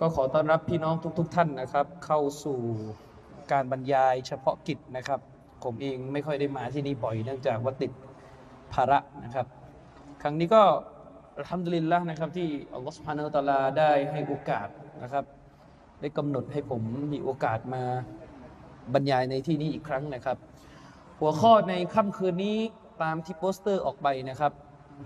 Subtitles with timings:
[0.00, 2.58] ก็ขอต้อนรับพี่น้องทุก ๆ ท่านนะครับ เข้าสู่
[3.52, 5.20] การบรรยายเฉพาะกิจนะครับ
[5.64, 7.92] ผมเองไม่ค่อยได้มาที่นี่บ่อยเนื่องจากว่าติด
[8.72, 9.46] ภาระนะครับ
[10.22, 10.62] ครั้งนี้ก็
[11.48, 14.68] ทำดลินละนะครับที่อัลลอฮฺสุบฮานาอัลตะลาได้ให้โอกาส
[15.02, 15.24] นะครับ
[16.00, 16.82] ได้กำหนดให้ผม
[17.12, 17.82] มีโอกาสมา
[18.94, 20.36] บรรยายในที่นี้อีกครั้งนะครับ
[21.20, 22.56] หัวข้อในค่ำคืนนี้
[23.02, 24.52] ตามที่โปสเตอร์ออกไปนะครับ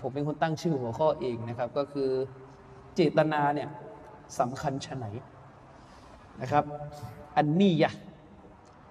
[0.02, 2.10] ผมเป็นคนตั้งชื่อหัวข้อเองนะครับ ก็คือ
[2.94, 3.68] เจตนาเนี่ย
[4.38, 5.06] สำคัญชะไหน
[6.40, 6.64] นะครับ
[7.36, 7.92] อันนี้ยะ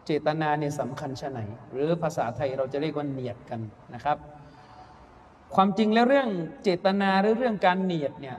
[0.05, 1.39] เจตนาเนี่ยสำคัญชะไหน
[1.71, 3.59] หรือภาษาไทยเราจะเรียกว่าเนียตกัน
[3.93, 4.17] นะครับ
[5.55, 6.30] ความจริงแล้วเรื่อง
[6.63, 8.38] เจตนาหรือเรื่องการเนียตเนี่ย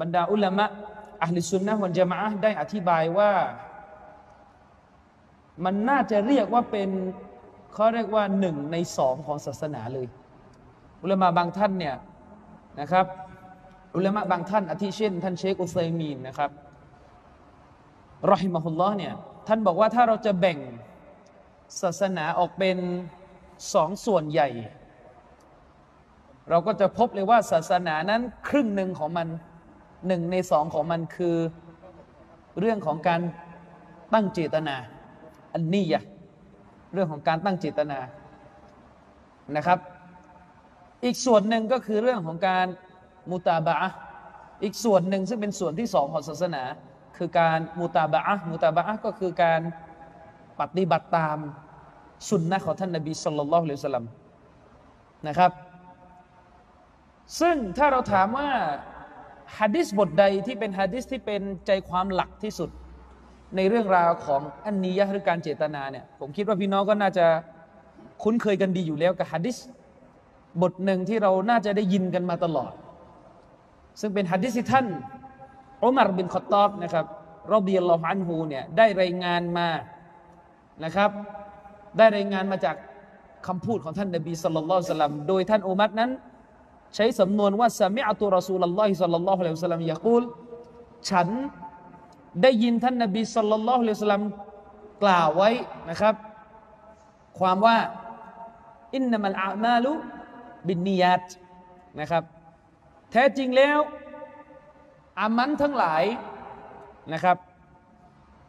[0.00, 0.66] บรรดาอุลามะ
[1.22, 3.30] أهل السنة والجماعة ได้อธิบายว่า
[5.64, 6.90] มันน่าจะเรียกว่าเป็น
[7.72, 10.06] เขาเรียกว่าหนึ่งในสองของศาสนาเลย
[11.02, 11.96] อุลามะบางท่านเนี่ย
[12.80, 13.06] นะครับ
[13.96, 16.50] อุลามะบางท่านอาทิเช่น ท่านเชคอุซัยมีนนะครับ
[18.30, 19.14] รอฮิมะฮุลลอฮ์เนี่ย
[19.48, 20.58] ท่านบอกว่าถ้าเราจะแบ่ง
[21.82, 22.78] ศาสนาออกเป็น
[23.74, 24.48] สองส่วนใหญ่
[26.50, 29.28] เราก็จะพบเลยว่าศาสนานั้นครึ่งหนึ่งของมัน
[30.06, 31.36] หนึ่งในสองของมันคือ
[32.58, 33.20] เรื่องของการ
[34.12, 34.76] ตั้งเจตนา
[35.54, 36.04] อันนี้ยะ
[36.92, 37.98] เรื่องของการตั้งเจตนา
[39.56, 39.78] นะครับ
[41.04, 42.66] อีกส่วนหนึ่งก็คือเรื่องของการ
[43.30, 43.76] มุตาบะ
[44.62, 46.62] อีกส่วนหนึ่งซึ่งเป็นส่วนที่สองของศาสนา
[47.16, 49.60] คือการมุตาบะมุตาบะก็คือการ
[50.60, 51.38] ปฏิบัติตาม
[52.28, 54.06] สุนนะของท่านนบีสุลต่านละฮ์ลสลัม
[55.28, 55.52] นะครับ
[57.40, 58.48] ซึ่งถ้าเราถามว่า
[59.58, 62.70] ฮะดิษบทใดที่เป็นฮะดิษที่เป็นใจความหลักที่สุด
[63.56, 67.26] ในเรื่องราวของอันนียะหรือการเจตนาเนี่ยผมคิดว่าพี่น้องก็น่าจะ
[68.22, 69.56] คุ้นเคยกันดีอยู่แล้วกับฮะดิษ
[70.62, 72.72] บทหนึ่งที่เราน่าจะได้ยินกันมาตลอด
[74.00, 74.86] ซึ่งเป็นฮะดิษที่ท่าน
[75.84, 77.06] อุมารบินขอตอบนะครับ
[77.52, 79.68] รอบีอัลลอฮ์อันฮูเนี่ยได้รายงานมา
[80.84, 81.10] นะครับ
[81.98, 82.76] ได้รายงานมาจาก
[83.46, 86.10] คำพูดของท่านนบีสุลต่านสลลัมโดยท่านอุมัรนั้น
[86.94, 90.22] ใช้สำนวนว่าสมิอัตุรอซูลลอฮิสัลลัลลอฮุอะลัยฮิวสัลลัมยะกูล
[91.10, 91.28] ฉัน
[92.42, 94.24] ได้ยินท่านนบีสัลลัลลอฮุอะลัยฮิสัลลัม
[95.02, 95.50] กล่าวไว้
[95.90, 96.14] นะครับ
[97.38, 97.76] ความว่า
[98.94, 99.92] อินนัมัลอามาลุ
[100.66, 101.26] บินนียัต
[102.00, 102.22] นะครับ
[103.16, 103.78] แท้จริงแล้ว
[105.20, 106.04] อามันทั้งหลาย
[107.12, 107.36] นะครับ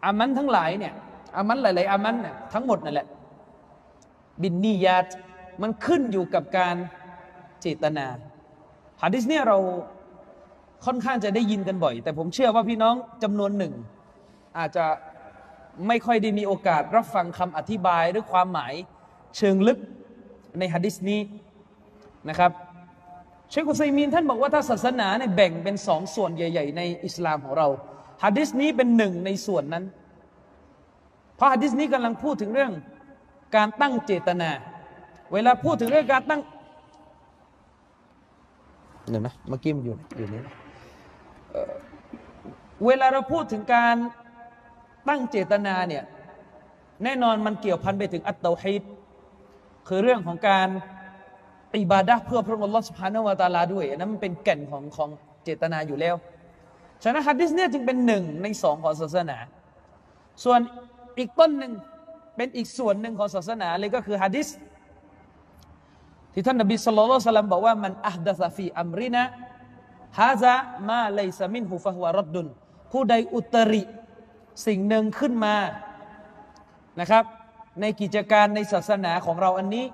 [0.05, 0.93] อามันทั้งหลายเนี่ย
[1.35, 3.07] อามันหลายๆอามันเนี่ยทั้งหมดนั่นแหละ
[4.41, 5.05] บินนียาต
[5.61, 6.75] มันขึ้นอยู่กับการ
[7.61, 8.05] เจตนา
[9.01, 9.57] ฮะดิษเนี่ยเรา
[10.85, 13.73] ค่อนข้างจะได้ยินกันบ่อย แต่ผมเชื่อว่าพี่น้องจำนวนหนึ่ง
[14.57, 14.85] อาจจะ
[15.87, 18.73] ไม่ค่อยได้มีโอกาสรับฟังคำอธิบายหรือความหมาย
[19.37, 19.79] เชิงลึก
[20.59, 21.21] ในฮะดิษนี้
[22.29, 22.51] นะครับ
[23.49, 27.67] เชคุซัยมีนท่านบอกว่าถ้าศาสนาเนี่ยแบ่งเป็นสองส่วนใหญ่ ๆ ในอิสลามของเรา
[28.23, 29.83] ฮะดิษนี้เป็นหนึ่งในส่วนนั้น
[31.35, 32.71] เพราะฮะดิษนี้กำลังพูดถึงเรื่อง
[33.55, 34.49] การตั้งเจตนา
[35.33, 36.41] เวลาพูดถึงเรื่องการตั้ง
[39.09, 40.41] เดี๋ยวนะเมื่อกี้มันอยู่อยู่นี้
[42.85, 43.95] เวลาเราพูดถึงการ
[45.09, 46.03] ตั้งเจตนาเนี่ย
[47.03, 48.83] แน่นอนมันเกี่ยวพันไปถึงอัตโตฮิด
[49.87, 50.67] คือเรื่องของการ
[51.81, 55.09] อิบาดะเพื่อพระองค์ลอสุภานวตาลาด้วยนั้นมันเป็นแก่นของของ
[55.43, 56.15] เจตนาอยู่แล้ว
[57.03, 59.37] ฉะนั้นฮัดดิสเนี่ยจึงเป็นหนึ่งในสองของศาสนา
[60.43, 60.59] ส่วน
[61.19, 61.73] อีกต้นหนึ่ง
[62.35, 64.47] เป็นอีกส่วนหนึ่งของศาสนาเลยก็คือฮัดดิส
[66.33, 69.23] ที่ท่านนบีสุลต่านบอกว่ามันอัฮดะซฟีอัมรินะ
[70.19, 70.53] ฮาซา
[70.89, 72.47] มาไลซามินฮูฟะฮวารดดุน
[72.91, 73.83] ผู้ใดอุตริ
[74.67, 75.55] สิ่งหนึ่งขึ้นมา
[76.99, 77.23] นะครับ
[77.81, 79.85] ในกิจการในศาสนาของเราอันนี้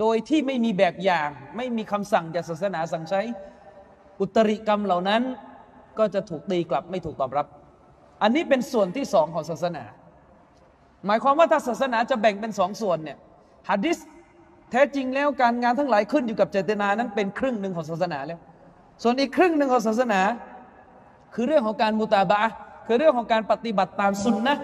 [0.00, 3.20] โดยที่ไม่มีแบบอย่าง ไม่มีคำสั่งจากศาสนาสั่งใช้
[4.20, 5.22] อุตริกรรมเหล่านั้น
[5.98, 7.46] ก็จะถูกตีกลับไม่ถูกตอบรับ
[8.22, 9.84] อันนี้เป็นส่วนที่สองของศาสนา
[11.06, 13.18] หมายความว่าถ้าศาสนาจะแบ่งเป็นสองส่วนเนี่ย
[13.68, 13.98] ฮัดดิส
[14.70, 18.38] แท้จริงแล้วการงานทั้งหลายขึ้นอยู่กับเจตนานั้นเป็นครึ่งหนึ่งของศาสนาแล้ว
[19.02, 20.20] ส่วนอีกครึ่งหนึ่งของศาสนา
[21.34, 22.42] คือเรื่องของการมุตาบะ
[22.86, 24.54] คือเรื่องของการปฏิบัติตามสุนนะ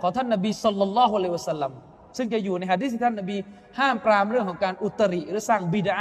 [0.00, 1.72] ของท่านนบีสุลต่านละฮ์อะลัยวะสัลลัม
[2.18, 3.36] ซึ่งจะอยู่ในฮะดิษที่ท่านนบี
[3.78, 5.98] ห้ามปรามเรื่องของการอุตริหรือสร้างบิดา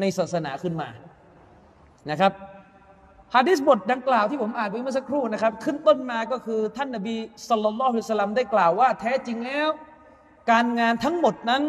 [0.00, 0.88] ในศาสนาขึ้นมา
[2.10, 2.32] นะครับ
[3.34, 7.14] ฮะดิษบทดังกล่าวที่ผมอ่านไปเมื่อสักครู่นะครับ ขึ้นต้นมาก็คือท่านนบี
[7.48, 9.68] สัลลัลลอฮุอะลัยฮิสลลัมได้กล่าวว่า แท้จริงแล้ว
[10.50, 11.62] การงานทั้งหมดนั้น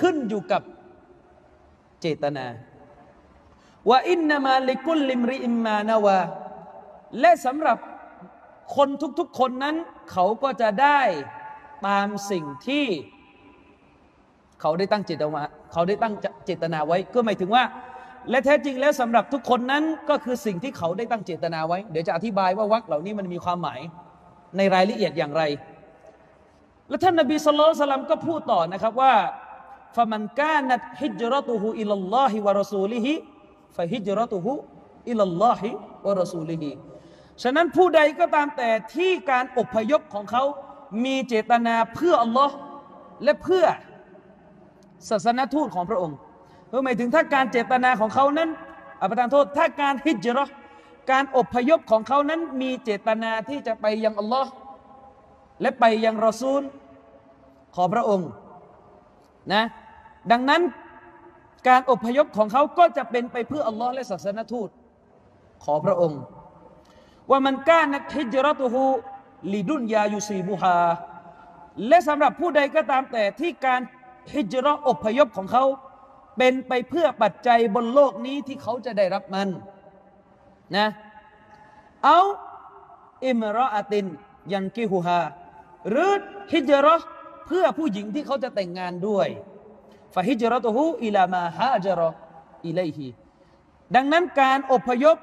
[0.00, 0.62] ขึ้นอยู่กับ
[2.00, 2.46] เจตนา
[3.88, 6.20] ว่าอินนามาลิกุลลิมริอิมมานาวา
[7.20, 7.78] และสำหรับ
[8.76, 8.88] คน
[9.18, 9.76] ทุกๆคนนั้น
[10.10, 11.00] เขาก็จะได้
[11.86, 12.86] ตามสิ่งที่
[14.60, 15.42] เขาได้ตั้งเจตนา
[15.72, 16.14] เขาได้ตั้ง
[16.46, 17.64] เจตนาไว้ก็หมายถึงว่า
[18.30, 23.80] และแท้จริงแล้วสำหรับทุกคนนั้นก็คือสิ่งที่เขาได้ตั้งเจตนาไว้ เดี๋ยวจะอธิบายว่าวักเหล่านี้มันมีความหมาย
[24.56, 25.42] ในรายละเอียดอย่างไร
[26.88, 29.14] และท่านนบีสุลต่านก็พูดต่อนะครับว่า
[29.96, 33.12] ฟะมันกานัตฮิจรตุฮุอิลลอฮิวะรอซูลิฮิ
[33.76, 34.52] ฟะฮิจรตุฮุ
[35.10, 35.68] อิลลอฮิ
[36.06, 36.70] วะรอซูลิฮิ
[37.42, 40.44] ฉะนั้นผู้ใดก็ตามแต่ที่การอพยพของเขา
[41.04, 42.54] มีเจตนาเพื่ออัลลอฮ์
[43.24, 43.66] และเพื่อ
[45.08, 46.16] ศาสนทูตของพระองค์
[46.70, 48.48] ก็หมายถึงถ้าการเจตนาของเขานั้น
[49.00, 50.44] อภิธานโทษ ถ้าการฮิจรอ
[51.10, 54.50] การอพยพของเขานั้นมีเจตนาที่จะไปยังอัลลอฮ์
[55.60, 56.62] และไปยังรอซูล
[57.76, 58.28] ของพระองค์
[59.52, 59.64] นะ
[60.30, 60.62] ดังนั้น
[61.68, 64.68] การอพยพของเขาก็จะเป็นไปเพื่ออัลลอฮ์และศาสนทูต
[65.64, 66.20] ของพระองค์
[67.30, 68.84] ว่ามันก้านักฮิจรัตุฮู
[69.52, 70.78] ลิดุนยายุซีบุฮา
[71.88, 73.80] และสำหรับผู้ใดก็ตามแต่ที่การ
[74.34, 75.64] ฮิจรัตอพยพของเขา
[76.38, 79.48] เป็นไปเพื่อปัจจัยบนโลกนี้ที่เขาจะได้รับมัน
[80.76, 80.88] นะ
[82.04, 82.20] เอา
[83.26, 84.06] อิมรออาติน
[84.52, 85.20] ยันกิฮูฮา
[85.90, 86.12] หรือ
[86.52, 87.02] ฮิจรัต
[87.46, 89.28] เพื่อผู้หญิงที่เขาจะแต่งงานด้วย
[90.14, 92.10] ฟาฮิจรัตฮูอิลามาฮาจรอ
[92.66, 93.08] อิเลฮี
[93.94, 95.16] ดังนั้นการอพยพ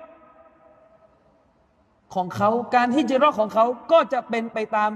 [2.15, 4.91] ของเขาการฮิจรัตของเขาก็จะเป็นไปตาม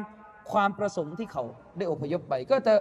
[0.52, 1.44] ความประสงค์ที่เขา
[1.78, 2.74] ได้อพยพไป ก็จะ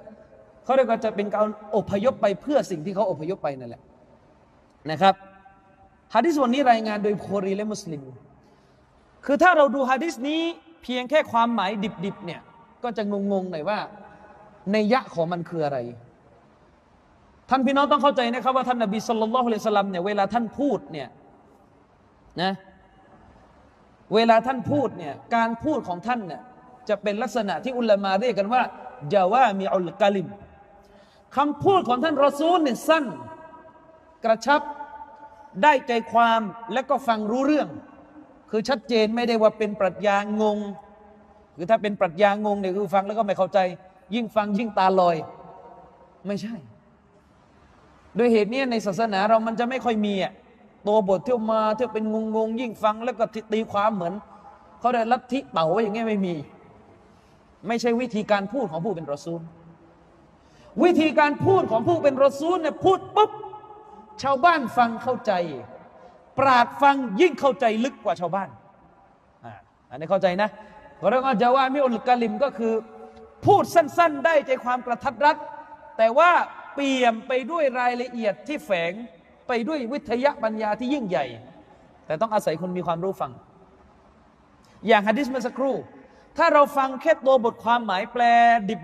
[0.65, 1.47] เขาเรียกว่าจะเป็นการ
[1.77, 3.83] อพยพไปเพื่อสิ่งที่เขาอพยพไปนั่นแหละ
[4.91, 5.15] นะครับ
[6.15, 8.03] ฮะดิษวันนี้รายงานโดยโครีและมุสลิม
[9.25, 10.41] คือถ้าเราดูฮะดิษนี้
[10.83, 11.71] เพียงแค่ความหมาย
[12.05, 12.41] ดิบๆเนี่ย
[12.85, 13.03] ก็จะ
[13.33, 13.79] งงๆหน่อยว่า
[14.73, 15.79] ในยะของมันคืออะไร
[17.51, 21.09] ท่านพี่น้องต้องเข้าใจนะครับว่าท่านนบีสุลต่านละฮ์เลสลัมเนี่ยเวลาท่านพูดเนี่ย
[22.43, 22.53] นะ
[24.15, 26.43] เวลาท่านพูดเนี่ยการพูดของท่านเนี่ย
[26.89, 28.63] จะเป็นลักษณะที่อุลามาเรียกกันว่า
[29.13, 30.29] จาว่ามีอัลกาลิม
[31.37, 33.05] คำพูดของท่านรอซูลเนี่ยสั้น
[34.25, 34.61] กระชับ
[35.63, 36.41] ได้ใจความ
[36.73, 37.69] และก็ฟังรู้เรื่อง
[38.51, 40.59] คือชัดเจนไม่ได้ว่าเป็นปรัชญางง
[41.57, 43.59] คือถ้าเป็นปรัชญางงเนี่ยคือฟังแล้วก็ไม่เข้าใจ
[44.15, 45.17] ยิ่งฟังยิ่งตาลอย
[46.27, 46.55] ไม่ใช่
[48.17, 50.33] โดยเหตุนี้ในศาสนาเรามันจะไม่ค่อยมีอะ
[50.87, 54.15] ตัวบทเที่ยวมาเที่ยวเป็นงงงยิ่งฟังแล้วก็ตีความเหมือน
[54.81, 56.35] เขาได้ลัทธิเป่าไว้อย่างเงี้ยไม่มี
[57.67, 59.41] ไม่ใช่วิธีการพูดของผู้เป็นรอซูล
[60.85, 63.31] วิธีการพูดของผู้เป็นรอซูลเนี่ยพูดปุ๊บ
[64.23, 65.33] ชาวบ้านฟังเข้าใจ
[66.39, 68.49] ปราดฟังยิ่งเข้าใจลึกกว่าชาวบ้าน
[69.91, 70.49] อันนี้เข้าใจนะ
[70.99, 72.73] เราเรียกว่าจาวามิอุลกาลิมก็คือ
[73.45, 75.37] พูดสั้น ๆ ได้ใจความกระทัดรัด
[75.99, 76.31] แต่ว่า
[76.75, 78.93] เปี่ยมไปด้วยรายละเอียดที่แฝง
[79.49, 81.27] ไปด้วยวิทยาปัญญาที่ยิ่งใหญ่
[82.07, 83.33] แต่ต้องอาศัยคนมีความรู้ฟัง
[84.87, 85.75] อย่างฮะดิษเมื่อสักครู่
[86.37, 88.23] ถ้าเราฟังแค่ตัวบทความหมายแปล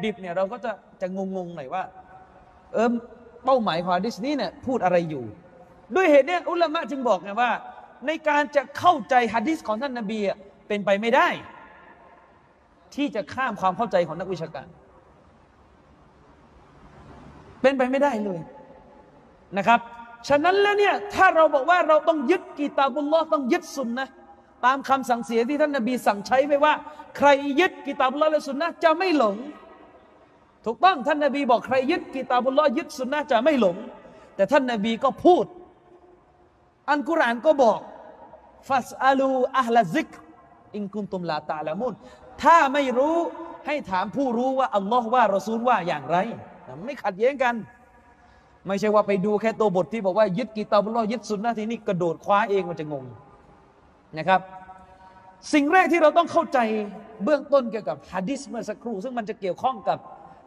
[0.04, 1.82] ดิบๆเนี่ยเราก็จะจะงงๆหน่อยว่า
[2.74, 2.90] เออ
[3.44, 5.24] เป้าหมายของฮะดิษนี้เนี่ยพูดอะไรอยู่
[5.96, 7.50] ด้วยเหตุนี้อุลามะจึงบอกไงว่า
[8.06, 10.18] ในการจะเข้าใจฮะดิษของท่านนาบี
[10.68, 11.28] เป็นไปไม่ได้
[12.94, 14.66] ที่จะข้ามความเข้าใจของนักวิชาการ
[17.62, 18.40] เป็นไปไม่ได้เลย
[19.58, 19.80] นะครับ
[20.28, 24.06] ฉะนั้นแล้วเนี่ยถ้าเราบอกว่าเราต้องยึดกีตาบุลลอต้องยึดสุนนะ
[24.64, 26.74] ตามคำสั่งเสียที่ท่านนบีสั่งใช้ไว้ว่า
[27.16, 27.28] ใคร
[27.60, 29.36] ยึดكتاب الله และสุนนะจะไม่หลง
[30.64, 33.76] ถูกต้องท่านนบีบอกใครยึดكتاب الله ยึดสุนนะจะไม่หลง
[34.36, 35.44] แต่ท่านนบีก็พูด
[36.90, 37.80] อันกุรานก็บอก
[38.68, 40.08] ฟัสอาลูอัลลซิก
[40.76, 41.94] อินกุนตุมลาตาละมุน
[42.42, 43.16] ถ้าไม่รู้
[43.66, 46.16] ให้ถามผู้รู้ว่าอัลลอฮ์ว่ารอซูลว่าอย่างไร
[46.84, 47.54] ไม่ขัดแย้งกัน
[48.67, 53.05] ไม่ใช่ว่าไปดูแค่ตัวบทที่บอกว่ายึดكتاب الله ยึดสุนนะทีนี้กระโดดคว้าเองมันจะงง
[54.19, 54.40] นะครับ
[55.52, 56.59] สิ่งแรกที่เราต้องเข้าใจ
[57.25, 59.99] เบื้องต้นเกี่ยวกับฮะดิษเมื่อสักครู่ ซึ่งมันจะเกี่ยวข้องกับ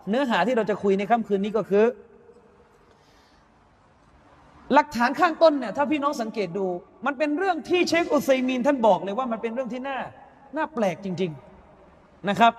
[0.09, 1.85] เนื้อหาที่เราจะคุยในค่ำคืนนี้ก็คือ
[4.73, 6.65] หลักฐานข้างต้นเนี่ยถ้าพี่น้องสังเกตดู
[7.05, 9.99] มันเป็นเรื่องที่เชคอุซัยมีนท่านบอกเลยว่ามันเป็นเรื่องที่น่า
[10.55, 11.31] น่าแปลกจริง
[11.79, 12.53] ๆนะครับ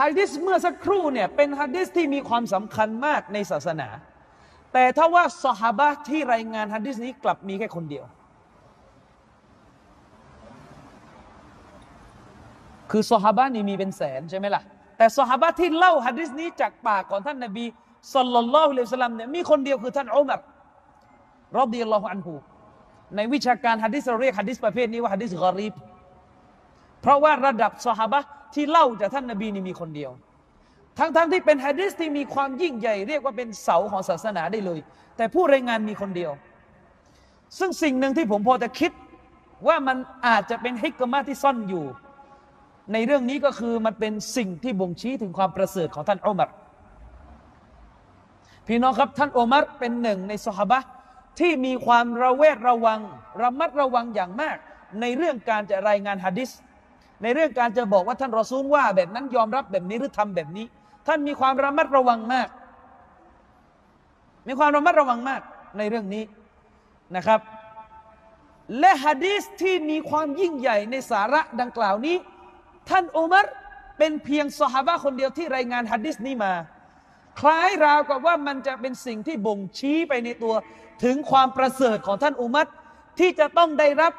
[0.00, 3.88] ฮะดิษเมื่อสักครู่เนี่ยเป็นฮะดิษที่มีความสำคัญมากในศาสนา
[4.72, 8.04] แต่ถ้าว่าสหบะที่รายงานฮะดิษนี้กลับมีแค่คนเดียว
[12.90, 14.62] คือสหบะนี่มีเป็นแสนใช่ไหมล่ะ
[14.98, 17.64] แต่สหบะที่เล่าฮะดิษนี้จากปากของท่านนบี
[18.14, 20.40] สัลลัลลอฮุอะลัยฮิสลามเนี่ยมีคนเดียวคือท่านอุมัร
[21.58, 22.34] รอดิยัลลอฮุอันฮู
[23.16, 25.74] ในวิชาการฮะดิษเราเรียกฮะดิษประเภทนี้ว่าฮะดิษกอรีบ
[27.02, 28.20] เพราะว่าระดับสหบะ
[28.54, 30.10] ที่เล่าจากท่านนบีนี่มีคนเดียว
[30.98, 34.80] ทั้งๆทที่เป็นฮะดิษที่มีความยิ่งใหญ่ เรียกว่าเป็นเสาของศาสนาได้เลย
[35.16, 36.32] แต่ผู้รายงานมีคนเดียว
[37.58, 38.92] ซึ่งสิ่งหนึ่งที่ผมพอจะคิด
[39.66, 39.96] ว่ามัน
[40.26, 41.84] อาจจะเป็นฮิกมาที่ซ่อนอยู่
[42.92, 46.50] ในเรื่องนี้ก็คือมันเป็นสิ่งที่บ่งชี้ถึงความประเสริฐของท่านอุมัร
[48.66, 50.78] พี่น้องครับท่านอุมัรเป็นหนึ่งในสหบะ
[51.40, 53.00] ที่มีความระเวทระวัง
[53.42, 54.56] ระมัดระวังอย่างมาก
[55.00, 56.50] ในเรื่องการจะรายงานฮะดิษ
[57.22, 60.66] ในเรื่องการจะบอกว่าท่านรอซูลว่า แบบนั้นยอมรับแบบนี้หรือทำแบบนี้
[61.06, 62.48] ท่านมีความระมัดระวังมาก
[64.48, 65.40] มีความระมัดระวังมาก
[65.78, 66.24] ในเรื่องนี้
[67.16, 67.40] นะครับ
[68.78, 72.16] และฮะดีษที่มีความยิ่งใหญ่ในสาระดังกล่าวนี้
[72.90, 73.46] ท่านอุมัร
[73.98, 76.52] เป็นเพียงสหาคนเดียวที่รายงานฮะดิษนี้มา
[77.40, 80.54] คล้ายราวกับว่ามันจะเป็นสิ่งที่บ่งชี้ไปในตัว
[81.04, 82.66] ถึงความประเสริฐของท่านอุมัร
[83.18, 84.12] ที่จะต้องได้รับ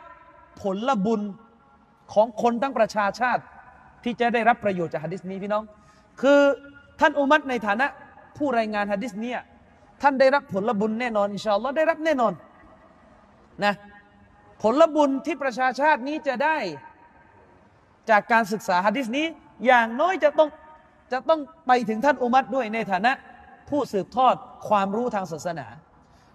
[0.62, 1.22] ผลบุญ
[2.14, 3.44] ของคนทั้งประชาชาติ
[4.04, 5.64] ที่จะได้รับประโยชน์จากฮะดิษนี้พี่น้อง
[6.22, 6.42] คือ
[7.00, 7.88] ท่านอุมัรในฐานะ
[8.38, 9.34] ผู้รายงานฮะดิษเนี้
[10.02, 12.34] ท่านได้รับผลบุญแน่นอนอินชาอัลลอฮ์ได้รับแน่นอน
[13.66, 13.74] นะ
[14.62, 16.58] ผลบุญที่ประชาชาตินี้จะได้
[18.10, 19.26] จากการศึกษาฮะดิษนี้
[19.66, 20.50] อย่างน้อยจะต้อง
[21.12, 23.12] จะต้องไปถึงท่านอุมัตด้วยในฐานะ
[23.70, 24.36] ผู้สืบทอด
[24.70, 25.68] ความรู้ทางศาสนา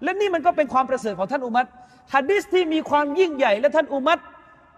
[0.03, 1.67] และนี่มันก็เป็นความประเสริฐของท่านอุมัต
[2.15, 4.19] ฮะดิษที่มีความยิ่งใหญ่และท่านอุมัต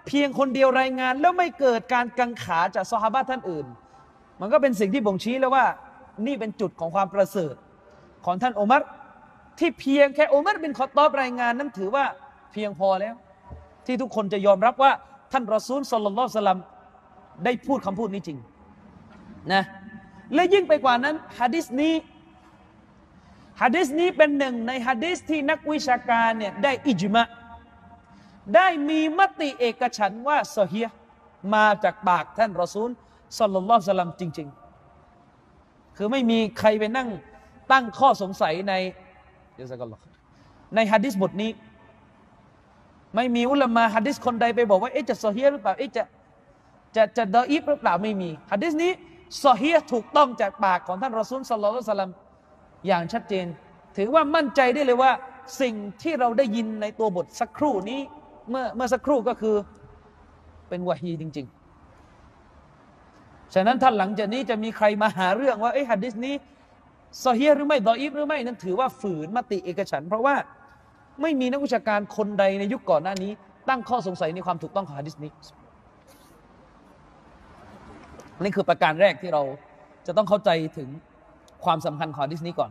[0.07, 3.67] เพียงคนเดียวรายงานแล้วไม่เกิดการกังขาจากซอฮาบะท่านอื่น
[4.41, 5.67] มันก็เป็นสิ่งที่บ่งชี้แล้วว่า
[6.27, 7.55] นี่เป็นจุดของความประเสริฐ
[8.25, 8.83] ของท่านอุมัต
[9.59, 12.05] ที่เพียงแค่อุมัตเป็นขอตอบรายงานนั้นถือว่า
[12.53, 13.15] เพียงพอแล้ว
[13.87, 14.93] ที่ทุกคนจะยอมรับว่า
[15.33, 16.61] ท่านรอซูลสลลัลสลัม
[17.45, 18.39] ได้พูดคำพูดนี้จริง
[19.53, 19.63] นะ
[20.35, 21.95] และยิ่งไปกว่านั้นฮะดิษนี้
[23.63, 27.27] ฮะดิษนี้เป็นหนึ่งในฮะดิษที่นักวิชาการเนี่ยได้อิจมะ
[28.55, 30.89] ได้มีมติเอกฉันว่าโซเฮีย
[31.55, 32.91] มาจากปากท่านรอซูล
[33.39, 34.49] สลลัลสลัมจริง
[35.23, 37.09] ๆ คือไม่มีใครไปนั่ง
[37.73, 38.75] ตั้งข้อสงสัยใน
[39.55, 40.01] เดี๋ยวสักหรอ
[40.75, 41.51] ในฮะดิษบทนี้
[43.15, 46.03] ไม่มีอุลามะฮะดิษคนใดไปบอกว่าเอ๊ะจะซอฮีหรือเปล่าเอ๊ะจะ
[46.97, 48.93] จะจะดออีฟหรือเปล่าไม่มีฮะดิษนี้
[49.45, 52.13] ซอฮีถูกต้องจากปากของท่านรอซูลสัลลัลลสลัม
[52.87, 53.47] อย่างชัดเจน
[53.97, 55.11] ถือว่ามั่นใจได้เลยว่า
[55.61, 58.01] สิ่งที่เราได้ยินในตัวบทสักครู่นี้
[58.51, 59.57] เมื่อเมื่อสักครู่ก็คือ
[60.69, 61.60] เป็นวะฮีจริง ๆ
[63.55, 66.35] ฉะนั้นท่านหลังจากนี้จะมีใครมาหาเรื่องว่าเอ้ฮะดิษนี้
[67.25, 70.35] ซอฮีหรือไม่ดออีฟหรือไม่นั้นถือว่าฝืนมติเอกฉัน เพราะว่า
[71.23, 73.31] ไม่มีนักวิชาการคนใดในยุคก่อนหน้านี้
[73.69, 75.31] ตั้งข้อสงสัยในความถูกต้องของฮะดิษนี้
[78.43, 79.43] นี่คือประการแรกที่เรา
[80.07, 80.89] จะต้องเข้าใจถึง
[81.65, 82.71] ความสำคัญของฮะดิษนี้ก่อน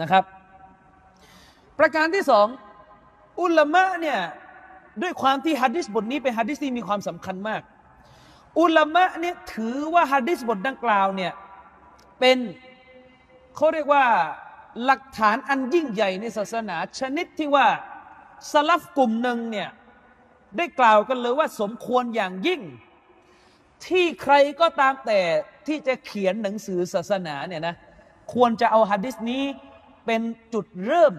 [0.00, 0.22] นะครับ
[1.78, 2.46] ประการที่สอง
[3.40, 4.18] อุลามะเนี่ย
[5.02, 7.60] ด้วยความที่ฮะดิษบทนี้เป็นฮะดิษที่มีความสำคัญมาก
[8.58, 11.32] อุลามะเนี่ยถือว่าฮะดิษบทดังกล่าวเนี่ย
[12.20, 12.38] เป็น
[13.54, 14.04] เขาเรียกว่า
[14.84, 17.66] หลักฐานอันยิ่งใหญ่ในศาสนา ชนิดที่ว่า
[18.52, 19.68] สลับกลุ่มหนึ่งเนี่ย
[20.56, 22.60] ได้กล่าวกันเลยว่าสมควรอย่างยิ่ง
[23.86, 25.20] ที่ใครก็ตามแต่
[25.66, 27.74] ที่จะเขียนหนังสือศาสนาเนี่ยนะ
[28.34, 29.44] ควรจะเอาฮะดิษนี้
[30.06, 30.22] เป็น
[30.54, 31.14] จุดเริ่ม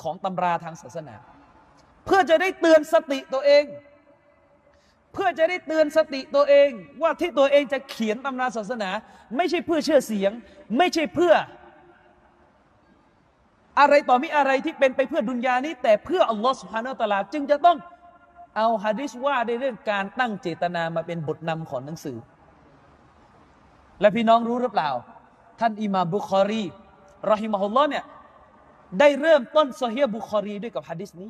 [0.00, 1.16] ของตำราทางศาสนา
[2.04, 3.64] เพื่อจะได้เตือนสติตัวเอง
[5.18, 6.70] พื่อจะได้เตือนสติตัวเอง
[7.02, 8.90] ว่าที่ตัวเองจะเขียนตำราศาสนา
[9.36, 10.32] ไม่ใช่เพื่อเชื่อเสียง
[10.78, 11.34] ไม่ใช่เพื่อ
[13.80, 17.76] อะไรต่อมีอะไรที่เป็นไปเพื่อดุนยานี้ แต่เพื่ออัลลอฮฺสุฮานาตลาจึงจะต้อง
[18.56, 22.16] เอาฮะดิษว่าในเรื่องการตั้งเจตนามาเป็นบทนำของหนังสือ
[24.00, 24.90] และพี่น้องรู้หรือเปล่า
[25.60, 26.64] ท่านอิมาบุคอรี
[27.30, 28.04] رحمه الله เนี่ย
[29.00, 31.28] ได้เริ่มต้นซอเฮียะฮ์บุคอรีด้วยกับฮะดีษนี้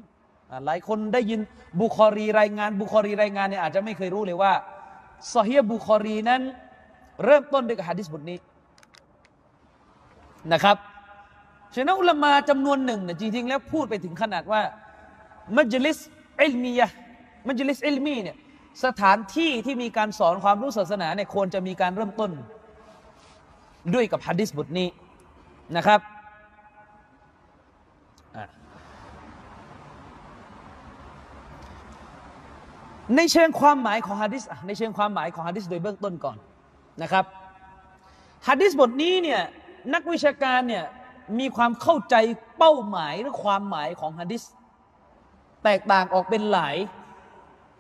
[0.66, 1.40] หลายคนได้ยิน
[1.82, 4.52] บุคอรีรายงาน บุคอรีรายงานเนี่ยอาจจะไม่เคยรู้เลยว่า
[5.32, 6.40] ซอเฮียะฮ์บุคอรีนั้น
[7.24, 8.38] เริ่มต้นด้วยกับฮะดีษบทนี้
[10.52, 10.76] นะครับ
[11.74, 14.60] ฉะนั้นอุลามาจำนวนหนึ่งเนี่ยจริงๆ แล้วพูดไปถึงขนาดว่า
[15.56, 15.98] مجلس
[16.40, 18.36] علمية مجلس علمي เนี่ย
[18.84, 22.30] สถานที่ที่มีการสอนความรู้ศาสนาเนี่ยควรจะมีการเริ่มต้น
[23.94, 24.88] ด้วยกับฮะดิษบทนี้
[25.76, 26.00] นะครับ
[33.16, 36.36] ในเชิงความหมายของฮะดิษในเชิงความหมายของฮะดิษโดยเบื้องต้นก่อน
[37.02, 37.24] นะครับ
[38.48, 39.40] ฮะดิษบทนี้เนี่ย
[39.94, 40.84] นักวิชาการเนี่ย
[41.38, 42.14] มีความเข้าใจ
[42.58, 44.42] เป้าหมายหรือความหมายของฮะดิษ
[45.64, 46.76] แตกต่างออกเป็นหลาย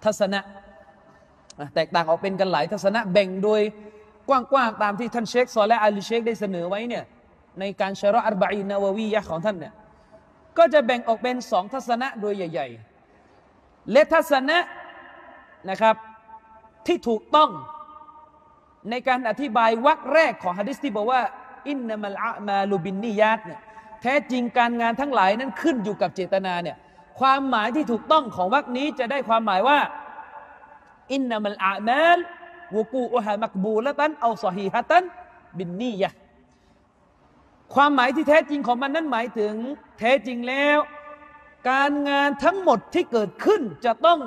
[0.04, 0.40] ทัศนะ
[1.74, 3.60] แตกต่างออกเป็นกันหลายทัศนะแบ่งโดย
[4.28, 7.04] กว้างๆตามที่ท่านเชคซอและอาลีเชคได้เสนอไว้เนี่ย
[7.60, 9.74] ในการชาระอัลบาอินาววียะของท่านเนี่ย
[10.58, 12.68] ก็จะแบ่งออกเป็นสองทัศนะโดยใหญ่
[13.30, 14.58] ๆ และทัศนะ
[15.70, 15.94] นะครับ
[16.86, 17.50] ที่ถูกต้อง
[18.90, 21.20] ในการอธิบายวรรคแรกของฮะดิษที่บอกว่า
[21.68, 23.60] อินนามัลอามาลูบินนิยาตเนี่ย
[24.02, 26.76] แท้จริงการงานทั้งหลายนั้นขึ้นอยู่กับเจตนาเนี่ย
[27.20, 29.78] ความหมายที่ถูกต้องของวรรคนี้จะได้ความหมายว่า
[31.12, 32.18] อินนามัลอามาล
[32.76, 35.04] วกูอุฮามักบูละตันเอาสฮีฮะตัน
[35.58, 36.10] บินนียะ
[37.74, 39.52] ความหมายที่แท้จริงของมันนั้นหมายถึง
[39.98, 40.78] แท้จริงแล้ว
[41.70, 44.18] การงานทั้งหมดที่เกิดขึ้นจะต้อง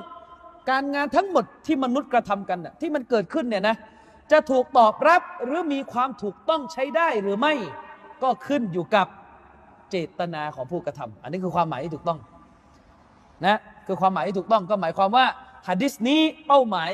[0.70, 3.76] การงานทั้งหมดที่มนุษย์กระทำกันน่ะที่มันเกิดขึ้นเนี่ยนะ
[4.32, 7.54] จะถูกตอบรับหรือมีความถูกต้องใช้ได้หรือไม่
[8.24, 9.08] ก็ขึ้นอยู่กับ
[9.90, 12.20] เจตนาของผู้กระทำอันนี้คือความหมายที่ถูกต้อง
[13.46, 15.26] นะคือความหมายที่ถูกต้องก็หมายความว่า
[15.68, 16.90] หะดิษนี้เป้าหมาย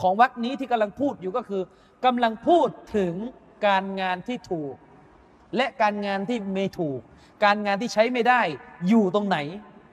[0.00, 1.62] ของวักนี้ที่กำลังพูดอยู่ก็คือ
[2.04, 3.14] กำลังพูดถึง
[3.66, 4.74] การงานที่ถูก
[5.56, 7.00] และการงานที่ไม่ถูก
[7.44, 8.40] การงานที่ใช้ไม่ได้
[8.88, 9.38] อยู่ตรงไหน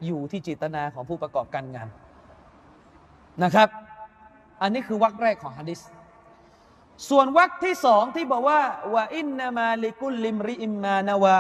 [0.05, 1.87] อยู่ที่เจตนาของผู้ประกอบการงาน
[3.44, 3.70] นะครับ
[4.62, 5.79] อันนี้คือวรรคแรกของฮะดิษ
[7.10, 8.62] ส่วนวรรคที่สองที่บอกว่า
[8.94, 11.38] ว่าอินนามาลิกุลลิมริอิมมานาวา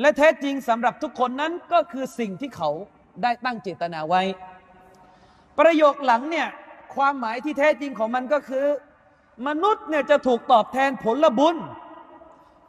[0.00, 2.70] และแท้จริงสำหรับทุกคนนั้นก็คือสิ่งที่เขา
[3.22, 4.22] ได้ตั้งเจตนาไว้
[5.58, 6.48] ประโยคหลังเนี่ย
[6.94, 8.66] ความหมายที่แท้จริงของมันก็คือ
[9.48, 11.56] มนุษย์เนี่ยจะถูกตอบแทนผลบุญ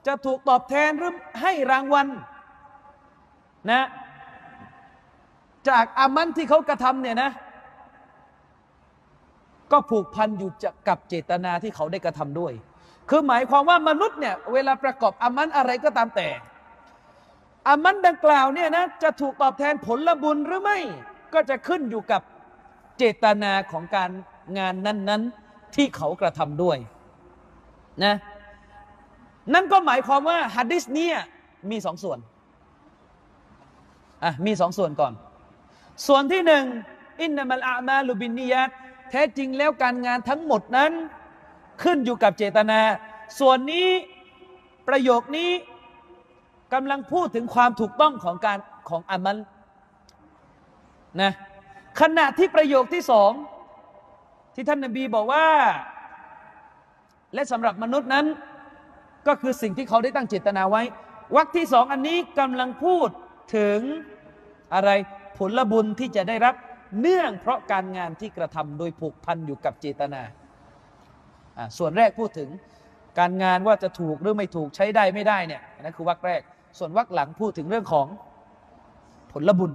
[0.08, 2.08] จะถูกตอบแทนหรือให้รางวัล
[3.72, 3.84] นะ
[5.70, 7.32] จากอามันที่เขากระทำเนี่ยนะ
[9.72, 10.50] ก็ผูกพันอยู่
[10.88, 12.54] กับเจตนาที่เขาได้กระทำด้วย
[13.10, 16.28] คือหมายความว่ามนุษย์เนี่ยเวลาประกอบอามันอะไรก็ตามแต่
[17.68, 20.80] อามันดังกล่าวเนี่ยนะจะถูกตอบแทนผลบุญหรือไม่
[21.34, 22.22] ก็จะขึ้นอยู่กับ
[22.98, 24.12] เจตนาของการ
[24.58, 26.78] งานนั้นๆที่เขากระทำด้วย
[28.04, 28.16] นะ
[29.54, 31.18] นั่นก็หมายความว่าฮัดดิสเนี่ย
[31.72, 32.20] มีสองส่วน
[34.24, 35.14] อะมีสองส่วนก่อน
[36.08, 36.64] ส่วนที่หนึ่ง
[37.22, 38.70] อินนามัลอามาลูบินนียัต
[39.12, 40.92] แท้จริงแล้วการงานทั้งหมดนั้น
[41.84, 42.80] ขึ้นอยู่กับเจตนา
[43.40, 43.88] ส่วนนี้
[44.88, 45.52] ประโยคนี้
[46.74, 48.58] กำลังพูดถึงความถูกต้องของการ
[48.90, 49.38] ของอามัล
[51.22, 51.32] นะ
[52.02, 53.32] ขณะที่ประโยคที่สอง
[54.56, 55.46] ที่ท่านนบีบอกว่า
[57.34, 58.26] และสำหรับมนุษย์นั้น
[59.28, 60.82] ก็คือสิ่งที่เขาได้ตั้งเจตนาไว้
[61.36, 63.10] วรรคที่สองอันนี้กำลังพูด
[63.56, 63.80] ถึง
[64.74, 64.90] อะไร
[65.38, 66.56] ผลบุญที่จะได้รับ
[67.00, 70.22] เนื่องเพราะการงานที่กระทำโดยผูกพันอยู่กับเจตนา
[71.78, 72.50] ส่วนแรกพูดถึง
[73.20, 76.42] การงานว่าจะถูกหรือไม่ถูกใช้ได้ไม่ได้เนี่ยนั่นคือวรรคแรก
[76.78, 78.08] ส่วนวรรคหลังพูดถึงเรื่องของ
[79.32, 79.72] ผลบุญ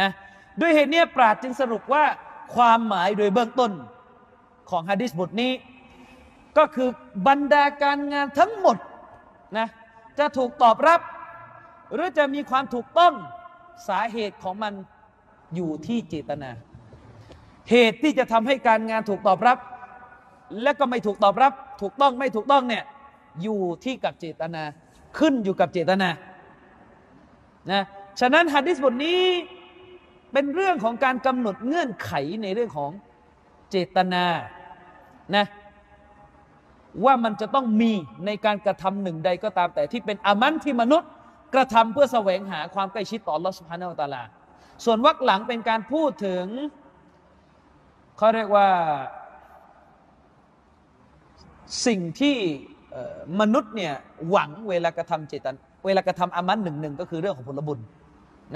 [0.00, 0.10] นะ
[0.60, 2.04] ด้วยเหตุนี้ปราดจึงสรุปว่า
[2.54, 3.72] ความหมายโดยเบื้องต้น
[4.70, 5.52] ของฮะดิษบทนี้
[6.58, 6.88] ก็คือ
[7.28, 8.76] บรรดาการงานทั้งหมด
[9.58, 9.68] นะ
[10.18, 11.00] จะถูกตอบรับ
[11.94, 13.12] หรือจะมีความถูกต้อง
[13.88, 14.72] สาเหตุของมัน
[15.54, 16.50] อยู่ที่เจตนา
[17.70, 19.58] เหตุที่จะทำให้การงานถูกตอบรับ
[20.62, 22.84] และก็ไม่ถูกตอบรับ ถูกต้องไม่ถูกต้องเนี่ย
[23.42, 24.62] อยู่ที่กับเจตนา
[25.18, 26.08] ขึ้นอยู่กับเจตนา
[27.72, 27.82] นะ
[28.20, 29.20] ฉะนั้นฮะดิษบทนี้
[30.32, 32.12] เป็นเรื่องของการกำหนดเงื่อนไข
[32.42, 32.90] ในเรื่องของ
[33.70, 34.24] เจตนา
[35.36, 35.46] นะ
[37.04, 37.92] ว่ามันจะต้องมี
[38.26, 41.10] ในการกระทำหนึ่งใดก็ตามแต่ที่เป็นอามันที่มนุษย์
[41.54, 44.22] กระทำเพื่อแสวงหาความใกล้ชิดต่อลอสุภานาตาลา
[44.84, 46.44] ส่วนวรรคหลังเป็นการพูดถึง
[48.16, 48.68] เขาเรียกว่า
[51.86, 52.36] สิ่งที่
[53.40, 53.94] มนุษย์เนี่ย
[54.30, 57.78] หวังเวลากระทำเจตัน เวลากระทำอามันหนึ่งหนึ่งก็คือเรื่องของผลบุญ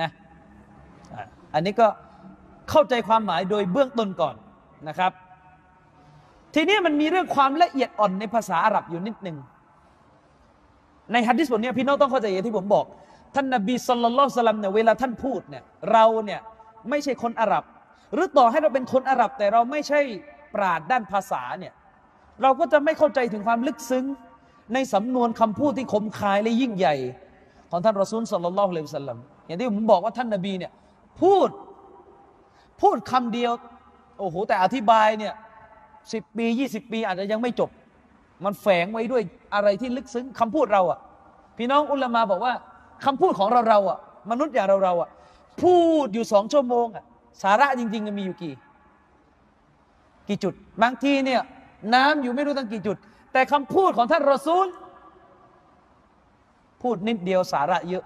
[0.00, 0.10] นะ
[1.54, 1.86] อันนี้ก็
[2.70, 4.34] เข้าใจความหมายโดยเบื้องต้นก่อน
[4.88, 5.12] นะครับ
[6.54, 9.36] ทีนี้มันมีเรื่องความละเอียดอ่อนในภาษาอาหรับอยู่นิดหนึ่ง
[11.12, 12.84] ในฮัดดิสบทนี้พี่น้องต้องเข้าใจอย่างที่ผมบอก
[13.36, 16.40] ท่านนบีสุลต่านสลัมเนี่ยเวลาท่านพูดเนี่ยเราเนี่ย
[16.90, 17.64] ไม่ใช่คนอาหรับ
[18.14, 20.00] หรือต่อให้เราเป็นคนอาหรับ แต่เราไม่ใช่
[20.54, 21.72] ปราดด้านภาษาเนี่ย
[22.42, 24.04] เราก็จะไม่เข้าใจถึงความลึกซึ้ง
[24.74, 26.94] ในสำนวนคำพูดที่คมคายและยิ่งใหญ่
[27.70, 30.72] ของท่านรอซูลสุลต่านละเลวสัลลัมอย่างที่ผมบอกว่าท่านนบีเนี่ย
[31.20, 31.48] พูด
[32.80, 33.52] พูดคำเดียว
[34.18, 35.34] โอ้โหแต่อธิบายเนี่ย
[36.12, 37.70] สิบปียี่สิบปี อาจจะยังไม่จบ
[38.44, 39.22] มันแฝงไว้ด้วย
[39.54, 40.98] อะไรที่ลึกซึ้งคำพูดเราอะ่ะ
[41.58, 42.54] พี่น้องอุลามาบอกว่า
[43.04, 43.98] คำพูดของเราเราอะ
[44.30, 45.10] มนุษย์อย่างเราเราอะ
[45.62, 47.04] พูดอยู่สองชั่วโมงอะ
[47.42, 48.54] สาระจริงๆมีอยู่กี่
[50.28, 51.40] กี่จุด บางทีเนี่ย
[51.94, 52.96] น้ำอยู่ไม่รู้ตั้งกี่จุด
[53.32, 54.66] แต่คำพูดของท่านรอซูล
[56.82, 58.04] พูดนิดเดียวสาระเยอะ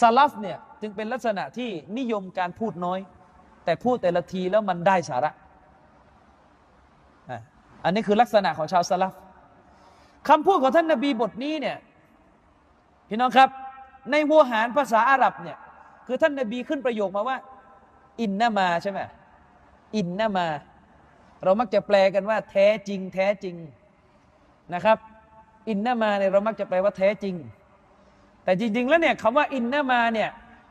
[0.00, 2.98] ซาลฟเนี่ยจึงเป็นลักษณะที่นิยมการพูดน้อย
[3.64, 5.30] แต่พูดแต่ละทีแล้วมันได้สาระ
[7.84, 9.12] อันนี้คือลักษณะของชาวซาลฟ
[10.28, 11.76] คำพูดของท่านนบีบทนี้เนี่ย
[13.12, 13.50] พี่น้องครับ
[14.10, 15.58] ในโวหารภาษาอาหรับเนี่ย
[16.06, 17.36] คือท่านนบีขึ้นประโยคมาว่า
[18.20, 19.00] อินนามาใช่ไหม
[19.96, 20.46] อินนามา
[21.42, 23.56] เรามักจะแปลกันว่า แท้จริง แท้จริง
[24.74, 24.98] นะครับ
[25.68, 27.34] อินนามาเนี่ยเรามักจะแปลว่าแท้จริง
[28.44, 30.30] แต่จริง ๆ แล้วเนี่ยคำว่าอินนามาเนี่ย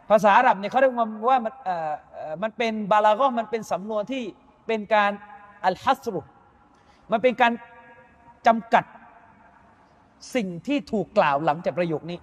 [0.09, 1.91] ภาษาอาหรับเนี่ยเขาเรียกว่ามันเอ่อ
[2.41, 4.23] มันเป็นบาลาก็มันเป็นสำนวนที่
[4.67, 5.11] เป็นการ
[5.65, 6.21] อัลฮัสรุ
[7.11, 7.51] มันเป็นการ
[8.47, 8.85] จำกัด
[10.35, 12.19] สิ่งที่ถูกกล่าวหลังจากประโยคนี้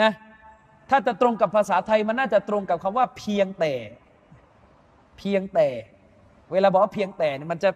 [0.00, 0.10] นะ
[0.90, 3.72] ถ้าจะตรงกับภาษาไทยมันน่าจะตรงกับคำว่าเพียงแต่
[5.18, 5.68] เพียงแต่
[6.52, 7.70] เวลาบอกว่าเพียงแต่เนี่ยมันจะ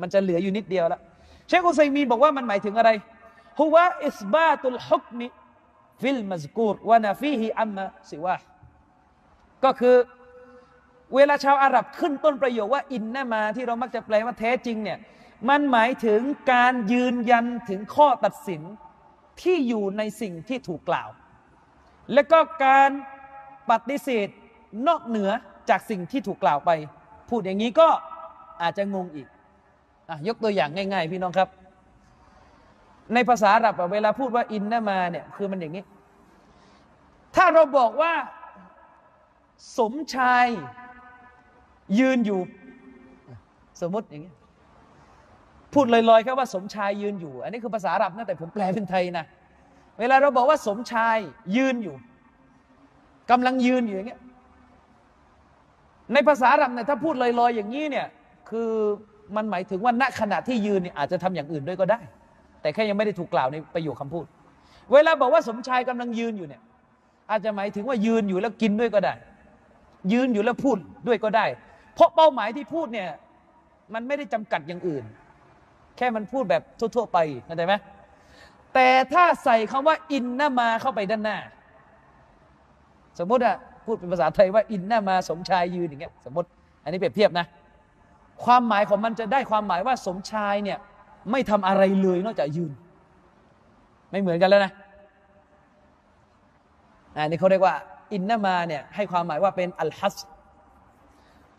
[0.00, 1.00] มันจะเหลืออยู่นิดเดียวแล้ว
[1.46, 2.90] เชคอุซัยมีนบอกว่ามันหมายถึงอะไร
[3.58, 8.36] هو إثبات الحكم في المذكور ونفيه عما سواه
[9.64, 9.96] ก็คือ
[11.14, 14.98] เวลาชาวอาหรับขึ้นต้นประโยคว่าإنما ที่เรามักจะแปลว่าแท้จริงเนี่ย
[15.48, 16.20] มันหมายถึง
[16.52, 18.62] การยืนยันถึงข้อตัดสิน
[19.42, 21.08] ที่อยู่ในสิ่งที่ถูกกล่าว
[22.12, 22.90] และก็การ
[23.70, 24.28] ปฏิเสธ
[24.88, 25.30] นอกเหนือ
[25.70, 26.70] จากสิ่งที่ถูกกล่าวไป
[27.30, 27.88] พูดอย่างนี้ก็
[28.62, 29.26] อาจจะงงอีก
[30.08, 31.48] อยกตัวอย่างง่าย ๆ พี่น้องครับ
[33.14, 35.84] ในภาษาอาหรับเวลาพูดว่าอินนามาเนี่ยคือมันอย่างนี้
[37.36, 38.12] ถ้าเราบอกว่า
[39.78, 40.46] สมชาย
[41.98, 42.40] ยืนอยู่
[43.80, 44.32] สมมติอย่างนี้
[45.74, 49.24] พูดลอยๆแค่ว่าสมชายยืนอยู่ อันนี้คือภาษาอาหรับนะแต่ผมแปลเป็นไทยนะ
[49.98, 51.18] เวลาเราบอกว่าสมชาย
[51.56, 51.96] ยืนอยู่
[53.30, 54.20] กำลังยืนอยู่อย่างเงี้ย
[56.12, 58.06] ในภาษาอาหรับเนี่ยถ้าพูดลอยๆ อย่างนี้เนี่ย
[58.50, 58.70] คือ
[59.36, 62.00] มันหมายถึงว่าณขณะที่ยืนเนี่ยอาจจะทำอย่างอื่นด้วยก็ได้
[62.60, 64.24] แต่แค่ยังไม่ได้ถูกกล่าวในประโยคคำพูด
[64.92, 66.62] เวลาบอกว่าสมชายกำลังยืนอยู่เนี่ย
[67.30, 69.14] อาจจะหมายถึงว่ายืนอยู่แล้วกินด้วยก็ได้
[70.12, 71.46] ยืนอยู่แล้วพูดด้วยก็ได้
[71.94, 73.08] เพราะเป้าหมายที่พูดเนี่ย
[73.94, 75.04] มันไม่ได้จำกัดอย่างอื่น
[75.96, 76.62] แค่มันพูดแบบ
[76.96, 77.74] ทั่ว ๆ ไปเข้าใจไหม
[78.74, 81.38] แต่ถ้าใส่คำว่า อินนามาเข้าไปด้านหน้า
[83.18, 86.48] สมมติอะพูดเป็นภาษาไทยว่า อินนามาสมชายยืนอย่างเงี้ยสมมติ
[86.82, 87.46] อันนี้เปรียบเทียบนะ
[88.44, 90.78] ความหมายของมันจะได้ความหมายว่าสมชายเนี่ย
[91.30, 92.72] ไม่ทำอะไรเลยนอกจากยืน
[94.10, 94.72] ไม่เหมือนกันแล้วนะ
[97.14, 97.74] อันนี้เขาเรียกว่า
[98.12, 100.16] อินนามาเนี่ยให้ความหมายว่าเป็นอัลฮัส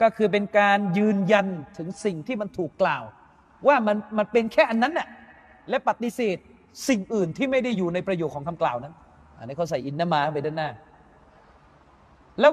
[0.01, 3.03] ก็คือเป็นการยืนยันถึงสิ่งที่มันถูกกล่าว
[3.67, 5.07] ว่ามันมันเป็นแค่อันนั้นน่ะ
[5.69, 6.37] และปฏิเสธ
[6.87, 8.93] สิ่งอื่นที่ไม่ได้อยู่ในประโยคของคำกล่าวนั้น
[9.37, 10.69] อันนี้เขาใส่อินนามาไปด้านหน้า
[12.39, 12.51] แล้ว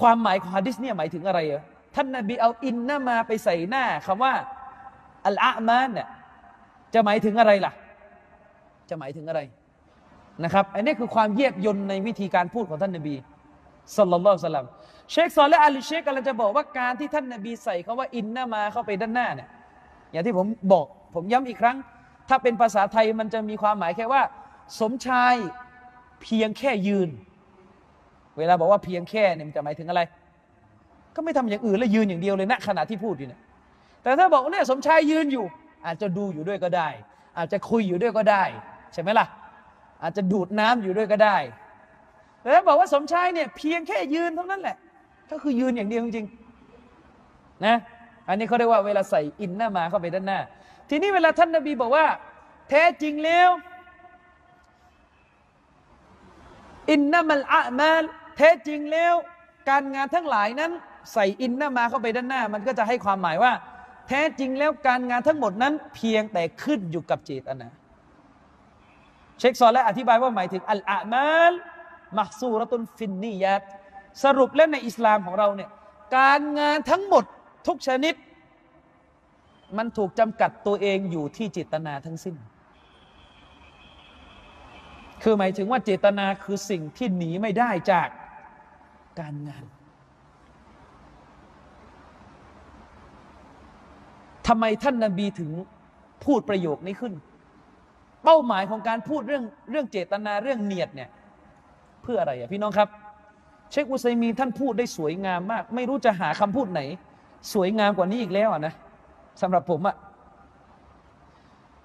[0.00, 1.62] ความหมายของฮะดิษเนี่ยหมายถึงอะไรอะ
[1.94, 4.32] ท่านนบีเอาอินนามาไปใส่หน้าคำว่า
[5.26, 6.08] อัลอามานเนี่ย
[6.94, 7.72] จะหมายถึงอะไรล่ะ
[8.90, 9.40] จะหมายถึงอะไร
[10.44, 13.14] นะครับ อันนี้คือความเยียบยนในวิธีการพูดของท่านนบี
[13.96, 14.66] สัลลัลลอฮุซัลลัม
[15.10, 19.48] เชคซอลและอาลีเชคกำลังจะบอกว่าการที่ท่านนบีใส่คาว่าอินนามาเข้าไปด้านหน้าเนี่ย
[20.12, 21.76] อย่างที่ผมบอกผมย้ำอีกครั้ง
[22.30, 24.22] ถ้าเป็นภาษาไทยมันจะมีความหมายแค่ว่า
[24.80, 25.34] สมชาย
[26.22, 27.08] เพียงแค่ยืน
[28.38, 30.00] เวลาบอกว่าเพียงแค่เนี่ยมันจะหมายถึงอะไร
[31.14, 33.40] ก็ไม่ทำอย่างอื่นแล้วยืนอย่างเดียวเลยณขณะที่พูดอยู่เนี่ย
[34.02, 35.44] แต่ถ้าบอกเนี่ยสมชายยืนอยู่
[35.86, 36.88] อาจจะดูอยู่ด้วยก็ได้
[37.38, 38.44] อาจจะคุยอยู่ด้วยก็ได้
[38.92, 39.26] ใช่ไหมล่ะ
[40.02, 41.36] อาจจะดูดน้ำอยู่ด้วยก็ได้
[42.40, 44.76] แต่ถ้าบอกว่าสมชายเนี่ยเพียงแค่ยืนเท่านั้นแหละ
[45.30, 47.76] ก็คือยืนอย่างเดียวจริงๆนะ
[48.28, 50.40] อันนี้เขาเรียกว่าเวลาใส่อินหน้ามาเข้าไปด้านหน้า
[50.90, 52.06] ทีนี้เวลาท่านนบีบอกว่า
[52.70, 53.50] แท้จริงแล้ว
[56.90, 58.02] อินนามัลอามาล
[58.36, 59.14] แท้จริงแล้ว
[59.68, 60.72] การงานทั้งหลายนั้น
[61.12, 63.52] ใส่อินนามาเข้าไปด้านหน้า มันก็จะให้ความหมายว่า
[64.08, 67.68] แท้จริงแล้วการงานทั้งหมดนั้น เพียงแต่ขึ้นอยู่กับเจตนา
[69.38, 71.52] เชคซอลและอธิบายว่าหมายถึงอัลอามาล
[72.18, 73.62] มักซูรตุนฟินนียัต
[74.24, 75.70] สรุปแล้วในอิสลามของเราเนี่ย
[76.18, 77.24] การงานทั้งหมด
[77.66, 78.14] ทุกชนิด
[79.78, 82.36] มันถูกจำกัดตัวเองอยู่ที่เจตนาทั้งสิ้น
[85.22, 88.08] คือหมายถึงว่าเจตนาคือสิ่งที่หนีไม่ได้จาก
[89.20, 89.64] การงาน
[94.46, 95.50] ทำไมท่านนาบีถึง
[96.24, 97.14] พูดประโยคนี้ขึ้น
[98.24, 101.10] เป้าหมายของการพูดเรื่องเรื่องเจตนาเรื่องเนียดเนี่ย
[102.02, 102.88] เพื่ออะไรอะพี่น้องครับ
[103.70, 106.80] เชคอุซัยมีท่านพูดได้สวยงามมาก ไม่รู้จะหาคำพูดไหน
[107.54, 108.74] สวยงามกว่านี้อีกแล้วนะ
[109.40, 109.96] สำหรับผมอะ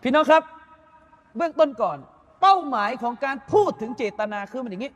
[0.01, 0.43] พี่น้องครับ
[1.37, 1.97] เบื้องต้นก่อน
[2.41, 4.93] เป้าหมายของการพูดถึงเจตนาคือมันอย่างนี้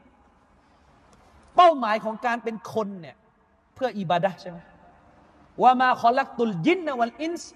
[1.56, 3.16] เป้าหมายของการเป็นคนเนี่ย
[3.76, 4.58] เพื่ออิบาดะใช่ไหม
[5.62, 7.52] ว่ามาขอลักตุลยินนวัลอินส์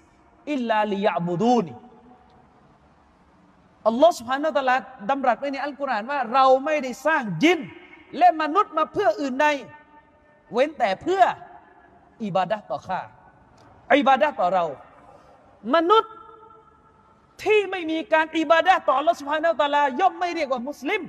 [0.50, 1.72] อิลลาลิยาบูดูนี
[3.88, 4.76] อัลลอฮฺสุบฮานาตะลา
[5.10, 7.60] ดำรัสไว้ในอัลกุรอานว่าเราไม่ได้สร้างยิน
[8.18, 9.46] และมนุษย์มาเพื่ออื่นใด
[10.52, 11.22] เว้นแต่เพื่อ
[12.24, 13.00] อิบาดะต่อข้า
[13.92, 14.64] อิบาดะต่อเรา
[15.74, 16.12] มนุษย์
[17.42, 21.02] ที่ไม่มีการอิบาดะต่ออัลลอฮ์สุบฮานาอัลลอย่อมไม่เรียกว่ามุสลิม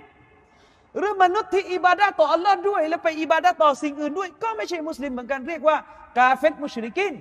[0.97, 5.77] หรือมนุษย์ที่อิบาดะต่ออัลลอฮ์ด้วย แล้วไปอิบาดะต่อสิ่งอื่นด้วย ก็ไม่ใช่มุสลิมเหมือนกันเรียกว่า
[6.17, 7.13] กาเฟตมุชริกิน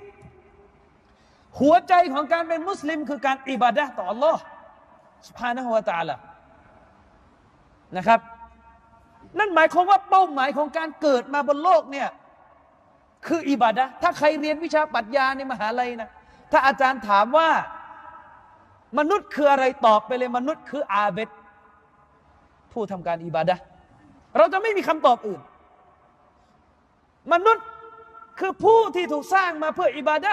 [1.60, 4.40] หัวใจของการเป็นมุสลิม คือการอิบาดะต่ออัลลอฮ์
[5.28, 6.16] สุบฮานาหัวตาละ
[7.96, 8.20] นะครับ
[9.38, 12.08] นั่นหมายความว่าเป้าหมายของการเกิดมาบนโลกเนี่ย
[13.26, 16.10] คืออิบาดะถ้าใครเรียนวิชาปรัชญาในมหาลัยนะ
[16.52, 17.48] ถ้าอาจารย์ถามว่า
[18.98, 21.28] มนุษย์คืออะไรตอบไปเลยมนุษย์คืออาเบด
[22.72, 23.56] ผู้ทำการอิบาดะ
[24.36, 25.40] เราจะไม่มีคำตอบอื่น
[27.32, 27.64] มนุษย์
[28.40, 30.32] คือผู้ที่ถูกสร้างมาเพื่ออิบาดะ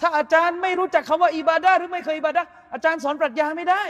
[0.00, 3.82] ถ้าอาจารย์ไม่รู้จักคำว่าอิบาดะหรือไม่เคยอิบาดะอาจารย์สอนปรัชญาไม่ได้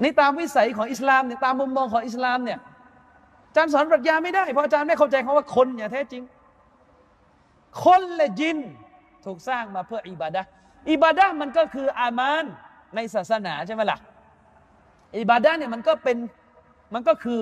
[0.00, 2.58] ในตามวิสัยของอิสลามเนี่ยตามมุมมองของอิสลามเนี่ย
[3.56, 6.22] จารย์สอนปรัชญาไม่ได้ เพราะอาจารย์ไม่เข้าใจคำว่าคนอย่างแท้จริง
[7.84, 8.58] คนและจิน
[9.24, 10.42] ถูกสร้างมาเพื่ออิบาดะ
[10.90, 12.44] อิบาดะมันก็คืออามาน
[12.94, 13.98] ในศาสนาใช่ไหมล่ะ
[15.18, 16.16] อิบาดะเนี่ยมันก็เป็น
[16.94, 17.40] มันก็คือ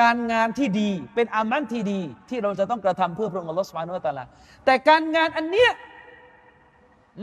[0.00, 4.24] การงานที่ดีเป็นอามันที่ดี ที่เราจะต้องกระทำเพื่อพระองค์อัลลอฮฺสุบานุตะลา
[4.64, 5.70] แต่การงานอันเนี้ย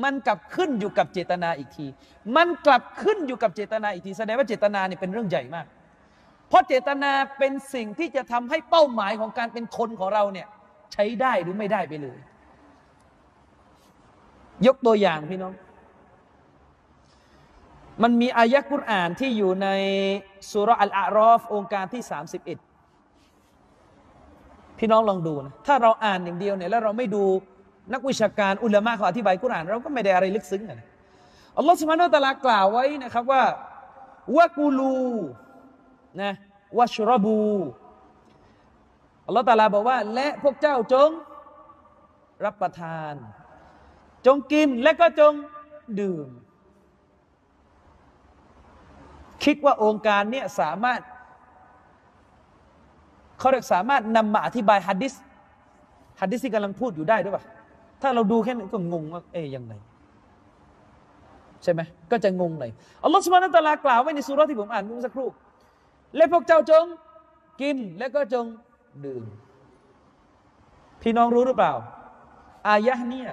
[0.04, 1.88] มันกลับขึ้นอยู่กับเจตนาอีกที
[2.36, 5.66] มันกลับขึ้นอยู่กับเจตนาอีกที แสดงว่าเจตนาเนี่ยเป็นเรื่องใหญ่มาก
[6.54, 10.48] เพราะเจตนาเป็นสิ่งที่จะทำให้เป้าหมายของการเป็นคนของเราเนี่ย
[10.94, 12.18] ใช้ได้หรือไม่ได้ไปเลย
[14.68, 15.54] ยกตัวอย่างพี่น้อง
[18.04, 19.68] มันมีอายะกุรอานที่อยู่ใน
[20.52, 22.04] สุรอัลอารอฟองค์การที่
[23.22, 27.24] 31 พี่น้องลองดูนะถ้าเราอ่านอย่างเดียวเนี่ยแล้วเราไม่ดู
[27.94, 30.88] นักวิชาการอุลามะเขาอธิบายกุรอานเราก็ไม่ได้อะไรลึกซึ้งนะ
[31.58, 33.44] อัลลอฮฺสุบฮานาตะลากล่าวไว้นะครับว่า
[34.38, 34.98] วะกูลู
[36.22, 36.32] นะ
[36.78, 37.42] วะชรบู
[39.26, 41.10] อัลลอฮฺตะลาบอกว่า และพวกเจ้าจง
[42.46, 43.14] รับประทาน
[44.26, 45.34] จงกินและก็จง
[46.00, 46.28] ดื่ม
[49.44, 51.00] คิดว่าองค์การเนี่ยสามารถ
[53.40, 55.14] เขาเรียกสามารถนำมาอธิบายฮัดดิส
[56.22, 57.44] ฮัดดิสที่กำลังพูดอยู่ได้ด้วยป่ะ
[58.02, 59.74] ถ้าเราดูแค่นั้นก็งงว่าเอ๊ยยังไง
[61.64, 62.72] ใช่ไหมก็จะงงเลย
[63.04, 65.28] อัลลอฮฺสุบานะตะลากล่าวไว้ในสุราที่ผมอ่านเมื่อสักครู่
[66.16, 66.86] และพวกเจ้าจง
[67.62, 68.46] กินและก็จง
[69.06, 69.24] ดื่ม
[71.02, 71.74] พี่น้องรู้หรือเปล่า
[72.68, 73.30] อายะเนี่ย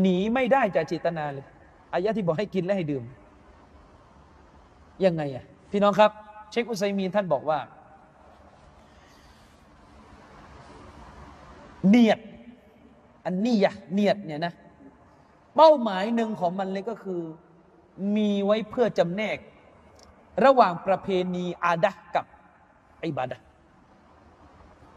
[0.00, 1.46] หนีไม่ได้จากจิตนาเลย
[1.92, 3.04] อายะที่บอกให้กินและให้ดื่ม
[5.04, 6.10] ยังไงอะพี่น้องครับ
[6.50, 7.58] เชคอุไซมีนท่านบอกว่า
[11.88, 12.18] เนียด
[13.24, 14.52] อันนี้ยะเนียดเนี่ยนะ
[15.56, 17.20] เป้าหมายหนึ่งของมันเลยก็คือ
[18.16, 19.38] มีไว้เพื่อจำแนก
[20.44, 22.24] ระหว่างประเพณีอาดะกับ
[23.04, 23.36] อิบาดะ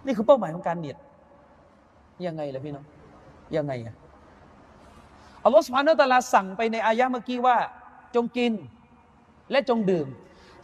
[0.06, 0.98] นี่คือเป้าหมายของการเนียด
[2.26, 2.86] ยังไงล่ะพี่น้อง
[3.56, 3.96] ยังไงอะ
[5.44, 7.58] อัลลอฮฺสุบฮานาตะลาสั่งไปในอายะเมื่อกี้ว่า
[8.16, 8.54] จงกิน
[9.52, 10.08] และจงดื่ม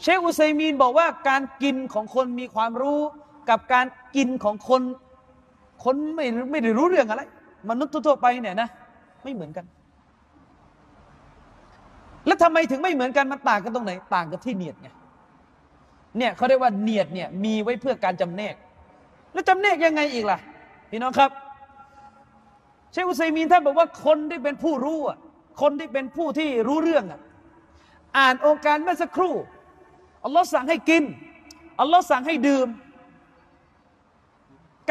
[0.01, 2.99] เชคอุซัยมีนบอกว่าการกินของคนมีความรู้
[3.49, 4.81] กับการกินของคน
[5.83, 7.21] คนไม่ไม่ได้รู้เรื่องอะไร
[7.69, 8.69] มนุษย์ทั่วไปเนี่ยนะ
[9.23, 9.65] ไม่เหมือนกัน
[12.25, 14.89] แล้วทำไมถึงไม่เหมือนกันมันต่างกันตรงไหน ต่างกันที่เนียดไง
[16.17, 18.55] เนี่ยเขาเรียกว่าเนียดเนี่ยมีไว้เพื่อการจำแนก
[19.33, 20.39] แล้วจำแนกยังไงอีกล่ะ
[20.89, 21.31] พี่น้องครับ
[22.91, 24.99] เชคอุซัยมีนท่านบอกว่าคนที่เป็นผู้รู้
[25.61, 27.21] คนที่เป็นผู้ที่รู้เรื่องอะ
[28.17, 29.33] อ่านองค์การเมื่อสักครู่
[30.23, 31.03] อัลลอฮ์สั่งให้กิน
[31.79, 32.67] อัลลอฮ์สั่งให้ดื่ม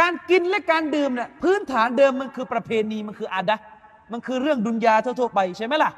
[0.01, 3.57] การกินและการดื่มเนี่ยพื้นฐานเดิมมันคือประเพณีมันคืออาดะ
[4.13, 5.91] มันคือเรื่องดุนยาทั่วๆไปใช่ไหมล่ะ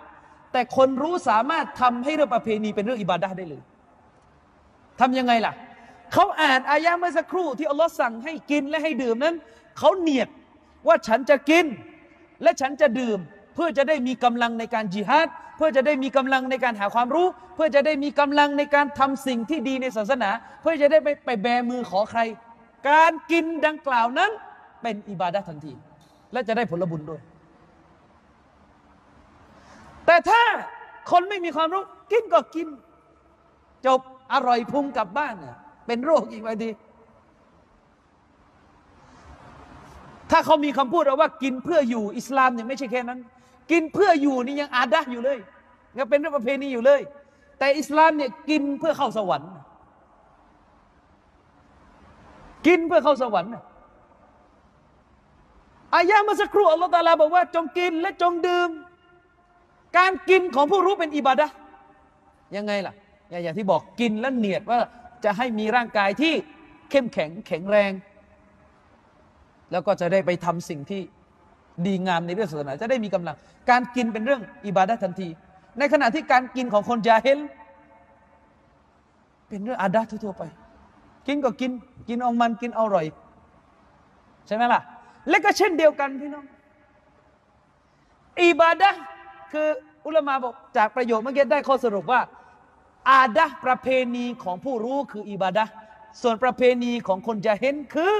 [0.55, 3.63] แต่คนรู้สามารถทำให้เรื่องประเพณีเป็นเรื่องอิบาดะได้เลย
[5.01, 5.53] ทำยังไงล่ะ
[6.13, 9.35] เขาอ่านอายะเมื่อสักครู่ที่อัลลอฮ์สั่งให้กินและให้ดื่มนั้น
[9.79, 10.29] เขาเนียด
[10.87, 11.67] ว่าฉันจะกิน
[12.43, 13.19] และฉันจะดื่ม
[13.55, 22.21] เพื่อจะได้มีกำลังในการจิฮาดเพื่อจะได้มีกำลังในการหาความรู้ เพื่อจะได้มีกำลังในการทำสิ่งที่ดีในศาสนา เพื่อจะได้ไปไปแบมือขอใคร
[22.91, 24.31] การกินดังกล่าวนั้น
[24.83, 25.73] เป็นอิบาดะทันที
[26.33, 27.21] และจะได้ผลบุญด้วย
[30.07, 30.43] แต่ถ้า
[31.11, 32.69] คนไม่มีความรู้กินก็กิน
[33.87, 34.01] จบ
[34.33, 35.35] อร่อยพุงกลับบ้าน
[35.87, 36.71] เป็นโรคอีกไปที
[40.31, 43.19] ถ้าเขามีคำพูดว่ากินเพื่ออยู่อิสลามเนี่ยไม่ใช่แค่นั้น
[43.71, 45.39] กินเพื่ออยู่นี่ยังอาดะอยู่เลย
[45.99, 47.01] ยังเป็นเรื่องประเพณีอยู่เลย
[47.59, 49.53] แต่อิสลามเนี่ยกินเพื่อเข้าสวรรค์
[52.67, 53.51] กินเพื่อเข้าสวรรค์
[55.95, 58.71] อายะเมื่อสักครู่อัลลอฮฺตาลาบอกว่า จงกินและจงดื่ม
[59.99, 61.47] การกินของผู้รู้เป็นอิบาดะ
[62.57, 62.95] ยังไงล่ะ
[63.43, 64.79] อย่างที่บอกกินและเนียดว่า
[65.25, 66.35] จะให้มีร่างกายที่
[66.91, 67.93] เข้มแข็งแข็งแรง
[69.73, 71.01] แล้วก็จะได้ไปทำสิ่งที่
[71.87, 73.37] ดีงามในเรื่องศาสนาจะได้มีกำลัง
[73.71, 75.29] การกินเป็นเรื่องอิบาดะทันที
[75.79, 77.41] ในขณะที่การกินของคนยาเฮล
[79.49, 80.43] เป็นเรื่องอาดัตทั่วๆไป
[81.27, 81.71] กินก็กิน
[82.09, 83.07] กินเอามันกินเอาอร่อย
[84.47, 84.81] ใช่ไหมล่ะ
[85.29, 86.45] และก็เช่นเดียวกันพี่น้อง
[88.43, 88.91] อิบาดะ
[89.55, 89.69] คือ
[90.07, 92.21] อุลามาบอกจากประโยชน์เมื่อกี้ได้ข้อสรุปว่า
[93.11, 95.65] อาดะประเพณีของผู้รู้คืออิบาดะ
[96.23, 98.13] ส่วนประเพณีของคนจะเห็นคือ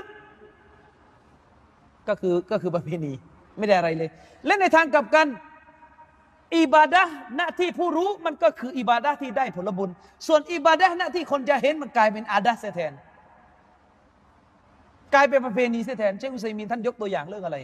[2.09, 3.13] ก็คือก็คือประเพณี
[3.59, 4.11] ไม่ได้อะไรเลย
[4.47, 5.27] และในทางกลับกัน
[6.57, 7.03] อิบาดะ
[7.37, 9.91] หน้าที่ผู้รู้มันก็คืออิบาดะที่ได้ผลบุญ
[10.27, 12.93] ส่วนอิบาดะหน้าที่คนจะเห็นมันกลายเป็นอาดะเสียแทน
[15.15, 17.59] กลายเป็นประเพณีเสียแทนเช่นอุซัยมีนท่านยกตัวอย่างเรื่องอะไร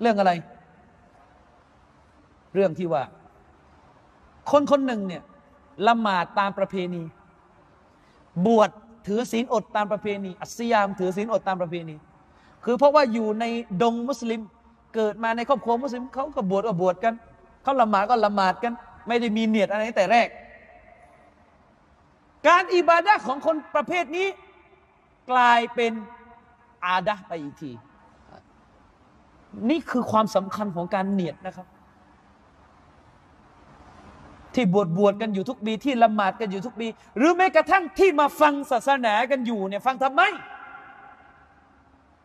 [0.00, 0.32] เรื่องอะไร
[2.54, 3.02] เรื่องที่ว่า
[4.50, 5.22] คนคนหนึ่งเนี่ย
[5.88, 7.02] ละหมาดตามประเพณี
[8.46, 8.70] บวช
[9.06, 11.96] ถือศีลอดตามประเพณี อัสยาม ถือศีลอดตามประเพณี
[12.64, 13.44] คือเพราะว่าอยู่ใน
[13.82, 14.40] ดงมุสลิม
[14.94, 17.14] เกิดมาในครอบครัวมุสลิมเขาก็บวชก็บวชกัน
[17.62, 18.72] เขาละหมาดก็ละหมาดกัน
[19.08, 20.28] ไม่ได้มีเนียดอะไรแต่แรก
[22.48, 24.26] การอิบาดะของคนประเภทนี้
[25.30, 25.92] กลายเป็น
[26.84, 27.70] อาดะไปอีกที
[29.70, 31.66] นี่คือความสำคัญของการเนียดนะครับ
[34.54, 36.86] ที่บวชบวชกันอยู่ทุกปีที่ละหมาดกันอยู่ทุกปี
[37.18, 40.22] หรือแม้กระทั่งที่มาฟังศาสนากันอยู่เนี่ยฟังทำไม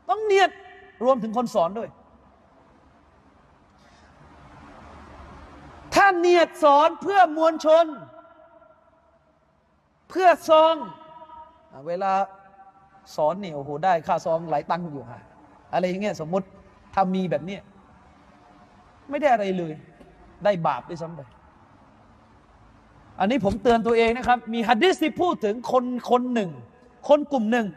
[0.10, 0.52] ต้องเนียด
[1.04, 1.90] รวมถึงคนสอนด้วย
[5.94, 7.86] ถ้าเนียดสอนเพื่อมวลชน
[10.10, 10.76] เพื่อซอง
[11.74, 12.12] อเวลา
[13.16, 15.24] สอนเนี่ยโอ้โหได้ค่าซองหลายตังค์อยู่ฮะ
[15.74, 16.48] อะไรอย่างเงี้ยสมมติ
[16.96, 17.62] ทำมีแบบเนี้ย
[19.10, 19.74] ไม่ได้อะไรเลย
[20.44, 21.22] ได้บาปด้วยซ้ำไป
[23.20, 26.50] อันนี้ผมเตือนตัวเองนะครับ มีฮัดดิสที่พูดถึงคนคนหนึ่ง
[27.10, 27.68] คนกลุ่มหนึ่ง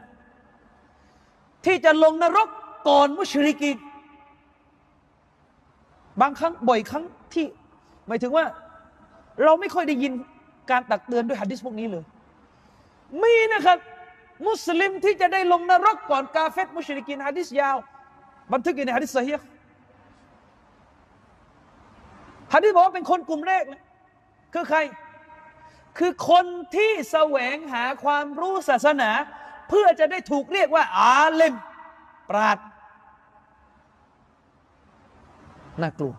[1.64, 2.48] ที่จะลงนรก
[2.88, 3.76] ก่อนมุชริกีน
[6.20, 7.46] บางครั้งบ่อยครั้งที่
[8.07, 8.44] หมายถึงว่า
[9.42, 10.12] เราไม่ค่อยได้ยิน
[10.70, 12.05] การตักเตือนด้วยฮัดดิสพวกนี้เลย
[13.22, 13.78] มีนะครับ
[14.46, 17.76] มุสลิมที่จะได้ลงนรกก่อนกาเฟตมุชริกินฮัดดิสยาว
[18.52, 19.46] บันทึกอยู่ในฮัดดิสซะฮีห์
[22.55, 23.83] ฮัดดิสบอกว่าเป็นคนกลุ่มแรกเลย
[24.55, 24.78] คือใคร
[25.98, 29.11] คือคนที่แสวงหาความรู้ศาสนา
[29.68, 31.55] เพื่อจะได้ถูกเรียกว่า อาเลม
[32.31, 32.59] ปราด
[35.83, 36.14] น่ากลัว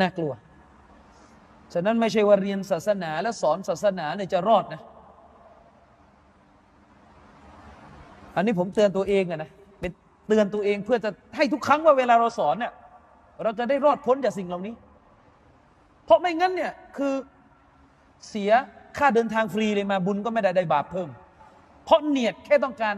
[0.00, 0.32] น่ากลัว
[1.72, 4.82] ฉะนั้นไม่ใช่ว่าเรียนศาสนา และสอนศาสนาเนี่ยจะรอดนะ
[8.36, 9.90] อันนี้ผมเตือนตัวเองอะนะ เป็น
[10.28, 12.72] เตือนตัวเองเพื่อจะให้ทุกครั้งว่าเวลาเราสอนเนี่ย
[13.42, 14.74] เราจะได้รอดพ้นจากสิ่งเหล่านี้
[16.04, 17.14] เพราะไม่งั้นเนี่ยคือ
[18.28, 18.50] เสีย
[18.98, 21.08] ค่าเดินทางฟรีเลยมาบุญก็ไม่ได้ได้บาปเพิ่ม
[21.84, 22.94] เพราะเนียดแค่ต้องการ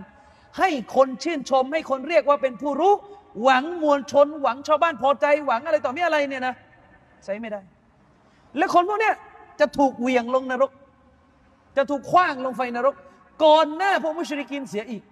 [0.59, 2.95] ให้คนชื่นชม ให้คนเรียกว่าเป็นผู้รู้
[3.43, 6.55] หวังมวลชน หวังชาวบ้านพอใจ หวังอะไรต่อมีอะไรเนี่ยนะ
[7.25, 7.61] ใช้ไม่ได้
[8.57, 9.15] และคนพวกเนี้ย
[9.61, 10.71] จะถูกเหวี่ยงลงนรก
[11.77, 12.95] จะถูกคว้างลงไฟนรก
[13.45, 15.03] ก่อนหน้าพวกมุชริกินเสียอีก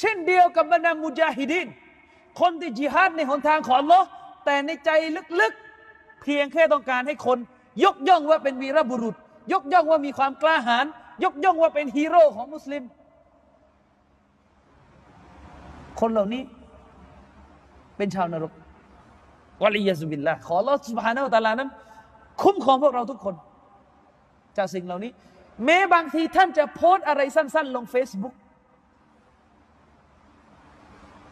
[0.00, 1.66] เช่นเดียวกับบรรดามุจาฮิดิน
[2.40, 4.06] คนที่จิฮาดในหนทางของอัลลอฮ์
[4.44, 4.90] แต่ในใจ
[5.40, 5.67] ลึกๆ
[6.28, 7.38] พียงแค่ต้องการให้คน
[7.84, 9.16] ยกย่องว่าเป็นวีรบุรุษ
[9.52, 10.86] ยกย่องว่ามีความกล้าหาญ
[11.24, 12.82] ยกย่องว่าเป็นฮีโร่ของมุสลิม
[16.00, 16.42] คนเหล่านี้
[17.96, 18.52] เป็นชาวนรก
[19.62, 21.70] วะลียาซุบิลละขอรอสุบฮานะอัลตาลานั้น
[22.42, 23.34] คุ้มครองพวกเราทุกคน
[24.56, 25.10] จากสิ่งเหล่านี้
[25.64, 28.34] แม้บางทีท่านจะโพสอะไรสั้น ๆ ลง Facebook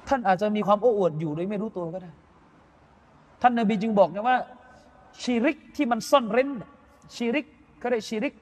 [0.09, 2.11] ท่านอาจจะมีความโอ้อวดอยู่โดยไม่รู้ตัวก็ได้
[3.43, 4.37] ท่านนบีจึงบอกนะว่า
[5.23, 6.51] ชีริกที่มันซ่อนเร้น
[7.17, 7.47] ชีริก
[7.79, 8.35] เขาเรียกชีริก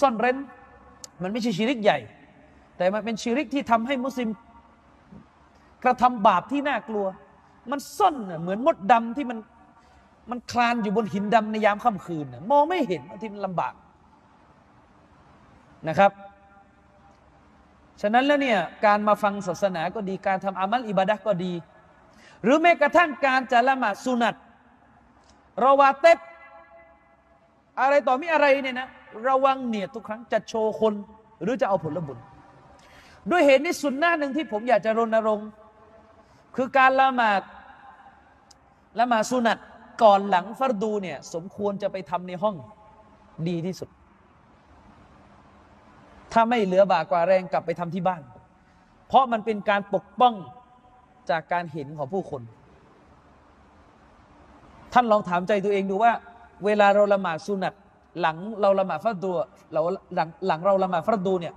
[0.00, 0.36] ซ่อนเร้น
[1.22, 1.98] มันไม่ใช่ชีริกใหญ่
[2.76, 4.28] แต่มันเป็นชีริกที่ทำให้มุสลิม
[5.84, 7.06] กระทำบาปที่น่ากลัว
[7.70, 9.38] มันซ่อนเหมือนมดดำที่มัน
[10.30, 13.74] มันคลานอยู่บนหินดำในยามค่ำคืนมองไม่เห็นบางทีมันลำบาก
[15.88, 16.12] นะครับ
[18.00, 21.52] ฉะนั้นแล้วเนี่ยการมาฟังศาสนาก็ดีการทำอามัลอิบาดะก็ดี
[22.42, 24.34] หรือแม้กระทั่งการจะละหมาดสุนัต
[25.62, 26.18] ราวาเต็บ
[27.80, 28.88] อะไรต่อมีอะไรเนี่ยนะ
[29.28, 30.94] ระวังเนียดทุกครั้งจะโชว์คน
[31.42, 32.18] หรือจะเอาผลบุญ
[33.30, 35.48] ด้วยเหตุนี้สุนนะหนึ่งที่ผมอยากจะรณรงค์
[36.56, 37.42] คือการละหมาด
[38.98, 39.58] ละหมาดสุนัต
[40.02, 42.56] ก่อนหลังฟัรดูเนี่ยสมควรจะไปทำในห้อง
[43.48, 43.88] ดีที่สุด
[46.32, 48.22] ถ้าไม่เหลือบากกว่าแรงกลับไปทำที่บ้าน
[49.08, 50.34] เพราะมันเป็นการปกป้อง
[51.30, 52.42] จากการเห็นของผู้คน
[54.92, 56.12] ท่านลองถามใจตัวเองดูว่า
[56.64, 57.74] เวลาเราละหมาดสุนัต
[58.20, 59.30] หลังเราละหมาดฟัรดู
[59.72, 59.80] เรา
[60.14, 61.54] หลังหลังเราละหมาดฟัรดูเนี่ย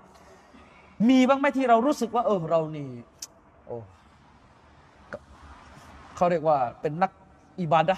[1.10, 2.90] มีบ้างไหมที่เรารู้สึกว่าเออเรานี่
[3.66, 3.78] โอ้
[6.16, 7.12] เขาเรียกว่าเป็นนัก
[7.60, 7.96] อิบาดะ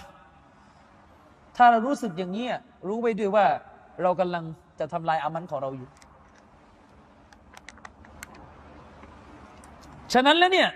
[1.58, 2.48] ถ้าเรารู้สึกอย่างนี้
[2.88, 3.46] รู้ไว้ด้วยว่า
[4.04, 4.44] เรากำลัง
[4.80, 5.90] จะทำลายอามันของเราอยู่
[10.14, 10.70] ฉะนั้นแล้วเนี่ย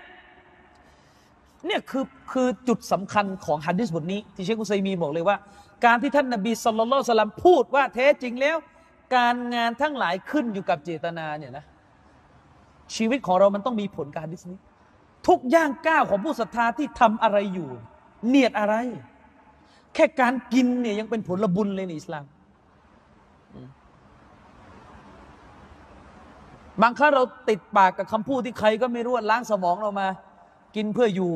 [1.66, 5.36] เนี่ยคือคือจุดสำคัญของฮัดดิสบทนี้ที่เชคอุซัยมีบอกเลยว่า
[5.84, 8.56] การที่ท่านนบีสุลต่านสลัมพูดว่าแท้จริงแล้ว
[9.16, 11.64] การงานทั้งหลายขึ้นอยู่กับเจตนาเนี่ยนะ
[12.94, 14.58] ชีวิตของเรามันต้องมีผลการดิสนี้
[15.28, 17.68] ทุกย่างก้าวของผู้ศรัทธาที่ทำอะไรอยู่
[18.28, 18.74] เนียดอะไร
[19.94, 22.24] แค่การกินเนี่ยยังเป็นผลบุญเลยในอิสลาม
[26.82, 30.08] บางครั้งเราติดปากกับคำพูดที่ใครก็ไม่รู้ล้างสมองเรามา
[30.76, 31.30] กินเพื่ออยู่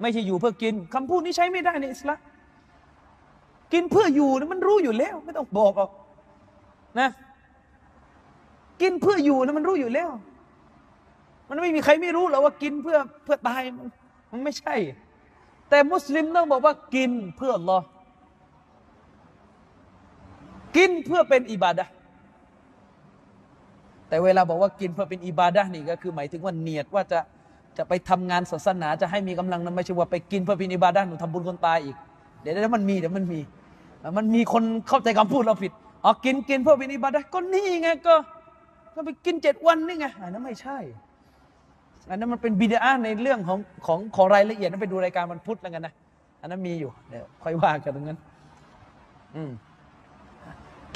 [0.00, 2.18] ไม่ใช่อยู่เพื่อกินคำพูดนี้ใช้ไม่ได้ในอิสลาม
[3.72, 5.90] กินเพื่ออยู่นะมันรู้อยู่แล้ว ไม่ต้องบอกหรอก
[7.00, 7.08] นะ
[8.82, 10.10] กินเพื่ออยู่นะมันรู้อยู่แล้ว
[11.48, 13.62] มันไม่มีใครไม่รู้หรอกว่ากินเพื่อเพื่อตาย
[14.32, 14.74] มันไม่ใช่
[15.70, 17.78] แต่มุสลิมต้องบอกว่ากินเพื่ออัลลอ
[20.76, 21.84] กินเพื่อเป็นอิบาดะ
[24.08, 27.18] แต่เวลาบอกว่ากินเพื่อเป็นอิบาดะนี่ก็คือหมายถึงว่าเนียดว่าจะ
[27.78, 31.96] จะไปทำงานศาสนาจะให้มีกำลังนั้นไม่ใช่ว่าไปกินเพื่อเป็นอิบาดะห์หนูทำบุญคนตายอีก
[32.42, 33.40] เดี๋ยวเดี๋ยวมันมีเดี๋ยวมันมี
[34.18, 35.72] มันมีคนเข้าใจคำพูดเราผิด
[36.04, 38.14] อ๋อกินกินเพื่อเป็นอิบาดะห์ก็นี่ไงก็
[38.94, 40.78] ก็ไปกินเจ็ดวันนี่ไงอันนั้นไม่ใช่
[42.10, 45.92] อันนั้นมันเป็นบิดาในเรื่องของของของรายละเอียดนั้นไปดูรายการมันพุธแล้วกันนะ
[46.40, 48.18] อันนั้นมีอยู่เดี๋ยวค่อยว่ากันตรงนั้น
[49.36, 49.50] อืม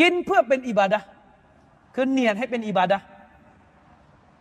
[0.00, 0.98] กินเพื่อเป็นอิบาดะ
[1.94, 3.04] คือเนียดให้เป็นอิบาดะ์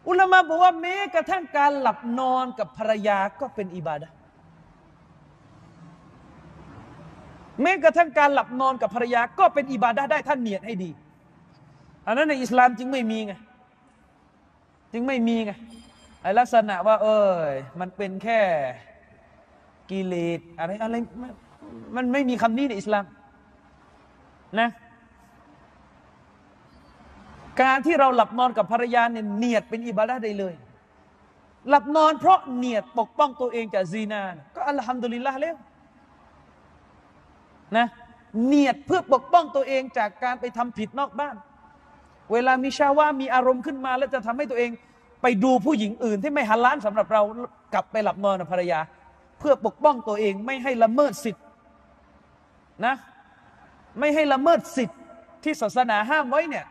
[0.08, 4.10] อุลามะบอกว่าแม้กระทั่งการหลับนอนกับภรรยาก็เป็นอิบาดะ
[7.62, 10.92] แม้กระทั่งการหลับนอนกับภรรยาก็เป็นอิบาดะได้ท่านเนียดให้ดี
[12.06, 13.34] อันนั้นในอิสลามจึงไม่มีไง
[14.94, 15.52] จึงไม่มีไง
[16.22, 17.22] ไอลักษณะว่า เอ้
[17.52, 18.42] ยมันเป็นแค่
[19.92, 21.24] กิเลสอะไรอะไรม
[21.96, 23.06] มันไม่มีคำนี้ในอิสลาม
[24.60, 24.70] นะ
[27.62, 30.54] การที่เราหลับนอนกับภรรยาเนี่ยเนียดเป็นอิบาดะได้เลย
[31.70, 34.22] หลับนอนเพราะเนียดปกป้องตัวเองจากซีนา
[34.56, 35.56] ก็อัลฮัมดุลิลละแล้ว
[37.78, 37.88] นะ
[38.46, 41.36] เนียดเพื่อปกป้องตัวเองจากการไปทำผิดนอกบ้าน
[42.32, 44.72] เวลามีชาว่ามีอารมณ์ขึ้นมา แล้วจะทำให้ตัวเอง
[45.22, 47.22] ไปดูผู้หญิงอื่น ที่ไม่ฮัลลานสำหรับเรา
[47.74, 48.80] กลับไปหลับนอนกับภรรยา
[49.40, 51.42] เพื่อปกป้องตัวเองไม่ให้ละเมิดสิทธิ
[52.86, 52.96] นะ
[54.00, 55.00] ไม่ให้ละเมิดสิทธิ์
[55.44, 56.66] ที่ศาสนาห้ามไว้เนี่ย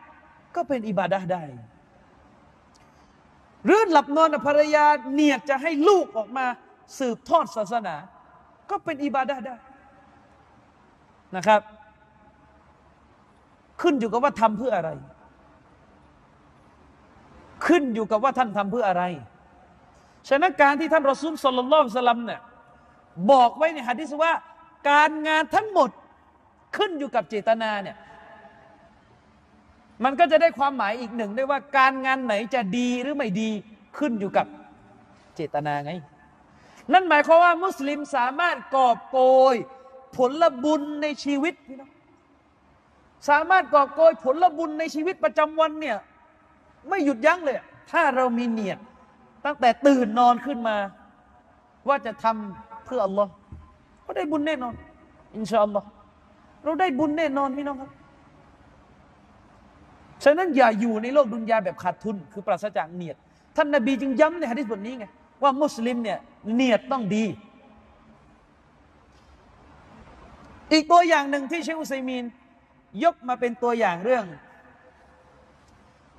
[0.55, 1.43] ก็เป็นอิบาดะห์ได้
[3.65, 6.45] หรือหลับนอนกับภรรยาเนียดจะให้ลูกออกมา
[6.99, 7.95] สืบทอดศาสนา
[8.69, 9.55] ก็เป็นอิบาดะห์ได้
[11.35, 11.61] นะครับ
[13.81, 14.89] ขึ้นอยู่กับว่าทำเพื่ออะไร
[17.67, 19.03] ขึ้นอยู่กับว่าท่านทำเพื่ออะไร
[20.29, 22.41] ฉะนั้นการที่ท่านรอซูลสลลัลลอฮุสลัมเนี่ย
[23.31, 24.33] บอกไว้ในหะดีษว่า
[24.89, 25.89] การงานทั้งหมด
[26.77, 27.97] ขึ้นอยู่กับเจตนาเนี่ย
[30.03, 33.49] มันก็จะได้ความหมายอีกหนึ่งได้ว่าการงานไหนจะดีหรือไม่ดี
[33.97, 34.45] ขึ้นอยู่กับ
[35.35, 35.91] เจตนาไง
[36.93, 39.19] นั่นหมายความว่ามุสลิมสามารถกอบโก
[39.53, 39.55] ย
[40.15, 41.91] ผลบุญในชีวิตพี่น้อง
[43.29, 45.97] สามารถกอบโกยผลบุญในชีวิตประจำวันเนี่ย
[46.89, 47.57] ไม่หยุดยั้งเลย
[47.91, 48.79] ถ้าเรามีเนียด
[49.45, 50.75] ตั้งแต่ตื่นนอนขึ้นมา
[51.87, 53.31] ว่าจะทำเพื่ออัลลอฮ์
[54.05, 54.73] ก็ได้บุญแน่นอน
[55.35, 55.87] อินชาอัลลอฮ์
[56.63, 57.91] เราได้บุญแน่นอนพี่น้องครับ
[60.23, 63.15] ฉะนั้นอย่าอยู่ในโลกดุนยาแบบขาดทุน คือปราศจากเนียด
[63.55, 65.05] ท่านนาบีจึงย้ำในฮะดิษบทนี้ไง
[65.43, 66.19] ว่ามุสลิมเนี่ย
[66.53, 67.25] เนียดต้องดี
[70.71, 72.23] อีกตัวอย่างหนึ่งที่เชคอุซัยมีน
[73.03, 74.25] ยกมาเป็นตัวอย่างเรื่อง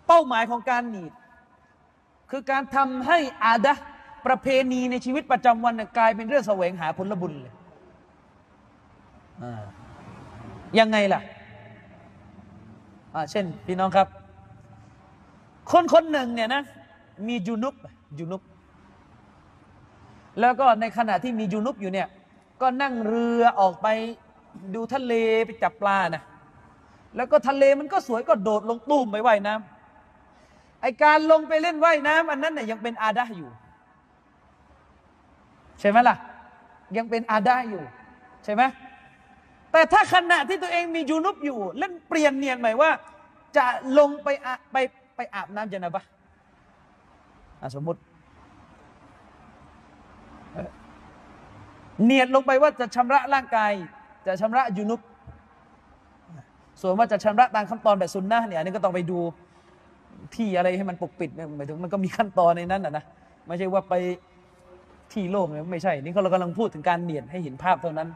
[0.06, 1.12] เป้าหมายของการเนียด
[2.30, 3.74] คือการทำให้อาดะ
[4.26, 7.54] ประเพณีในชีวิตประจำวันกลายเป็นเรื่องแสวงหาผลบุญเลย
[9.42, 9.62] อ่า
[10.78, 11.20] ยังไงล่ะ
[13.30, 14.06] เช่นพี่น้องครับ
[15.70, 16.62] คนคนหนึ่งเนี่ยนะ
[17.28, 17.74] มียูนุบ
[18.18, 18.42] ยูนุบ
[20.40, 22.08] แล้วก็ในขณะที่มียูนุบอยู่เนี่ย
[22.60, 23.86] ก็นั่งเรือออกไป
[24.74, 25.12] ดูทะเล
[25.44, 26.22] ไปจับปลานะ
[27.16, 33.50] แล้วก็ทะเลมันก็สวยก็โดดลงตุ้มไปว่ายน้ำไอการลงไปเล่นว่ายน้ำอันนั้นเนี่ยยังเป็นอาดะอยู่
[35.80, 36.16] ใช่ไหมล่ะ
[36.96, 37.82] ยังเป็นอาดะอยู่
[38.44, 38.62] ใช่ไหม
[39.72, 42.90] แต่ถ้าขณะที่ตัวเองมียูนุบอยู่เล่นเปลี่ยนเนียนหม่ว่า
[43.56, 43.66] จะ
[43.98, 44.76] ลงไปอาไป
[45.16, 46.02] ไปอาบน้ำจนะบะ
[47.74, 48.00] สมมติ
[52.04, 53.72] เนียดลงไปว่าจะชำระร่างกาย
[54.26, 55.00] จะชำระยูนุบ
[56.80, 59.18] ส่วนว่าจะชำระตามขั้นตอนแบบซุนนะเนี่ยอันนี้ก็ต้องไปดู
[60.34, 63.04] ที่อะไรให้มันปกปิดหมายถึงมันก็มีขั้นตอนในนั้นนะนะ
[63.46, 63.94] ไม่ใช่ว่าไป
[65.12, 68.08] ที่โล่งเนี่ยไม่ใช่ นี่เรากำลังพูดถึงการเนียดให้เห็นภาพเท่านั้น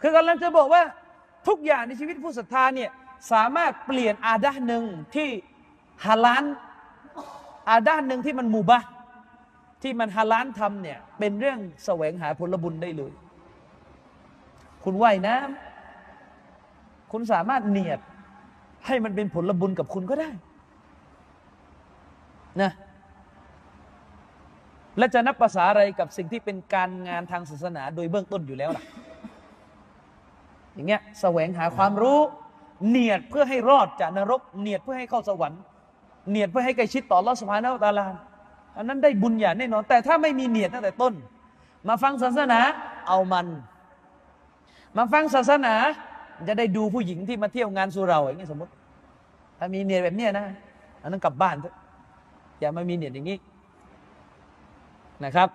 [0.00, 0.82] คือกำลังจะบอกว่า
[1.48, 2.90] ทุกอย่างในชีวิตผู้ศรัทธาเนี่ย
[3.32, 4.84] สามารถเปลี่ยนอาดาหนึ่ง
[5.14, 5.28] ที่
[6.04, 6.44] ฮาลาน
[7.70, 8.82] อาดาหนึ่งที่มันมูบะ
[9.82, 13.12] ที่มันฮาลานทำเนี่ยเป็นเรื่องแสวงหาผลบุญได้เลย
[14.84, 18.00] คุณว่ายน้ำคุณสามารถเนียด
[18.86, 20.30] ให้มันเป็นผลบุญกับคุณก็ได้
[22.62, 22.72] นะ
[24.98, 28.84] และจะนับภาษาอะไรกับสิ่งที่เป็นการงานทางศาสนาโดยเบื้องต้นอยู่แล้วล่ะ
[30.78, 32.18] อย่างเงี้ยแสวงหาความรู้
[32.88, 35.60] เนียดเพื่อให้รอดจากนรก เนียดเพื่อให้เข้าสวรรค์
[36.30, 38.06] เนียดเพื่อให้ใกล้ชิดต่อลอดสภานาตาลา
[38.76, 41.14] อันนั้นได้บุญอย่างแน่นอน แต่ถ้าไม่มีเนียดตั้งแต่ต้น
[41.88, 42.60] มาฟังศาสนา
[43.08, 43.46] เอามัน
[44.96, 45.74] มาฟังศาสนา
[46.48, 48.72] จะได้ดูผู้หญิงที่มาเที่ยวงานสุเราอย่างเงี้ยสมมติ
[49.58, 50.46] ถ้ามีเนียดแบบเนี้ยนะ
[51.02, 51.74] อันนั้นกลับบ้านเถอะ
[52.60, 53.38] อย่ามามีเนียดอย่างนี้
[55.24, 55.48] นะครับ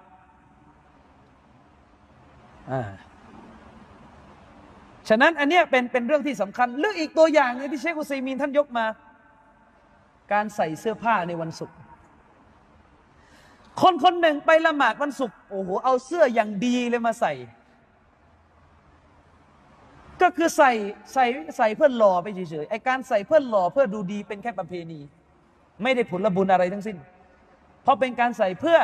[2.72, 8.86] อ่าะนั้นอันเนี้ยเป็นเป็นเรื่องที่สำคัญ เรื่องอีกตัวอย่างนึงที่เชคอุซัยมีนท่านยกมา
[10.34, 11.76] การใส่เสื้อผ้าในวันศุกร์
[13.82, 17.34] คนคนหนึ่งไปละหมาดวันศุกร์โอ้โหเอาเสื้ออย่างดีเลยมาใส่
[20.22, 20.72] ก็คือใส่
[21.14, 21.26] ใส่
[21.58, 25.00] ใส่เพื่อหล่อไปเฉยๆไอการใส่เพื่อหล่อเพื่อดูดีเป็นแค่ประเพณี
[25.84, 26.98] ไม่ได้ผลบุญอะไรทั้งสิ้น
[27.84, 28.80] เพราะเป็นการใส่เพื่อ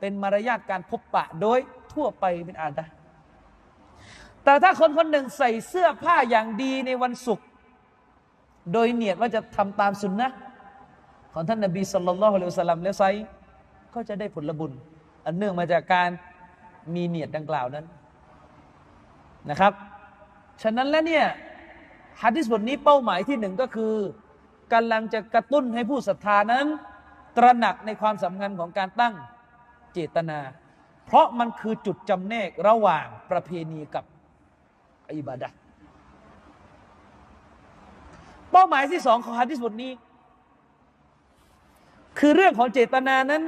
[0.00, 1.58] เป็นมารยาทการพบปะโดย
[1.92, 2.92] ทั่วไปเป็นอาดะห์
[4.44, 7.46] แต่ถ้าคนคนหนึ่งใส่เสื้อผ้าอย่างดีในวันศุกร์
[8.72, 10.28] โดยเนียดว่าจะทำตามสุนนะ
[11.32, 13.04] ของท่านนบีสุลต่านละฮ์อะลัยฮิวะสัลลัมแล้วไซ
[13.94, 14.72] ก็จะได้ผลบุญ
[15.26, 16.08] อันเนื่องมาจากการ
[16.94, 17.86] มีเนียดดังกล่าวนั้น
[19.50, 19.72] นะครับ
[20.62, 21.26] ฉะนั้นแล้วเนี่ย
[22.22, 23.94] ฮะดิษบทนี้เป้าหมายที่หนึ่งก็คือ
[24.72, 26.66] กำลังจะกระตุ้นให้ผู้ศรัทธานั้น
[27.36, 29.14] ตระหนักในความสำคัญของการตั้ง
[29.92, 30.38] เจตนา
[31.06, 34.04] เพราะมันคือจุดจำแนกระหว่างประเพณีกับ
[35.16, 35.48] อิบาดะ
[38.50, 39.92] เป้าหมายที่สองของฮะดิษบทนี้
[42.18, 43.42] คือเรื่องของเจตนานั้น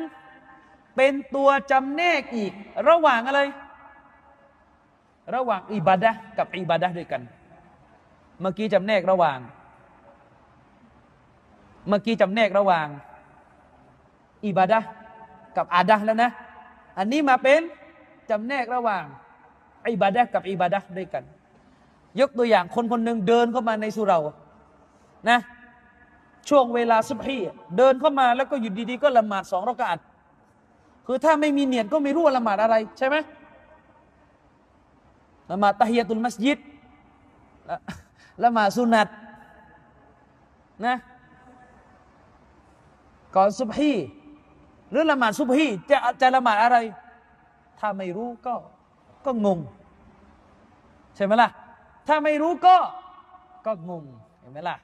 [0.96, 2.52] เป็นตัวจำแนกอีก
[2.88, 3.40] ระหว่างอะไร
[5.34, 7.22] ระหว่างอิบาดะกับอิบาดะด้วยกัน
[8.40, 9.38] เมื่อกี้จำแนกระหว่าง
[11.88, 12.86] เมื่อกี้จำแนกระหว่าง
[14.44, 14.78] อิบาดะ
[15.56, 16.30] กับอาดะแล้วนะ
[16.98, 17.60] อันนี้มาเป็น
[18.30, 19.04] จำแนกระหว่าง
[19.90, 21.24] อิบาดะกับอิบาดะด้วยกัน
[22.20, 24.18] ยกตัวอย่างคนคนหนึ่งเดินเข้ามาในสุเรา
[25.30, 25.38] นะ
[26.48, 27.38] ช่วงเวลาสุบฮี
[27.76, 29.98] เดินเข้ามาแล้วก็อยู่ดีๆ ก็ละหมาดสองรากาต
[31.06, 33.16] คือถ้าไม่มีเนียดก็ไม่รู้ว่าละหมาดอะไรใช่ไหม
[35.50, 36.58] ละหมาดตะฮียตุลมัสยิด
[37.70, 37.76] ละ
[38.44, 39.08] ละหมาดสุนัต
[40.86, 40.96] นะ
[43.34, 43.92] ก่อนสุบฮี
[44.90, 46.76] หรือละหมาดสุบฮีจะจะละหมาดอะไร
[47.78, 48.54] ถ้าไม่รู้ก็
[49.24, 49.58] ก็งง
[51.16, 51.48] ใช่ไหมล่ะ
[52.08, 52.76] ถ้าไม่รู้ก็
[53.66, 54.04] ก็งง
[54.40, 54.76] เห็นไหมล่ะ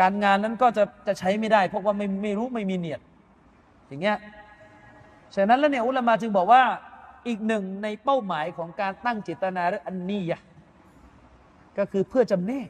[0.00, 3.00] การงานนั้นก็จะจะใช้ไม่ได้ เพราะว่าไม่ไม่รู้ไม่มีเนียด
[3.88, 4.18] อย่างเงี้ย
[5.34, 6.62] ฉะนั้นแล้วเนี่ยอุลามาจึงบอกว่า
[7.28, 10.40] อีกหนึ่งในเป้าหมายของการตั้งเจตนาหรืออันนียะ
[11.78, 12.68] ก็คือเพื่อจำแนก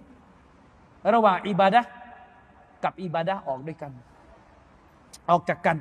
[1.15, 1.91] ระหว่างอิบาดะห์
[2.85, 3.93] กับอิบาดะห์ออกด้วยกัน
[5.31, 5.77] ออกจากกัน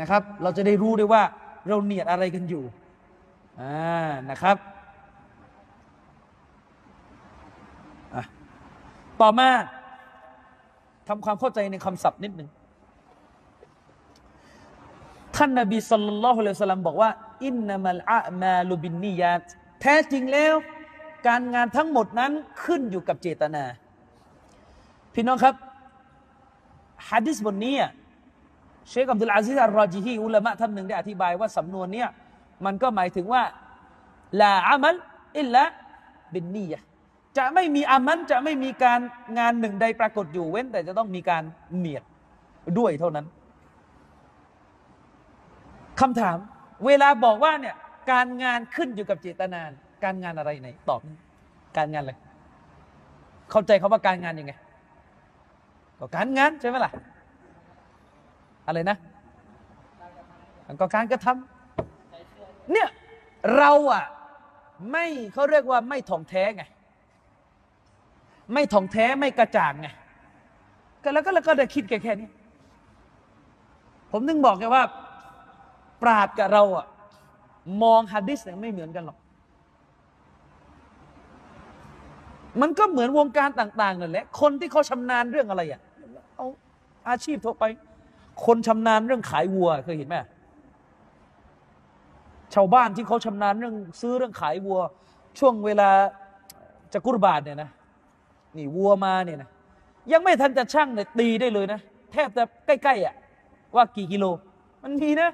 [0.00, 1.22] นะครับ เราจะได้รู้ด้วยว่า
[1.68, 2.64] เราเนียดอะไรกันอยู่
[3.60, 4.56] อ่านะครับ
[8.14, 8.22] อะ
[9.22, 9.48] ต่อมา
[11.08, 12.48] ทำความเข้าใจในคำศัพท์นิดหนึ่ง
[15.36, 17.10] ท่านนบีสัลลัลลอฮุอะลัยฮิวะสัลลัมบอกว่า
[17.46, 19.44] อินนามัลอามาลุบินนียาต
[19.80, 20.54] แท้จริงแล้ว
[21.28, 22.32] การงานทั้งหมดนั้น
[22.64, 23.64] ขึ้นอยู่กับเจตนา
[25.14, 25.54] พี่น้องครับ
[27.08, 27.74] ฮะดิษบทนี้
[28.88, 32.08] เชคอับดุลอาซิซอัลรอจิฮีอุลามะท่านหนึ่งได้อธิบายว่าสำนวนเนี้ย
[32.64, 33.42] มันก็หมายถึงว่า
[34.40, 34.96] ลาอามัล
[35.38, 35.62] อิลละ
[36.32, 36.80] บินนียะ
[37.38, 39.00] จะไม่มีอามันจะไม่มีการ
[39.38, 41.42] งานหนึ่งใดปรากฏอยู่เว้น แต่จะต้องมีการ
[41.76, 42.04] เนียด
[42.78, 43.26] ด้วยเท่านั้น
[46.00, 46.36] คำถาม
[46.86, 47.76] เวลาบอกว่าเนี่ย
[48.12, 49.60] การงานขึ้นอยู่กับเจตนา
[50.04, 51.00] การงานอะไรไหนตอบ
[51.76, 52.14] การงานอะไร
[53.50, 54.52] เข้าใจเขาว่าการงานยังไง
[55.98, 56.92] ก็การงานใช่ไหมล่ะ
[58.66, 58.96] อะไรนะ
[60.80, 62.88] ก็การกระทำเนี่ย
[63.56, 64.04] เราอะ
[64.90, 66.64] ไม่เขาเรียกว่าไม่ถ่องแท้ไง
[68.52, 69.88] ไม่ถ่องแท้ไม่กระจ่างไง
[71.02, 72.28] ก็แล้วก็แล้วก็ได้คิดแค่แค่นี้
[74.10, 74.84] ผมนึงบอกแกว่า
[76.02, 76.86] ปราดกับเราอะ
[77.82, 79.18] มองฮะดิษเนี่ยไม่เหมือนกันหรอก
[82.60, 85.80] มันก็เหมือนวงการต่างๆนั่นแหละ คนที่เขาชำนาญเรื่องอะไรอะ
[86.36, 86.46] เอา
[87.08, 87.64] อาชีพทั่วไป
[88.46, 90.16] คนชำนาญเรื่องขายวัวเคยเห็นไหม
[92.54, 94.80] ชาวบ้านที่เขาชำนาญเรื่องซื้อเรื่องขายวัว
[95.38, 95.88] ช่วงเวลา
[96.92, 97.70] จะกุรบาทเนี่ยนะ
[98.58, 99.48] นี่วัวมาเนี่ยนะ
[100.12, 101.80] ยังไม่ทันจะช่างเนี่ยตีได้เลยนะ
[102.12, 103.14] แทบจะใกล้ๆอะ
[103.76, 104.24] ว่ากี่กิโล
[104.82, 105.28] มันมีนะ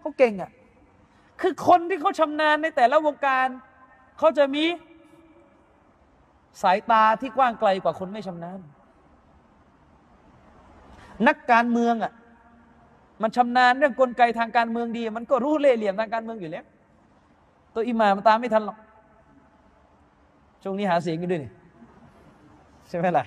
[0.00, 0.50] เขาเก่งอะ
[1.40, 3.46] คือคนที่เขาชำนาญในแต่ละวงการ
[4.18, 4.64] เขาจะมี
[6.62, 8.60] สายตาที่กว้างไกลกว่าคนไม่ชำนาญ
[11.26, 12.12] นักการเมืองอะ
[13.22, 16.64] มันชำนาญเรื่องกลไกทางการเมืองดี มันก็รู้เล่ห์เหลี่ยมทางการเมืองอยู่แล้ว
[17.74, 18.78] ตัวอิหม่ามันตามไม่ทันหรอก
[20.62, 21.50] ช่วงนี้หาเสียงกันด้วยนี่
[22.90, 23.24] ใช่ไหมล่ะ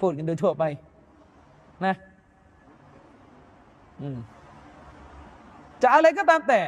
[0.00, 0.64] พูดกันโดยทั่วไป
[1.84, 1.94] นะ
[4.00, 4.18] อืม
[5.82, 6.60] จะอะไรก็ตามแต่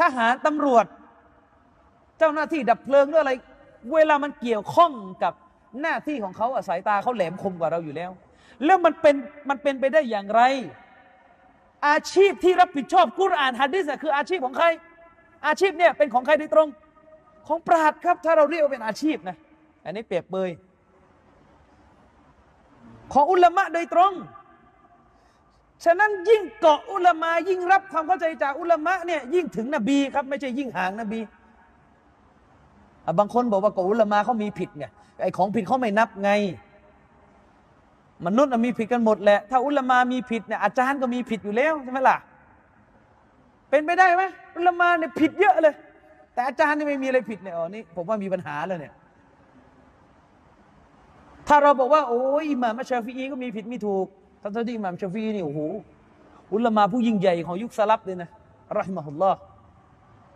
[0.00, 0.86] ทหารตำรวจ
[2.18, 3.32] เจ้าหน้าที่ดับเพลิงหรืออะไร
[3.92, 4.92] เวลามันเกี่ยวข้อง
[5.22, 5.34] กับ
[5.82, 8.10] หน้าที่ของเขาอสายตาเขาแหลมคมกว่าเราอยู่แล้ว
[8.64, 9.16] แล้วมันเป็น
[9.48, 10.42] มันเป็นไปได้อย่างไร
[11.88, 14.66] อาชีพที่รับผิดชอบกุรอานฮะดิษอะคืออาชีพของใคร
[15.46, 16.68] อาชีพเนี่ยเป็นของใครโดยตรง
[17.46, 19.36] ของปราดครับ ถ้าเราเรียกว่าเป็นอาชีพนะ
[19.84, 20.50] อันนี้เปรียบเปย
[23.12, 24.12] ของอุลามะโดยตรง
[25.84, 31.20] ฉะนั้นยิ่งเกาะอุลามะยิ่งรับความเข้าใจจากอุลามะเนี่ยยิ่งถึงนบีครับไม่ใช่ยิ่งห่างนบี
[33.18, 34.86] บางคนบอกว่าเกาะอุลามะเขามีผิดไง
[35.22, 36.30] ไอของผิดเขาไม่นับไง
[38.26, 42.16] มนุษย์น่ะมีผิดกันหมดแหละถ้าอุลามะมีผิดเนี่ยอาจารย์ก็มีผิดอยู่แล้วใช่ไหมล่ะ
[43.70, 44.22] เป็นไปได้ไหม
[44.56, 45.74] อุลามะเนี่ยผิดเยอะเลย
[46.34, 48.92] แต่อาจารย์นี่ไม่มีอะไรผิดเนี่ยอ๋อนี่ผมว่ามีปัญหาแล้วเนี่ย
[51.48, 54.06] ถ้าเราบอกว่า โอ้ยอิหม่ามชาฟีอีก็มีผิดมีถูก
[54.42, 55.60] ทั้งที่อิหม่ามชาฟีนี่โอ้โห
[56.52, 58.28] อุลามะผู้ยิ่งใหญ่ของยุคสลับเลยนะ
[58.78, 59.38] รอฮิมะฮุลลอฮ์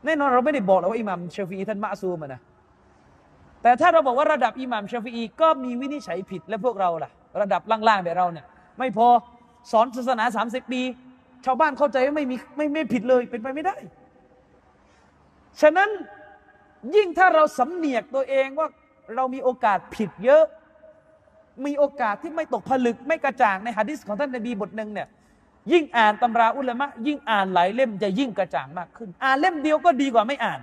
[0.04, 2.40] แน่นอนเราไม่ได้บอกแล้วว่าอิหม่ามชาฟีท่านมะซูมนะ
[3.62, 7.10] แต่ถ้าเราบอกว่าระดับอิหม่ามชาฟีอีก็มีวินิจฉัยผิดและพวกเราล่ะ
[7.40, 8.46] ระดับล่างๆแบบเราเนี่ย
[8.78, 9.06] ไม่พอ
[9.72, 10.80] สอนศาสนา30ปี
[11.44, 13.76] ชาวบ้านเข้าใจว่าไม่มีไม่ไม่ผิดเลยเป็นไปไม่ได้
[15.60, 15.88] ฉะนั้น
[16.96, 18.68] ยิ่งถ้าเราสำเนียกตัวเองว่า
[19.14, 20.44] เรามีโอกาสผิดเยอะ
[21.66, 25.08] มีโอกาสที่ไม่ตกผลึกไม่กระจ่างในหะดิษของท่านนบีบทหนึ่งเนี่ย
[25.72, 30.60] ยิ่งอ่านตำราอุลามะยิ่งอ่านหลายเล่มจะยิ่งกระจ่างมากขึ้น อ่านเล่มเดียวก็ดีกว่าไม่อ่าน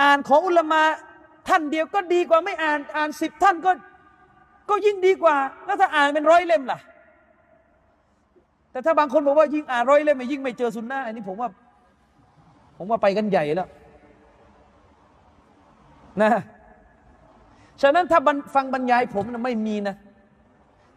[0.00, 0.82] อ่านของอุลามะ
[1.48, 3.70] ท่านเดียวก็ดีกว่าไม่อ่านอ่านสิบท่านก็
[4.70, 6.78] ก็ยิ่งดีกว่า แล้วถ้าอ่านเป็นร้อยเล่มล่ะ
[8.72, 11.48] แต่ถ้าบางคนบอกว่ายิ่งอ่านร้อยเล่มยิ่งไม่เจอสุนนะอันนี้ผมว่า
[12.76, 13.68] ผมว่าไปกันใหญ่แล้ว
[16.22, 16.30] นะ
[17.82, 18.20] ฉะนั้นถ้า
[18.54, 19.96] ฟังบรรยายผมนะไม่มีนะ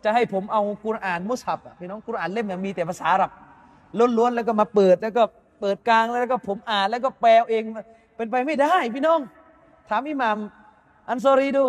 [0.03, 3.31] จะให้ผมเอากุรอานมุสฮับพี่น้องกุรอานเล่มมีแต่ภาษาอับ
[4.17, 5.23] ล้วนๆแล้วก็มาเปิดแล้วก็
[5.61, 7.63] เปิดกลางแล้วก็ผมอ่านแล้วก็แปลเอง
[8.15, 9.19] เป็นไปไม่ได้ พี่น้อง
[9.89, 10.37] ถามอิหม่าม
[11.09, 11.65] อันซอรีดู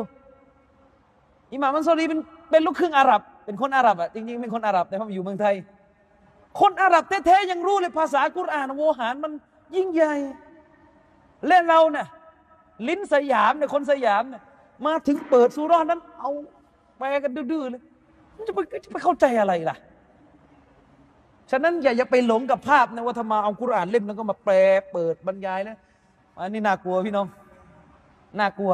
[1.52, 5.54] อิหม่ามอันซอรีเป็นเป็นลูกครึ่งอาหรับ เป็นคนอาหรับอะจริงๆเป็นคนอาหรับแต่เขาอยู่เมืองไทย
[6.60, 9.32] คนอาหรับแท้ๆยังรู้เลยภาษากุรอานโวหารมัน
[9.76, 10.14] ยิ่งใหญ่
[11.46, 12.06] เล่นเราเนี่ย
[12.88, 14.42] ลิ้นสยามเนี่ยคนสยามเนี่ย
[14.86, 16.30] มาถึงเปิดสุรานั้น เอา
[16.98, 17.82] แปลกันดื้อๆเลย
[18.46, 19.76] จะไปจะไปเข้าใจอะไรล่ะ
[21.50, 24.54] ฉะนั้นอย่าอย่าไปหลงกับภาพนะว่าทำมาเอากุรอานเล่มแล้วก็มาแปล
[24.92, 25.76] เปิดบรรยายนะ
[26.38, 27.26] อันนี้น่ากลัวพี่น้อง
[28.40, 28.72] น่ากลัว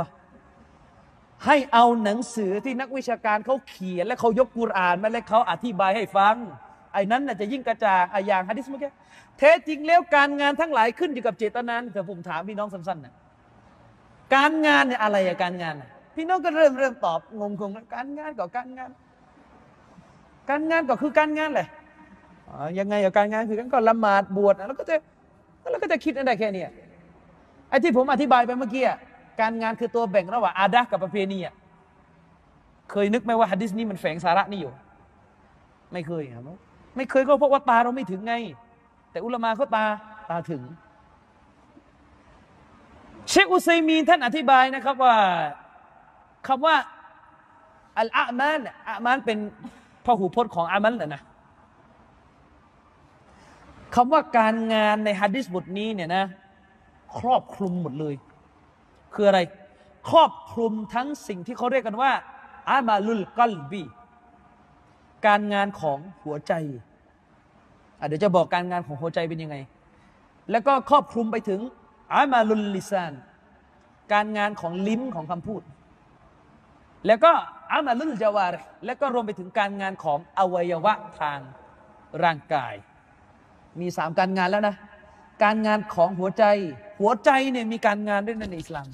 [1.47, 6.37] ให้เอาหนังสือที่นักวิชาการเขาเขียน และเขายกกุรอานมาและเขาอธิบายให้ฟัง
[6.93, 8.91] ไอ้นั้นน่ะจะยิ่งกระจ่างไอ้อย่างฮะดิษเมื่อกี้
[9.39, 13.15] แท้จริงแล้วการงานทั้งหลายขึ้นอยู่กับเจตนาแต่ผมถามพี่น้องสั้นๆนะ
[14.35, 15.75] การงานเนี่ยอะไรอะการงาน
[16.17, 18.91] พี่น้องก็เริ่มเริ่มตอบงงงการงานก็การงาน
[20.51, 21.69] การงานก็คือการงานแหละ
[22.79, 24.95] ยังไงกับการงานคือกันก็ละหมาดบวชแล้วก็จะ
[25.71, 26.65] แล้วก็จะคิดอะไรแค่นี้
[27.69, 28.85] ไอ้ที่ผมอธิบายไปเมื่อกี้
[29.41, 31.55] การงานคือตัวแบ่งระหว่างอาดะกับประเพณีอะ
[32.91, 34.73] เคยนึกไหมว่าฮะดิษนี้มันแฝงสาระนี่อยู่
[35.93, 36.45] ไม่เคยครับ
[36.97, 38.35] ไม่เคยก็เพราะว่าตาเราไม่ถึงไง
[39.11, 39.85] แต่อุลามาเขาตา
[40.31, 40.63] ตาถึง
[43.31, 45.17] เชคอุซัยมีนท่านอธิบายนะครับว่า
[46.47, 46.77] คำว่า
[47.99, 49.39] อัลอามานอามานเป็น
[50.05, 51.23] พหูพจน์ของอามันแหละนะ
[53.95, 56.25] คำว่าการงานในฮะดิษบทนี้เนี่ยนะ
[57.19, 58.15] ครอบคลุมหมดเลย
[59.15, 59.41] คืออะไร
[60.11, 62.13] ครอบคลุมทั้งสิ่งที่เขาเรียกกันว่า
[62.71, 63.85] อามาลุลกัลบี
[65.27, 66.53] การงานของหัวใจ
[68.09, 69.57] เดี๋ยวจะบอกการงานของหัวใจเป็นยังไง
[70.51, 71.61] แล้วก็ครอบคลุมไปถึง
[72.15, 73.13] อามาลุลลิซาน
[74.13, 75.63] การงานของลิ้นของคำพูด
[77.07, 77.33] แล้วก็
[77.73, 78.55] อามาลุลจาวาร
[78.85, 81.39] แล้วก็รวมไปถึงการงานของอวัยวะทาง
[82.23, 82.75] ร่างกาย
[83.81, 84.75] มีสามการงานแล้วนะ
[85.45, 86.45] การงานของหัวใจ
[87.01, 88.87] หัวใจเนี่ยมีการงานด้วยในอิสลาม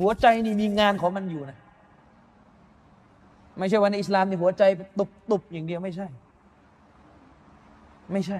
[0.00, 1.58] หัวใจนี่มีงานของมันอยู่นะ
[3.58, 4.62] ไม่ใช่ว่าในอิสลามนี่หัวใจ
[4.98, 6.06] ตุบตุบอย่างเดียวไม่ใช่
[8.12, 8.38] ไม่ใช่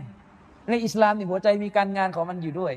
[0.68, 2.72] ในอิสลามนี่หัวใจมีการงานของมันอยู่ด้วย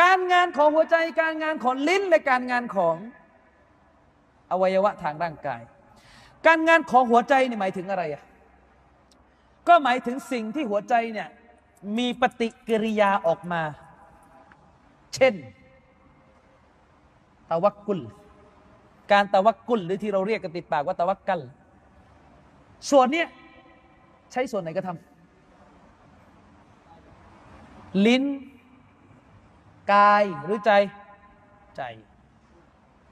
[0.00, 2.96] การงานของหัวใจการงานของลิ้นและการงานของ
[4.50, 5.62] อวัยวะทางร่างกาย
[6.46, 8.22] การงานของหัวใจนี่หมายถึงอะไรอะ
[9.68, 11.28] ก็หมายถึงสิ่งที่หัวใจเนี่ย
[11.98, 13.62] มีปฏิกิริยาออกมา
[15.14, 15.34] เช่น
[17.50, 18.00] ตะวักกุล
[19.12, 21.40] การตะวักกุลหรือที่เราเรียกกันติดปากว่าตะวักกัล
[22.90, 23.28] ส่วนเนี้ย
[24.32, 28.24] ใช้ส่วนไหนก็ทำลิ้น
[29.92, 30.72] กายหรือใจ
[31.76, 31.82] ใจ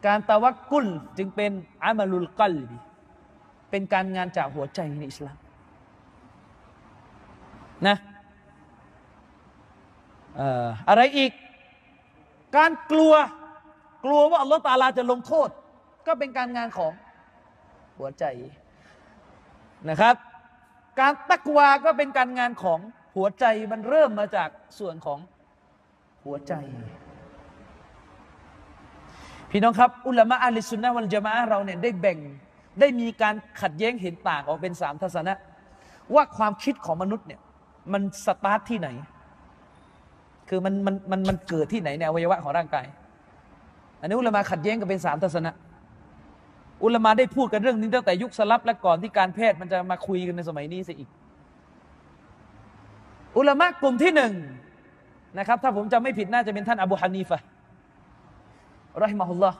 [0.06, 0.86] การตะวักกุล
[1.18, 1.52] จึงเป็น
[1.84, 2.78] อามาลุลกัลบี
[3.70, 5.36] เป็นการงานจากหัวใจในอิสลาม
[7.86, 7.96] นะ
[10.88, 11.32] อะไรอีก
[12.56, 13.12] การกลัว
[14.04, 15.48] กลัวว่าอัลลอฮฺตาลาจะลงโทษ
[16.06, 16.92] ก็เป็นการงานของ
[17.98, 18.24] หัวใจ
[19.88, 20.14] นะครับ
[21.00, 22.78] การตักวาก็เป็นการงานของ
[23.16, 24.48] หัวใจมันเริ่มมาจาก
[24.78, 25.18] ส่วนของ
[26.24, 26.52] หัวใจ
[29.50, 32.18] พี่น้องครับ อุลามะอัลลิสุนนะวันจามะเราเนี่ยได้แบ่ง
[32.80, 35.34] ได้มีการขัดแย้งเห็นต่างออกเป็นสามทัศนะ
[36.14, 37.40] ว่าความคิดของมนุษย์เนี่ย
[37.92, 38.88] มันสตาร์ทที่ไหน
[40.48, 42.86] คือมันมันมันมันเกิดที่ไหนในอวัยวะของร่างกาย
[44.00, 45.52] อันนี้อุลามะขัดแย้งกันเป็นสามทัศนะ
[46.84, 51.10] อุลามะได้พูดกันเรื่องนี้ตั้งแต่ยุคสลับและก่อนที่การแพทย์มันจะมาคุยกันในสมัยนี้สิอีก
[53.36, 54.32] อุลามะกลุ่มที่หนึ่ง
[55.38, 57.38] นะครับถ้าผมจำไม่ผิดน่าจะเป็นท่านอบูฮานีฟะ
[59.02, 59.58] รอฮิมะฮุลลอฮ์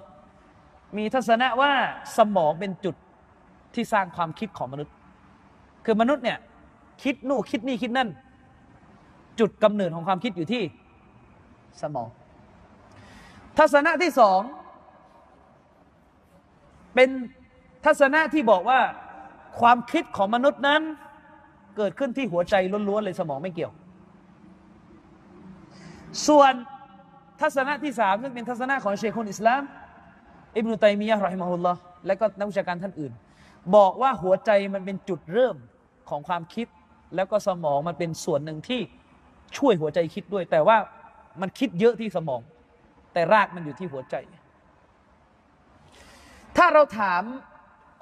[0.97, 1.73] มีทัศนะว่า
[2.17, 2.95] สมองเป็นจุด
[3.75, 4.93] ที่สร้างความคิดของมนุษย์
[5.85, 6.39] คือมนุษย์เนี่ย
[7.03, 8.09] คิดนู่คิดนี่คิดนั่น
[9.41, 10.63] จุดกำเนิดของความคิดอยู่ที่
[11.83, 12.09] สมอง
[13.59, 14.41] ทัศนะที่สอง
[16.95, 17.09] เป็น
[17.85, 18.81] ทัศนะที่บอกว่า
[19.61, 20.83] ความคิดของมนุษย์นั้น
[21.77, 22.55] เกิดขึ้นที่หัวใจ
[22.89, 23.73] ล้วนๆเลยสมองไม่เกี่ยว
[26.29, 26.53] ส่วน
[27.41, 29.63] ทัศนะที่สามซึ่งเป็นทัศนะของเชคุนอิสลาม
[30.57, 33.13] อิบนุตัยมียะห์รอฮิมะฮุลลอฮ์และก็นักวิชาการท่านอื่น
[33.77, 35.57] บอกว่าหัวใจมันเป็นจุดเริ่ม
[36.09, 36.67] ของความคิด
[37.15, 38.81] แล้วก็สมองมันเป็นส่วนหนึ่งที่
[39.59, 40.77] ช่วยหัวใจคิดด้วย แต่ว่า
[41.41, 42.41] มันคิดเยอะที่สมอง
[43.13, 44.15] แต่รากมันอยู่ที่หัวใจ
[46.57, 47.23] ถ้าเราถาม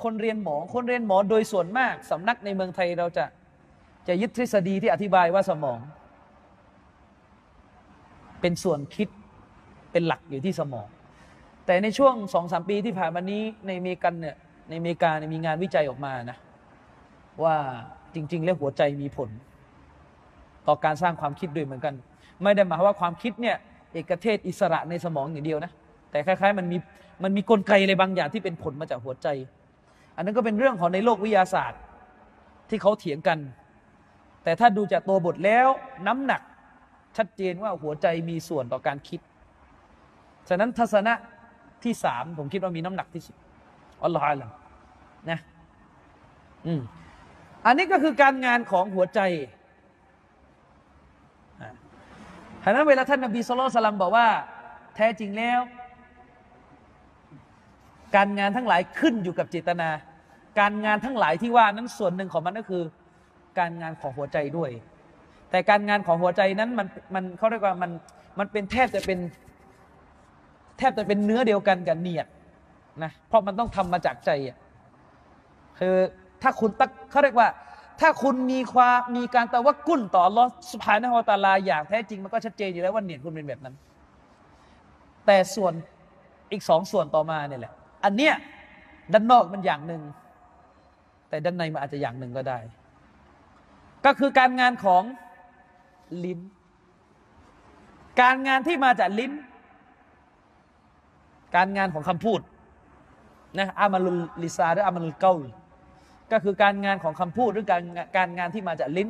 [0.02, 3.24] คนเรียนหมอ คนเรียนหมอโดยส่วนมากสำนักในเมืองไทยเราจะ
[4.08, 5.80] จะยึดทฤษฎีที่อธิบายว่าสมอง
[8.42, 9.08] เป็นส่วนคิด
[9.92, 10.88] เป็นหลักอยู่ที่สมอง
[11.66, 14.36] แต่ในช่วงสองสามปีที่ผ่านมานี้ในอเมริกันเนี่ย
[14.68, 16.38] ในอเมริกาเนี่ยมีงานวิจัยออกมานะ
[17.42, 17.56] ว่า
[18.14, 19.30] จริง ๆ แล้วหัวใจมีผล
[20.66, 21.94] ต่อการสร้างความคิดด้วยเหมือนกัน
[22.42, 23.56] ไม่ได้หมายว่าความคิดเนี่ย
[23.92, 25.72] เอกเทศอิสระในสมองอย่างเดียวนะ
[26.10, 26.76] แต่คล้าย ๆ มันมี
[27.22, 29.28] มันมีกลไกอะไรบางอย่างที่เป็นผลมาจากหัวใจ
[30.16, 31.80] อันนั้นก็เป็นเรื่องของในโลกวิทยาศาสตร์
[32.68, 33.38] ที่เขาเถียงกัน
[34.44, 35.68] แต่ถ้าดูจากตัวบทแล้ว
[36.06, 36.42] น้ำหนัก
[37.16, 39.20] ชัดเจนว่าหัวใจมีส่วนต่อการคิด
[40.48, 41.14] ฉะนั้นทัศนะ
[41.84, 43.36] ที่สามผมคิดว่ามีน้ำหนักที่สุด
[44.04, 44.42] อัลลอฮฺอัลล
[45.30, 45.38] นะ
[46.66, 46.80] อืม
[47.66, 49.20] อันนี้ก็คือการงานของหัวใจ
[52.64, 54.28] ฉะนั้นเวลาท่านนบีสุลต่านบอกว่า
[54.96, 55.60] แท้จริงแล้ว
[58.16, 59.90] การงานทั้งหลายขึ้นอยู่กับเจตนา
[60.60, 62.82] การงานทั้งหลายที่ว่านั้นส่วนหนึ่งของมันก็คือ
[63.58, 64.70] การงานของหัวใจด้วย
[65.52, 67.90] แต่การงานของหัวใจนั้นมันมันเขาเรียกว่ามัน
[68.38, 69.18] มันเป็นแทบจะเป็น
[70.78, 72.26] แทบจะเป็นเนื้อเดียวกันกับเนียด
[73.02, 74.58] นะเพราะมันต้องทำมาจากใจอะ
[75.78, 75.96] คือ
[76.42, 77.48] ถ้าคุณตักเขาเรียกว่า
[78.00, 83.74] ถ้าคุณมีความมีการตะวักกุ้นต่อลอสุภานะฮวตาลาอย่างแท้จริงมันก็ชัดเจนอยู่แล้วว่าเนียดคุณเป็นแบบนั้น
[85.26, 85.72] แต่ส่วน
[86.52, 87.72] อีกสองส่วนต่อมาเนี่ยแหละ
[88.04, 88.34] อันเนี้ย
[89.12, 90.02] ด้านนอกมันอย่างหนึ่ง
[91.28, 92.58] แต่ด้านในมันอาจจะอย่างหนึ่งก็ได้
[94.04, 95.02] ก็คือการงานของ
[96.24, 96.40] ลิ้น
[98.20, 99.32] การงานที่มาจากลิ้น
[101.56, 102.40] การงานของคำพูด
[103.58, 105.40] นะอามาลุลลิซาหรืออามาลุลเกาล
[106.32, 107.82] ก็คือการงานของคำพูดหรือการ
[108.16, 109.08] การงานที่มาจากลิ้น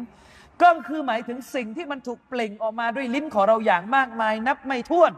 [0.62, 5.12] ก็คือหมายถึงสิ่งที่มันถูกเปล่งออกมาด้วยลิ้นของเราอย่างมากมาย นับไม่ถ้วน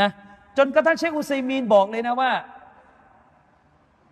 [0.00, 0.10] นะ
[0.58, 2.32] จนกระทั่งเชคอุซัยมีนบอกเลยนะว่า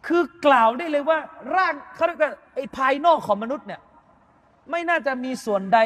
[0.07, 1.19] คือกล่าวได้เลยว่า
[1.55, 3.81] ร่างเขาเรียกว่าไอ้ภายนอกของมนุษย์เนี่ย
[4.71, 5.79] ไม่น่าจะมีส่วนใด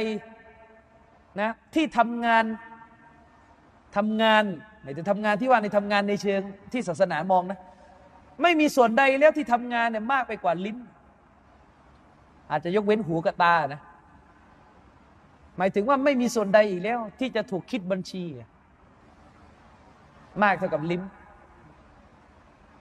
[1.41, 2.45] นะที่ทำงาน
[3.97, 4.45] ทำงาน
[4.81, 6.41] ไหนจะทำงานที่ว่าในทำงานในเชิง
[6.73, 7.59] ที่ศาสนามองนะ
[8.43, 10.79] ไม่มีส่วนใดแล้วที่ทำงานเนี่ยมากไปกว่าลิ้น
[12.51, 13.81] อาจจะยกเว้นหูกับตานะ
[15.59, 18.23] หมายถึงว่าไม่มีส่วนใดอีกแล้ว ที่จะถูกคิดบัญชี
[20.43, 21.03] มากเท่ากับลิ้น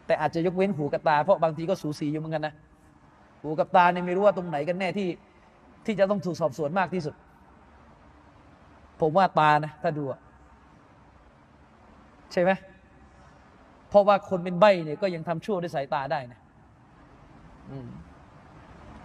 [0.06, 2.54] แต่อาจจะยกเว้นหูกับตา เพราะบางทีก็สูสีอยู่เหมือนกันนะ
[3.42, 5.08] หูกับตาเนี่ยไม่รู้ว่าตรงไหนกันแน่ที่
[5.86, 7.16] ที่จะต้องถูกสอบสวนมากที่สุด
[9.02, 10.04] ผมว่าตานะ ถ้าดู
[12.32, 12.52] ใช่ไหม
[13.90, 16.40] เพราะว่าคนเป็นใบเนี่ยก็ยังทำชั่วด้วยสายตาได้นะ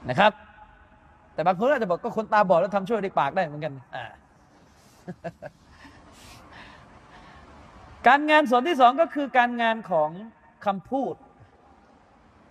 [0.08, 0.32] นะครับ
[1.34, 4.04] แต่บางคนอาจจะบอกก็คนตาบอดแล้วทำชั่วด้วยปากได้เหมือนกันอ่า
[8.06, 10.10] การงานส่วนที่สองก็คือการงานของ
[10.66, 11.14] คำพูด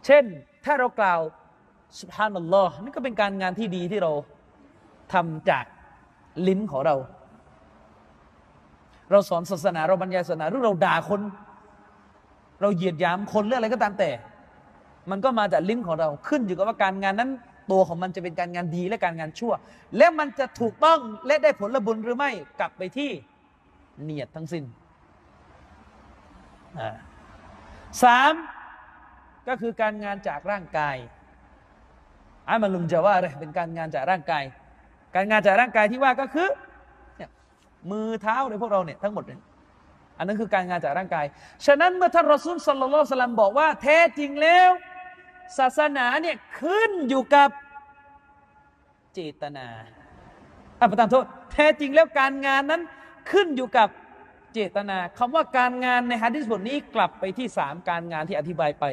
[0.05, 0.23] เช่น
[0.65, 1.19] ถ้าเรากล่าว
[1.99, 4.11] สุภานัลลอฮ์นี่ก็เป็นการงานที่ดีที่เรา
[5.13, 5.65] ทำจาก
[6.47, 6.95] ลิ้นของเรา
[9.11, 11.21] เราสอนศาสนาเราบรรยายศาสนาหรือเราด่าคน
[12.61, 14.09] เราเหยียดหยามคนหรืออะไรก็ตามแต่
[15.09, 17.31] มันก็มาจากลิ้นของเราขึ้นอยู่กับว่าการงานนั้น
[17.71, 19.53] ตัวของมันจะเป็นการงานดีและการงานชั่ว
[19.97, 23.11] และมันจะถูกต้องและได้ผลบุญหรือไม่กลับไปที่
[24.03, 24.63] เนียดทั้งสิ้น
[28.03, 28.33] สาม
[29.47, 30.95] ก็คือการงานจากร่างกาย
[32.49, 34.43] อามันลุมจะว่าอะไรเป็นการงานจากร่างกาย
[35.15, 36.49] การงานจากร่างกายที่ว่าก็คือ
[37.17, 37.29] เนี่ย
[37.91, 39.39] มือเท้าในพวกเราเนี่ยทั้งหมดเนี่ย
[40.17, 41.25] อันนั้นคือการงานจากร่างกาย
[41.65, 44.69] ฉะนั้นเมื่อท่านรอซูลสัลลัลลอฮุสลัมบอกว่าแท้จริงแล้ว
[45.57, 47.49] ศาสนาเนี่ยขึ้นอยู่กับ
[49.13, 49.67] เจตนา
[50.79, 52.81] อะประทานโทษ แท้จริงแล้วการงานนั้น
[53.31, 53.89] ขึ้นอยู่กับ
[54.53, 58.85] เจตนาคำว่าการงานในฮะดิษบทนี้กลับไปที่สามการงานที่อธิบายไป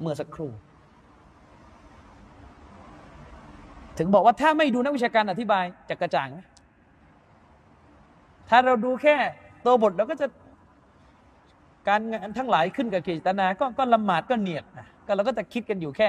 [0.00, 0.50] เมื่อสักครู่
[3.98, 6.40] ถึงบอกว่าถ้าไม่ดูนักวิชาการอธิบายจะกระจ่างไหม
[8.48, 9.16] ถ้าเราดูแค่
[9.64, 10.26] ตัวบทเราก็จะ
[11.88, 14.64] การงานทั้งหลายขึ้นกับเจตนา ก็ก็ละหมาดก็เนียด
[15.06, 16.08] ก็เราก็จะคิดกันอยู่แค่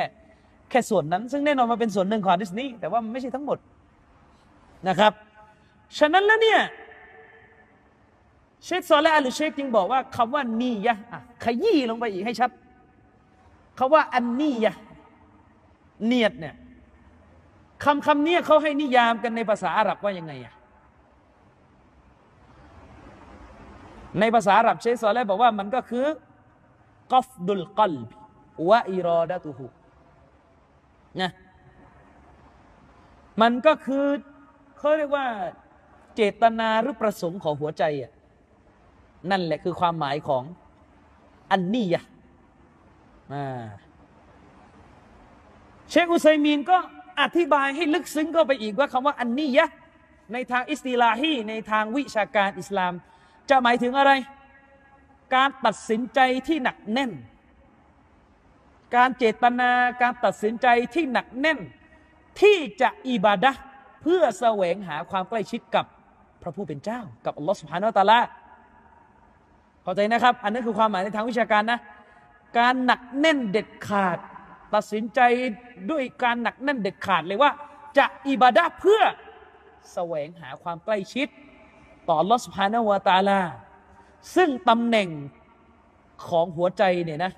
[0.69, 3.57] แค่ส่วนนั้น ซึ่งแน่นอนมาเป็นส่วนหนึ่งของดิษนี้ แต่ว่ามันไม่ใช่ทั้งหมด
[4.87, 5.13] นะครับ
[5.97, 6.59] ฉะนั้นแล้วเนี่ย
[8.65, 12.49] เชคซอลและอลเชคจึงบอกว่าคำว่านียะอะขยี้ลงไปอีกให้ชัด
[13.77, 14.73] คาว่าอันนียะ
[16.05, 16.55] เนียดเนี่ย
[17.85, 20.53] คำคำนี้เขาให้นิยามกันในภาษาอาหรับว่ายังไงอะ
[24.19, 26.05] ในภาษาอาหรับเชคซอลแลบอกว่ามันก็คือ
[27.11, 28.11] กอฟดุลกลบ
[28.69, 29.65] วะอิรอดะตุฮุ
[31.21, 31.31] นะ
[33.41, 34.05] มันก็คือ
[34.77, 35.27] เขาเรียกว่า
[36.15, 38.11] เจตนาหรือประสงค์ของหัวใจอะ
[39.31, 40.43] นั่นแหละคือความหมายของ
[41.51, 42.03] อันนี้ยะ
[45.89, 46.77] เชคอุไซมีนก็
[47.21, 49.69] อธิบายให้ลึกซึ้งเข้าไปอีกว่าคำว่าอันนี้ยะ
[50.33, 52.93] ในทางอิสติลาฮีในทางวิชาการอิสลาม
[53.49, 54.11] จะหมายถึงอะไร
[55.35, 57.11] การตัดสินใจที่หนักแน่น
[58.95, 61.59] การเจตนาการตัดสินใจที่หนักแน่น
[62.41, 63.51] ที่จะอิบาดะ
[64.01, 65.85] เพื่อแสวงหาความใกล้ชิดกับ
[66.41, 68.19] พระผู้เป็นเจ้า กับอัลลอฮฺสุบฮานาอัลตะลา
[69.83, 71.79] เข้าใจนะครับ อันนั้นคือความหมายในทางวิชาการนะ
[72.57, 74.19] การหนักแน่นเด็ดขาด
[74.75, 75.19] ตัดสินใจ
[75.91, 77.51] ด้วยการหนักแน่นเด็ดขาดเลยว่า
[77.97, 79.01] จะอิบาดะเพื่อ
[79.93, 81.27] แสวงหาความใกล้ชิด
[82.09, 83.41] ต่อลอสพานาวตาลา
[84.35, 85.09] ซึ่งตำแหน่ง
[86.27, 87.31] ของหัวใจเนี่ยนะ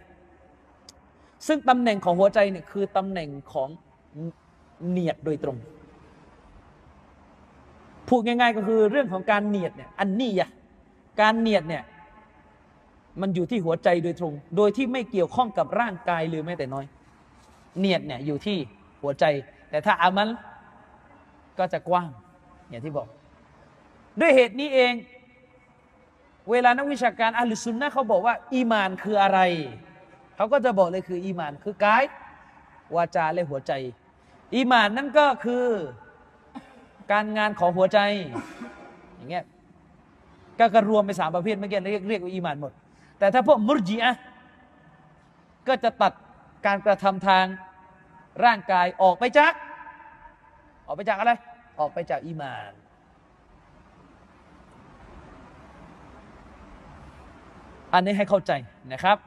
[1.48, 3.70] ซึ่งตำแหน่งของหัวใจเนี่ยคือตำแหน่งของ
[4.90, 5.58] เนียดโดยตรง
[8.08, 10.50] พูดง่าย ๆ ก็คือเรื่องของการเนียดเนี่ยอันนี้อะ
[11.22, 11.84] การเนียดเนี่ย
[13.22, 16.86] มันอยู่ที่หัวใจโดยตรง โดยที่ไม่เกี่ยวข้องกับร่างกายเลยแม้แต่น้อย
[17.78, 18.58] เนียดเนี่ยอยู่ที่
[19.02, 19.26] หัวใจ
[19.70, 20.30] แต่ถ้าอามัน
[21.60, 22.08] ก็จะกว้าง
[22.70, 23.08] อย่างที่บอก
[24.20, 24.94] ด้วยเหตุนี้เอง
[26.52, 29.40] เวลานักวิชาการอัลซุนนะเขาบอกว่า อีมานคืออะไร
[30.36, 32.04] เขาก็จะบอกเลยคือ อีมานคือกาย
[32.96, 33.72] วาจาและหัวใจ
[34.56, 35.66] อีมานนั่นก็คือ
[37.12, 38.00] การงานของหัวใจ
[39.16, 39.46] อย่างเงี้ย
[40.60, 42.72] ก็รวมไปสามประเภทเมื่อกี้เรียกเรียกว่าอีมานหมด
[43.20, 44.16] แต่ถ้าพวกมุรจีอะ
[45.68, 46.14] ก็จะตัด
[46.66, 47.46] การกระทำทาง
[48.46, 49.54] ร่างกายออกไปจาก
[50.88, 51.32] ออกไปจากอะไร
[51.80, 52.74] ออกไปจากอีมาน
[57.94, 58.52] อันนี้ให้เข้าใจ
[58.94, 59.18] นะครับ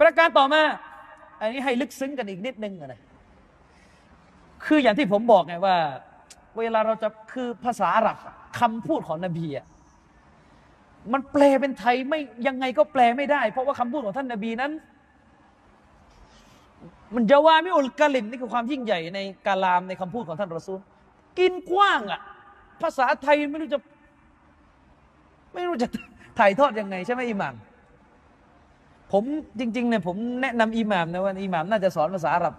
[0.00, 0.62] ประการต่อมา
[1.40, 3.00] อันนี้ให้ลึกซึ้งกันอีกนิดนึงนะ
[4.64, 5.76] คืออย่างที่ผมบอกไงว่า
[6.58, 8.16] เวลาเราจะคือภาษาอาหรับ
[8.60, 9.66] คำพูดของนบีอะ
[11.12, 14.72] มันแปลเป็นไทยไม่ยังไงก็แปลไม่ได้ เพราะว่าคำพูดของท่านนาบีนั้น
[17.14, 20.78] มันจะว่าไม่อุลกาลิมนี่คือความยิ่งใหญ่ในกาลามในคำพูดของท่านรอซูล
[21.38, 22.20] กินกว้างอะ
[22.82, 23.78] ภาษาไทยไม่รู้จะ
[25.54, 25.88] ไม่รู้จะ
[26.38, 27.54] ถ่ายทอดยังไง ใช่ไหมอิหม่าม
[29.12, 29.24] ผม
[29.60, 32.54] จริงๆเนี่ยผมแนะนำอิหม่ามนะว่าอิหม่ามน่าจะสอนภาษาอาหรับ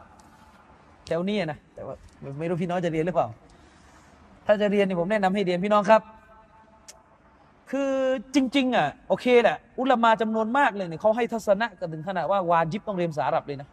[1.08, 1.96] แถวนี้นะแต่ว่า
[2.40, 3.28] ไม่รู้พี่น้องจะเรียนหรือเปล่า
[4.46, 6.02] ถ้าจะเรียนเนี่ยผมแนะนำให้เรียนพี่น้องครับ
[7.72, 7.92] คือ
[8.36, 13.68] จริง ๆ อะโอเคแหละอุลามาจำนวนมากเลยเนี่ยเขาให้ทัศนะกันถึงขนาดว่าวาจิบต้องเรียนภาษาอาหรับเลยนะ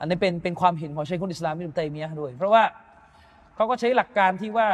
[0.00, 2.62] อันนี้เป็นเป็นความเห็นของชัยคุนอิสลามมิอุตัยมียะด้วย เพราะว่า
[3.54, 4.68] เขาก็ใช้หลักการที่ว่า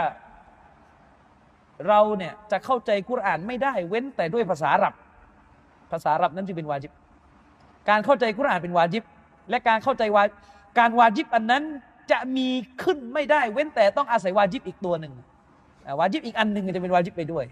[1.89, 4.95] เราเนี่ยจะเข้าใจกุรอานไม่ได้เว้นแต่ด้วยภาษาอับ
[5.93, 6.93] ภาษาอับนั้นจะเป็นวาจิบ
[7.91, 9.05] การเข้าใจกุรอานเป็นวาจิบ
[9.51, 10.23] และการเข้าใจวา
[10.79, 11.63] การวาจิบอันนั้น
[12.11, 12.49] จะมี
[12.83, 15.13] ขึ้นไม่ได้เว้นแต่ต้องอาศัยวาจิบอีกตัวหนึ่ง
[16.01, 17.45] วาจิบอีกอันหนึ่งจะเป็นวาจิบไปด้วย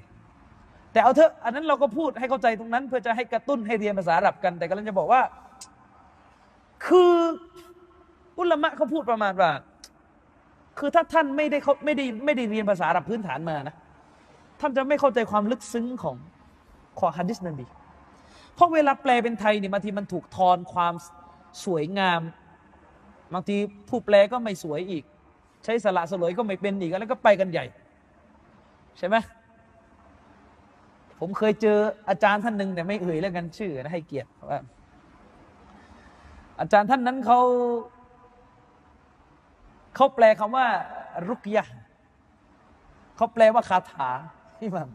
[0.93, 5.21] แต่เอาเถอะอันนั้นเราก็พูดให้เข้าใจตรงนั้น เพื่อจะให้กระตุ้นให้เรียนภาษาอับกัน แต่กำลังจะบอกว่า
[6.87, 7.13] คือ
[8.39, 9.51] อุลามะเขาพูดประมาณว่า
[10.79, 13.75] คือถ้าท่านไม่ได้เขาไม่ได้ไม่ได้เรียนภาษาอาหรับพื้นฐานมานะ
[14.61, 16.17] ท่านจะไม่เข้าใจความลึกซึ้งของ
[16.99, 17.67] ของฮะดิษนบี
[18.55, 20.95] เพราะเวลาแปลเป็นไทยเนี่ยบางทีมันถูกทอนความ
[21.65, 22.21] สวยงาม
[23.35, 23.57] บางที
[23.89, 25.05] ผู้แปลก็ไม่สวยอีก
[25.65, 27.65] ใช้สละสลวยก็ไม่เป็นอีกแล้วก็ไปกันใหญ่
[28.99, 29.17] ใช่ไหม
[31.21, 31.79] ผมเคยเจอ
[32.09, 34.61] อาจารย์ท่านหนึ่งแต่ไม่เอ่ยแล้วกันชื่อนะให้เกียรติว่า
[36.63, 37.41] อาจารย์ท่านนั้นเขา
[39.97, 40.67] เขาแปลคำว่า
[41.29, 41.65] รุกยะ
[43.17, 44.11] เขาแปลว่าคาถา
[44.59, 44.89] ที่มัน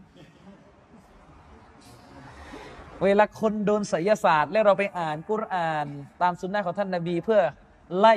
[3.03, 5.87] เวลาคนโดนไสยศาสตร์ แล้วเราไปอ่านกุรอาน
[6.21, 7.41] ตามสุนนะของท่านนาบีเพื่อ
[7.97, 8.15] ไล่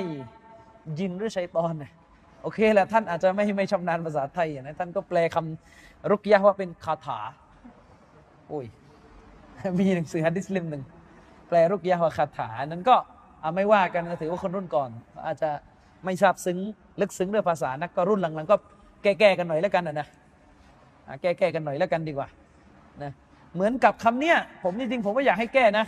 [0.99, 1.91] ยินหรือชัยตอนเนี่ย
[2.41, 7.19] โอเคแหละท่านอาจจะไม่ไม่ชำนาญภาษาไทยนะท่านก็แปลคำรุกยะว่าเป็นคาถา
[8.47, 8.65] โอ้ย
[9.79, 10.83] มีหนังสือฮัดดิสลิมหนึ่ง
[11.47, 12.95] แปลรุกยะว่าคาถานั้นก็
[13.55, 14.89] ไม่ว่ากันถือว่าคนรุ่นก่อน
[15.25, 15.49] อาจจะ
[16.05, 16.57] ไม่ทราบซึ้ง
[17.01, 18.55] ลึกซึ้งเรื่องภาษานักก็รุ่นหลังๆก็
[19.03, 20.07] แก้ๆกันหน่อยแล้วกันนะ
[21.21, 22.27] แก้ๆกันหน่อยแล้วกันดีกว่า
[23.03, 23.11] นะ
[23.53, 25.85] เหมือนกับคำเนี้ยผมจริงๆผมก็อยากให้แก้นะ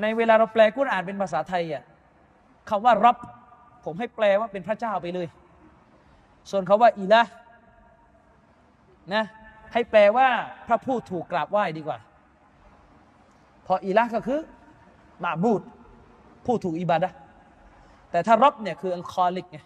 [0.00, 1.82] ในเวลาเราแปลกุรอ่านเป็นภาษาไทยอะ
[2.68, 3.16] คำว่ารับ
[3.84, 5.26] ผมให้แปลว่าเป็นพระเจ้าไปเลย
[6.50, 7.22] ส่วนคาว่าอีละ
[9.14, 9.24] นะ
[9.72, 10.28] ให้แปลว่า
[10.66, 11.98] พระผู้ถูกกราบไหว้ดีกว่า
[13.66, 14.40] พออีละก็คือ
[15.24, 15.62] มาบูด
[16.46, 17.08] ผู้ถูกอิบาดะ
[18.10, 19.58] แต่ถ้ารับเนี่ยคืออัลคอลิกไง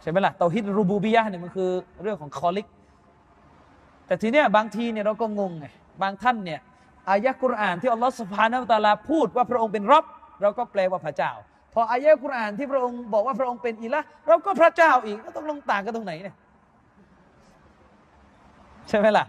[0.00, 1.70] ใช่ไหมล่ะเตาฮิดรูบูบียะเนี่ยมันคือ
[2.02, 2.66] เรื่องของคอลิก
[4.06, 5.66] แต่ทีเนี้ยบางทีเนี่ยเราก็งงไง
[6.02, 6.60] บางท่านเนี่ย
[7.10, 10.04] อายะกุรอานที่อัลลอฮฺสุบฮานาอัลตาลาพูดว่าพระองค์เป็นรับ
[10.42, 11.32] เราก็แปลว่าพระเจ้า
[11.74, 16.36] พออายะกุรอานที่พระองค์บอกว่าพระองค์เป็นอิละเราก็พระเจ้าอีกก็ต้องลงต่างกันตรงไหนเนี่ย
[18.88, 19.24] ใช่ไหมล่ะ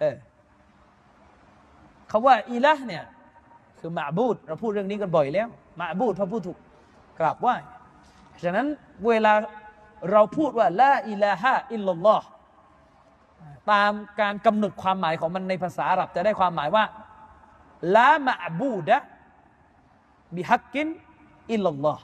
[0.00, 0.16] เออ
[2.10, 3.02] คาว่าอิละเนี่ย
[3.86, 5.48] คือมาบูดเราพูดเรื่องนี้กันบ่อยแล้ว
[5.80, 6.58] มาบูดพระผู้ถูก
[7.18, 7.54] กราบไหว้
[8.42, 8.66] ฉะนั้น
[9.06, 9.32] เวลา
[10.10, 12.26] เราพูดว่าละอิลาฮะอิลลัลลอฮ์
[13.70, 16.84] ตามการกำหนดความหมายของมันในภาษาอาหรับจะได้ความหมายว่า
[17.96, 18.96] ละมะบูดะ
[20.34, 20.88] บิฮักกิน
[21.52, 22.02] อิลลัลลอฮ์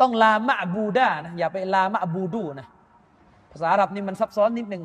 [0.00, 2.66] ต้องลามะบูดานะอย่าไปลามะบูดูนะ
[3.52, 4.82] ภาษาอาหรับนี่มันซับซ้อนนิดนึง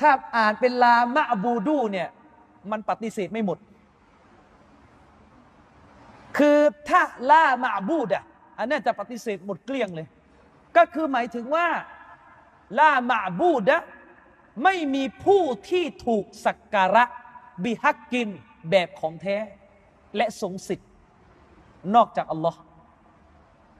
[0.00, 2.08] ถ้าอ่านเป็นลามะบูดูเนี่ย
[2.70, 3.58] มันปฏิเสธไม่หมด
[6.38, 6.58] คือ
[6.88, 8.24] ถ้าล่ามาบูดอะ
[8.58, 10.06] อันนี้จะปฏิเสธหมดเกลี้ยงเลย
[10.76, 11.66] ก็คือหมายถึงว่า
[12.78, 13.82] ล่ามาบูดะ
[14.64, 17.04] ไม่มีผู้ที่ถูกสักการะ
[17.64, 18.28] บิฮักกิน
[18.70, 19.36] แบบของแท้
[20.16, 20.88] และสงสิทธิ์
[21.94, 22.60] นอกจากอัลลอฮ์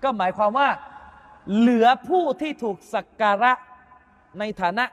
[0.03, 0.69] ก็หมายความว่า
[1.57, 3.53] เหลือผู้ที่ถูกสักการะ
[4.39, 4.85] ในฐานะ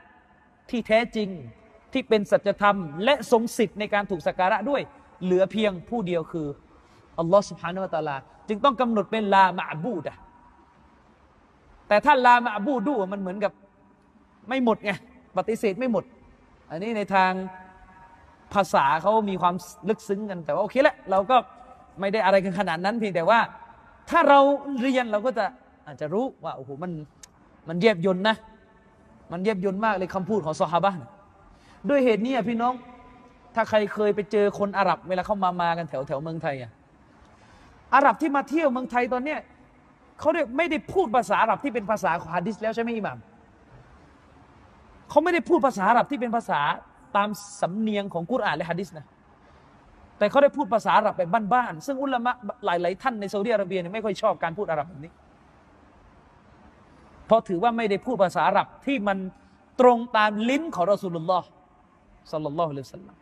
[0.69, 1.29] ที่แท้จริง
[1.93, 4.81] ที่เป็นสัจธรรม และทรงสิทธิ์ในการถูกสักการะด้วย
[5.23, 6.47] เหลือเพียงผู้เดียวคือ
[7.19, 8.15] อัลลอฮ์สุบฮานาอัลตะลา
[8.47, 10.15] จึงต้องกำหนดเป็นลามะบูดะ
[11.87, 13.51] แต่ถ้าลามะบูดูมันเหมือนกับ
[14.49, 14.91] ไม่หมดไง
[15.37, 16.03] ปฏิเสธไม่หมด
[16.69, 17.31] อันนี้ในทาง
[18.53, 19.55] ภาษาเขามีความ
[19.89, 21.37] ลึกซึ้งกัน แต่ว่าโอเคแหละเราก็
[21.99, 23.39] ไม่ได้อะไรกันขนาดนั้นเพียงแต่ว่า
[24.09, 24.39] ถ้าเรา
[24.81, 25.45] เรียนเราก็จะ
[25.85, 26.91] อาจจะรู้ว่าโอ้โหมัน
[27.67, 28.35] มันเย็บยนนะ
[29.31, 30.91] มันเย็บยนมากเลยคำพูดของซอฮาบะ
[31.89, 32.73] ด้วยเหตุนี้พี่น้อง
[33.55, 36.71] ถ้าใครเคยไปเจอคนอาหรับ เวลาเขามามากันแถวแถวเมืองไทยอะ
[37.95, 39.39] อาหรับที่มาเที่ยวเมืองไทยตอนเนี้ย
[40.19, 43.17] เขาเรียกไม่ได้พูดภาษาอาหรับที่เป็นภาษาของฮะดิษแล้วใช่ไหมอิหม่าม
[45.09, 46.59] เขาไม่ได้พูดภาษาอาหรับที่เป็นภาษา
[47.17, 47.29] ตาม
[47.61, 49.05] สำเนียงของกุรอานและฮะดิษนะ
[50.17, 52.31] แต่เขาได้พูดภาษาอาหรับแบบบ้านๆ ซึ่งอุลามะ
[52.65, 55.11] หลาย ๆ ท่านในซาอุดิอาระเบียเนี่ยไม่ค่อยชอบการพูดอาหรับแบบนี้
[57.25, 59.17] เพราะถือว่าไม่ได้พูดภาษาอาหรับที่มัน
[59.79, 61.47] ตรงตามลิ้นของรอสูลุลลอฮ์
[62.31, 63.15] สัลลัลลอฮุอะลัยฮิสัลลัม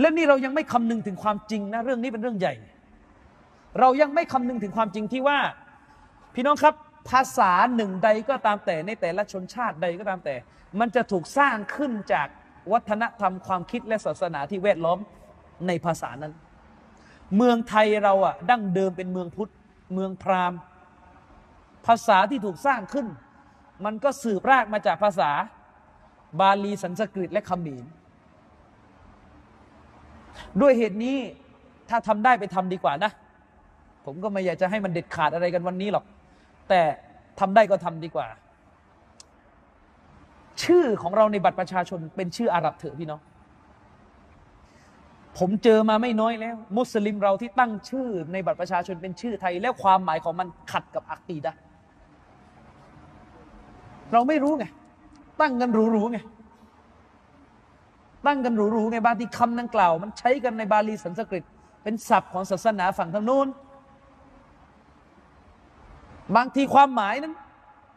[0.00, 2.54] และนี่เรายังไม่คำนึงถึงความจริงนะเรื่องนี้เป็นเรื่องใหญ่
[3.80, 5.38] เรายังไม่คำนึงถึงความจริงที่ว่า
[6.34, 6.74] พี่น้องครับ
[7.10, 10.34] ภาษาหนึ่งใดก็ตามแต่ในแต่ละชนชาติใดก็ตามแต่
[10.80, 12.28] มันจะถูกสร้างขึ้นจาก
[12.72, 14.98] วัฒนธรรมความคิดและศาสนาที่แวดล้อม
[15.66, 16.32] ในภาษานั้น
[17.36, 19.52] เมืองไทยเราอะดั้งเดิมเป็นเมืองพุทธ
[19.94, 20.58] เมืองพราหมณ์
[21.86, 23.06] ภาษาที่ถูกสร้างขึ้น
[23.84, 25.30] มันก็สืบรากมาจากภาษา
[26.40, 27.84] บาลีสันสกฤตและคำมีน
[30.60, 31.16] ด้วยเหตุนี้
[31.88, 33.12] ถ้าทำได้ไปทำดีกว่านะ
[34.04, 36.04] ผมก็ไม่อยากจะให้มันเด็ดขาดอะไรกันวันนี้หรอก
[36.68, 36.80] แต่
[37.40, 38.26] ทำได้ก็ทำดีกว่า
[40.62, 43.20] ชื่อของเราในบัตรประชาชนเป็นชื่ออาหรับเถอะพี่น้อง
[45.38, 51.54] ผมเจอมาไม่น้อยแล้ว มุสลิมเราที่ตั้งชื่อในบัตรประชาชนเป็นชื่อไทย แล้วความหมายของมันขัดกับอักีดะ
[54.12, 54.64] เราไม่รู้ไง
[55.40, 56.18] ตั้งกันรู้ๆไง
[58.26, 61.42] ตั้งกันหรูๆไงบางทีคำดังกล่าว มันใช้กันในบาลีสันสกฤต
[61.82, 63.48] เป็นศัพท์ของศาสนาฝั่งทางนู้น
[66.36, 67.34] บางทีความหมายนั้น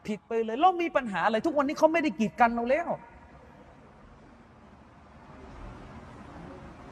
[0.07, 2.88] ผิดไปเลยเรามีปัญหาอะไร ทุกวันนี้เขาไม่ได้กีดกันเราแล้ว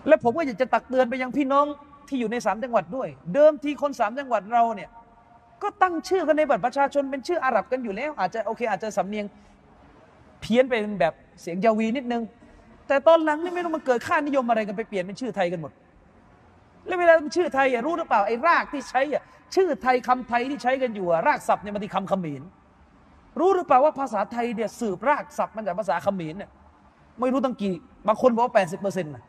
[0.07, 1.65] และผมก็อยากจะตักเตือนไปยังพี่น้อง
[2.07, 4.89] ที่อยู่ในสามจังหวัดด้วย เดิมทีคนสามจังหวัดเราเนี่ย
[5.63, 9.25] ก็ตั้งชื่อกันในบัตรประชาชนเป็นชื่ออาหรับกันอยู่แล้ว อาจจะโอเค อาจจะสำเนียง
[10.41, 12.23] เพี้ยนเป็นแบบเสียงยาวีนิดนึง
[12.89, 15.71] แต่ตอนหลังนี่ไม่รู้มันเกิดค่านิยมอะไรกันไปเปลี่ยนเป็นชื่อไทยกันหมด
[16.87, 19.23] แล้วเวลาเป็นชื่อไทยอะรู้หรือเปล่าไอ้รากที่ใช้อะ
[19.55, 22.41] ชื่อไทยคำไทยที่ใช้กันอยู่รากศัพท์เนี่ยมันที่คำเขมร
[23.39, 26.49] รู้หรือเปล่าว่าภาษาไทยเนี่ยสืบรากศัพท์มาจากภาษาเขมรเนี่ย
[27.19, 27.73] ไม่รู้ตั้งกี่
[28.07, 29.23] บางคนบอกว่าแปดสิบเปอร์เซ็นต์นะ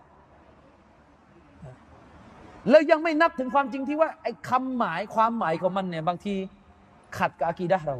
[2.70, 6.34] แล้วยังไม่นับถึงความจริงที่ว่าไอ้คำหมายความหมายของมันเนี่ยบางที
[7.18, 7.96] ขัดกับอากีดะเรา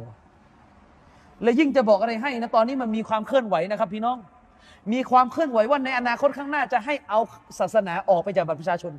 [1.43, 4.17] และยิ่งจะบอกอะไรให้นะตอนนี้มันมีความเคลื่อนไหวนะครับ พี่น้อง
[4.91, 7.19] มีความเคลื่อนไหวว่าในอนาคตข้างหน้าจะให้เอา
[7.59, 8.93] ศาสนาออกไปจากบัตรประชาชน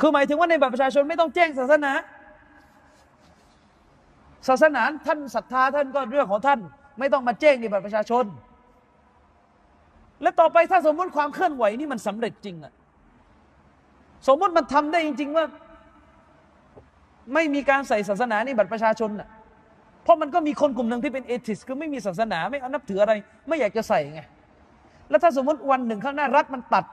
[0.00, 1.92] คือหมายถึงว่าในบัตรประชาชนไม่ต้องแจ้งศาสนา
[4.48, 6.60] ศาสนาท่านศรัทธาท่านก็เรื่องของท่าน
[6.98, 8.24] ไม่ต้องมาแจ้งในบัตรประชาชน
[10.22, 12.72] และต่อไปถ้าสมมติความเคลื่อนไหวนี่มันสำเร็จจริงอะ
[14.28, 15.44] สมมติมันทำได้จริง ๆ ว่า
[17.34, 19.28] ไม่มีการใส่ศาสนาในบัตรประชาชนน่ะ
[20.08, 23.12] เพราะมันก็มีคนกลุ่มหนึ่งที่เป็นเอทิส คือไม่มีศาสนาไม่อนับถืออะไร
[23.48, 24.20] ไม่อยากจะใส่ไง
[25.10, 26.84] แล้วถ้าสมมติวันหนึ่งข้างหน้ารัฐมันตัด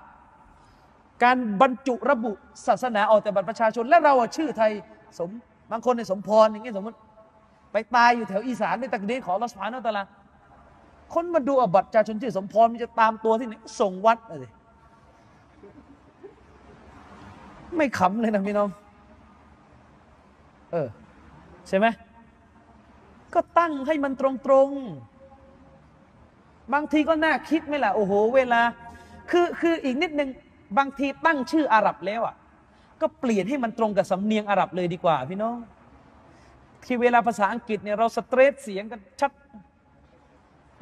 [1.23, 2.31] การบรรจุระบุ
[2.67, 4.71] ศาสนาออกจากบัตรประชาชน และเราชื่อไทย
[5.19, 5.29] สม
[5.71, 6.97] บางคนในสมพรอย่างเงี้ยสมมติ
[7.71, 10.03] ไปตายอยู่แถวอีสานในตักดีของรัสพานอัลตะลา
[11.13, 14.51] คนมาดูอบัตรประชาชนชื่อสมพรมันจะตามตัวที่ไหนส่งวัดเลย
[17.77, 18.69] ไม่ขำเลยนะพี่น้อง
[20.71, 20.87] เออ
[21.69, 21.87] ใช่ไหม
[23.35, 24.21] ก็ตั้งให้มันต
[24.51, 28.61] รงๆ บางทีก็น่าคิดไหมล่ะ โอ้โห เวลา
[29.31, 30.29] คือคืออีกนิดนึง
[30.77, 32.35] บางทีตั้งชื่ออาหรับแล้วอะ
[33.01, 35.57] ก็เปลี่ยนให้มันตรงกับสำเนียงอาหรับเลยดีกว่าพี่น้อง
[36.85, 39.31] ที่เวลาภาษาอังกฤษเนี่ยเราสเตรทเสียงกันชัด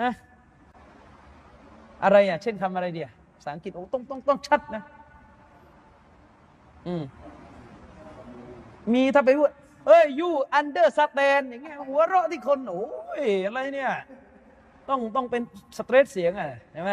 [0.02, 0.14] ฮะ
[2.04, 4.84] อะไรอะ เช่นคำอะไรเดียภาษาอังกฤษโอ้ต้องต้องต้องชัดนะ
[6.88, 7.04] อืม
[8.94, 9.50] มีถ้าไปพูด
[9.86, 12.88] เฮ้ย you understand อย่างเงี้ยหัวเราะที่คนโอ้
[13.22, 13.92] ยอะไรเนี่ย
[14.90, 15.42] ต้องต้องเป็น
[15.78, 16.92] stress เสียงอะใช่ไหม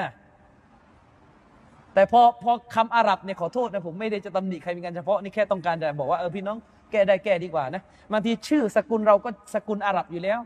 [1.95, 6.57] แต่พอพอคำอาหรับเนี่ยขอโทษนะผมไม่ได้จะตำหนิใครเป็นการเฉพาะนี่แค่ต้องการจะบอกว่าเออพี่น้อง
[6.91, 7.82] แก้ได้แก้ดีกว่านะ
[8.12, 10.38] บางทีชื่อสกุลเราก็สกุลอาหรับอยู่แล้ว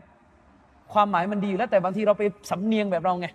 [0.93, 3.27] ความหมายมันดีอยู่แล้ว แต่บางทีเราไปสำเนียงแบบเราไง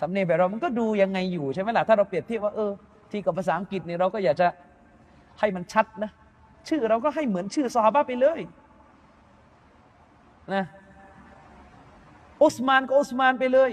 [0.00, 2.70] สำเนียงแบบเรามันก็ดูยังไงอยู่ใช่ไหมล่ะถ้าเราเปรียบเทียบว่าเออ
[3.10, 4.46] ที่กับภาษาอังกฤษเนี่ยเราก็อยากจะ
[5.38, 6.10] ให้มันชัดนะ
[6.68, 8.40] ชื่อเราก็ให้เหมือนชื่อซอฮาบะไปเลย
[10.54, 10.64] นะ
[12.42, 13.70] อุสมานก็อุสมานไปเลย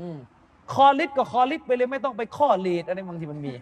[0.00, 0.16] อืม
[0.72, 3.54] คอลิดก็คอลิดไปเลยไม่ต้องไปข้อลีดอะไรบางทีมันมี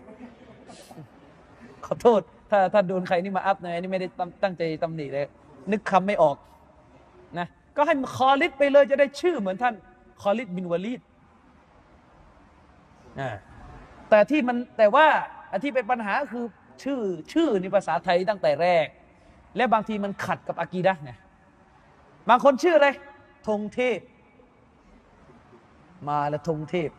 [1.85, 2.21] ขอโทษ
[2.51, 4.09] ถ้าถ้าโดนใครนี่มาอัพนะนี่ไม่ได้
[4.43, 5.25] ตั้งใจตำหนิเลย
[5.73, 6.37] นึกคำไม่ออก
[7.39, 7.47] นะ
[7.77, 9.75] ก็ให้คอลิดไปเลยจะได้ชื่อเหมือนท่าน
[10.21, 11.01] คอลิดบินวาลีด
[13.21, 13.31] อ่า
[14.11, 15.07] แต่ที่มันแต่ว่า
[15.51, 16.45] อันที่เป็นปัญหาคือ
[16.83, 17.01] ชื่อ
[17.33, 18.87] ชื่อในภาษาไทยตั้งแต่แรก
[19.57, 21.11] และบางทีมันขัดกับอากีดะไง
[22.29, 22.89] บางคนชื่ออะไร
[23.49, 24.01] ธงเทพ
[26.09, 26.91] มาแล้วธงเทพ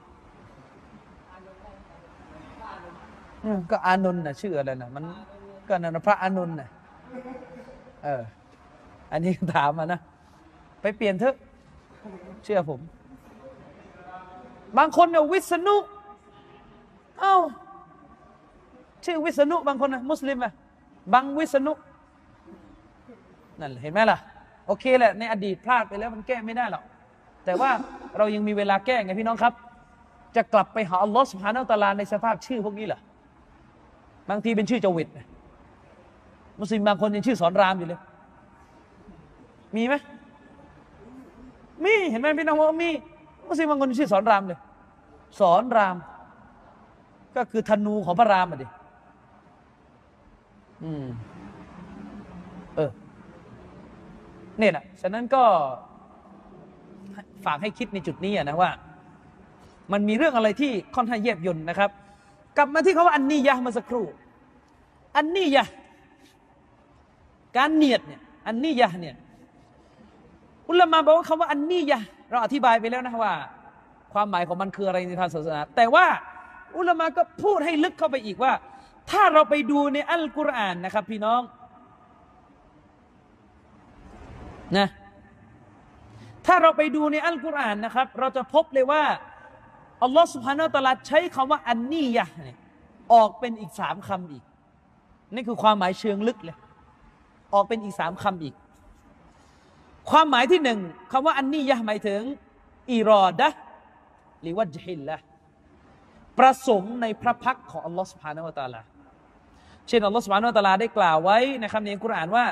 [3.72, 5.04] ก็อานนท์นะชื่ออะไรนะมัน
[5.68, 6.70] ก็นันพระอานนท์นะ
[8.04, 8.24] เออ
[9.12, 10.00] อันนี้ถามมานะ
[10.82, 11.36] ไปเปลี่ยนเถอะ
[12.44, 12.80] เชื่อผม
[14.78, 15.78] บางคนเนี่ยวิษณุ
[17.20, 17.36] เอา้า
[19.06, 20.54] ชื่อวิษณุบางคนนะมุสลิมอะ
[21.14, 21.74] บางวิษณุ
[23.62, 24.18] นั่นเห็นไหมล่ะ
[24.68, 26.84] โอเคแหละในอดีตพลาดไปแล้วมันแก้ไม่ได้หรอก
[27.46, 27.70] แต่ว่า
[28.18, 29.54] เรายังมีเวลาแก้ไงพี่น้องครับ
[30.36, 33.00] จะกลับไปหาอัลลอฮ์สุบฮานาตะลาในสภาพชื่อพวกนี้เหรอ
[34.30, 35.08] บางทีเป็นชื่อจวิต
[36.60, 38.00] มุสลิมบางคนยังชื่อสอนรามอยู่เลย
[39.76, 39.96] มีไหม
[41.84, 42.90] มีเห็นไหมพี่น้องว่ามี
[43.48, 44.60] มุสลิมบางคนชื่อสอนรามเลย
[45.40, 45.96] สอนราม
[47.36, 48.68] ก็คือธนูของพระรามอะดิ
[50.84, 51.06] อืม
[52.76, 52.92] เออ
[54.60, 55.44] เนี่ยนะฉะนั้นก็
[57.46, 58.72] ฝากให้คิดในจุดนี้นะว่า
[59.92, 61.90] มันมีเรื่องอะไรที่ค่อนข้างเยียบยนนะครับ
[62.58, 64.06] กลับมาที่เขาว่าอันนี้ยะมาสักครู่
[65.18, 65.66] อันนี้ยะ
[67.58, 69.16] การเนียดเนี่ย อันนี้ยะเนี่ย
[70.70, 73.34] อุลมะบอกว่าคำว่าอันนี้ยะเราอธิบายไปแล้วนะว่า
[74.14, 76.06] ความหมายของมันคืออะไรในทางศาสนา แต่ว่า
[76.78, 78.52] อุลมะก็พูดให้ลึกเข้าไปอีกว่า
[79.12, 81.42] ถ้าเราไปดูในอัลกุรอานนะครับ พี่น้อง
[84.78, 84.88] นะ
[86.46, 89.04] ถ้าเราไปดูในอัลกุรอานนะครับ เราจะพบเลยว่า
[90.04, 92.58] อัลลอฮฺสุบฮานาตะลาใช้คำว่าอันนี้ยะเนี่ย
[93.14, 94.44] ออกเป็นอีกสามคำอีก
[95.34, 96.58] นี่คือความหมายเชิงลึกเลย
[97.54, 98.56] ออกเป็นอีกสามคำอีก
[100.10, 100.80] ความหมายที่หนึ่ง
[101.12, 102.22] คำว่าอันนี้ยะหมายถึง
[102.94, 103.48] อิรอดะ
[104.42, 105.16] หรือว่าจฮิลละ
[106.40, 108.82] ประสงค์ในพระพักของอัลลอฮฺสุบฮานาวะตลา
[109.88, 112.46] เช่นอัลลอฮฺสุบานาวะตลาได้กล่าวไว้ในคำในอัลกุรอานว่า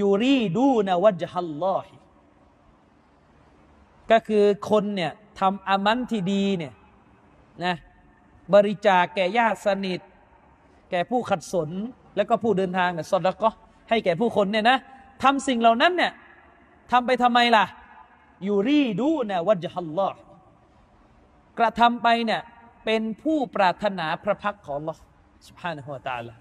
[0.00, 1.94] ยูรีดูนวัจฮัลลอฮิ
[4.10, 6.72] ก็คือคนเนี่ยทำอามันที่ดีเนี่ย
[7.64, 7.74] นะ
[8.54, 10.00] บริจาคแก่ญาติสนิท
[10.90, 11.70] แก่ผู้ขัดสน
[12.16, 13.48] แล้วก็ผู้เดินทางเนี่ยสดแล้วก็
[13.88, 14.78] ให้แก่ผู้คนเนี่ยนะ
[15.22, 16.12] ทำสิ่งเหล่านั้นเนี่ย
[16.90, 17.64] ทำไปทำไมล่ะ
[18.46, 20.12] ยูรีดูนะวัจฮัลลอฮ
[21.58, 22.40] กระทำไปเนี่ย
[22.84, 24.96] เป็นผู้ปรารถนาพระพักของ Allah
[25.46, 26.34] สุภาพนะฮวตาละ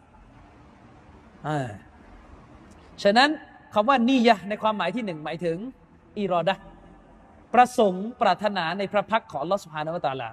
[1.47, 1.69] อ่า
[3.03, 3.29] ฉะนั้น
[3.73, 5.57] คำว่านียะในความหมายที่หนึ่งหมายถึง
[6.19, 6.55] อิรอดะ
[7.53, 10.29] ประสงค์ปรารถนาในพระพักของลอสุภาพนะฮวตาละ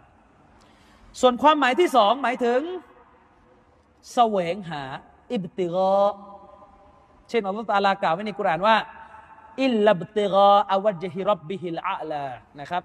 [1.21, 2.61] ส่วนความหมายที่สองหมายถึง
[4.13, 4.83] เสวงหา
[5.33, 5.95] อิบติกอ
[7.29, 8.77] เช่นอัลลอฮฺตาลากล่าวไว้ในกุรานว่า
[9.63, 12.25] อิลลับติกออวัจฮิรับบิฮิลอาลา
[12.61, 12.83] นะครับ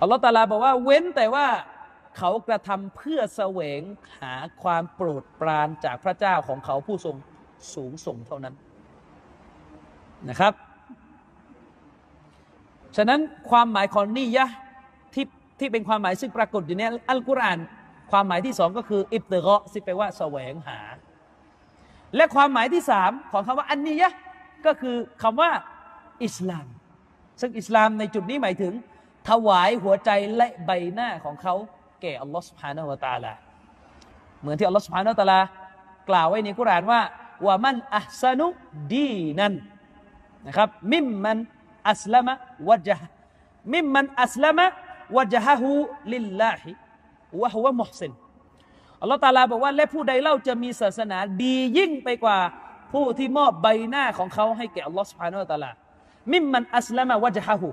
[0.00, 1.46] อัลลอฮฺตาลาบอกว่าเว้นแต่ว่า
[2.18, 3.80] เขากระทำเพื่อแสวง
[4.20, 7.16] หาความโปรดปรานจากพระเจ้าของเขาผู้ทรง
[7.74, 8.54] สูงส่งเท่านั้น
[10.28, 10.52] นะครับ
[12.96, 13.20] ฉะนั้น
[13.50, 14.46] ความหมายของนิยะ
[15.14, 15.26] ที่
[15.58, 17.58] ที่เป็นความหมายซึ่งปรากฏอยู่ในอัลกุรอาน
[18.10, 20.80] ความหมายที่สองก็คือ อิบติกะซึ่งแปลว่าแสวงหา
[22.16, 24.12] และความหมายที่สามของคำว่าอันนิยะ
[24.66, 25.50] ก็คือคำว่า
[26.24, 26.66] อิสลาม
[27.40, 28.72] ซึ่งอิสลามในจุดนี้หมายถึง
[29.28, 31.54] ถวายหัวใจและใบหน้าของเขา
[32.04, 33.32] ก่อัลลอฮฺสุบฮานาวะตาลา
[34.40, 35.40] เหมือนที่อัลลอฮฺสุบฮานาวะตาลา
[36.08, 37.00] กล่าวไว้ในกุรานว่า
[37.46, 38.46] ว่ามันอัสนุ
[38.92, 39.54] ดีนัน
[40.46, 41.38] นะครับมิมมัน
[41.90, 42.34] อัสลามะ
[42.68, 43.00] วะจฮ
[43.72, 44.66] มิมมันอัสลามะ
[45.16, 45.70] วะจฮะฮู
[46.12, 46.70] ลิลลาฮิ
[47.40, 48.12] วะฮุวะมุฮซิน
[49.00, 52.38] อัลลอฮฺตาลาบอกว่าและผู้ใดเล่าจะมีศาสนาดียิ่งไปกว่า
[52.92, 55.70] ผู้ที่มอบใบหน้าของเขาให้แก่อัลลอฮฺสุบฮานาวะตาลา
[56.32, 57.68] มิมมันอัสลามะวะจฮะฮู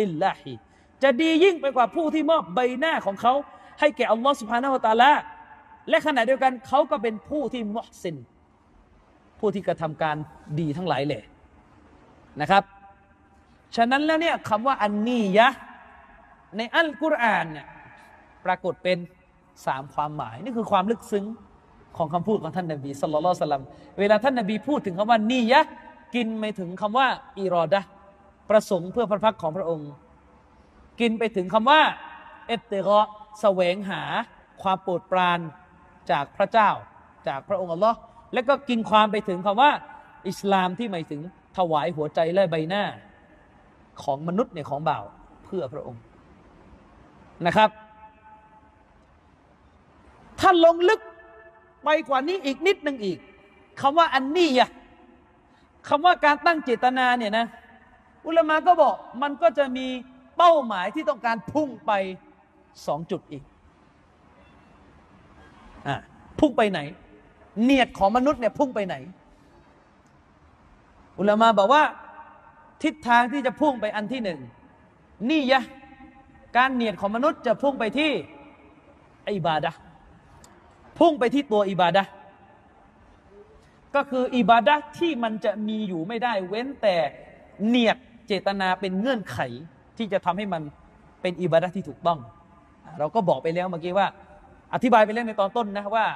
[0.00, 0.52] ลิลลาฮิ
[1.02, 3.32] จะดียิ่งไปกว่าผู้ที่มอบใบหน้าของเขา
[3.80, 5.12] ให้แก่อัลลอฮฺสุบฮานาอัลตาลา
[5.88, 8.16] และขณะเดียวกันเขาก็เป็นผู้ที่มุฮซิน
[9.38, 10.16] ผู้ที่กระทำการ
[10.60, 11.22] ดีทั้งหลายเลย
[12.40, 12.62] นะครับ
[13.76, 15.48] ฉะนั้นแล้วเนี่ยคำว่าอันนี้ยะ
[16.56, 17.66] ในอัลกุรอานเนี่ย
[18.44, 18.98] ปรากฏเป็น
[19.66, 21.24] สามความหมาย นี่คือความลึกซึ้ง
[21.96, 23.64] ของคำพูดของท่านนบีสุลต่านสลัม
[23.98, 25.60] เวลาท่านนบีพูดถึงคำว่านี่ยะ
[26.14, 27.08] กินไม่ถึงคำว่า
[27.40, 27.80] อิรอดะ
[28.50, 29.90] ประสงค์เพื่อพระพักของพระองค์
[31.00, 31.80] กินไปถึงคำว่า
[32.46, 33.06] เอตเตกะ
[33.40, 34.02] แสวงหา
[34.62, 35.38] ความโปรดปราน
[36.10, 36.70] จากพระเจ้า
[37.28, 37.98] จากพระองค์อัลลอฮ์
[38.34, 39.70] และก็กินความไปถึงคำว่า
[40.28, 41.20] อิสลามที่หมายถึง
[41.56, 42.84] ถวายหัวใจและใบหน้า
[44.02, 45.04] ของมนุษย์เนี่ยของบ่าว
[45.44, 46.02] เพื่อพระองค์
[47.46, 47.70] นะครับ
[50.40, 51.00] ถ้าลงลึก
[51.84, 53.18] ไปกว่านี้อีกนิดหนึ่งอีก
[53.80, 54.70] คำว่าอันนี้อะ
[55.88, 57.46] คำว่าการตั้งเจตนาเนี่ยนะ
[58.26, 59.86] อุลามะก็บอกมันก็จะมี
[60.36, 61.92] เป้าหมายที่ต้องการพุ่งไป
[62.86, 63.42] สองจุดอีก
[65.86, 65.88] อ
[66.40, 66.80] พุ่งไปไหน
[67.62, 68.96] เนียดของมนุษย์เนี่ยพุ่งไปไหน
[71.18, 71.82] อุลามะบอกว่า
[72.82, 74.40] ทิศทางที่จะพุ่งไปอันที่หนึ่ง
[75.30, 75.62] นี่ยะ
[76.56, 78.10] การเนียดของมนุษย์จะพุ่งไปที่
[79.28, 79.70] อิบาดะ
[80.98, 82.04] พุ่งไปที่ตัวอิบาดะ
[83.94, 86.96] ก็คืออิบาดะที่มันจะมีอยู่ไม่ได้ เว้นแต่
[87.66, 87.96] เนียด
[88.26, 89.38] เจตนาเป็นเงื่อนไข
[89.96, 90.62] ที่จะทำให้มัน
[91.22, 92.18] เป็นอิบาดะที่ถูกต้อง
[92.98, 94.06] เราก็บอกไปแล้วเมื่อกี้ว่า
[94.74, 96.06] อธิบายไปแล้วในตอนต้นนะว่า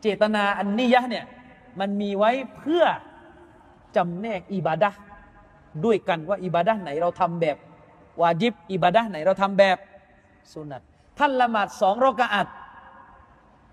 [0.00, 1.24] เจตนาอันนี้ยะเนี่ย
[1.80, 2.84] มันมีไว้เพื่อ
[3.96, 4.90] จำแนกอิบาดะ
[5.84, 7.56] ด้วยกันว่าอิบาดะไหนเราทำแบบ
[8.20, 9.78] วาจิบอิบาดะไหนเราทำแบบ
[10.52, 10.82] สุนัต
[11.18, 12.48] ท่านละหมาดสองรอกาอัด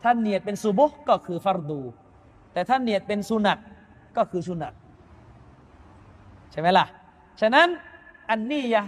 [0.04, 1.82] ท่านเนียดเป็นซูบุก็คือฟารดู
[2.54, 3.58] แต่ท่านเนียดเป็นสุนัต
[4.18, 4.74] ก็คือสุนัต
[6.52, 6.86] ใช่ไหมล่ะ
[7.42, 7.68] ฉะนั้น
[8.30, 8.84] อันนี้ยะ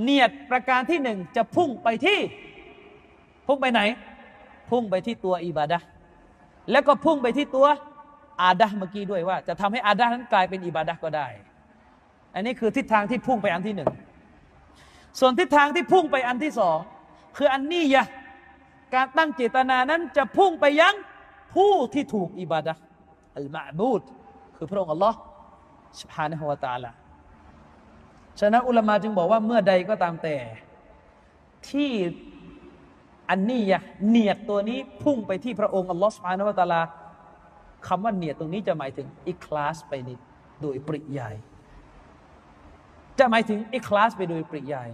[0.00, 2.18] เนียดประการที่หนึ่งจะพุ่งไปที่
[3.46, 3.80] พุ่งไปไหน
[4.70, 5.78] พุ่งไปที่ตัวอิบาดะ
[6.70, 7.66] แล้วก็พุ่งไปที่ตัว
[8.42, 11.26] อาดะเมื่อกี้ด้วยว่า จะทำให้อาดะนั้นกลายเป็นอิบาดะก็ได้
[12.34, 13.90] อันนี้คือทิศทางที่พุ่งไปอันที่หนึ่ง
[15.20, 16.78] ส่วนทิศทางที่พุ่งไปอันที่สอง
[17.36, 18.04] คืออันนี้ยะ
[18.94, 20.94] การตั้งเจตนานั้นจะพุ่งไปยัง
[21.54, 22.74] ผู้ที่ถูกอิบาดะ
[23.36, 24.02] อัลมาบูด
[24.56, 25.18] คือพระองค์อัลลอฮ์
[26.00, 26.90] สุภานะฮวตาละ
[28.40, 30.36] ฉะนั้นอุลามาจึงบอกว่าเมื่อใดก็ตามแต่
[31.68, 31.90] ที่
[33.30, 36.82] อันนี้ยะเนียดตัวนี้พุ่งไปที่พระองค์อัลลอฮฺสุบฮานาวะตาลา
[37.86, 40.10] คำว่าเนียดตรงนี้จะหมายถึงอิคลาสไปใน
[40.62, 41.36] โดยปริยาย
[43.18, 44.88] จะหมายถึงอิคลาสไปโดยปริยาย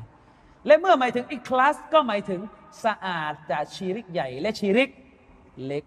[0.67, 2.41] และเมื่อหมายถึงอิคลาสก็หมายถึง
[2.85, 4.91] สะอาดจากชีริกใหญ่ และชีริก
[5.67, 5.85] เล็ก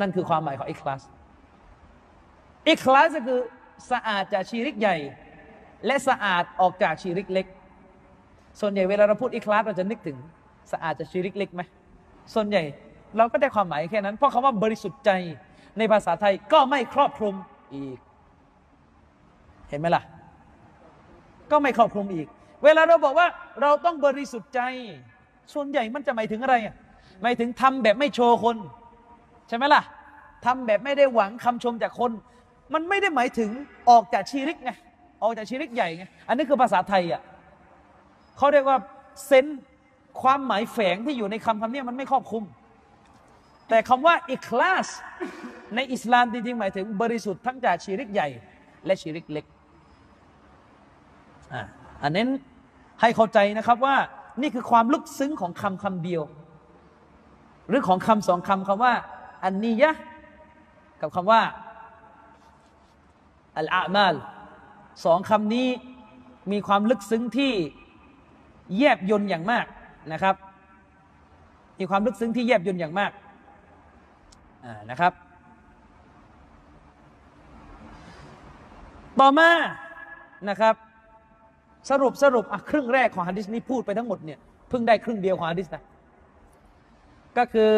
[0.00, 1.02] นั่นคือความหมายของอิคลาส
[2.70, 3.40] อิคลาสก็คือ
[3.90, 4.96] สะอาดจากชีริกใหญ่
[5.86, 7.46] และสะอาดออกจากชีริกเล็ก
[8.60, 10.16] ส่วนใหญ่เวลาเราพูดอิคลาสเราจะนึกถึง
[10.72, 11.62] สะอาดจากชีริกเล็กไหม
[12.34, 12.62] ส่วนใหญ่
[13.16, 15.10] เราก็ได้ความหมายแค่นั้น เพราะคำว่าบริสุทธิ์ใจ
[15.78, 17.34] ในภาษาไทยก็ไม่ครอบคลุม
[17.74, 17.98] อีก
[19.68, 20.02] เห็นไหมล่ะ
[21.50, 22.26] ก็ไม่ครอบคลุมอีก
[22.64, 23.26] เวลาเราบอกว่า
[23.62, 24.60] เราต้องบริสุทธิ์ใจ
[25.54, 26.54] ส่วนใหญ่มันจะหมายถึงอะไร
[27.22, 28.56] หมายถึงทำแบบไม่โชว์คน
[29.48, 29.82] ใช่ไหมล่ะ
[30.44, 32.10] ทำแบบไม่ได้หวังคำชมจากคน
[32.74, 33.50] มันไม่ได้หมายถึง
[33.90, 34.70] ออกจากชีริกไง
[35.22, 37.22] ออกจากชีริกใหญ่ไงอันนี้คือภาษาไทยอะ
[38.36, 38.78] เขาเรียกว่า
[39.26, 39.46] เซน
[40.22, 42.44] ความหมายแฝงที่อยู่ในคำคำนี้มันไม่ครอบคลุม
[43.68, 44.88] แต่คำว่าอิคลาส
[45.74, 48.28] ในอิสลามจริงๆหมายถึงบริสุทธิ์ทั้งจากชีริกใหญ่
[48.86, 49.44] และชีริกเล็ก
[51.52, 51.62] อ่า
[52.02, 52.24] อันนี้
[53.00, 53.96] ให้เข้าใจนะครับว่า
[54.42, 56.22] นี่คือความลึกซึ้งของคำคำเดียว
[57.68, 58.94] หรือของคำสองคำคำว่า
[59.44, 59.94] อันนี้ยะ
[61.00, 61.42] กับคำว่า
[63.58, 64.14] อัลอามาล
[65.04, 65.68] สองคำนี้
[66.52, 67.52] มีความลึกซึ้งที่
[68.78, 69.66] แยบยนอย่างมาก
[70.12, 70.34] นะครับ
[71.78, 73.12] มีความลึกซึ้งที่แยบยนอย่างมาก
[74.90, 75.12] นะครับ
[79.20, 79.50] ต่อมา
[80.48, 80.74] นะครับ
[81.90, 84.38] สรุปสรุปครึ่งแรกของฮะดิษนี้พูดไปทั้งหมดเนี่ย
[84.68, 85.82] เพิ่งได้ครึ่งเดียวของฮะดิษนะ
[87.38, 87.72] ก็คือ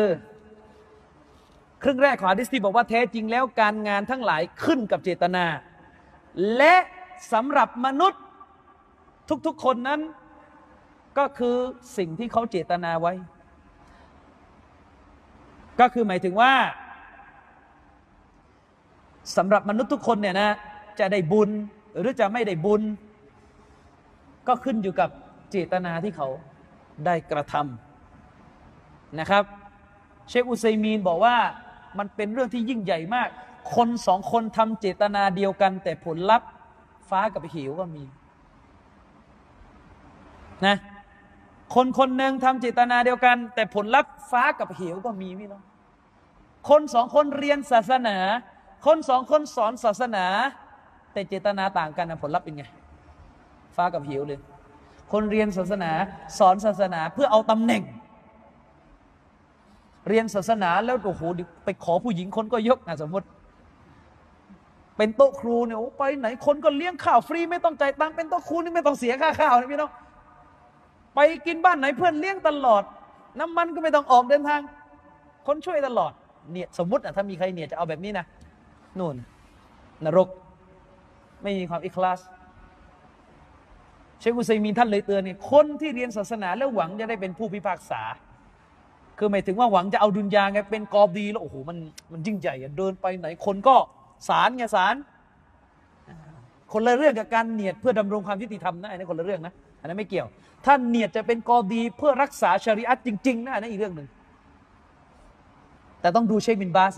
[1.83, 5.45] ครึ่งแรกของฮะดิษที่บอกว่าแท้จริงแล้วการงานทั้งหลายขึ้นกับเจตนา
[6.57, 6.75] และ
[7.33, 8.23] สำหรับมนุษย์
[9.47, 10.01] ทุกๆคนนั้น
[11.19, 11.57] ก็คือ
[11.97, 13.13] สิ่งที่เขาเจตนาไว้
[15.81, 16.53] ก็คือหมายถึงว่า
[19.37, 20.51] สำหรับมนุษย์ทุกคนเนี่ยนะ
[21.01, 21.51] จะได้บุญ
[21.99, 22.83] หรือจะไม่ได้บุญ
[24.49, 25.11] ก็ขึ้นอยู่กับ
[25.51, 26.29] เจตนาที่เขา
[27.07, 29.45] ได้กระทำนะครับ
[30.29, 31.37] เชคอุซัยมีนบอกว่า
[31.99, 33.29] มันเป็นเรื่องที่ยิ่งใหญ่มาก
[33.75, 36.49] คนสองคนทำเจตนาเดียวกัน แต่ผลลัพธ์
[37.11, 38.05] ฟ้ากับหิวก็มี
[40.67, 40.77] นะ
[41.75, 45.63] คนคนหนึ่งทำเจตนาเดียวกัน แต่ผลลัพธ์ฟ้ากับเหวก็มีพี่น้อง
[46.69, 48.17] คนสองคนเรียนศาสนา
[48.87, 50.27] คนสองคนสอนศาสนา
[51.13, 52.65] แต่เจตนาต่างกันนะผลลัพธ์เป็นไง
[53.77, 54.41] ฟ้ากับเหวเลย
[55.13, 55.91] คนเรียนศาสนา
[56.39, 57.83] สอนศาสนาเพื่อเอาตำแหน่ง
[60.09, 61.23] เรียนศาสนาแล้วโอ้โห
[61.65, 63.27] ไปขอผู้หญิงคนก็ยกนะสมมติ
[65.03, 69.91] เป็นโต๊ะครูเนี่ยไปไหนคนก็เลี้ยงข้าวฟรีไม่ต้องจ่ายตังค์เป็นโต๊ะครูนี่ไม่ต้องเสียค่าข้าวนะพี่น้อง
[71.15, 72.83] ไปกินบ้านไหนเพื่อนเลี้ยงตลอด
[73.41, 74.61] น้ำมันก็ไม่ต้องออกเดินทาง
[75.47, 76.13] คนช่วยตลอด
[76.53, 78.25] เนี่ยสมมตินะถ้ามีใครเนี่ยจะเอาแบบนี้นะ
[78.99, 79.17] นู่น
[80.05, 80.29] นรก
[81.43, 82.21] ไม่มีความอิคลาส
[84.21, 88.03] เชคุซัยมีท่านเลยเตือนเนี่ยคนที่เรียนศาสนาแล้วหวังจะได้เป็นผู้พิพากษา
[89.19, 91.77] คือหมายถึงว่าหวังจะเอาดุนยาไงเป็นกอบดีแล้วโอ้โหมัน
[92.13, 93.77] มันยิ่งใหญ่เดินไปไหนคนก็
[94.29, 94.95] สารไงสาร
[96.73, 100.27] คนละเรื่องกับการเนียดเพื่อดำรงความยุติธรรมนะอันนี้คนละเรื่องนะอันนั้นไม่เกี่ยว
[100.67, 104.09] ถ้าเนียตจะเป็นกอดีเพื่อรักษาชะรีอัตจริงๆนะนั่นอีกเรื่องหนึ่ง
[106.01, 106.95] แต่ต้องดูเชคบินบาส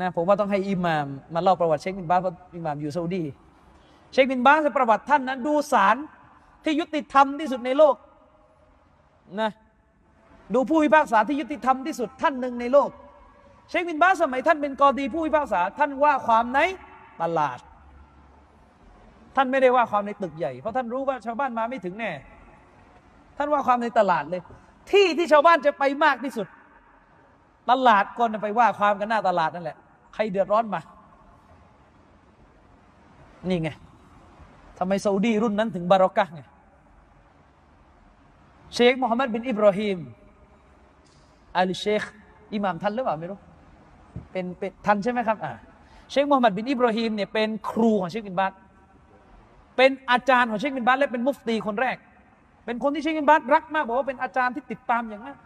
[0.00, 3.22] นะผมว่าต้องให้อิหมามมาเล่าประวัติเชคบินบาสเพราะอิหมามอยู่ซาอุดี
[4.12, 5.96] เชคบินบาสประวัติท่านนั้นดูสาร
[6.64, 7.94] ที่ยุติธรรมที่สุดในโลก
[9.40, 9.50] นะ
[10.54, 12.90] ดูผู้พิพากษาที่ยุติธรรมที่สุดท่านหนึ่งในโลก
[13.70, 16.58] เชคบินบาสสมัยท่านเป็นกอดีผู้พิพากษา ท่านว่าความใน
[17.22, 17.58] ตลาด
[19.36, 22.10] ท่านไม่ได้ว่าความในตึกใหญ่ เพราะท่านรู้ว่าชาวบ้านมาไม่ถึงแน่
[23.36, 24.42] ท่านว่าความในตลาดเลย
[24.90, 26.46] ที่ที่ชาวบ้านจะไปมากที่สุด
[27.70, 29.76] ตลาดก่อนไปว่าความกันหน้าตลาดนั่นแหละ
[30.14, 30.80] ใครเดือดร้อนมา
[33.48, 33.70] นี่ไง
[34.78, 36.42] ทำไมซาอุดีรุ่นนั้นถึงบารอกะไง
[38.74, 39.98] เชคมูฮัมหมัดบินอิบราฮิม
[41.56, 42.02] อัลเชค
[42.54, 43.38] อิหม่ามท่านหรือเปล่าไม่รู้
[44.32, 45.52] เป็นเป็นท่านใช่ไหมครับอ่า
[46.10, 48.52] เชคมูฮัมหมัดบินอิบราฮิมเนี่ยเป็นครูของเชคบินบาส
[49.76, 51.96] เป็นอาจารย์ของเชคบินบาสและเป็นมุฟตีคนแรก
[52.64, 55.36] เป็นคนที่เชคบินบาสรักมากบอกว่าเป็นอาจารย์ที่ติดตามอย่างนั้น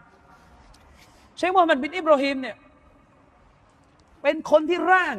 [1.37, 2.55] เชคมูฮัมหมัดบินอิบราฮิมเนี่ย
[4.23, 5.15] เป็นคนที่ร่าง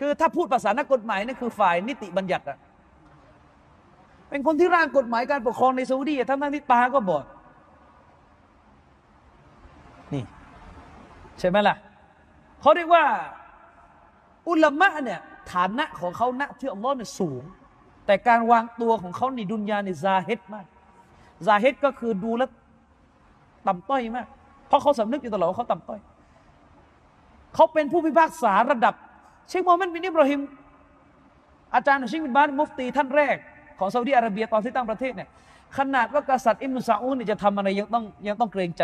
[0.00, 2.58] คือถ้าพูดภาษานักกฎหมายนี่คือฝ่ายนิติบัญญัติอะ
[4.30, 7.24] เป็นคนที่ร่างกฎหมายการปกครองในซาอุดีทั้งทั้งที่ตาก็บอด
[10.12, 10.22] นี่
[11.38, 11.76] ใช่ไหมล่ะ
[12.62, 13.04] เขาเรียกว่า
[14.48, 15.20] อุลามะเนี่ย
[15.52, 17.42] ฐานะของเขาณที่อัลลอฮ์เนี่ยสูง
[18.06, 20.66] แต่การวางตัวของเขาในدنيا ใน زاهد มาก
[21.46, 22.42] زاهد ก็คือดูแล้ว
[23.66, 24.26] ต่ำต้อยมาก
[24.68, 26.00] เพราะเขาสำนึกอยู่ตลอดว่าเขาต่ำต้อย
[27.54, 28.94] เขาเป็นผู้พิพากษาระดับ
[29.48, 30.40] เชคโมฮัมหมัดบินอิบราฮิม
[31.74, 33.36] อาจารย์ของเชคบินบาสมุฟตีท่านแรก
[33.78, 35.28] ของซาอุดีอาระเบียตอนที่ตั้งประเทศเนี่ย
[35.78, 38.82] ขนาดว่ากษัตริย์อิมนุซาอุดเนี่ยจะทำอะไรยังต้องยังต้องเกรงใจ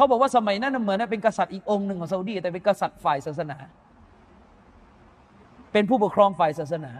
[0.00, 3.58] เขาบอกว่าสมัยนั้นเหมือนเป็นกษัตริย์อีกองค์หนึ่งของซาอุดีแต่เป็นกษัตริย์ฝ่ายศาสนา
[5.72, 6.92] เป็นผู้ปกครองฝ่ายศาสนา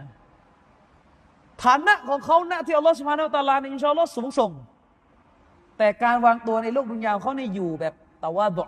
[1.63, 4.51] ฐานะของเขาณที่อัลลอฮฺสุบฮานาอัลตะลาในอินชาอัลลอฮ์สูงส่ง
[5.77, 8.59] แต่การวางตัวในโลกดุนยาเขาในอยู่แบบตะว่าด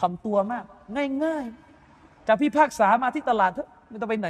[0.00, 0.64] ทำตัวมาก
[1.24, 4.28] ง่ายๆ จะพิพากษามาที่ตลาดเถอะไม่ต้องไปไหน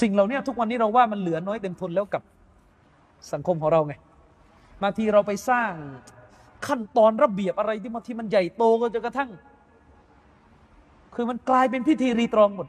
[0.00, 2.22] สิ่งเหล่านี้ทุกวันนี้เราว่ามันเหลือน้อยเต็มทนแล้วกับ
[3.32, 3.94] สังคมของเราไง
[4.82, 5.72] บางทีเราไปสร้าง
[6.66, 9.30] ขั้นตอนระเบียบอะไรที่บางทีมันใหญ่โตก็จนกระทั่ง
[11.14, 12.68] คือมันกลายเป็นพิธีรีตรองหมด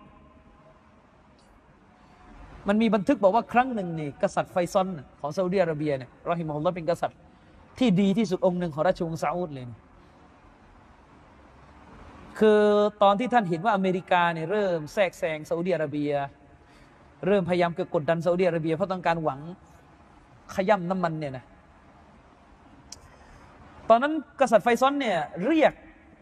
[2.68, 4.88] มันมีบันทึกบอกว่าครั้งหนึ่งนี่กษัตริย์ไฟซอน
[5.22, 7.20] ของซาอุดิอาระเบียเนี่ยรอฮิมฮุลลอฮ์เป็นกษัตริย์
[7.80, 9.66] ที่ดีที่สุดองค์หนึ่งของราชวงศ์ซาอุดเลย
[12.40, 12.62] คือ
[13.04, 16.12] ตอนที่ท่านเห็นว่าอเมริกาเนี่ยเริ่มแทรกแซงซาอุดิอาระเบีย
[17.28, 19.40] เริ่มพยายามกดดันซาอุดิอาระเบียเพราะต้องการหวัง
[20.56, 21.46] ขย้ำน้ำมันเนี่ยนะ
[23.90, 25.74] ตอนนั้นกษัตริย์ไฟซอลเนี่ยเรียก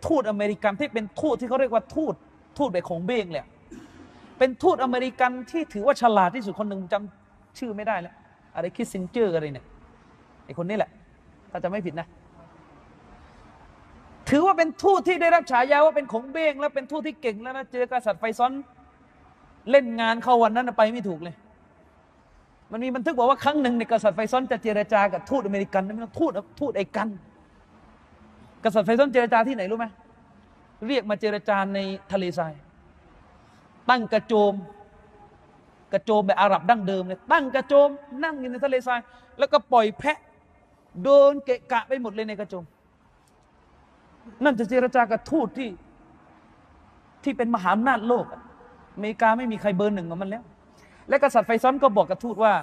[0.07, 2.13] ทูตอเมริกันที่เป็นทูตที่เขาเรียกว่าทูต
[2.57, 3.45] ทูตแบบขงเบ้งเลย
[4.37, 8.15] เป็นทูตอเมริกันที่ถือว่าฉลาดที่สุดคนหนึ่งจำชื่อไม่ได้แล้ว
[8.55, 9.65] อะไรคิสซินเจอร์อะไรเนี่ย
[10.45, 10.89] ไอคนนี้แหละ
[11.51, 12.07] ถ้าจำไม่ผิดนะ
[14.29, 18.51] ถือว่าเป็นทูตที่ได้รับฉายาว่าเป็นขงเบ้งแล้วเป็นทูตที่เก่งแล้วนะเจอกษัตริย์ไฟซอล
[19.71, 21.35] เล่นงานเข้าวันนั้นไปไม่ถูกเลย
[22.71, 27.07] มันมีบันทึกบอกว่าครั้งหนึ่งในกษัตริย์ไฟซอลจะเจรจากับทูตอเมริกันไม่ต้องทูตทูตไอกัน
[28.65, 29.85] กษัตริย์ไฟซอลเจรจาที่ไหนรู้ไหม
[30.87, 31.79] เรียกมาเจรจาใน
[32.11, 32.53] ทะเลทราย
[33.89, 34.53] ตั้งกระโจม
[35.93, 37.89] กระโจมแบบอาหรับดั้งเดิมเลยตั้งกระโจม
[38.23, 38.99] นั่งอยู่ในทะเลทราย
[39.39, 40.17] แล้วก็ปล่อยแพะ
[41.03, 42.65] โดนเกะกะไปหมดเลยในกระโจม
[44.43, 45.69] นั่นจะเจรจากับทูตที่
[47.23, 48.25] ที่เป็นมหาอำนาจโลก
[48.95, 50.43] อเมริกาไม่มีใครเบอร์หนึ่งของมันแล้ว
[51.09, 52.53] และกษัตริย์ไฟซอนก็บอกกับทูตว่า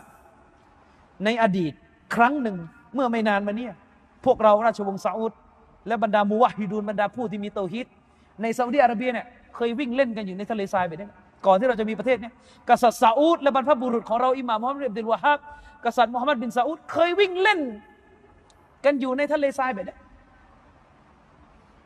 [1.25, 1.73] ในอดีต
[2.15, 2.57] ครั้งหนึ่ง
[2.95, 3.69] เมื่อไม่นานมาเนี้
[4.25, 5.33] พวกเราราชวงศ์ซาอุด
[5.87, 7.87] และบรรดามูวะฮิดูนบรรดาผู้ที่มีโตฮิต
[8.43, 9.27] ในซาอุดิอาระเบียเนี่ย
[9.57, 11.09] เคยวิ่งเล่นกันอยู่ในทะเลทรายแบบนี้
[11.47, 12.33] ก่อนที่เราจะมีประเทศเนี่ย
[12.69, 15.39] กษัตริย์ซาอุดและบรรพบุรุษของเราอิหม่ามมุฮัมมัดบินวะฮับ
[15.85, 17.61] กษัตริย์มุฮัมมัดบินซาอุดเคยวิ่งเล่น
[18.85, 19.97] กันอยู่ในทะเลทรายแบบนี้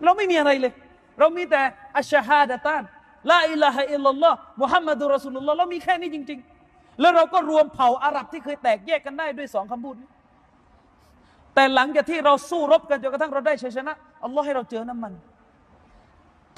[0.05, 0.73] เราไม่มีอะไรเลย
[1.19, 1.63] เรามีแต่
[1.99, 2.83] อัชฮาดะตาน
[3.31, 6.41] ลาอิลาฮะอิลลัลลอฮ์มุฮัมมัดุรอสุลลอฮ์เรามีแค่นี้จริง
[6.71, 10.09] ๆ แล้วเราก็รวมเผ่าอาหรับที่เคยแตกแยกกันได้ด้วยสองคำพูดนี้
[11.57, 13.93] แต่หลังจากที่เราสู้รบกันจนกระทั่งเราได้ชัยชนะ
[14.25, 15.13] อัลลอฮ์ให้เราเจอน้ำมัน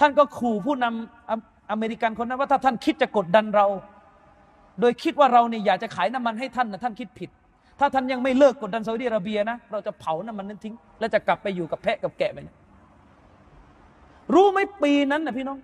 [0.01, 3.67] ท่านก็ขู่ผู้นำอเมริกันคนนั้นว่าถ้าท่านคิดจะกดดันเรา
[4.81, 7.31] โดยคิดว่าเราเนี่ยอยากจะขายน้ำมันให้ท่านนะท่านคิดผิด
[7.81, 12.49] ถ้าท่านยังไม่เลิกกดดันซาอุดิอาระเบียนะเราจะเผาน้ำมันนั้นทิ้ง และจะกลับไปอยู่กับแพะกับแกะไปน
[14.35, 15.59] รู้ไหมปีนั้นนะพี่น้อง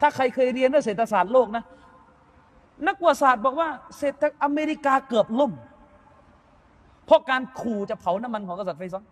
[0.00, 1.64] ถ้าใครเคยเรียนเรื่องเศรษฐศาสตร์โลกนะ
[2.86, 3.68] นักวิทยาศาสตร์บอกว่า
[3.98, 5.52] เศรษฐอเมริกาเกือบล่ม
[7.08, 9.04] เพราะการขู่จะเผาน้ำมันของกษัตริย์ไฟซอน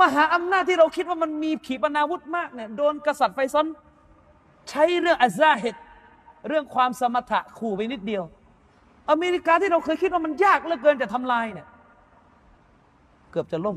[0.00, 3.66] มหาอำนาจที่เราคิดว่ามันมีขีปนาวุธมากเนี่ยโดนกษัตริย์ไฟซอน
[4.70, 5.76] ใช้เรื่องอัซาเฮต
[6.48, 8.22] เรื่องความสมถะขู่ไปนิดเดียว
[9.10, 11.66] อเมริกาที่เราเคยคิดว่ามันยากเหลือเกินจะทำลายเนี่ย
[13.30, 13.76] เกือบจะล่ม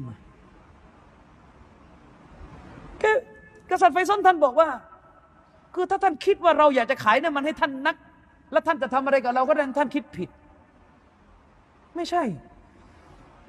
[3.01, 3.15] คือ
[3.71, 4.69] กษัตริย์ไฟซอนท่านบอกว่า
[5.75, 7.95] คือถ้าท่านคิดว่าเราอยากจะขายน้ำมันให้ท่านนัก
[8.51, 10.29] แล้วท่านจะทำอะไรกับเราก็ได้ท่านคิดผิด
[11.95, 12.23] ไม่ใช่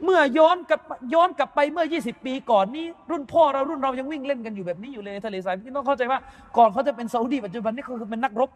[0.04, 0.80] เมื่อย้อนกลับ
[1.14, 6.18] ย้อนกลับไปเมื่อ 20 ปีก่อนนี้ รุ่นพ่อเรารุ่นเรายังวิ่งเล่นกันอยู่แบบนี้อยู่เลยในทะเลทรายพี่ต้องเข้าใจว่า
[6.56, 8.50] ก่อนเขาจะเป็นซาอุดีปัจจุบันนี้เขาคือเป็นนักรบ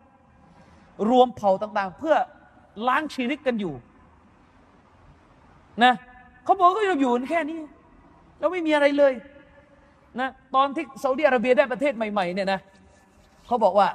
[1.10, 2.16] รวมเผ่าต่าง ๆ เพื่อ
[2.88, 3.74] ล้างชีริกกันอยู่
[5.84, 5.92] นะ
[6.44, 7.60] เขาบอกก็ยังอยู่แค่นี้
[8.38, 9.12] แล้วไม่มีอะไรเลย
[10.20, 12.60] นะตอนที่ซาอุดีอาระเบียได้ประเทศใหม่ๆเนี่ยนะ
[13.46, 13.88] เขาบอกว่า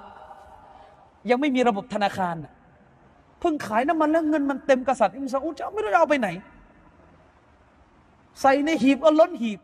[1.30, 2.36] ยังไม่มีระบบธนาคาร
[3.40, 6.30] เพิ่งขายน้ำมันแล้วเงินมันเต็มกษัตริย์อิบนุซาอุดจะไม่รู้จะเอาไปไหน
[8.42, 9.60] ใส่ในหีบก็ล้นหีบ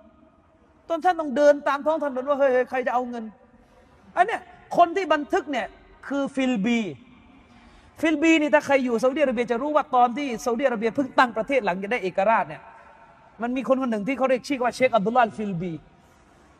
[0.89, 3.23] ต้นท่านต้องเดินตามท้องถนนว่าเฮ้ยใครจะเอาเงิน
[4.15, 4.41] อันเนี้ย
[4.77, 5.67] คนที่บันทึกเนี่ย
[6.07, 6.79] คือฟิลบี
[8.01, 12.61] ฟิลบีนี่ถ้าใครอยู่ซาอุดิอาระเบียจะรู้ว่าตอนที่ซาอุดิอาระเบียเพิ่งตั้งประเทศหลังจะได้เอกราชเนี่ย
[13.41, 15.73] มันมีคนคนหนึ่งที่เขาเรียกชื่อว่าเชคอับดุลลาฟิลบี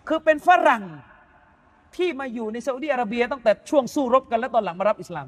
[0.07, 0.84] คือเป็นฝรั่ง
[1.95, 5.27] ที่มาอยู่ในซาอุดิอาระเบียตั้งแต่ช่วงสู้รบกัน และตอนหลังมารับอิสลาม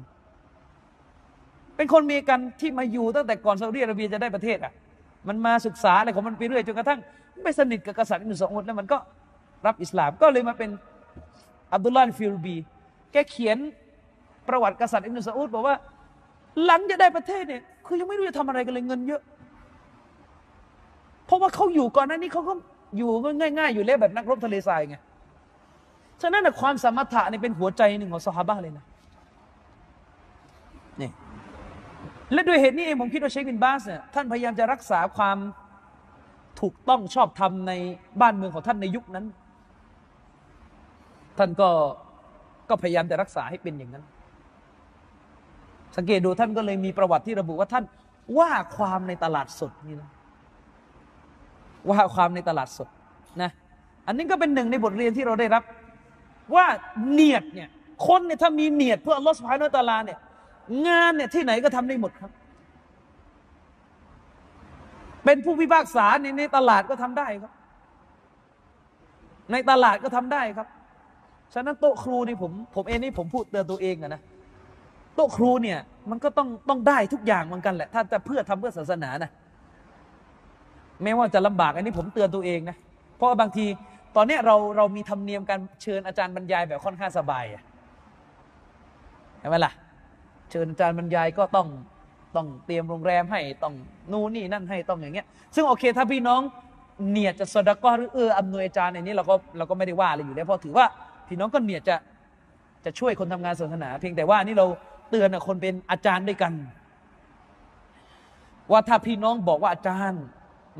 [1.76, 4.72] เป็นคนเมกันที่มาอยู่ตั้งแต่ก่อนซาอุดิอาระเบียจะได้ประเทศอะ
[5.28, 7.00] มันมาศึกษาอะไรของมันไปเรื่อยจนกระทั่ง
[7.42, 8.98] มาสนิทกับกษัตริย์อิบนุซาอุดแล้วมันก็
[9.66, 10.70] รับอิสลามก็เลยมาเป็น
[11.72, 12.56] อับดุลลาห์ฟิลบี
[13.12, 13.58] แกเขียน
[14.48, 15.76] ประวัติกษัตริย์อิบนุซาอุดบอกว่า
[16.64, 19.22] หลังจะได้ประเทศเนี่ยคือยังไม่รู้จะทำอะไรกันเลยเงินเยอะ
[21.26, 22.54] เพราะว่าเขาอยู่ก่อนหน้านี้เขาก็
[22.96, 23.10] อยู่
[23.40, 24.96] ง่าย ๆ อยู่เล่แบบนักรบทะเลทรายไง
[26.22, 28.84] ฉะนั้นความสมรรถะนี่เป็นหัวใจหนึ่งของสฮาบะเลยนะ
[31.00, 31.10] นี่
[32.32, 35.38] และด้วยเหตุนี้เองผมคิดว่าเชคบินบาสเนี่ยท่านพยายามจะรักษาความ
[36.60, 37.72] ถูกต้องชอบธรรมใน
[38.20, 39.26] บ้านเมืองของท่านในยุคนั้น
[41.38, 41.68] ท่านก็
[42.68, 44.04] ก็พยายามจะรักษาให้เป็นอย่างนั้น
[45.96, 47.84] สังเกตดูท่านก็เลยมีประวัติที่ระบุว่าท่าน
[48.38, 50.10] ว่าความในตลาดสดนี่นะ
[51.90, 52.88] ว่าความในตลาดสด
[53.42, 53.50] นะ
[54.06, 55.62] อันนี้ก็เป็นหนึ่งในบทเรียนที่เราได้รับ
[56.54, 56.66] ว่า
[57.10, 57.68] เนียดเนี่ย
[58.06, 60.18] คนเนี่ยถ้ามีเนียดเพื่อลลอฮฺสุบฮานตลาเนี่ย
[60.86, 62.30] งานเนี่ยที่ไหนก็ทำได้หมดครับ
[65.24, 67.52] เป็นผู้พิพากษาในในตลาดก็ทำได้ครับ
[69.52, 70.68] ในตลาดก็ทำได้ครับ
[71.54, 74.22] ฉะนั้นโต๊ะครูนี่ผม ผมเองนี่ผมพูดเตือนตัวเองอะนะ
[75.14, 75.78] โต๊ะครูเนี่ย
[76.10, 79.30] มันก็ต้องต้องได้ทุกอย่างเหมือนกันแหละ ถ้าจะเพื่อทำเพื่อศาสนานะ
[81.02, 82.76] แม้ว่าจะลำบากอันนี้ผมเตือนตัวเองนะ
[83.16, 83.66] เพราะบางที
[84.16, 87.62] ตอนนี้เราเรามีธรรมเนียมการเชิญอาจารย์บรรยายแบบค่อนข้างสบายอะ
[89.38, 89.72] เห็นไหมล่ะ
[90.50, 91.68] เชิญอาจารย์บรรยายก็ต้อง
[92.36, 93.74] ต้องเตรียมโรงแรมให้ต้อง
[94.12, 96.40] นู่นนี่นั่นให้ต้องอย่างเงี้ย ซึ่งโอเคถ้าพี่น้อง
[97.10, 100.86] เนียดจะสดก็หรือเอออำนวยอาจารย์ในนี้เราก็เราก็ไม่ได้ว่าอะไรอยู่แล้วเพราะถือว่า
[101.28, 101.96] พี่น้องก็เนียดจะ
[102.84, 104.66] จะช่วยคนทำงานศาสนา เพียงแต่ว่านี่เรา
[105.10, 106.52] เตือนคนเป็นอาจารย์ด้วยกัน
[108.70, 110.22] ว่าถ้าพี่น้องบอกว่าอาจารย์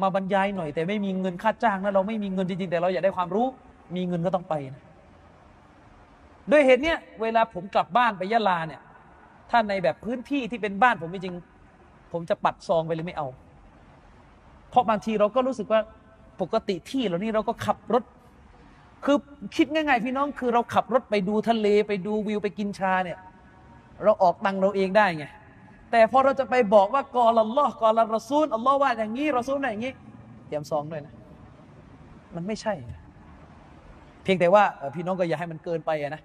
[0.02, 3.46] มาบรรยายหน่อย แต่ไม่มีเงินค่าจ้างนะเราไม่มีเงินจริงๆแต่เราอยากได้ความรู้
[3.96, 4.82] มีเงินก็ต้องไปนะ
[6.50, 8.80] ด้วยเหตุเนี้ยเวลาผมกลับบ้านไปยะลาเนี่ย
[9.50, 13.28] ถ้าในแบบพื้นที่ที่เป็นบ้านผมจริงๆผมจะปัดซองไปเลยไม่เอา
[14.70, 15.80] เพราะบางทีเราก็รู้สึกว่า
[16.40, 18.02] ปกติที่เรานี่เราก็ขับรถ
[19.04, 19.16] คือ
[19.56, 23.18] คิดง่าย ๆ พี่น้องคือเราขับรถไปดูทะเลไปดูวิวไปกินชาเนี่ย
[24.04, 25.24] เราออกตังเราเองได้ไง
[25.90, 29.92] แต่พอเราจะไปบอกว่ากอลัลลอฮ์กอลัรซูลอัลลอฮ์ว่าอย่างนี้รอซูลอย่างนี้
[30.46, 31.14] เตรียมซองด้วยนะ
[32.34, 32.74] มันไม่ใช่
[34.22, 34.64] เพียงแต่ว่า
[34.94, 36.22] พี่น้องก็อย่าให้มันเกินไปนะ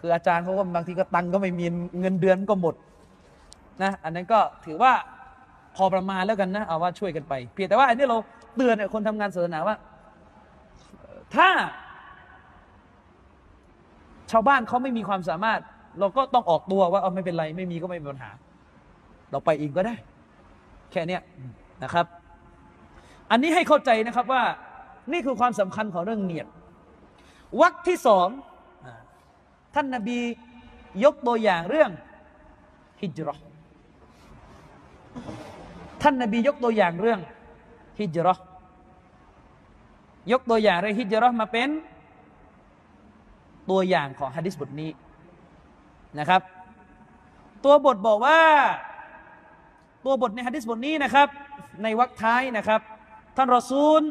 [0.00, 1.66] คืออาจารย์เขาก็บางทีก็ตังก็ไม่มี
[2.00, 2.74] เงินเดือนก็หมด
[3.82, 4.92] นะอันนั้นก็ถือว่า
[5.76, 8.18] พอประมาณแล้วกันนะเอาว่าช่วยกันไป เพียงแต่ว่าอันนี้เรา
[8.56, 9.76] เตือนคนทำงานศาสนาว่า
[11.34, 11.48] ถ้า
[14.30, 15.60] ชาวบ้านเขาไม่มีความสามารถ
[15.98, 18.30] เราก็ต้องออกตัวว่าเอาไม่เป็นไร ไม่มีก็ไม่มีปัญหา
[19.30, 19.94] เราไปเองก็ได้
[20.90, 21.18] แค่นี้
[21.82, 22.06] นะครับ
[23.30, 24.42] อันนี้ให้เข้าใจนะครับว่า
[25.12, 26.46] นี่คือความสำคัญของเรื่องเนียด
[27.60, 28.28] วักที่สอง
[29.74, 30.18] ท่านนาบี
[31.04, 31.90] ยกตัวอย่างเรื่อง
[33.02, 33.34] ฮิจรั
[36.02, 37.20] ท่านนาบียกตัวอย่างเรื่อง
[38.00, 38.34] ฮิจรั
[40.32, 41.68] ยกตัวอย่างเรื่องฮิจรัมาเป็น
[43.70, 44.90] ตัวอย่างของฮะดิษบทนี้
[46.18, 46.42] นะครับ
[47.64, 48.40] ตัวบทบอกว่า
[50.04, 51.28] ตัวบทในฮะดิษบทนี้นะครับ
[51.82, 52.80] ในวรรคท้ายนะครับ
[53.36, 54.02] ท่านรอซูล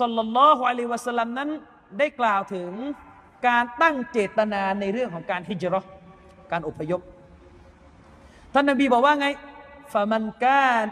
[0.00, 1.50] สัลลัลลอฮุอะลัยวะสัลลัมนั้น
[1.98, 2.70] ได้กล่าวถึง
[3.46, 5.80] การตั้งเจตนาในเรื่องของการฮิจรั
[6.52, 7.00] การอพยพ
[8.52, 9.28] ท่านนบีบอกว่าไง
[9.92, 10.86] ฟามันกาน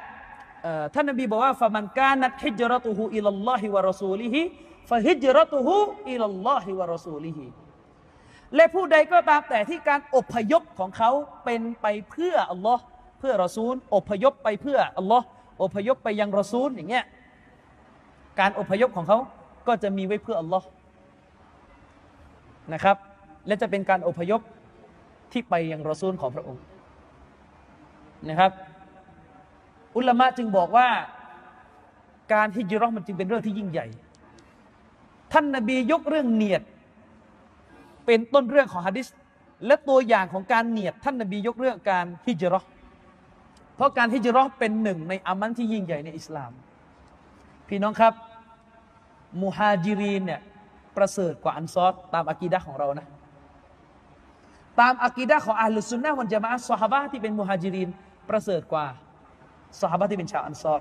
[0.95, 4.43] ท่านนบีบอกว่าฟามันกานัตฮิจรัตุฮูอิลลอฮิวะรอซูลิฮิ
[4.91, 5.75] ฟาฮิจรัตุฮู
[6.11, 7.47] อิลลอฮิวะรอซูลิฮิ
[8.55, 11.11] และผู้ใดก็ตามแต่ที่การอพยพของเขา
[11.45, 12.83] เป็นไปเพื่ออัลลอฮ์
[13.19, 15.27] เพื่อรอซูล อพยพไปเพื่ออัลลอฮ์
[15.63, 17.05] อพยพไปยังรอซูลอย่างเงี้ย
[18.41, 19.19] การอพยพของเขา
[19.67, 20.67] ก็จะมีไว้เพื่ออัลลอฮ์
[22.73, 22.97] นะครับ
[23.47, 24.41] และจะเป็นการอพยพ
[25.33, 26.63] ที่ไปยังรอซูลของพระองค์
[28.29, 28.51] นะครับ
[29.97, 30.89] อุลามะจึงบอกว่า
[32.35, 33.87] การฮิจรัมันจึงเป็นเรื่องที่ยิ่งใหญ่
[35.33, 36.63] ท่านนาบียกเรื่องเนียด
[38.07, 39.07] เป็นต้นเรื่องของฮะดิษ
[39.67, 42.61] และตัวอย่างของการเนียดท่านนาบียกเรื่องการฮิจรั
[43.77, 46.53] เพราะการฮิจรัเป็นหนึ่งในอามันที่ยิ่งใหญ่ในอิสลาม
[47.69, 48.15] พี่น้องครับ
[49.43, 50.41] มุฮาจิรีนเนี่ย
[50.97, 53.07] ประเสริฐกว่าอันซอรตามอากีดะของเรานะ
[54.81, 57.89] ตามอากีดะของอัลลุสุนนะวันจามะสฮาบะที่เป็นมุฮาจิริน
[58.29, 58.87] ประเสริฐกว่า
[59.81, 60.81] สฮาบะที่เป็นชาวอันซอร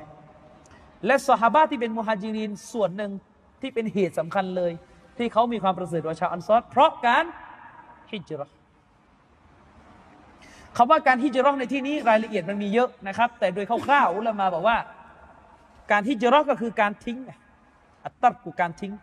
[1.05, 3.11] และสฮาบะที่เป็นมุฮาจิรินส่วนหนึ่ง
[3.61, 4.71] ที่เป็นเหตุสำคัญเลย
[5.17, 7.23] ที่เขามีความประเสริฐกว่าชาวอันซอรเพราะการ
[8.11, 8.45] ฮิจรั
[10.77, 14.77] คำว่าการฮิจรัในที่นี้รายละเอียดมันมีเยอะนะครับ แต่โดยคร่าวๆอุลามาบอกว่า
[15.91, 17.17] การฮิจรัก็คือการทิ้ง
[18.05, 18.93] อัตตับกูการทิ้ง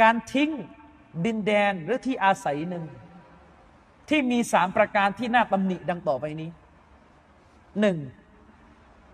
[0.00, 0.50] การทิ้ง
[1.26, 2.84] ดินแดนหรือที่อาศัยหนึ่ง
[4.08, 6.50] ที่มีสามประการที่น่าตำหนิดังต่อไปนี้
[7.80, 7.98] หนึ่ง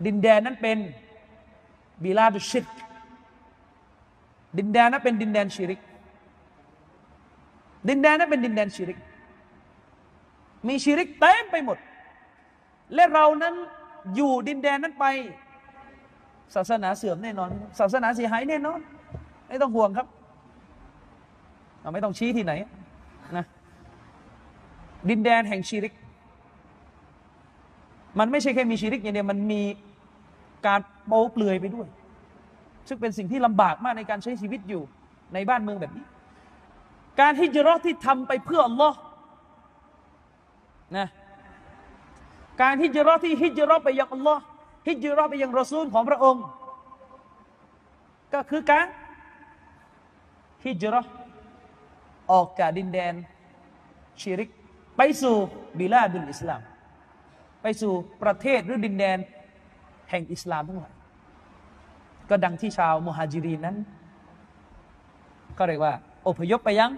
[0.06, 0.78] ดินแดนนั้นเป็น
[2.02, 2.64] บิลาดุชิร
[4.58, 5.80] ดินแดนนั้นเป็นดินแดนชิริก
[7.88, 8.98] ดินแดนนั้นเป็นดินแดนชิริก
[10.68, 11.78] มีชิริกเต็มไปหมด
[12.94, 13.54] และเรานั้น
[14.14, 15.04] อยู่ดินแดนนั้นไป
[16.54, 18.80] ศาสนาเสื่อมแน่นอน ศาสนาเสียหายแน่นอน
[19.48, 20.06] ไม่ต้องห่วงครับ
[21.88, 22.52] เราไม่ต้องชี้ที่ไหน
[23.36, 23.46] นะ
[25.08, 25.92] ดินแดนแห่งชีริก
[28.18, 29.62] มันไม่ใช่แค่มีชีริกอย่างเดียวมันมี
[30.66, 31.86] การโป๊เปลือยไปด้วย
[32.88, 34.82] ซึ่งเป็นสิ่งที่ลำบากมากในการใช้ชีวิตอยู่
[35.34, 36.04] ในบ้านเมืองแบบนี้
[37.20, 38.98] การฮิจรัตที่ทำไปเพื่ออัลลอฮ์
[40.98, 41.06] นะ
[42.62, 44.42] การฮิจรัตที่ฮิจรัตไปยังอัลลอฮ์
[44.88, 46.44] ฮิจรัตไปยังรอซูลของพระองค์
[48.34, 48.86] ก็คือการ
[50.66, 51.06] ฮิจรัต
[52.32, 53.14] ออกจากดินแดน
[54.20, 54.50] ชิริก
[54.96, 55.36] ไปสู่
[55.78, 56.62] บิลาดุลอิสลาม
[57.62, 57.92] ไปสู่
[58.22, 59.18] ประเทศหรือดินแดน
[60.10, 60.94] แห่งอิสลามทั้งหลาย
[62.30, 63.76] ก็ดังที่ชาวมุฮัจิรีนนั้น
[65.58, 65.94] ก็เรียกว่า
[66.28, 66.92] อพยพไปยัง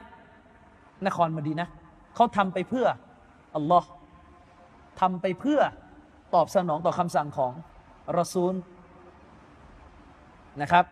[1.07, 1.69] นครมดีนะ
[2.15, 2.87] เขาทำไปเพื่อ
[3.57, 3.89] อัลลอฮ์
[5.01, 5.61] ทำไปเพื่อ
[6.35, 7.53] ตอบสนองต่อคำสั่งของ
[8.19, 8.55] รอซูล
[10.61, 10.85] นะครับ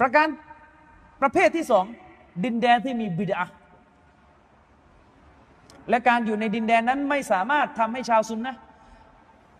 [0.00, 0.28] ประการ
[1.22, 1.84] ประเภทที่สอง
[2.44, 3.46] ดินแดนที่มีบิดา
[5.90, 8.54] และการอยู่ในดินแดนนั้นไม่สามารถทำให้ชาวซุนนะ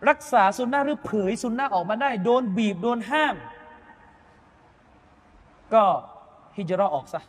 [0.08, 3.34] รักษาซุนนะหรือเผยซุนนะออกมาได้ โดนบีบโดนห้าม
[5.74, 5.82] ก็
[6.56, 7.22] ฮิจรัออกซะ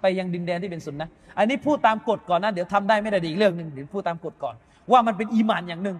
[0.00, 4.54] ไปยังดินแดนที่เป็นซุนนะอันนี้พูดตามกฎก่อนนะเดี๋ยวทำได้ไม่ได้อีกเรื่องหนึ่งเดี๋ยวพูดตามกฎก่อน
[4.92, 5.96] ว่ามันเป็นอีมานอย่างหนึ่ง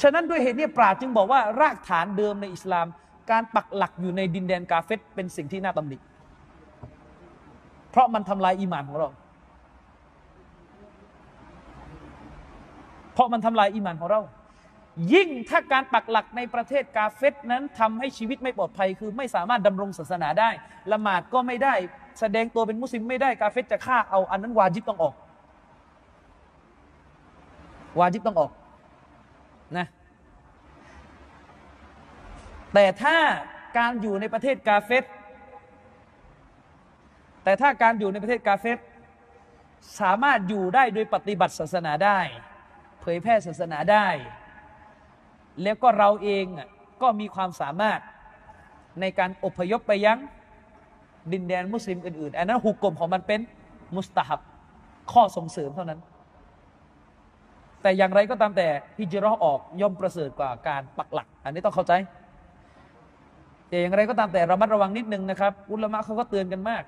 [0.00, 2.86] ฉะนั้นด้วยเหตุนี้ปราจึงบอกว่ารากฐานเดิมในอิสลาม
[3.30, 5.96] การปักหลักอยู่ในดินแดนกาเฟตเป็นสิ่งที่น่าตำหนิ
[7.90, 9.08] เพราะมันทำลายอีมานของเรา
[13.14, 14.20] เพราะมันทำลายอีมานของเรา
[15.14, 20.50] ยิ่งถ้าการปักหลักในประเทศกาเฟตนั้นทำให้ชีวิตไม่ปลอดภัย คือไม่สามารถดำรงศาสนาได้
[20.92, 21.74] ละหมาดก็ไม่ได้
[22.20, 25.14] แสดงตัวเป็นมุสลิมไม่ได้กาเฟตจะฆ่าเอาอันนั้นวาจิบต้องออก
[27.98, 28.50] วาจิบต้องออก
[29.76, 29.86] นะ
[32.74, 33.16] แต่ถ้า
[33.78, 35.04] การอยู่ในประเทศกาเฟต
[37.44, 38.78] แต่ถ้าการอยู่ในประเทศกาเฟต
[40.00, 42.20] สามารถอยู่ได้โดยปฏิบัติศาสนาได้
[43.00, 44.06] เผยแพร่ศาสนาได้
[45.62, 46.44] แล้วก็เราเอง
[47.02, 48.00] ก็มีความสามารถ
[49.00, 50.18] ในการอพยพไปยัง
[51.32, 53.40] ดินแดนมุสลิมอื่นๆ อันนั้นหุกกลมของมันเป็น
[53.96, 54.40] มุสตาฮับ
[55.12, 56.00] ข้อส่งเสริมเท่านั้น
[57.82, 58.68] แต่อย่างไรก็ตามแต่
[58.98, 61.92] ฮิจรอออกย่อมประเสริฐกว่าการปักหลัก อันนี้ต้องเข้าใจ
[63.74, 66.82] แต่อย่างไรก็ตามแต่ระมัดระวังนิดนึงนะครับ อุลามะเขาก็เตือนกันมาก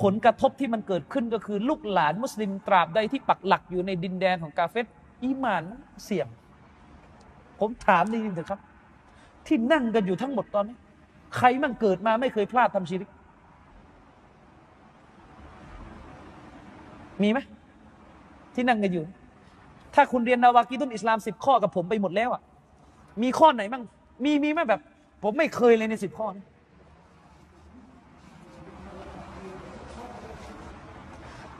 [0.00, 4.86] ผลกระทบที่มันเกิดขึ้นก็คือ ลูกหลานมุสลิมตราบใดที่ปักหลักอยู่ในดินแดนของกาเฟต
[5.22, 5.64] อีมาน
[6.04, 6.26] เสี่ยง
[7.60, 8.60] ผมถามจริงๆเถอะครับ
[9.46, 10.76] ที่นั่งกันอยู่ทั้งหมดตอนนี้
[11.36, 13.10] ใครมั่งเกิดมาไม่เคยพลาดทำชีริก
[17.22, 17.38] มีไหม
[18.54, 19.04] ที่นั่งกันอยู่
[19.94, 22.42] ถ้าคุณเรียนนาวากีตุนอิสลามสิบข้อกับผมไปหมดแล้วอะ
[23.22, 23.82] มีข้อไหนบ้าง
[24.24, 24.80] มีมีไหมแบบ
[25.22, 26.44] ผมไม่เคยเลยในสิบข้อนี้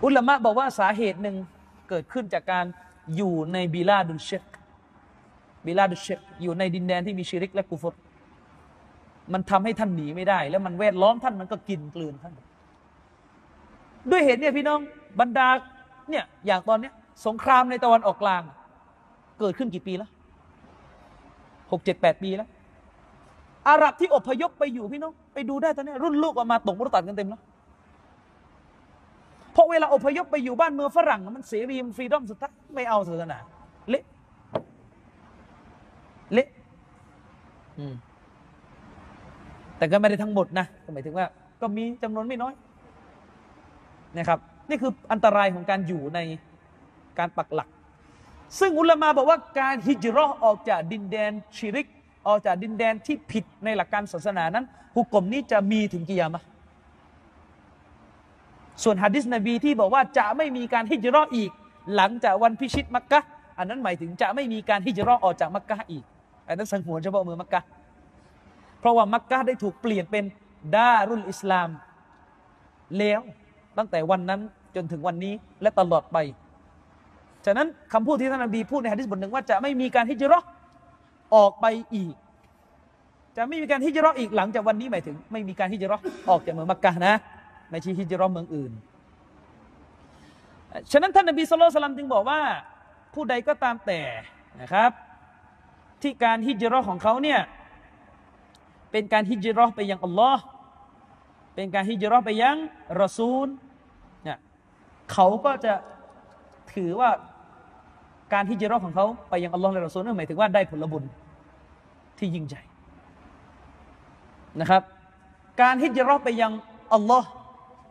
[0.04, 1.36] อุลามะบอกว่าสาเหตุหนึ่ง
[1.88, 2.64] เกิดขึ้นจากการ
[3.16, 4.44] อยู่ในบิลาดุลเชก
[5.66, 7.94] บิลาดุลเชกอยู่ในดินแดนที่มีชิริกและกุฟร
[9.32, 12.32] มันทำให้ท่านหนีไม่ได้ แล้วมันแวดล้อมท่านมันก็กินกลืนท่าน
[14.10, 14.80] ด้วยเหตุเนี่ยพี่น้อง
[15.20, 15.48] บรรดา
[16.10, 16.92] เนี่ยอย่างตอนเนี้ย
[17.26, 18.42] สงครามในตะวันออกกลาง
[19.40, 20.10] เกิดขึ้นกี่ปีแล้ว
[21.70, 22.48] หกเจ็ดแปดปีแล้ว
[23.68, 27.42] อาหรับที่อพยพไปอยู่พี่น้องไปดูได้ตอนนี้ รุ่นลูกออกมาตกมุตัดกันเต็มแล้ว
[29.52, 33.38] เพราะเวลาอพยพไปอยู่บ้านเมืองฝรั่ง มันเสรีมันฟรีดอมสุดท้ายไม่เอาศาสนา
[33.88, 34.04] เละ
[36.32, 36.48] เละ
[39.76, 41.26] แต่ก็ไม่ได้ทั้งหมดนะหมายถึงว่า
[41.60, 42.52] ก็มีจำนวนไม่น้อย
[44.16, 46.18] นะครับ นี่คืออันตรายของการอยู่ใน
[47.18, 47.68] การปักหลัก
[48.60, 51.86] ซึ่งอุลามาบอกว่าการฮิจรอออกจากดินแดนชิริก
[52.26, 56.42] ออกจากดินแดนที่ผิดในหลักการศาสนานั้นหุกกลมนี้จะมีถึงกี่ยามะ
[58.82, 61.50] ส่วนฮะดิษนบีที่บอกว่าจะไม่มีการฮิจรออีก
[61.94, 63.20] หลังจากวันพิชิตมักกะ
[63.58, 66.04] อันนั้นหมายถึงจะไม่มีการฮิจรอออกจากมักกะอีก
[66.48, 67.60] อันนั้นสังหวนเฉพาะเมืองมักกะ
[68.80, 70.24] เพราะว่ามักกะได้ถูกเปลี่ยนเป็น
[70.74, 71.68] ดารุลอิสลาม
[72.98, 73.20] แล้ว
[73.78, 74.40] ตั้งแต่วันนั้น
[74.76, 76.16] จนถึงวันนี้และตลอดไป
[77.46, 80.38] ฉะนั้นคำพูดที่ท่านนบีพูดในฮะดิษบทหนึ่งว่าจะไม่มีการฮิจรอ
[81.34, 82.14] ออกไปอีก
[83.36, 85.96] จะไม่มีการฮิจรออีกหลังจากวันนี้หมายถึง ไม่มีการฮิจรอ
[86.30, 87.14] ออกจากเมืองมักกะนะ
[87.70, 88.72] ไม่ใช่ฮิจรัตเมืองอื่น
[90.90, 92.40] ฉะนั้นท่านนบีสุลต่านจึงบอกว่า
[93.14, 94.00] ผู้ใดก็ตามแต่
[94.60, 94.90] นะครับ
[96.02, 97.40] ที่การฮิจรัตของเขาเนี่ย
[98.92, 100.42] เป็นการฮิจรัตไปยังอัลลอฮ์
[101.54, 102.56] เป็นการฮิจรัตไปยัง
[103.02, 103.46] รอซูล
[104.24, 104.38] เนี่ย
[105.12, 105.74] เขาก็จะ
[106.74, 107.10] ถือว่า
[108.32, 111.04] การฮิจรัตของเขาไปยังอัลลอฮ์และรอซูลนั่นหมายถึงว่าได้ผลบุญ
[112.18, 112.62] ที่ยิ่งใหญ่
[114.60, 114.82] นะครับ
[115.60, 116.52] การฮิจรัตไปยัง
[116.94, 117.28] อัลลอฮ์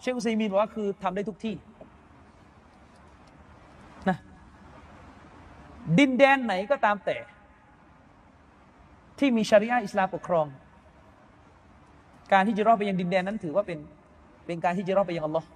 [0.02, 1.56] เชคอุซัยมีนบอกว่าคือทำได้ทุกที่
[4.10, 4.18] นะ
[5.98, 7.18] ดินแดนไหนก็ตามแต่
[9.20, 10.46] ที่มีชริอะอิสลามปกครอง
[12.34, 13.80] การที่จะรอไปยังดินแดนนั้นถือว่าเป็น
[14.46, 15.48] เป็นการที่จะรอไปยังอัลลอฮ์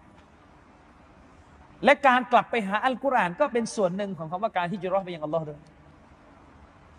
[1.84, 5.60] และการกลับไปหาอัลกุรอานก็เป็นส่วนหนึ่งของคำว่าการที่จะรอดไปยังอัลลอฮ์ด้วย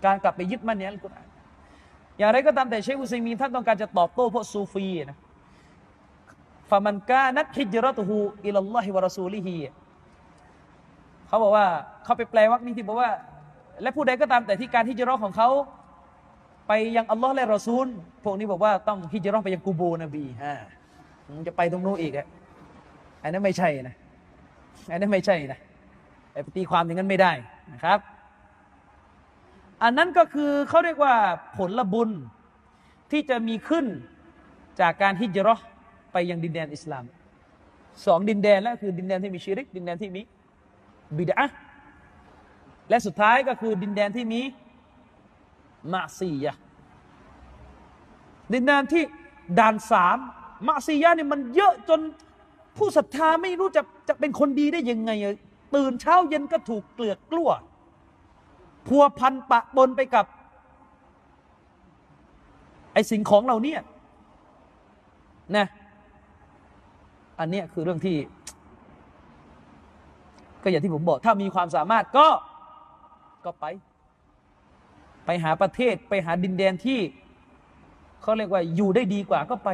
[0.04, 1.26] การกลับไปยึดมั่นในอัลกุรอาน
[2.18, 5.16] อย่างไรก็ตามแต่เชคอุซัยมีนท่านต้องการจะตอบโต้พวกซูฟีนะ
[6.70, 8.16] ฟามันกานัดฮิจรัตฮู
[8.46, 9.56] อิลลอฮิวะรอซูลิฮี
[11.28, 11.66] เขาบอกว่า
[12.04, 13.10] เขาไปแปลวักนี้ที่บอกว่า
[13.82, 15.48] และผู้ใดก็ตามแต่ที่การฮิจรัตของเขา
[16.68, 17.86] ไปยังอัลลอฮ์และรอซูล
[18.24, 20.54] พวกนี้บอกว่าต้องฮิจรัตไปยังกูโบนบีฮะ
[21.46, 22.26] จะไปตรงโน้นอีกอะ
[23.22, 23.96] อันนั้นไม่ใช่นะ
[24.90, 25.60] อันนั้นไม่ใช่นะ
[26.44, 27.32] ไปตีความอย่างนั้นไม่ได้
[27.72, 27.98] นะครับ
[29.82, 31.14] อันนั้นก็คือเขาเรียกว่า
[31.56, 32.10] ผลบุญ
[33.10, 33.86] ที่จะมีขึ้น
[34.80, 35.60] จากการฮิจรัต
[36.12, 37.04] ไปยังดินแดนอิสลาม
[38.06, 40.22] สองดินแดนแล้วคือดินแดนที่มีชิริก ดินแดนที่มี
[41.18, 41.44] บิดา
[42.88, 44.40] และสุดท้ายก็คือดินแดนที่มี
[45.92, 46.54] มาซียะ
[48.52, 49.04] ดินแดนที่
[49.58, 50.18] ด่านสาม
[50.66, 52.00] มาซียะเนี่ยมันเยอะจน
[52.76, 55.10] ผู้ศรัทธาไม่รู้จะจะเป็นคนดีได้ยังไง
[55.74, 57.50] ตื่นเช้าเย็นก็ถูกเกลือกกลั้ว
[58.86, 60.26] พัวพันปะปนไปกับ
[62.92, 63.80] ไอสิ่งของเราเนี่ย
[65.56, 65.66] นะ
[67.40, 68.16] อันนี้คือเรื่องที่
[70.62, 72.28] ก็อย่างที่ผมบอก ถ้ามีความสามารถก็
[73.44, 73.64] ก็ไป
[75.26, 77.00] ไปหาประเทศไปหาดินแดนที่
[78.22, 79.68] เขาเรียกว่าอยู่ได้ดีกว่าก็ไป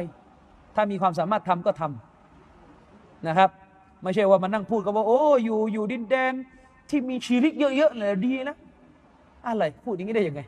[0.75, 2.12] ถ้ามีความสามารถทำก็ทำ
[3.27, 3.49] นะครับ
[4.03, 6.33] ไม่ใช่ว่ามานั่งพูดกันว่าโอ้อยู่อยู่ดินแดน
[6.89, 8.57] ที่มีชีริกเยอะๆเลยดีนะ
[9.45, 10.41] อะไรพูดอย่างนี้ได้ยังไง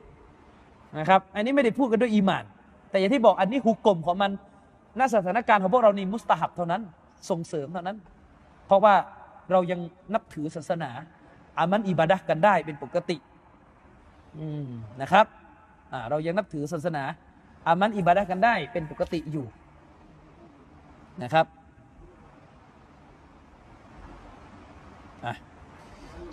[0.97, 2.43] นะครับ อันนี้ไม่ได้พูดกันด้วยอีมาน
[2.89, 4.31] แต่อย่างที่บอกอันนี้หุกกลมของมัน
[4.99, 6.81] ณสถานการณ์ของพวกเรานี่มุสตาฮับเท่านั้น
[7.29, 7.97] ส่งเสริมเท่านั้น
[8.67, 8.95] เพราะว่า
[9.51, 9.79] เรายัง
[10.13, 10.89] นับถือศาสนา
[11.57, 13.17] อามันอิบาดะกันได้เป็นปกติ
[15.01, 15.25] นะครับ
[16.09, 17.03] เรายังนับถือศาสนา
[17.67, 19.45] อามันอิบาดะกันได้เป็นปกติอยู่
[21.23, 21.45] นะครับ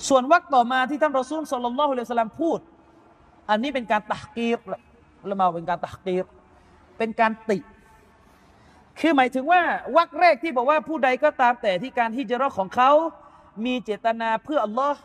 [0.08, 2.58] ส่วนวรรคต่อมาที่ท่านรอซูลสุลลัลลอฮุอะลัยฮิสลามพูด
[3.50, 4.58] อันนี้เป็นการตักกีร
[5.30, 6.24] ละมาเป็นการตักกีร
[6.98, 7.58] เป็นการติ
[9.00, 9.62] คือหมายถึงว่า
[9.96, 12.90] วักแรกที่บอกว่าผู้ใดก็ตามแต่ที่การฮิจรัตของเขา
[13.64, 15.00] มีเจตนาเพื่ออัลลอฮ์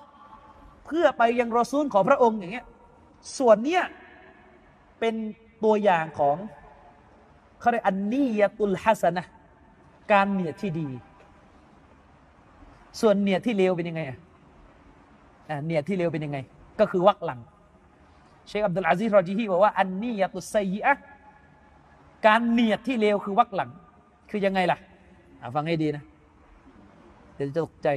[0.86, 2.66] เพื่อไปยังรอซูลของพระองค์อย่างเงี้ย
[3.38, 3.84] ส่วนเนี้ย
[5.00, 5.16] เป็น
[5.64, 6.36] ตัวอย่างของ
[7.60, 9.24] เขาเรียกอันนียตุลฮัสนะ
[10.12, 10.90] การเนียที่ดี
[13.02, 14.18] ส่วนเนียที่เลวเป็นยังไงอะ
[15.66, 16.38] เนียที่เลวเป็นยังไง
[16.80, 17.40] ก็คือวักหลัง
[18.48, 20.98] เชคอับดุลอาซีรอจีฮีบอกว่าอันนี้ยาตุไซยะ
[22.26, 23.70] การเนียดที่เลวคือวักหลัง
[24.30, 24.78] คือยังไงล่ะ
[25.56, 26.04] ฟังให้ดีนะ
[27.36, 27.88] เดี๋ยวจะตกใจ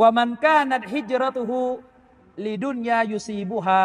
[0.00, 1.58] ว่ามันกานัดฮิจรตุฮู
[2.44, 3.82] ลีดุนยายูซีบุฮา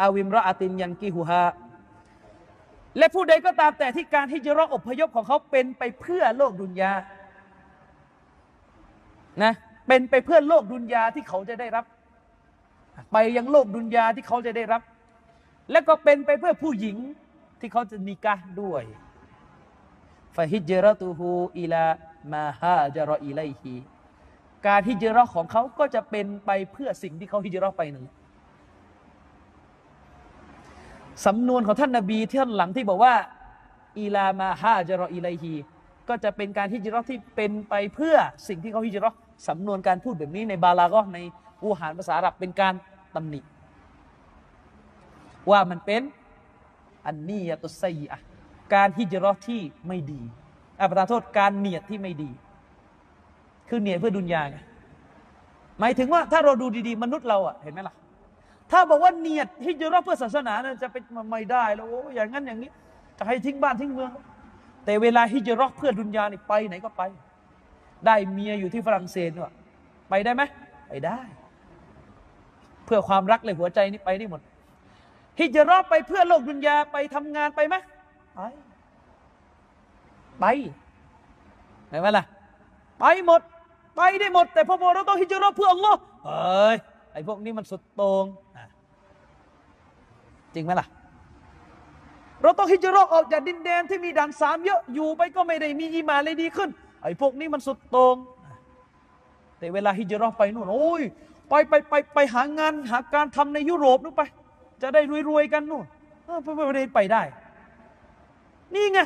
[0.00, 1.44] อาวิมรออาตินยันกิฮูฮา
[2.98, 6.92] และผู้ใดก็ตามแต่ที่การฮิจรออพยพของเขาเป็นไปเพื่อโลกดุนยา
[9.42, 9.52] นะ
[9.86, 11.84] เป็นไปเพื่อโลกดุนยาที่เขาจะได้รับ
[13.12, 14.82] ไปยังโลกดุนยาที่เขาจะได้รับ
[15.70, 16.96] และก็เป็นไปเพื่อผู้หญิง
[17.60, 18.82] ที่เขาจะนิกะด้วย
[20.36, 21.84] ฟาฮิจรตูฮูอิลา
[22.32, 23.74] มาฮาจารออิไลฮี
[24.66, 28.06] การฮิจรอของเขาก็จะเป็นไปเพื่อสิ่งที่เขาฮิจรอไปหนึ่ง
[31.26, 33.14] สำนวนของท่านนาบีที่ท่านหลังที่บอกว่า
[33.98, 35.54] อีลามาฮาจารออิไลฮี
[36.08, 38.16] ก็จะเป็นการฮิจรอที่เป็นไปเพื่อ
[38.48, 39.10] สิ่งที่เขาฮิจรอ
[39.46, 41.18] สำนวนการพูดแบบนี้ในบาลาก็ใน
[41.62, 42.74] อูหารภาษาอาหรับเป็นการ
[43.14, 43.40] ตำหนิ
[45.50, 46.02] ว่ามันเป็น
[47.06, 48.20] อันนียตุไซอะ
[48.74, 50.20] การฮิจรัตที่ไม่ดี
[50.80, 52.30] อาประทานโทษการเนียดที่ไม่ดี
[53.68, 54.58] คือเนียดเพื่อดุนยาไง
[55.80, 57.94] หมายถึงว่าถ้าเราดูดีๆ มนุษย์เราอะเห็นไหมล่ะ
[58.70, 62.70] ถ้าบอกว่าเนียดฮิจรัตเพื่อศาสนาเนี่ยจะเป็นไม่ได้แล้วโอ้อย่างนั้นอย่างนี้
[63.18, 64.10] จะให้ทิ้งบ้านทิ้งเมือง
[64.84, 67.02] แต่เวลาฮิจรัตเพื่อดุนยานี่ไปไหนก็ไป
[68.06, 69.52] ได้เมียอยู่ที่ฝรั่งเศสว่ะ
[70.10, 70.42] ไปได้ไหม
[70.88, 71.18] ไปได้
[72.84, 74.40] เพื่อความรักเลยหัวใจนี่ไปได้หมด
[75.38, 77.74] ฮิจรอไปเพื่อโลกดุนยาไปทำงานไปไหม
[78.34, 78.40] ไป
[80.40, 80.44] ไป
[81.88, 82.24] ไหนวะล่ะ
[83.00, 83.40] ไปหมด
[83.96, 86.76] ไปได้หมด แต่พอบอกเราต้องฮิจรอเพื่ออัลลอฮ์เอ้ย
[87.12, 88.24] ไอ้พวกนี้มันสุดโตง
[90.54, 90.86] จริงไหมล่ะ
[92.42, 96.70] เราต้องฮิจราะห์ออกจากดินแดนที่มีด่านสามเยอะอยู่ไปก็ไม่ได้มีอีหมาเลยดีขึ้น
[97.02, 98.16] ไอ้พวกนี้มันสุดโตง่ง
[99.58, 101.02] แต่เวลาฮิจราะห์ไปนู่นโอ้ย
[101.48, 104.22] ไปไปไปไปหางานหาการทำในยุโรปนู่นไป
[104.82, 105.00] จะได้
[105.30, 105.84] รวยๆกันนู่น
[106.24, 107.22] เออไปไปไปไปได้
[108.74, 109.00] นี่ไง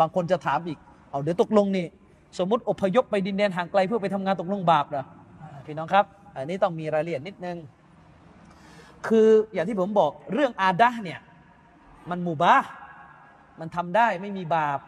[0.00, 0.78] บางคนจะถามอีก
[1.10, 1.86] เอาเดี๋ยวตกลงนี่
[2.38, 5.04] สมมติอพยพไปดินแดนห่างไกลเพื่อไปทำงานตกลงบาปเหรอ
[5.66, 6.04] พี่น้องครับ
[6.36, 7.56] อันนี้ต้องมีรายละเอียดนิดนึง
[9.06, 11.20] คืออย่างที่ผมบอกเรื่องอาดะเนี่ย
[12.10, 12.54] มันมูบา
[13.60, 14.78] มันทำได้ไม่มีบาป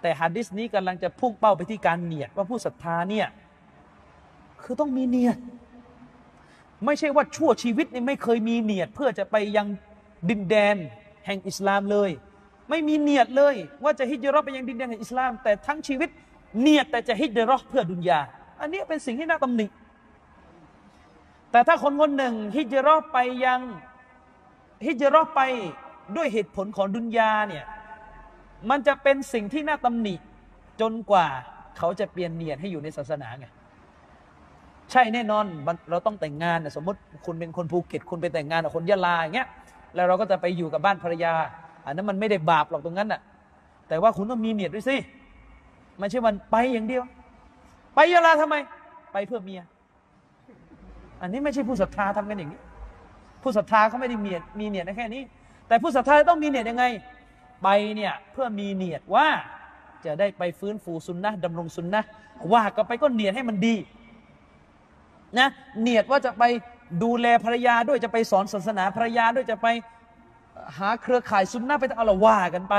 [0.00, 3.26] แต่ฮะดิษนี้กำลังจะพุ่งเป้าไปที่การเนียดว่าผู้ศรัทธาเนี่ย
[4.62, 5.38] คือต้องมีเนียด
[6.84, 9.66] ไม่ใช่ว่าชั่วชีวิตนี่ไม่เคยมีเนียดเพื่อจะไปยัง
[10.28, 10.76] ดินแดน
[11.26, 12.10] แห่งอิสลามเลย
[12.70, 13.54] ไม่มีเนียดเลย
[13.84, 16.10] ว่าจะฮิจเราะห์ไปยังดินแดนแห่งอิสลาม แต่ทั้งชีวิต
[16.60, 18.20] เนียดแต่จะฮิจเราะห์เพื่อดุนยา
[18.60, 19.66] อันนี้เป็นสิ่งที่น่าตำหนิ
[21.52, 23.60] แต่ถ้าคนคนหนึ่งฮิจเราะห์ไปยัง
[24.86, 25.40] ฮิจเราะห์ไป
[26.16, 27.64] ด้วยเหตุผลของดุนยาเนี่ย
[28.70, 30.14] มันจะเป็นสิ่งที่น่าตำหนิ
[30.80, 31.26] จนกว่า
[31.78, 33.46] เขาจะเปลี่ยนเนียดให้อยู่ในศาสนาไง
[34.90, 39.48] ใช่แน่นอนนเราต้องแต่งงานนะสมมติคุณเป็นคนภูเก็ตคุณไปแต่งงานกับคนยะลาอย่างเงี้ย
[39.94, 41.32] แล้วเราก็จะไปอยู่กับบ้านภรรยา
[41.84, 43.20] อันนั้นมันไม่ได้บาปหรอกตรงนั้นน่ะ
[43.88, 44.96] แต่ว่าคุณต้องมีเนียดด้วยสิ
[45.98, 47.02] ไม่ใช่มันไปอย่างเดียว
[47.94, 48.56] ไปยะลาทำไม
[49.12, 49.62] ไปเพื่อเมีย
[51.22, 52.60] อันนี้ไม่ใช่ผู้ศรัทธาทำกันอย่างนี้
[53.42, 55.22] ผู้ศรัทธาเขาไม่ได้มีเนียดมีเนียดแค่นี้
[55.68, 56.84] แต่ผู้ศรัทธาต้องมีเนียดยังไง
[57.62, 59.28] ไปเนี่ยเพื่อมีเนียดว่า
[60.04, 62.02] จะได้ไปฟื้นฟูซุนนะดำรงซุนนะ
[62.52, 63.74] ว่าก็ไปก็เนียดให้มันดี
[65.38, 65.48] นะ
[65.80, 66.44] เนียดว่าจะไป
[67.02, 69.66] ดูแลภรรยาด้วยจะไปสอนศาสนาภรรยาด้วยจะไป
[70.78, 72.74] หาเครือข่ายซุนนะไปเอาละว่ากันไป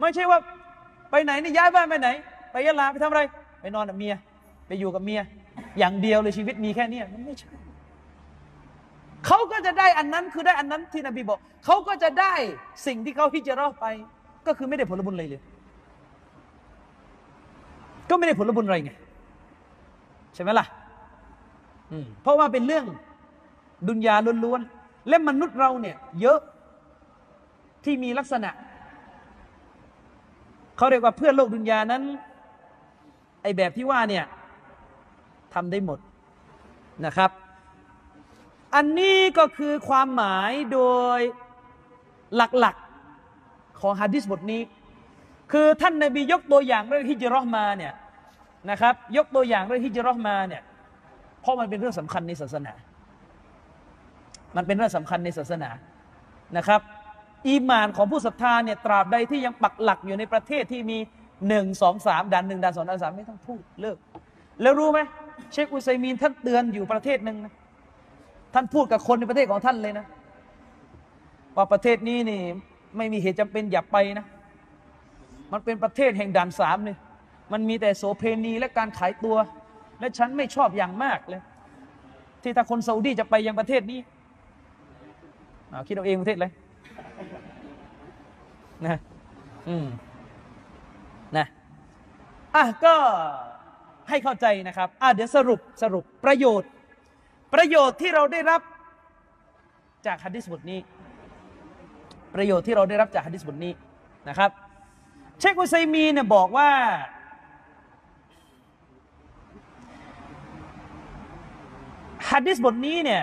[0.00, 0.38] ไม่ใช่ว่า
[1.10, 2.08] ไปไหนนี่ย้ายบ้านไปไหน
[2.50, 3.22] ไปยะลาไปทำอะไร
[3.60, 4.14] ไปนอนกับเมีย
[4.66, 5.20] ไปอยู่กับเมีย
[5.78, 7.50] อย่างเดียวเลยชีวิตมีแค่เนี้ยมันไม่ใช่
[9.26, 12.34] เขาก็จะได้อันนั้นคือได้อันนั้นที่นบีบอก เขาก็จะได้
[12.86, 13.86] สิ่งที่เขาฮิจเราะห์ไป
[14.46, 15.42] ก็คือไม่ได้ผลบุญเลยเลย
[18.10, 18.92] ก็ไม่ได้ผลบุญอะไรไง
[20.34, 20.66] ใช่ไหมล่ะ
[22.22, 22.84] เพราะว่าเป็นเรื่อง
[23.88, 26.38] ดุนยาล้วนๆและมนุษย์เราเนี่ย เยอะ
[27.84, 28.50] ที่มีลักษณะ
[30.76, 32.02] เขาเรียกว่าเพื่อนโลกดุนยานั้น
[33.42, 34.24] ไอแบบที่ว่าเนี่ย
[35.54, 35.98] ทำได้หมด
[37.06, 37.30] นะครับ
[38.74, 40.80] อันนี้ก็คือความหมายโด
[41.18, 41.20] ย
[42.36, 44.62] หลักๆของฮะดิษบทนี้
[45.52, 47.92] คือท่านนบียกตัวอย่างเรื่องฮิจราะห์มาเนี่ย
[48.70, 50.62] นะครับยกตัวอย่างเรื่องฮิจราะห์มาเนี่ย
[51.40, 52.72] เพราะมันเป็นเรื่องสำคัญในศาสนา
[54.56, 55.70] มันเป็นเรื่องสำคัญในศาสนา
[56.56, 56.80] นะครับ
[57.48, 60.98] อีมานของผู้ศรัทธาเนี่ยตราบใดที่ยังปักหลักอยู่ในประเทศที่มี
[61.48, 63.96] หนึ่งสองสามดันหนึ่งดันสองดันสามไม่ต้องพูดเลิก
[64.62, 65.00] แล้วรู้ไหม
[65.52, 67.52] เชคอุซัยมีนท่านเตือนอยู่ประเทศหนึ่งนะ
[68.54, 70.06] ท่านพูดกับคนในประเทศของท่านเลยนะ
[71.56, 72.40] ว่าประเทศนี้นี่
[72.96, 74.26] ไม่มีเหตุจำเป็นอย่าไปนะ
[75.52, 76.98] มันเป็นประเทศแห่งด่านสามเนี่ย
[77.52, 79.36] มันมีแต่โสเพณีและการขายตัว
[80.00, 81.42] และฉันไม่ชอบอย่างมากเลย
[82.42, 84.00] ที่ถ้าคนซาอุดีจะไปยังประเทศนี้
[85.86, 86.52] คิดเอาเองประเทศเลย
[88.86, 88.98] นะ
[89.68, 89.86] อืม
[91.36, 91.46] นะ
[92.54, 92.94] อะก็
[94.08, 96.70] ให้เข้าใจนะครับ อะเดี๋ยวสรุปสรุปประโยชน์
[97.54, 98.60] ประโยชน์ที่เราได้รับ
[100.06, 100.80] จากฮะดิษบทนี้
[102.34, 103.72] ประโยชน์ที่เราได้รับจากฮะดิษบทนี้
[104.28, 104.50] นะครับ
[105.38, 106.70] เชคอุซัยมีเนี่ยบอกว่า
[112.30, 113.22] ฮะดิษบทนี้เนี่ย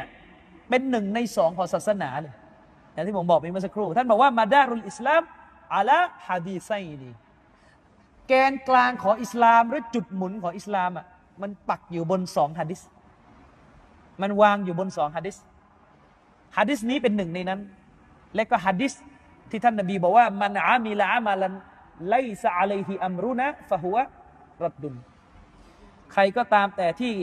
[0.69, 2.33] เป็นหนึ่งในสองของศาสนาเลย
[2.93, 5.21] อย่างที่ผมบอกไปเมื่อสักครู่ ท่านบอกว่ามาดารุลอิสลาม
[5.73, 7.11] อาละฮะดีไซนี
[8.27, 11.05] แกนกลางของอิสลามหรือจุดหมุนของอิสลามอะ
[11.41, 12.81] มันปักอยู่บนสองฮะดิษ
[14.21, 15.37] มันวางอยู่บนสองฮะดิษ
[16.57, 17.59] ฮะดิษนี้เป็นหนึ่งในนั้น
[18.35, 18.93] และก็ฮะดิษ
[19.49, 21.53] ที่ท่านนบีบอกว่ามันอามิละอามาลัน
[22.09, 24.03] ไลซะอะลัยฮิอัมรุนะฟะฮุวะ
[24.63, 24.93] รัดดุน
[26.13, 27.13] ใครก็ตามแต่ที่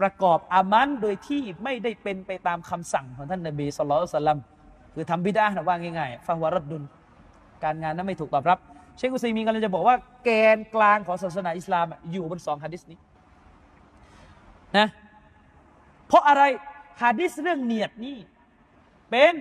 [0.00, 4.38] ประกอบอามันโดยที่ไม่ได้เป็นไปตามคำสั่งของท่านนบีสุลต่านลัม
[4.94, 6.82] คือทำบิดาหนะว่าง่ายๆฟะฮุวะรัดดุน
[7.64, 8.58] การงานนั้นไม่ถูกตอบรับ
[8.96, 12.98] เชคอุซัยมีนกำลังจะบอกว่าแกนกลางของศาสนาอิสลามอยู่บนสองฮะดิษนี้
[14.76, 14.86] นะ
[16.10, 16.42] เพราะอะไร
[17.02, 18.18] ฮะดิษเรื่องเนียดนี่
[19.10, 19.34] เป็น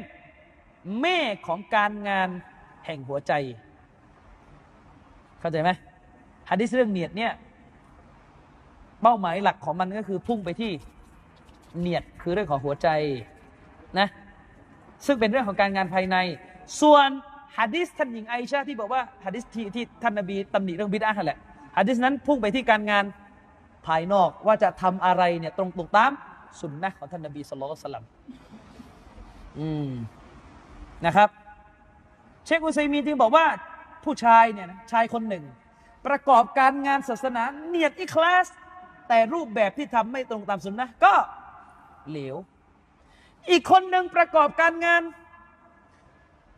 [1.01, 1.17] แม่
[1.47, 2.29] ของการงาน
[2.85, 3.31] แห่งหัวใจ
[5.39, 5.71] เข้าใจไหม
[6.49, 7.31] ฮะดิษเรื่องเนียดเนี่ย
[9.01, 10.71] เป้าหมายหลักของมันก็คือพุ่งไปที่
[11.79, 12.87] เนียดคือเรื่องของหัวใจ
[13.99, 14.07] นะ
[15.05, 16.17] ซึ่งเป็นเรื่องของการงานภายใน
[16.81, 17.09] ส่วน
[17.57, 21.39] ฮะดิษท่านหญิงไอชาที่บอกว่าฮะดิษที่ที่ท่านนบีตำหนิเรื่องบิดาแหละ
[21.77, 23.05] ฮะดิษนั้นพุ่งไปที่การงาน
[23.87, 26.11] ภายนอกว่าจะทำอะไรเนี่ยตรงตรงตาม
[26.59, 28.05] สุนนะของท่านนบีสุลต่าน
[29.59, 29.89] อืม
[31.05, 31.29] นะครับ
[32.45, 33.45] เชคอุซัยมีนจึงบอกว่า
[34.03, 35.43] ผู้ชายเนี่ยนะชายคนหนึ่ง
[36.07, 38.47] ประกอบการงานศาสนาเนียดอิคลาส
[39.07, 41.13] แต่รูปแบบที่ทำไม่ตรงตามสุนนะก็
[42.09, 42.35] เหลว
[43.49, 45.01] อีกคนหนึ่งประกอบการงาน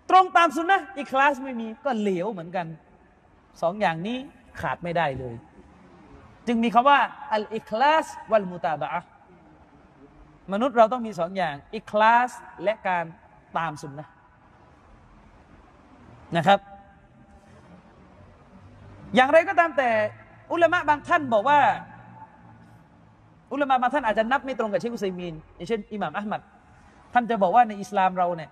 [0.09, 2.67] ตรงตามสุนนะอิคลาสไม่มีก็เหลวเหมือนกัน
[3.61, 4.17] สองอย่างนี้
[4.61, 5.35] ขาดไม่ได้เลย
[6.47, 6.99] จึงมีคำว่า
[7.33, 9.07] อัลอิคลาสวัลมุตาบะห์
[10.53, 12.31] มนุษย์เราต้องมีสองอย่างอิคลาส
[12.63, 13.05] และการ
[13.57, 14.07] ตามสุนนะ
[16.37, 16.59] นะครับ
[19.15, 19.89] อย่างไรก็ตามแต่
[20.51, 21.59] อุลามะบางท่านบอกว่า
[23.51, 26.41] อุลามะบางท่านอาจจะนับไม่ตรงกับเชคอุซัยมีนอย่างเช่นอิหม่ามอัลมัด
[27.13, 28.49] ท่านจะบอกว่าในอิสลามเราเนี่ย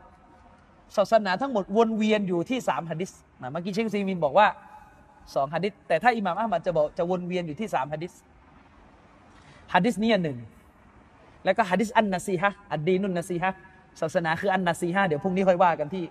[0.97, 4.47] ศาสนาทั้งหมดวนเวียนอยู่ที่สามฮะดิษเมื่อกี้เชคอุซัยมีนบอกว่า
[5.35, 8.13] สองฮะดิษแต่ถ้าอิหม่ามอะหมัดจะบอกจะวนเวียนอยู่ที่สามฮะดิษ
[9.73, 10.37] ฮะดิษนี้อันหนึ่ง
[11.49, 13.51] แล้วก็ฮะดิษ النصيحة الدين النصيحة
[14.01, 16.05] ศาสนาคือ النصيحة เดี๋ยวพรุ่งนี้ค่อยว่ากันที่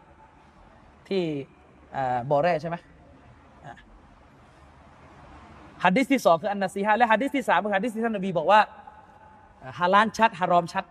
[1.09, 1.23] ที่
[2.31, 2.77] บ่อแร่ใช่ไหม
[5.85, 8.60] ฮัดดิสที่สองคืออันนาซีฮะและฮัดดิสที่สามคือฮัดดิสที่ท่านนบีบอกว่า
[9.78, 10.85] ฮาลาลชัดฮารอมชัด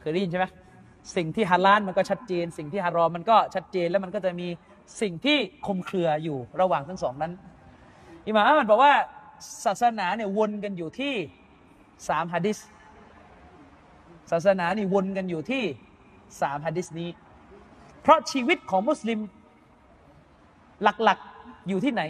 [0.00, 0.46] เคยได้ยินใช่ไหม
[1.16, 4.48] สิ่งที่ฮาลาลมันก็ชัดเจน สิ่งที่ฮารอมมันก็ชัดเจนแล้วมันก็จะมี
[5.00, 7.32] สิ่งที่คุมเครืออยู่ระหว่างทั้งสองนั้น
[8.26, 8.92] อิหม่ามอัลมัดบอกว่า
[9.64, 11.14] ศาสนาเนี่ยวนกันอยู่ที่
[12.08, 12.58] สามฮะดิษ
[14.30, 15.62] ศาสนานี่วนกันอยู่ที่
[16.40, 17.10] สามฮะดิษนี้
[18.02, 19.18] เพราะชีวิตของมุสลิม
[20.82, 22.02] หลักๆอยู่ที่ไหน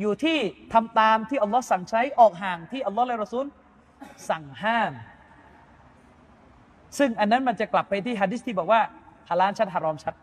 [0.00, 0.38] อยู่ที่
[0.72, 3.46] ทำตามที่อัลลอฮ์สั่งใช้ออกห่างที่อัลลอฮ์และรอซูล
[4.30, 4.92] สั่งห้าม
[6.98, 8.80] ซึ่งอันนั้นมันจะกลับไปที่ฮะดิษที่บอกว่า
[9.28, 10.14] ฮาลาลชัดฮารอมชัด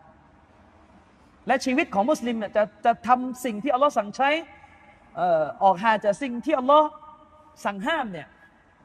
[1.48, 4.30] และชีวิตของมุสลิมเนี่ยจะจะทำสิ่งที่อัลลอฮ์สั่งใช้
[5.19, 6.88] ออออกห่างจากสิ่งที่อัลลอฮ์
[7.65, 8.28] สั่งห้ามเนี่ย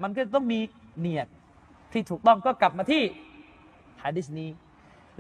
[0.03, 0.61] มันก็ต้องมี
[0.99, 1.29] เนียด
[1.93, 3.03] ที่ถูกต้องก็กลับมาที่
[4.05, 4.51] ฮะดิษนี้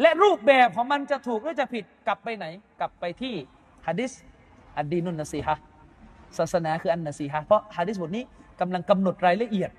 [0.00, 2.46] และรูปแบบของมันจะถูกหรือจะผิดกลับไปไหน
[2.80, 3.34] กลับไปที่
[3.86, 4.10] ฮะดิษ
[4.78, 5.56] อัดดีนุนนซีฮะ
[6.38, 8.24] ศาสนาคืออันนซีฮะเพราะฮะดิษบทนี้
[8.60, 9.70] กำลังกำหนดรายละเอียด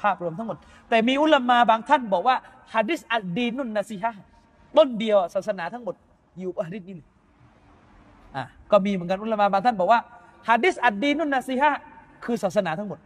[0.00, 0.56] ภาพรวมทั้งหมด
[0.88, 2.36] แต่มีอุลามาบางท่านบอกว่า
[2.74, 4.12] ฮะดิษอัดดีนุนนซีฮะ
[4.76, 5.94] ต้นเดียวศาสนาทั้งหมด
[6.38, 6.94] อยู่ฮะดิษนี้
[8.36, 10.00] อะก็มีเหมือนกันอุลามาบางท่านบอกว่า
[10.48, 11.72] ฮะดิษอัดดีนุนนซีฮะ
[12.24, 12.98] คือศาสนาทั้งหมด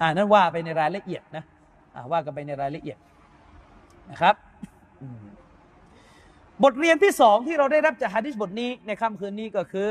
[0.00, 1.44] อ่านั่นว่าไปในรายละเอียดนะ
[1.94, 2.98] อ่าว่ากันไปในรายละเอียด
[4.10, 4.34] นะครับ
[6.64, 9.88] บทเรียนที่สองที่เราได้รับจากฮะดิษบทนี้ในค่ำคืนนี้ก็คือ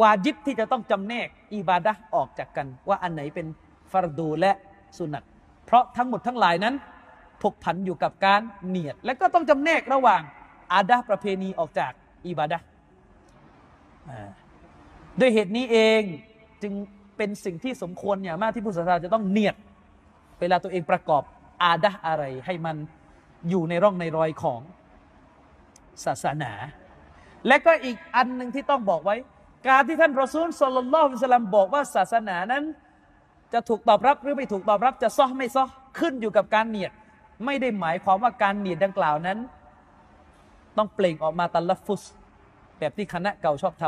[0.00, 3.46] วาจิบที่จะต้องจำแนกอิบาดะออกจากกัน ว่าอันไหนเป็น
[3.92, 4.52] ฟารดูและ
[4.96, 5.24] สุนัต
[5.64, 6.74] เพราะทั้งหมดทั้งหลายนั้น
[7.40, 10.22] ผูกพันอยู่กับการเนียด และก็ต้องจำแนกระหว่าง
[10.72, 11.92] อาดะประเพณีออกจาก
[12.26, 12.58] อิบาดะ
[15.20, 16.02] ด้วยเหตุนี้เอง
[16.62, 16.72] จึง
[17.16, 19.56] เป็นสิ่งที่สมควรอย่างมากที่ผู้ศรัทธาจะต้องเนียด
[20.40, 21.22] เวลาตัวเองประกอบ
[21.62, 22.76] อาดะอะไรให้มัน
[23.50, 24.60] อยู่ในร่องในรอยของ
[26.04, 26.52] ศาสนา
[27.46, 29.16] และก็อีกอันหนึ่งที่ต้องบอกไว้
[29.68, 32.64] การที่ท่านรอซูลสุลลัลลอฮุสลลัมบอกว่าศาสนานั้น
[33.52, 35.64] จะถูกตอบรับหรือไม่ถูกตอบรับจะซ้อไม่ซ้อ
[35.98, 36.92] ขึ้นอยู่กับการเนียด
[37.44, 39.38] ไม่ได้หมายความว่าการเนียดดังกล่าวนั้น
[40.76, 42.02] ต้องเปล่งออกมาตัลลัฟฟุส
[42.78, 43.84] แบบที่คณะเก่าชอบท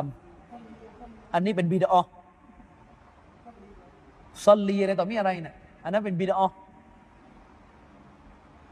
[0.65, 1.95] ำอันนี้เป็นบิดอ
[4.45, 5.55] ซอลลีอะไรต่อมีอะไรนะ่ะ
[5.85, 6.41] อันนั้นเป็นบิดอ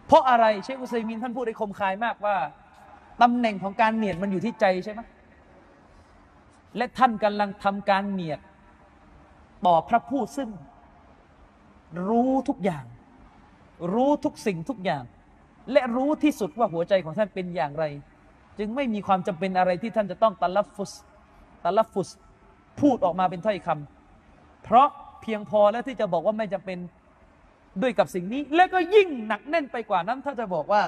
[0.06, 2.36] เพราะอะไรเชคอุซัยมินท่านพูดได้คมคายมากว่า
[3.22, 5.00] ตำแหน่งของการเนียดมันอยู่ที่ใจใช่ไหม
[6.76, 8.40] และท่านกำลังทำการเนียด
[9.66, 10.50] ต่อพระผู้ซึ่ง
[12.08, 12.84] รู้ทุกอย่าง
[13.94, 15.04] รู้ทุกสิ่งทุกอย่าง
[15.72, 17.84] และรู้ที่สุดว่าหัวใจของท่านเป็นอย่างไร
[18.58, 20.92] จึงไม่มีความจำเป็นอะไรที่ท่านจะต้องตัลลัฟุส
[21.64, 22.08] ตัลลัฟฟุส
[22.80, 24.88] พูดออกมาเป็นถ้อยคำเพราะ
[25.24, 26.78] เพียงพอแล้วที่จะบอกว่าไม่จำเป็น
[27.82, 30.82] ด้วยกับสิ่งนี้ และก็ยิ่งหนักแน่นไปกว่านั้น ถ้าจะบอกว่า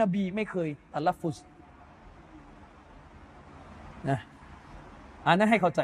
[0.00, 1.36] นบีไม่เคยตัลลฟฟุส
[4.10, 4.20] นะ
[5.26, 5.80] อันนั้นให้เข้าใจ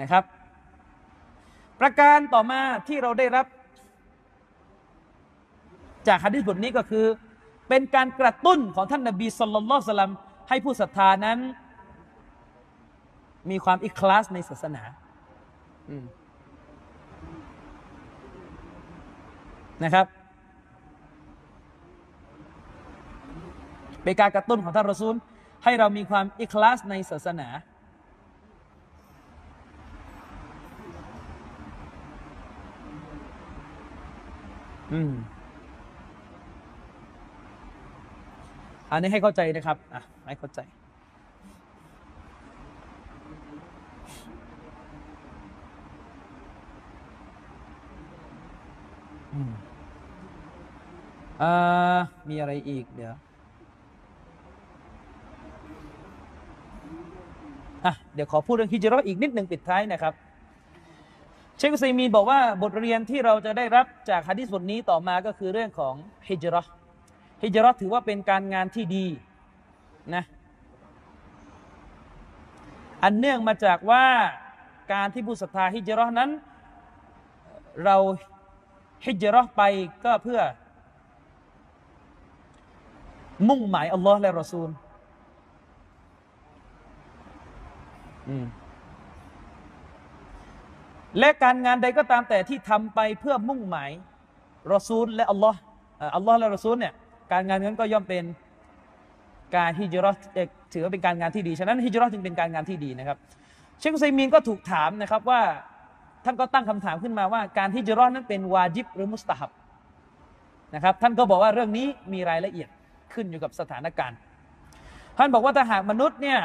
[0.00, 0.24] นะครับ
[1.80, 3.46] ประการต่อมาที่เราได้รับ
[6.08, 7.04] จากฮะดิษบทนี้ก็คือ
[7.68, 10.12] เป็นการกระตุ้นของท่านนบีสุลต่านสลัม
[10.48, 11.38] ให้ผู้ศรัทธานั้น
[13.50, 14.82] มีความอิคลาสในศาสนา
[19.84, 20.06] นะครับ
[24.02, 25.14] เป็นการกระตุ้นของท่านรอซูล
[25.64, 27.48] ให้เรามีความอิคลาสในศาสนา
[34.92, 35.12] อืม
[38.90, 40.60] อันนี้ให้เข้าใจนะครับ อะ ให้เข้าใจ
[49.34, 49.36] อ
[51.42, 51.98] อ่า
[52.28, 53.14] มีอะไรอีกเดี๋ยว
[57.84, 60.14] อะเดี๋ยวขอพูดเรื่องฮิจรัตอีกนิดหนึ่งปิดท้ายนะครับ
[61.56, 65.94] เชคุซัยมีนบอกว่าบทเรียนที่เราจะได้รับจากฮะดิษบทนี้ต่อมาก็คือเรื่องของ
[66.28, 66.66] ฮิจรัต
[67.42, 69.06] ฮิจรัตถือว่าเป็นการงานที่ดี
[70.14, 70.24] นะ
[73.02, 74.04] อันเนื่องมาจากว่า
[74.92, 76.30] การที่ผู้ศรัทธาฮิจรัตนั้น
[77.84, 77.96] เรา
[79.06, 79.62] ฮิจรัตไป
[80.04, 80.40] ก็เพื่อ
[83.48, 84.68] มุ่งหมายอัลลอฮ์และรอซูล
[91.18, 93.90] และการงานใดก็ตามแต่ที่ทำไปเพื่อมุ่งหมาย
[94.72, 95.58] รอซูล และอัลลอฮ์
[96.16, 96.94] อัลลอฮ์และรอซูลเนี่ย
[97.32, 98.24] การงานนั้นก็ย่อมเป็น
[99.56, 100.16] การฮิจรัต
[100.72, 103.16] ถือว่าเป็นการงานที่ดี ฉะนั้นฮิจรัตจึงเป็นการงานที่ดีนะครับ
[103.78, 105.42] เชคอุซัยมีนก็ถูกถามนะครับว่า
[106.24, 109.50] ท่านก็ตั้งคำถามขึ้นมาว่า การฮิจรัตนั้นเป็นวาจิบหรือมุสตาฮับ
[110.74, 112.68] นะครับท่านก็บอกว่าเรื่องนี้มีรายละเอียด
[113.12, 114.18] ขึ้นอยู่กับสถานการณ์
[115.18, 116.40] ท่านบอกว่าถ้าหากมนุษย์เนี่ย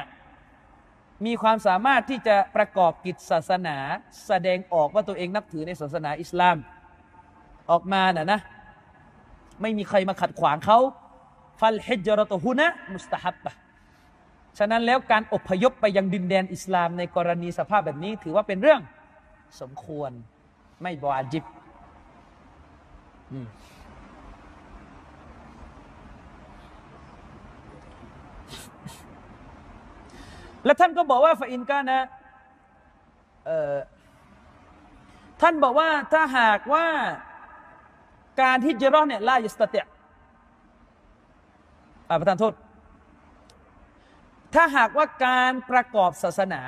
[1.25, 3.77] มีความสามารถที่จะประกอบกิจศาสนา
[4.27, 6.57] แสดงออกว่าตัวเองนับถือในศาสนาอิสลาม
[7.71, 8.39] ออกมาน่ะนะ
[9.61, 10.79] ไม่มีใครมาขัดขวางเขา
[11.59, 13.51] ฟัลฮิจรตฮุนะมุสตาฮับะ
[14.57, 18.81] ฉะนั้นแล้วการอพยพไปยังดินแดนอิสลามในกรณีสภาพแบบนี้ถือว่าเป็นเรื่อง
[19.61, 20.11] สมควร
[20.81, 21.43] ไม่บวาจิบ
[30.65, 31.99] และท่านก็บอกว่าฟาอินกานะ
[35.41, 36.87] ท่านบอกว่าถ้าหากว่า
[38.41, 39.87] การฮิจรัตเนี่ยลายุสตเตะ
[42.19, 42.53] ประทานโทษ
[44.53, 46.61] ถ้าหากว่าการประกอบศาสนา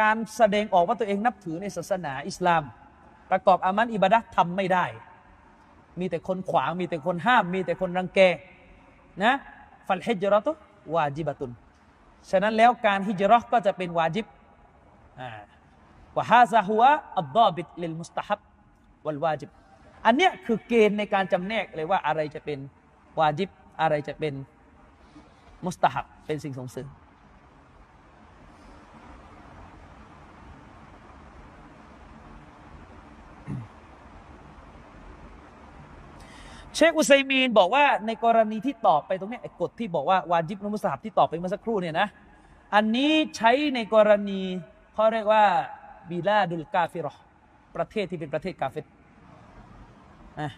[0.00, 2.62] การแสดงออกว่าตัวเองนับถือในศาสนาอิสลาม
[3.30, 4.86] ประกอบอามันอิบาดะทำไม่ได้
[6.00, 8.20] มีแต่คนขวางมีแต่คนห้าม มีแต่คนรังแก
[9.22, 9.32] นะ
[9.86, 10.52] ฟัลฮิจรัตุ
[10.94, 11.50] วาจิบะตุน
[12.30, 14.26] ฉะนั้นแล้วการฮิจรัตก็จะเป็นวาจิบ
[16.16, 16.82] วะฮาซาฮัว
[17.18, 18.40] อัลดอบิตลิลมุสตาฮับ
[19.06, 19.50] วัลวาจิบ
[20.06, 22.58] อันเนี้ยคือเกณฑ์ในการจำแนกเลยว่าอะไรจะเป็น
[23.18, 23.50] วาจิบ
[23.80, 24.34] อะไรจะเป็น
[25.64, 26.82] มุสตาฮับเป็นสิ่งสงสริ
[36.76, 42.08] เชคอุซัยมีนบอกว่าในกรณีที่ตอบไปตรงนี้ไอ้กฎที่บอกว่าวาจิบนุมุสฮับที่ตอบไปเมื่อสักครู่เนี่ยนะ
[42.74, 44.40] อันนี้ใช้ในกรณี
[44.94, 45.44] เขาเรียกว่า
[46.10, 47.12] บิลาดุลกาฟิรอ
[47.76, 48.84] ประเทศที่เป็นประเทศกาเฟต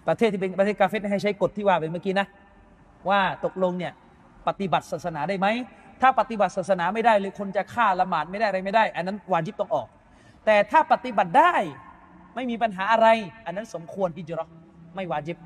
[0.08, 2.26] ประเทศที่เป็นประเทศกาเฟตให้ใช้กฎที่ว่าไปเมื่อกี้นะ
[3.08, 3.92] ว่าตกลงเนี่ย
[4.48, 5.46] ปฏิบัติศาสนาได้ไหม
[6.00, 9.88] ถ้าปฏิบัติศาสนาไม่ได้เลยคนจะฆ่าละหมาดไม่ได้อะไรไม่ได้ อันนั้นวาจิบต้องออก
[10.44, 11.54] แต่ถ้าปฏิบัติได้
[12.34, 13.08] ไม่มีปัญหาอะไร
[13.46, 14.44] อันนั้นสมควรฮิจรั
[14.96, 15.36] ไม่วาจิบ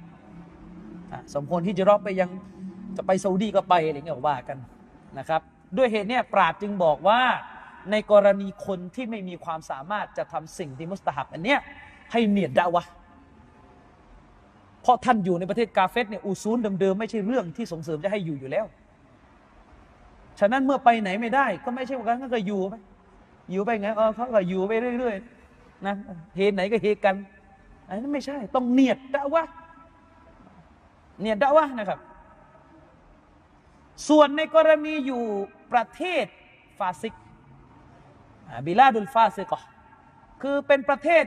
[1.34, 2.30] สมควรฮิจะรัไปยัง
[2.96, 4.58] จะไปซาอุดีก็ไปอะไรเงี้ยว่ากัน
[5.18, 5.40] นะครับ
[5.76, 7.20] ด้วยเหตุเนี้ยปราดจึงบอกว่า
[7.90, 11.58] ในกรณีคนที่ไม่มีความสามารถจะทำสิ่งที่มุสตาฮับอันเนี้ย
[12.12, 12.84] ให้เนียดดาวะ
[14.82, 18.66] เพราะท่านอยู่ในประเทศกาเฟสเนี่ยอูซูลเดิมๆไม่ใช่เรื่องที่ส่งเสริมจะให้อยู่อยู่แล้ว
[20.40, 22.74] ฉะนั้นเมื่อไปไหนไม่ได้ ก็ไม่ใช่ว่ากันก็อยู่ไป
[23.50, 25.94] อยู่ไปไงเออเขาก็อยู่ไปเรื่อยๆนะ
[26.36, 27.14] เหตุไหนก็เหตุกัน
[27.86, 29.44] อันนั้นไม่ใช่ต้องเนียดดาวะ
[31.22, 31.98] เนี่ยดดาวะนะครับ
[34.08, 35.22] ส่วนในกรณีอยู่
[35.72, 36.24] ประเทศ
[36.78, 37.14] ฟาซิก
[38.66, 39.52] บิลาดุลฟาซิก
[40.42, 41.24] คือเป็นประเทศ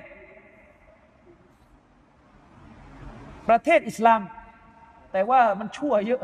[3.50, 4.22] ประเทศอิสลาม
[5.12, 6.22] แต่ว่ามันชั่วเยอะ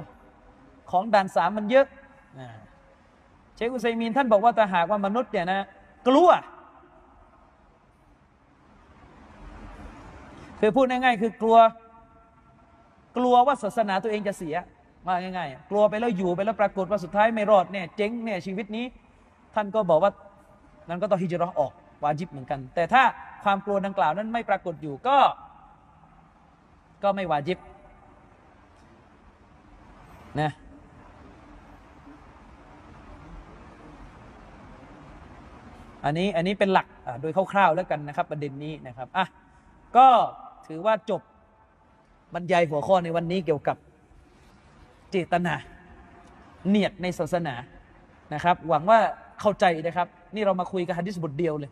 [0.91, 1.87] ของด่านสามมันเยอะ
[3.55, 5.67] เชคอุซัยมีนท่านบอกว่าถ้าหากว่ามนุษย์เนี่ยนะ
[6.07, 6.29] กลัว
[10.59, 11.57] คือพูดง่ายๆคือกลัว
[13.17, 14.55] กลัวว่าศาสนาตัวเองจะเสีย
[15.07, 18.85] มาง่ายๆกลัวไปแล้วอยู่ไปแล้วปรากฏว่าสุดท้ายไม่รอดเนี่ยเจ๊งเนี่ยชีวิตนี้
[19.55, 20.11] ท่านก็บอกว่า
[20.89, 21.71] นั้นก็ต้องฮิจรัตออก
[22.03, 23.03] วาจิบเหมือนกัน แต่ถ้า
[23.43, 25.17] ความกลัวดังกล่าวนั้นไม่ปรากฏอยู่ก็
[27.03, 27.57] ก็ไม่วาจิบ
[30.41, 30.51] นะ
[36.05, 36.87] อันนี้อันนี้เป็นหลัก
[37.21, 39.25] โดยคร่าวๆแล้วกันนะครับ ประเด็นนี้นะครับอะ
[39.97, 40.07] ก็
[40.67, 41.21] ถือว่าจบ
[42.33, 43.77] บรรยายหัวข้อในวันนี้เกี่ยวกับ
[45.11, 45.53] เจตนา
[46.69, 47.55] เนียดในศาสนา
[48.33, 48.99] นะครับ หวังว่า
[49.39, 51.71] เข้าใจนะครับ นี่เรามาคุยกับฮะดิษบทเดียวเลย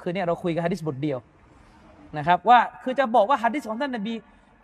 [0.00, 1.18] คือเนี่ยเราคุยกับฮะดิษบทเดียว
[2.18, 4.14] นะครับ ว่าคือจะบอกว่าฮะดิษของท่านนบี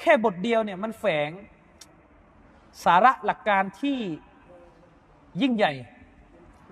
[0.01, 1.31] แค่บทเดียวเนี่ยมันแฝง
[2.85, 3.99] สาระหลักการที่
[5.43, 5.73] ยิ่งใหญ่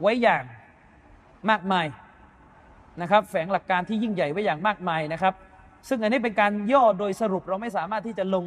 [0.01, 0.45] ไว้อย่าง
[1.51, 1.87] มากมาย
[3.03, 5.35] นะครับ แฝงหลักการที่ยิ่งใหญ่ไว้อย่างมากมายนะครับ
[5.89, 8.45] ซึ่งอันนี้เป็นการย่อโดยสรุปเราไม่สามารถที่จะลง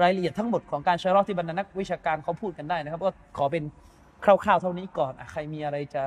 [0.00, 3.64] รายละเอียดทั้งหมดของการใช้รอที่บรรดานักวิชาการเขาพูดกันได้นะครับ ก็ขอเป็น
[4.24, 6.04] คร่าวๆเท่านี้ก่อนอะใครมีอะไรจะ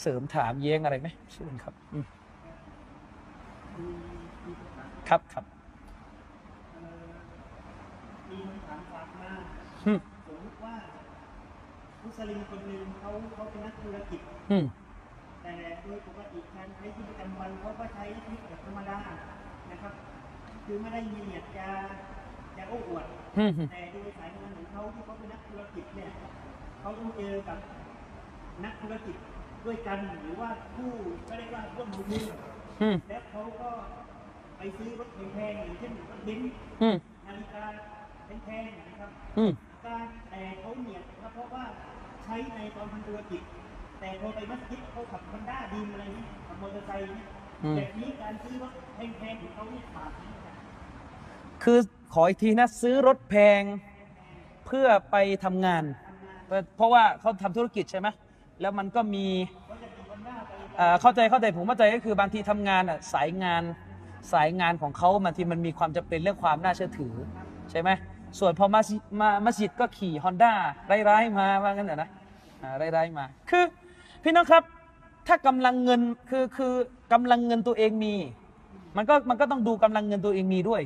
[0.00, 2.06] เสริมถามแย้งอะไรไหมเชิญครับอืม
[5.08, 5.44] ครับครับ
[8.30, 9.32] มีคำถามฝากมา
[9.86, 10.74] อืมสมมติว่า
[12.02, 14.20] มุสลิมคนหนึ่งเขาเขาเป็นนักธุรกิจ
[14.50, 14.64] อืม
[15.42, 18.40] แต่โดยปกติการใช้ชีวิตประจำวันเขาก็ใช้ชีวิต
[18.86, 19.28] แบบธรรมดา
[19.70, 19.92] นะครับ
[20.64, 21.68] คือไม่ได้มีเนียดจะ
[22.56, 23.06] จะโอ้อวด
[23.38, 26.10] อืมแต่โดยสายงานของเขาที่เขาเป็นนักธุรกิจเนี่ย
[26.80, 27.58] เขาต้องเจอกับ
[28.64, 29.16] นักธุรกิจ
[29.64, 30.90] ด้วยกันหรือว่าผู้
[31.28, 32.24] ก็เรียกว่าร่วมมือ
[32.82, 33.70] อืมและเขาก็
[34.58, 36.96] ไปซื้อรถแพงๆอย่างเช่นรถเบนซ์อืม
[37.26, 37.64] นาฬิกา
[38.44, 39.52] แพงๆนะครับอืม
[39.86, 41.64] การแต่เขาเนียดก็เพราะว่า
[42.24, 43.42] ใช้ในตอนทำธุรกิจ
[44.00, 50.54] แต่พอไปมัสยิดเขาขับฮอนด้าดีมอะไรนี้ขับมอเตอร์ไซค์เนี่ยอืม แบบนี้การซื้อรถแพงๆของเขาเนี่ยขาดไหมครับ
[51.62, 51.78] คือ
[52.12, 53.62] ขออีกทีนะซื้อรถแพง
[54.66, 55.84] เพื่อไปทำงาน
[56.76, 58.08] เพราะว่าเขาทำธุรกิจใช่ไหม
[58.60, 59.26] แล้วมันก็มี
[60.76, 63.62] เอ่อเข้าใจเข้าใจผมเข้าใจก็คือบางทีทำงานอะสายงาน
[64.32, 67.14] สายงานของเขาบางทีมันมีความจำเป็นเรื่องความน่าเชื่อถือ
[67.70, 67.90] ใช่ไหม
[68.38, 70.52] ส่วนพอมาซิมามัสยิดก็ขี่ฮอนด้า
[70.86, 72.10] ไร้ายๆมาว่างั้นเถอะนะ
[72.62, 73.64] อ่าร้ายๆมา คือ
[74.22, 74.62] พี่น้องครับ
[75.26, 76.74] ถ้ากำลังเงินคือคือ
[77.12, 78.14] กำลังเงินตัวเองมี
[78.96, 80.82] มันก็มันก็ต้องดูกำลังเงินตัวเองมีด้วย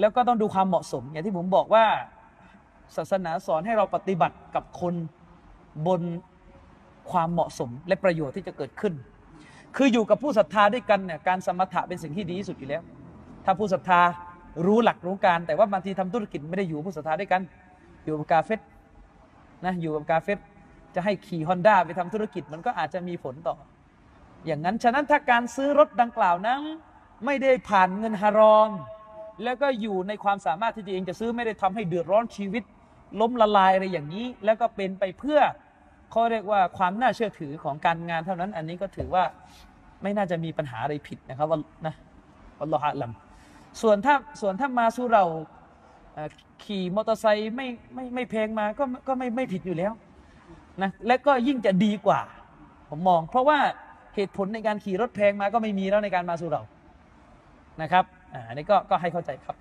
[0.00, 1.84] แล้วก็ต้องดูความเหมาะสม อย่างที่ผมบอกว่า
[2.96, 4.94] ศาสนาสอนให้เราปฏิบัติกับคน
[5.86, 6.02] บน
[7.10, 8.94] ความเหมาะสมและประโยชน์ที่จะเกิดขึ้น
[9.76, 12.82] คืออยู่กับผู้ศรัทธาด้วยกันเนี่ยการสมถะเป็นสิ่งที่ดีที่สุดอยู่แล้ว
[13.44, 14.00] ถ้าผู้ศรัทธา
[14.66, 17.40] รู้หลักรู้การ แต่ว่าบางทีทำธุรกิจไม่ได้อยู่ผู้ศรัทธาด้วยกัน
[18.04, 18.60] อยู่กับกาเฟต
[19.64, 20.38] นะอยู่กับกาเฟต
[20.94, 23.56] จะให้ขี่ฮอนด้าไปทำธุรกิจมันก็อาจจะมีผลต่อ
[24.46, 26.60] อย่างนั้น ฉะนั้นถ้าการซื้อรถดังกล่าวนั้น
[27.24, 28.70] ไม่ได้ผ่านเงินฮารอม
[29.44, 32.62] แล้วก็อยู่ในความสามารถที่ตัวเองจะซื้อไม่ได้ทำให้เดือดร้อนชีวิต
[33.20, 35.40] ล้มละลายอะไรอย่างนี้ แล้วก็เป็นไปเพื่อ
[36.10, 39.24] เขาเรียกว่าความน่าเชื่อถือของการงานเท่านั้น อันนี้ก็ถือว่า
[40.02, 41.94] ไม่น่าจะมีปัญหาอะไรผิดนะครับว่านะ
[42.60, 43.10] อัลลอฮฺอัลลัม
[43.82, 45.22] ส่วนถ้าส่วนถ้ามาสู่เร่
[46.64, 49.92] ขี่มอเตอร์ไซค์ไม่ไม่ไม่แพงมาก็ก็ไม่ไม่ผิดอยู่แล้ว
[50.82, 52.20] นะและก็ยิ่งจะดีกว่า
[52.88, 53.58] ผมมอง เพราะว่า
[54.16, 56.62] เหตุผลในการขี่รถแพงมาก็ไม่มีแล้วในการมาสู่เรา
[57.82, 58.04] นะครับ
[58.48, 59.56] อันนี้ก็ก็ให้เข้าใจครับ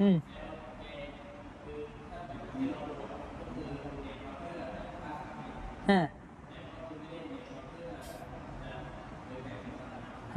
[0.00, 0.16] อืม
[5.88, 6.00] ฮะ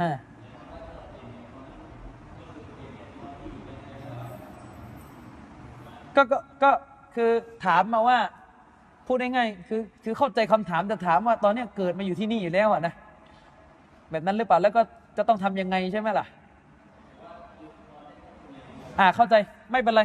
[0.00, 0.35] ฮะ
[6.16, 6.70] ก็ก็ก็
[7.14, 7.30] คือ
[7.64, 8.18] ถามมาว่า
[9.06, 12.94] พูดง่ายๆคือคือเข้าใจคำถามแต่ถามว่าตอนเนี้ยเกิดมาอยู่ที่นี่อยู่แล้วอะนะ
[14.10, 14.82] แบบนั้นหรือเปล่าแล้วก็
[15.16, 16.26] จะต้องทำยังไงใช่ไหมล่ะ
[18.98, 19.34] อ่าเข้าใจ
[19.72, 20.02] ไม่เป็นไร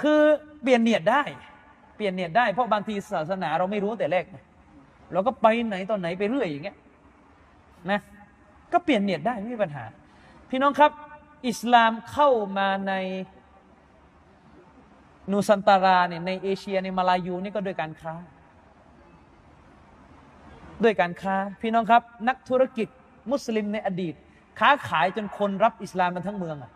[0.00, 0.20] คือ
[0.62, 1.22] เปลี่ยนเนียดได้
[1.96, 4.24] เปลี่ยนเนียดได้เพราะบางทีศาสนาเราไม่รู้แต่แรก
[5.12, 6.76] เราก็ไปไหนตอนไหนไปเรื่อยอย่างเงี้ย
[7.90, 8.00] นะ
[8.72, 9.84] ก็เปลี่ยนเนียดได้ไม่มีปัญหา
[10.50, 10.92] พี่น้องครับ
[11.48, 12.28] อิสลามเข้า
[12.58, 12.94] มาใน
[15.30, 18.14] นูซันตาราเนี่ยในเอเชียในมาลายูนี่ก็ด้วยการค้า
[20.84, 22.88] ด้วยการค้า พี่น้องครับ นักธุรกิจ
[23.30, 24.14] มุสลิมในอดีต
[24.60, 26.70] ค้าขายจนคนรับอิสลามมันทั้งเมืองอะ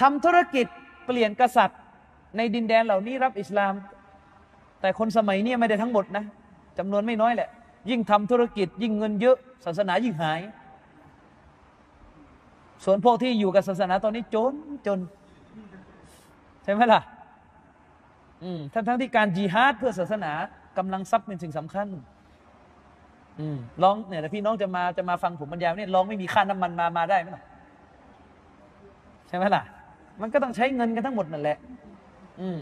[0.00, 0.66] ทำธุรกิจ
[1.06, 1.80] เปลี่ยนกษัตริย์
[2.36, 3.72] ในดินแดนเหล่านี้รับอิสลาม
[4.80, 6.24] แต่คนสมัยนี้ไม่ได้ทั้งหมดนะ
[6.78, 7.48] จำนวนไม่น้อยแหละ
[7.90, 10.40] ยิ่งทำธุรกิจยิ่งเงินเยอะ ศาสนายิ่งหาย
[12.84, 14.54] ส่วนพวกที่อยู่กับศาสนาตอนนี้จน
[14.86, 14.98] จน
[16.64, 17.00] ใช่ไหมล่ะ
[18.72, 20.32] ทั้งทั้งที่การจีฮาดเพื่อศาสนา
[20.78, 21.86] กำลังทรัพย์เป็นสิ่งสำคัญ
[23.40, 27.44] อืมลองเนี่ยแต่พี่น้องจะมาจะมาฟังผมบรรยายเนี่ยลองไม่มีค่าน้ำมันมามาได้ไหมล่ะ
[29.28, 29.62] ใช่ไหมล่ะ
[30.20, 31.58] มันก็ต้องใช้เงินกันทั้งหมดนั่นแหละ
[32.40, 32.58] อืม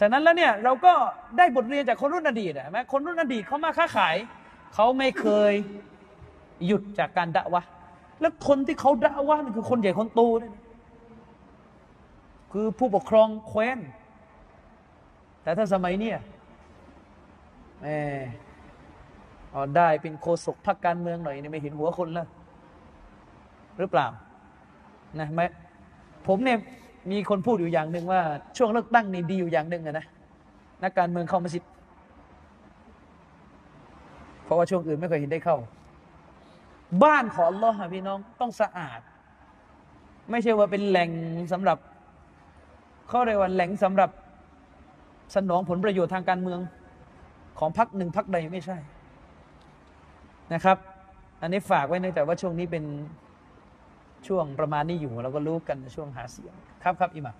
[0.00, 0.92] ฉะนั้นแล้วเนี่ยเราก็
[1.38, 4.16] ได้บทเรียนจากคนรุ่นอดีตอะเห็นไหมคนรุ่นอดีตเขามาค้าขาย
[4.74, 5.52] เขาไม่เคย
[6.66, 7.70] หยุดจากการดะวะห์
[8.20, 10.64] แล้วคนที่เขาดะวะห์นี่คือคนใหญ่คนโตเนี่ยนะ
[12.52, 13.78] คือผู้ปกครองแคว้น
[15.48, 16.18] แต่ถ้าสมัยเนี้ย
[17.80, 17.86] แหม
[19.54, 22.26] อ๋อได้เป็นโคศกพรรคการเมืองหน่อยนี่ไม่เห็นหัวคนแล้ว
[23.78, 24.06] หรือเปล่า
[25.20, 25.42] นะไหม
[26.26, 26.58] ผมเนี่ย
[27.10, 28.20] มีคนพูดอยู่อย่างหนึ่งว่า
[28.56, 30.06] ช่วงเลือกตั้งนี่ดีอยู่อย่างหนึ่งอะนะ
[30.82, 31.60] นักการเมืองเข้ามาสิ
[34.44, 35.56] เพราะว่าช่วงอื่นไม่เคยเห็นได้เข้า
[37.04, 39.00] บ้านของลอฮ์อะพี่น้องต้องสะอาด
[40.30, 41.10] ไม่ใช่ว่าเป็นแหล่ง
[41.52, 41.78] สำหรับ
[43.08, 44.10] เขาเรียกว่าแหล่งสำหรับ
[45.34, 46.60] สนองผลประโยชน์ทางการเมือง
[47.58, 48.78] ของพักหนึ่งพักใดไม่ใช่
[50.54, 50.76] นะครับ
[51.42, 52.84] อันนี้ฝากไว้เนื่องจากว่าช่วงนี้เป็น
[54.26, 57.36] ช่วงประมาณนี้อยู่เราก็รู้กันช่วงหาเสียงครับครับอิหมาม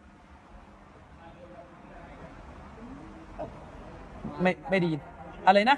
[4.42, 4.90] ไม่ไม่ไดี
[5.46, 5.76] อะไรนะ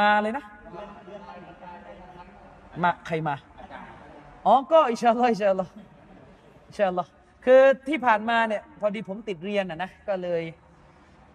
[0.00, 0.44] มาเลยนะ
[2.82, 3.34] มาใครมา
[4.46, 5.72] อ๋อ ก็อิชาอัลลอฮ์อิชาอัลลอฮ์
[6.68, 7.10] อิชาอัลลอฮ์
[7.44, 10.42] คือที่ผ่านมาเนี่ยพอดีผมติดเรียนอะนะก็เลย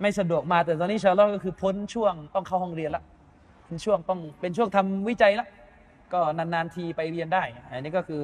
[0.01, 3.03] ไม่สะดวกมาแต่ตอนนี้ชาลอก็คือพ้นช่วงต้องเข้าห้องเรียนละ
[3.67, 5.47] เป็นช่วงต้องเป็นช่วงทำวิจัยละ
[6.13, 8.21] ก็นานๆทีไปเรียนได้ อันนี้ก็คือ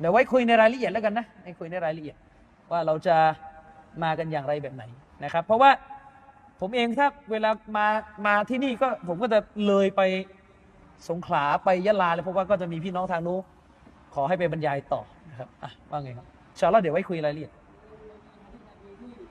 [0.00, 2.16] เดี๋ยวไว้คุยในรายละเอียดแล้วกันนะให้คุยในรายละเอียด
[2.70, 3.16] ว่าเราจะ
[4.02, 4.84] มากันอย่างไรแบบไหน
[5.24, 5.70] นะครับ เพราะว่า
[6.60, 7.86] ผมเองถ้าเวลามา
[8.26, 10.02] มาที่นี่ก็ผมก็จะเลยไป
[11.08, 13.40] สงขลาไปยะลาเลยเพราะว่าก็จะมีพี่น้องทางนู้น
[14.14, 16.26] ขอให้ไปบรรยายต่อนะครับอะว่าไงครับ
[16.58, 17.52] ชาอัลลอฮ์เดี๋ยวไว้คุยรายละเอียด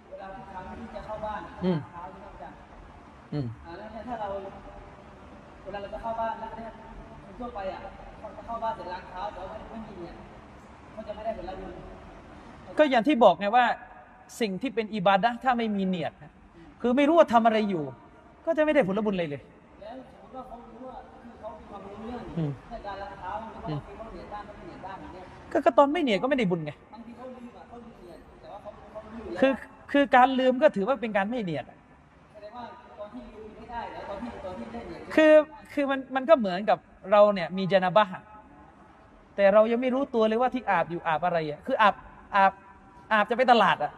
[0.09, 2.53] เวลาทุกครั้งที่จะเข้าบ้านอืมเท้าที่ต้องจับ
[3.33, 4.27] อืมอ่าแล้วเนี่ยถ้าเรา
[5.63, 6.71] เวลาเราจะเข้าบ้านแล้วเนี่ย
[7.23, 7.79] คนทั่วไปอะ
[8.19, 10.15] เขาจะเข้าบ้านเสร็จล้างเท้าแต่ว่าไม่ไม่มีเนี่ย
[10.91, 11.73] เขาจะไม่ได้ผลบุญ
[12.77, 13.65] ก็อย่างที่บอกไงว่า
[14.39, 16.31] สิ่งที่เป็นอิบาดะห์ถ้าไม่มีเนียดนะ
[16.81, 17.83] คือไม่รู้ว่าทำอะไรอยู่
[18.45, 19.41] ก็จะไม่ได้ผลบุญเลยเลย
[19.81, 26.71] แล้วสมมติว่าเขารู้ว่าคือเขามีความรู้เรื่องอืมเรื่องการล้างเท้าบางทีเขาเหนียดบ้างเขาไม่เหนียดบ้างอย่างเงี้ยก็ก็ตอนไม่เนียดก็ไม่ได้บุญไง
[29.39, 29.53] คือ
[29.91, 31.77] คือการลืมก็ถือว่าเป็นการไม่เนียดอะ
[32.31, 32.65] แสดงว่า
[32.99, 33.09] ตอน
[35.15, 35.33] คือ
[35.73, 36.77] คือมันมันก็เหมือนกับ
[37.11, 38.25] เราเนี่ยมีจนาบะห์
[39.35, 41.95] แต่เรายังไม่รู้ตัวเลยว่าที่อาบอยู่อาบอะไรอะคืออาบ
[42.35, 42.51] อาบ
[43.11, 43.91] อาบจะไปตลาดอะ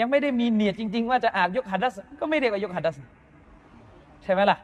[0.00, 2.98] ยังไม่ได้มีเนียดจริง ๆ ว่าจะอาบยกหัดดัสก็ไม่เรียกว่ายกหัดดัส
[4.22, 4.58] ใช่ไหมล่ะ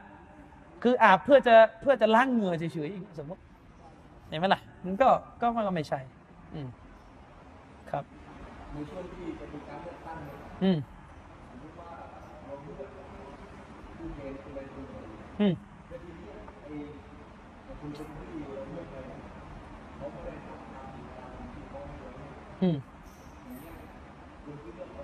[0.82, 3.40] คืออาบเพื่อจะเพื่อจะล้างเหงื่อเฉยๆสมมติ
[4.28, 5.08] เห็นไหมล่ะมันก็
[5.40, 5.98] ก็มันก็ไม่ใช่
[6.54, 6.68] อืม
[8.72, 10.78] ในช่วงที่จะมีการเลือกตั้งเนี่ยอืม
[11.50, 11.90] สมมติว่า
[12.44, 12.90] เราเลือก
[13.96, 14.98] ผู้แทนคนใดคนหนึ่ง
[15.40, 15.52] อืม
[15.88, 16.26] แล้วทีนี้
[16.64, 16.74] ไอ้
[17.64, 19.20] ไอ้คนคนที่เราเลือกไปเนี่ย
[19.96, 22.76] เขาไม่ได้ทำตามตามที่เขาให้เราเลือกอืม
[23.44, 23.74] อย่างเงี้ย
[24.44, 24.98] คนที่เลือกไป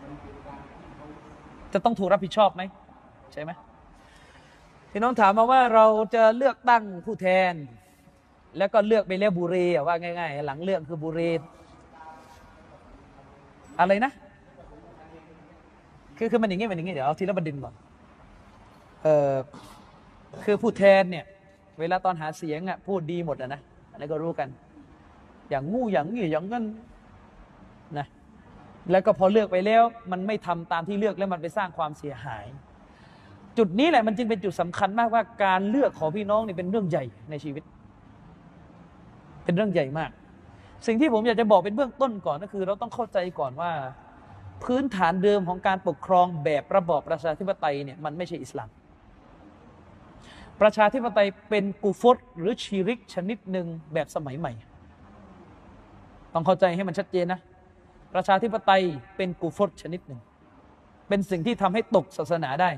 [0.00, 1.06] มันเป็นการที่เขา
[1.72, 2.62] จะต้องถูกรับผิดชอบไหม
[3.32, 3.52] ใช่ไหม
[4.90, 7.54] พี่น้องถามมาว่าเราจะเลือกตั้งผู้แทน
[8.58, 11.30] แล้วก็เลือกไปเรียกบุรีว่าง่าย ๆ หลังเลือกคือบุรี
[13.80, 14.12] อะไรนะ
[16.18, 17.74] คือคือมันอย่างงี้มันอย่างงี้เดี๋ยวเอาทีละประเด็นก่อน
[19.02, 19.34] เออ
[20.44, 21.24] คือผู้แทนเนี่ย
[21.80, 23.60] เวลาตอนหาเสียงอะพูดดีหมดอะนะ
[23.90, 24.48] อันก็รู้กัน
[25.50, 26.64] อย่างงูอย่างงี้อย่างงั้น
[27.98, 28.06] นะ
[28.90, 29.82] แล้วก็พอเลือกไปแล้ว
[30.12, 32.44] มันไม่ทำตามที่เลือกแล้วมันไปสร้างความเสียหาย
[33.58, 37.62] จุดนี้แหละมันจึงเป็นจุดสำคัญมากว่าการเลือกของพี่น้องนี่เป็นเรื่องใหญ่ในชีวิต
[39.44, 40.10] เป็นเรื่องใหญ่มาก
[40.86, 43.72] สิ่งที่ผมอยากจะบอกเป็นเบื้องต้นก่อนก็คือ เราต้องเข้าใจก่อนว่า
[44.64, 48.68] พื้นฐานเดิมของการปกครองแบบระบอบประชาธิปไตยเนี่ยมันไม่ใช่อิสลาม
[50.60, 54.52] ประชาธิปไตยเป็นกูฟตหรือชีริกชนิดหนึ่งแบบสมัยใหม่
[56.34, 57.40] ต้องเข้าใจให้มันชัดเจนนะ
[58.14, 58.82] ประชาธิปไตย
[59.16, 60.20] เป็นกูฟตชนิดหนึ่ง
[61.08, 62.70] เป็นสิ่งที่ทำให้ตกศาสนาได้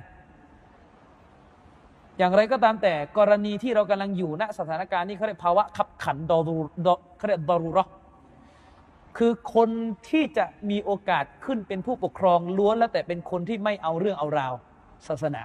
[2.18, 6.56] อย่างไรก็ตามแต่กรณีที่เรากำลังอยู่ณสถานการณ์นี้เขาเรียกภาวะขับขันดอรู
[6.86, 7.92] ดอเขาเรียกดอรูราะห์
[9.18, 9.70] คือคน
[10.08, 14.54] ที่จะมีโอกาสขึ้นเป็นผู้ปกครองล้วนแล้วแต่เป็นคนที่ไม่เอาเรื่องเอาราว
[15.08, 15.42] ศาสนา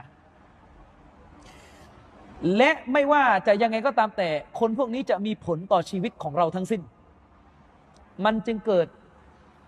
[2.57, 4.29] และไม่ว่าจะยังไงก็ตามแต่
[4.59, 6.81] คนพวกนี้จะมีผลต่อชีวิตของเราทั้งสิ้น
[8.25, 8.87] มันจึงเกิด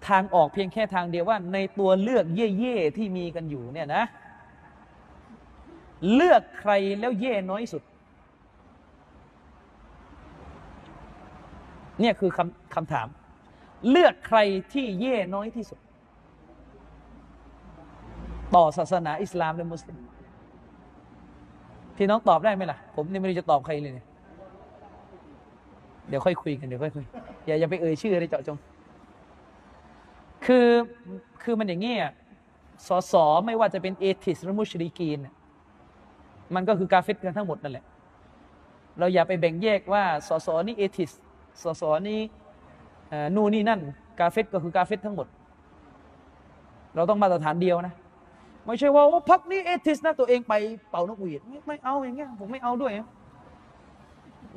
[0.10, 4.04] ทางออกเพียงแค่ทางเดียวว่า ในตัวเลือกเย่ๆที่มีกันอยู่เนี่ยนะ
[6.14, 7.84] เลือกใครแล้วเย่น้อยสุด
[12.00, 13.08] เนี่ยคือคำคำถาม
[13.90, 14.40] เลือกใคร
[14.74, 15.80] ที่เย่น้อยที่สุด
[18.56, 19.98] ต่อศาสนาอิสลามและมุสลิม
[21.98, 24.08] พี่น้องตอบได้ไหมล่ะ ผมนี่ไม่รู้จะตอบใครเลยเนี่ย
[26.08, 27.06] เดี๋ยวค่อยคุยกันเดี๋ยวค่อยคุย
[27.46, 28.58] อย่าอย่าไปเอ่ยชื่อเลยเจาะจง
[30.46, 30.68] คือ
[31.44, 32.14] คือมันอย่างงี้อะ
[32.88, 35.34] สอสอไม่ว่าจะเป็นเอทิสหรือมุชริกีนเนี่ย
[36.56, 37.86] มันก็คือกาเฟตกันทั้งหมดนั่นแหละ
[39.00, 41.12] เราอย่าไปแบ่งแยกว่าสสนี่เอทิส
[41.64, 42.20] สสนี่
[43.36, 43.80] นู่นนี่นั่น
[44.20, 45.28] กาเฟตก็คือกาเฟตทั้งหมด
[46.96, 47.94] เราต้องมาตรฐานเดียวนะ
[48.66, 50.54] ไม่ใช่ว่าพักนี้เอทิสนะตัวเองไป
[50.90, 52.92] เป่านกหวีดไม่ไม่เอาอย่างเงี้ยผมไม่เอาด้วย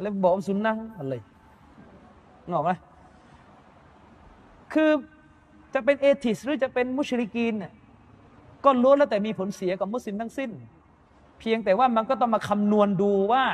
[0.01, 1.15] แล้วบอกสุนนะอะไร
[2.51, 2.71] งอกไหม
[4.73, 4.91] คือ
[5.75, 7.73] จะเป็นเอทิสหรือจะเป็นมุชริกีนเนี่ย
[8.65, 10.51] ก็ล้วนแล้วแต่มีผลเสียกับมุสลิมทั้งสิ้น
[11.41, 13.45] เพียงแต่ว่ามันก็ต้องมาคำนวณดูว่า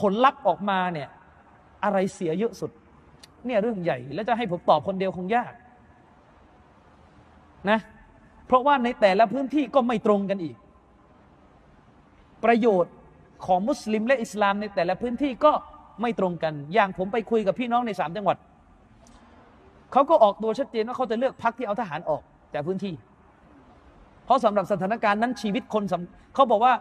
[0.00, 1.08] ผลลัพธ์ออกมาเนี่ย
[1.84, 2.70] อะไรเสียเยอะสุด
[3.46, 5.52] เนี่ยเรื่องใหญ่ แล้วจะให้ผมตอบคนเดียวคงยาก
[7.70, 7.78] นะ
[8.46, 10.56] เพราะว่าในแต่ละพื้นที่ก็ไม่ตรงกันอีก
[12.44, 12.94] ประโยชน์
[13.46, 15.52] ของมุสลิมและอิสลามในแต่ละพื้นที่ก็
[16.02, 18.36] ไม่ตรงกัน อย่างผมไปคุยกับพี่น้องในสามจังหวัด
[19.92, 22.22] เขาก็ออกตัวชัดเจนว่าเขาจะเลือกพักที่เอาทหารออก
[22.54, 22.94] จากพื้นที่
[24.30, 25.82] ราะสำหรับสถานการณ์นั้นชีวิตคน
[26.34, 26.74] เขาบอกว่า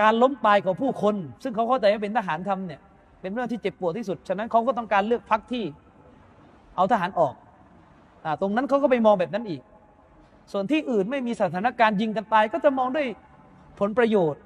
[0.00, 2.80] การล้มตายของผู้คน ซึ่งเขาเข้าใจว่าเป็นทหารทำเนี่ย
[3.20, 5.64] เป็นเรื่องที่เจ็บปวดที่สุด ฉะนั้นเขาก็ต้องการเลือกพักที่
[6.76, 7.34] เอาทหารออก
[8.24, 9.62] อ่ตรงนั้นเขาก็ไปมองแบบนั้นอีก
[10.52, 13.06] ส่วนที่อื่นไม่มีสถานการณ์ยิงกันตาย ก็จะมองด้วย
[13.78, 14.42] ผลประโยชน์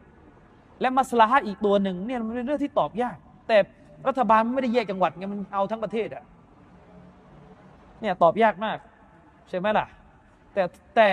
[0.80, 3.16] และมัสลาฮะอีกตัวหนึ่งเนี่ยมันเป็นเรื่องที่ตอบยาก
[3.48, 3.56] แต่
[4.08, 6.24] รัฐบาลไม่ได้แยกจังหวัดไงมันเอาทั้งประเทศอะ
[8.00, 8.78] เนี่ยตอบยากมาก
[9.48, 9.86] ใช่ไหมล่ะ
[10.54, 10.62] แต่
[10.96, 11.08] แต่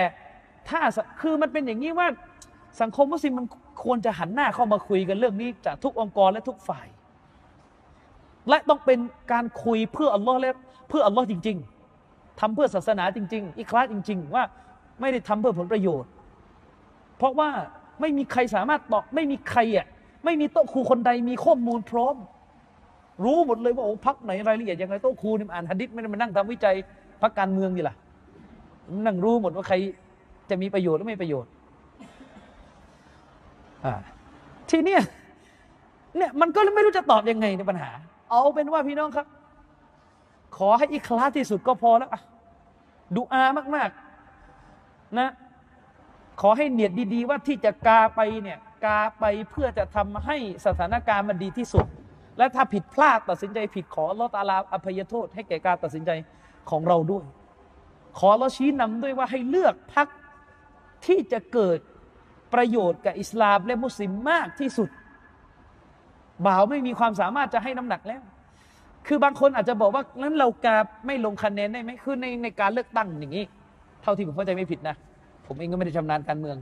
[0.68, 0.80] ถ้า
[1.20, 2.08] คือมันเป็นอย่างนี้ว่า
[2.80, 3.46] สังคมมุสลิมมัน
[3.84, 6.86] ควรจะหันหน้าเข้ามาคุยกันเรื่องนี้จากทุกองค์กรและทุกฝ่าย
[8.48, 8.98] และต้องเป็น
[9.32, 10.54] การคุยเพื่ออัลลอฮ์และ
[10.88, 11.56] เพื่ออัลลอฮ์จริง
[11.98, 14.44] ๆทำเพื่อศาสนาจริง ๆ อีคลาสจริง ๆ ว่า
[15.00, 16.10] ไม่ได้ทำเพื่อผลประโยชน์
[17.18, 17.50] เพราะว่า
[18.00, 19.86] ไม่มีใครสามารถตอบไม่มีใครอะ
[20.24, 22.16] ไม่มีโต๊ะครูคนใดมีข้อมูลพร้อม
[23.24, 26.74] รู้หมดเลยว่าโอ้พักไหนรายละเอียดยังไงโต๊ะครูนี่อ่านหะดิษไม่ได้มานั่งทำวิจัย
[27.22, 27.94] พักการเมืองนี่ล่ะ
[29.06, 29.76] นั่งรู้หมดว่าใคร
[30.50, 31.50] จะมีประโยชน์หรือไม่ประโยชน์
[34.70, 35.02] ทีเนี้ย
[36.16, 37.90] เนี่ยมันก็ไม่รู้จะตอบยังไงในปัญหา
[38.30, 39.26] เอาเป็นว่าพี่น้องครับ
[40.56, 42.20] ขอให้อีคลาสที่สุดก็พอแล้วอะ
[43.14, 43.42] ดูอา
[43.76, 43.90] มาก
[44.54, 45.30] ๆ นะ
[46.40, 51.86] ขอให้เนียดดี ๆ ว่าที่จะกาไปเนี่ยกาไปเพื่อจะทำให้สถานการณ์มันดีที่สุด
[52.38, 56.10] และถ้าผิดพลาดตัดสินใจผิดขอลอตาลาอภัยโทษ ให้แก่การตัดสินใจ
[56.70, 57.24] ของเราด้วย
[58.18, 60.06] ขอเราชี้นำด้วยว่าให้เลือกพัก
[61.06, 61.78] ที่จะเกิด
[62.54, 64.88] ประโยชน์กับอิสลามและมุสลิมมากที่สุด
[66.46, 68.22] บ่าวไม่มีความสามารถจะให้น้ำหนักแล้ว
[69.06, 70.76] คือบางคนอาจจะบอกว่านั้นเรากา
[71.06, 73.44] ไม่ลงคะแนนได้ไหมคือในในการเลือกตั้งอย่างนี้
[74.02, 74.96] เท่าที่ผมเข้าใจไม่ผิดนะ
[75.46, 76.56] ผมเองก็ไม่ได้ชำนาญการเมือง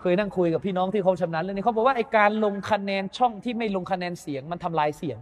[0.00, 5.18] เคยนั่งคุยกับพี่น้องที่เขาชำนาญเรื่องนี้เขาบอกว่าไอการลงคะแนนช่องที่ไม่ลงคะแนนเสียงมันทำลายเสียง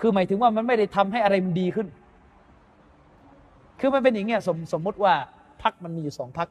[0.00, 1.88] คือหมายถึงว่ามันไม่ได้ทำให้อะไรมันดีขึ้น
[3.80, 5.14] คือมันเป็นอย่างเงี้ยสมสมมติว่า
[5.62, 6.48] พักมันมีอยู่สองพัก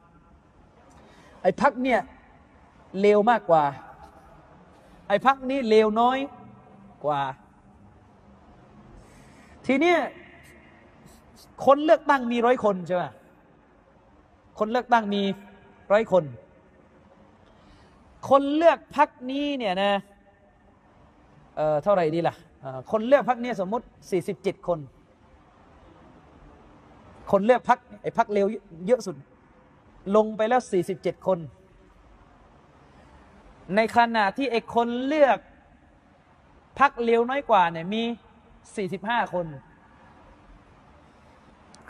[1.42, 2.00] ไอ้พักเนี่ย
[3.00, 3.64] เลวมากกว่า
[5.08, 6.18] ไอ้พักนี้เลวน้อย
[7.04, 7.22] กว่า
[9.66, 9.98] ทีเนี้ย
[11.66, 13.04] คนเลือกตั้งมีร้อยคนใช่ไหม
[14.58, 15.22] คนเลือกตั้งมี
[15.92, 16.24] ร้อยคน
[18.28, 19.92] คนเลือกพักนี้เนี่ยนะ
[21.56, 22.34] เอ่อเท่าไหร่ดีล่ะ
[22.90, 23.86] คนเลือกพักนี้สมมติ
[24.26, 24.78] 47 คน
[27.30, 28.46] คนเลือกพักไอ้พักเร็ว
[28.86, 29.16] เยอะสุด
[30.16, 30.60] ลงไปแล้ว
[30.94, 31.38] 47 คน
[33.76, 35.38] ในขณะที่ไอ้คนเลือก
[36.78, 38.02] พักเร็วน้อยกว่าเนี่ยมี
[38.68, 39.46] 45 คน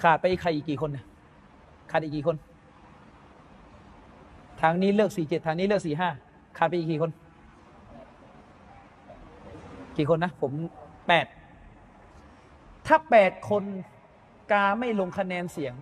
[0.02, 1.06] ขาดไปใครอีกกี่คนเนี่ย
[1.90, 2.36] ขาดอีกกี่คน
[4.60, 5.82] ทางนี้เลือก 47 ทางนี้เลือก
[6.20, 7.10] 45 ขาดไปอีกกี่คน
[9.96, 10.52] กี่คนนะ ผม
[11.70, 13.62] 8 ถ้า 8 คน
[14.52, 15.74] กาไม่ลงคะแนนเสียง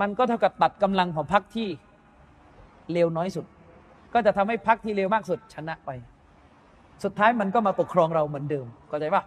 [0.00, 1.68] มันก็เท่ากับตัดกำลังของพรรคที่
[2.92, 3.44] เร็วน้อยสุด
[4.14, 5.90] ก็จะทำให้พรรคที่เร็วมากสุดชนะไป
[7.04, 9.24] สุดท้ายมันก็มาปกครองเราเหมือนเดิมเข้าใจปะ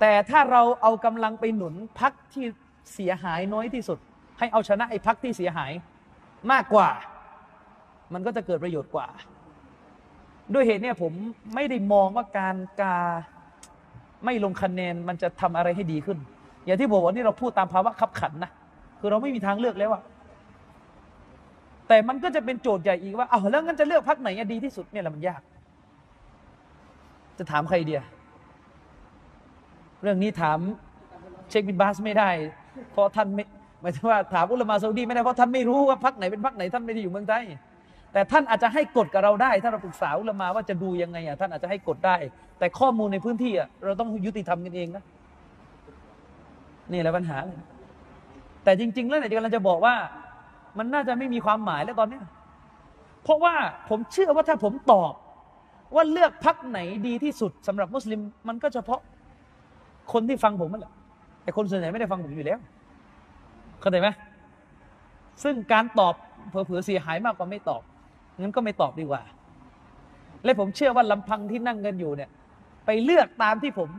[0.00, 2.44] แต่ถ้าเราเอากำลังไปหนุนพรรคที่
[2.94, 3.98] เสียหายน้อยที่สุด
[4.38, 5.72] ให้เอาชนะไอ้พรรคที่เสียหาย
[6.52, 6.88] มากกว่า
[8.12, 9.08] มันก็จะเกิดประโยชน์กว่า
[10.52, 11.12] ด้วยเหตุเนี่ยผม
[11.54, 12.96] ไม่ได้มองว่าการกา
[14.24, 16.18] ไม่ลงคะแนนมันจะทำอะไรให้ดีขึ้น
[16.64, 18.50] อย่างที่บอกว่านี่เราพูดตามภาวะขับขันนะ
[19.00, 20.02] คือเราไม่มีทางเลือกแล้วอะ
[21.88, 25.42] แต่มันก็จะเป็นโจทย์ใหญ่อีกว่าเอาแล้วงั้นจะเลือกพรรคไหนอะดีที่สุดเนี่ยแหละมันยาก
[27.38, 28.02] จะถามใครเดีย
[30.02, 30.58] เรื่องนี้ถาม
[31.50, 32.30] เชคบินบาสไม่ได้
[32.92, 33.44] เพราะท่านไม่
[33.80, 37.44] หมายถึงว่าถามอุลมาซาอุดีไม่ได้เพราะท่านไม่รู้ว่าพรรคไหนเป็นพรรคไหนท่านไม่ได้อยู่เมืองไทย
[38.12, 42.16] แต่ท่านอาจจะให้กฎกับเราได้ ถ้าเราปรึกษาอุลามาว่าจะดูยังไงอะท่านอาจจะให้กฎได้
[42.58, 45.04] แต่ข้อมูลในพื้นที่อะเราต้องยุติธรรมกันเองนะ
[46.92, 47.58] นี่แหละปัญหาเลย
[48.64, 49.94] แต่จริง ๆ แล้วเนี่ยกำลังจะบอกว่า
[50.78, 52.24] มันน่าจะไม่มีความหมายแล้วตอนเนี้ย
[53.24, 53.54] เพราะว่า
[53.88, 55.12] ผมเชื่อว่าถ้าผมตอบ
[55.94, 59.00] ว่าเลือกพรรคไหนดีที่สุดสำหรับมุสลิม มันก็เฉพาะ
[60.12, 60.92] คนที่ฟังผมนั่นแหละ
[61.42, 62.58] แต่คนส่วนใหญ่ไม่ได้ฟังผมอยู่แล้ว
[63.80, 64.08] เข้าใจไหม
[65.42, 66.14] ซึ่งการตอบ
[66.48, 67.82] เผื่อๆเสียหายมากกว่าไม่ตอบ
[68.40, 69.22] งั้นก็ไม่ตอบดีกว่า
[70.44, 72.30] และผมเชื่อว่าลำพังที่นั่งกันอยู่เนี่ย
[72.86, 73.90] ไปเลือกตามที่ผม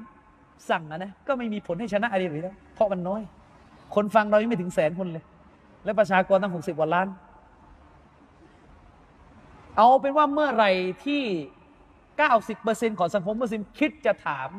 [0.69, 3.21] สั่งนะนะก็ไม่มีผลให้ชนะอะไรเลยแล้วเพราะมันน้อย
[3.95, 5.23] คนฟังเรายังไม่ถึงแสนคนเลย
[5.85, 7.07] และประชากรตั้งหกสิบกว่าล้าน
[9.77, 10.71] เอาเป็นว่าเมื่อไหร่
[11.05, 11.23] ที่
[12.11, 14.49] 90%ของสังคมมุสลิมคิดจะถาม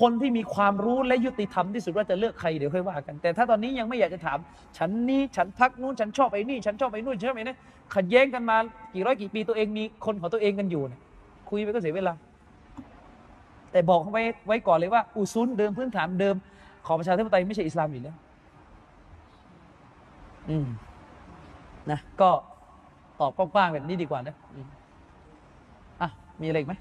[0.00, 4.38] คนที่มีความรู้และยุติธรรมที่สุดว่าจะเลือกใครเดี๋ยวค่อยว่ากัน แต่ถ้าตอนนี้ยังไม่อยากจะถาม
[4.78, 7.56] ฉันนี้ฉันพักนู้นฉันชอบไอ้นี่ ฉันชอบไอ้นู่นฉันชอบไอ้นี่
[7.94, 8.56] ขัดแย้งกันมา
[8.94, 11.00] กี่ร้อยกี่ปีตัวเองมีคนของตัวเองกันอยู่เนี่ย
[11.48, 12.12] คุยไปก็เสียเวลา
[13.72, 16.36] แต่บอกไว้ไว้ก่อนเลยว่า อุซุนเดิมพื้นฐานเดิม
[16.86, 18.16] ของประชาธิปไตยไม่ใช่อิสลามอยู่แล้ว
[20.50, 20.66] อืม
[21.90, 22.30] นะก็
[23.20, 24.66] ตอบกว้างๆแบบนี้ดีกว่านะอืม
[26.00, 26.08] อะ
[26.40, 26.74] มีอะไรอีกไหม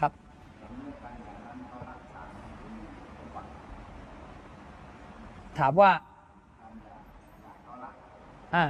[0.00, 0.12] ครับ
[5.58, 5.90] ถามว่า
[8.54, 8.64] อ่า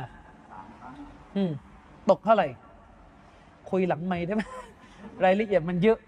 [1.37, 1.51] อืม
[2.11, 2.49] ตกเท่าไหร่
[3.71, 4.43] คุยหลังไม่ได้ไหม
[5.25, 5.99] รายละเอียดมันเยอะ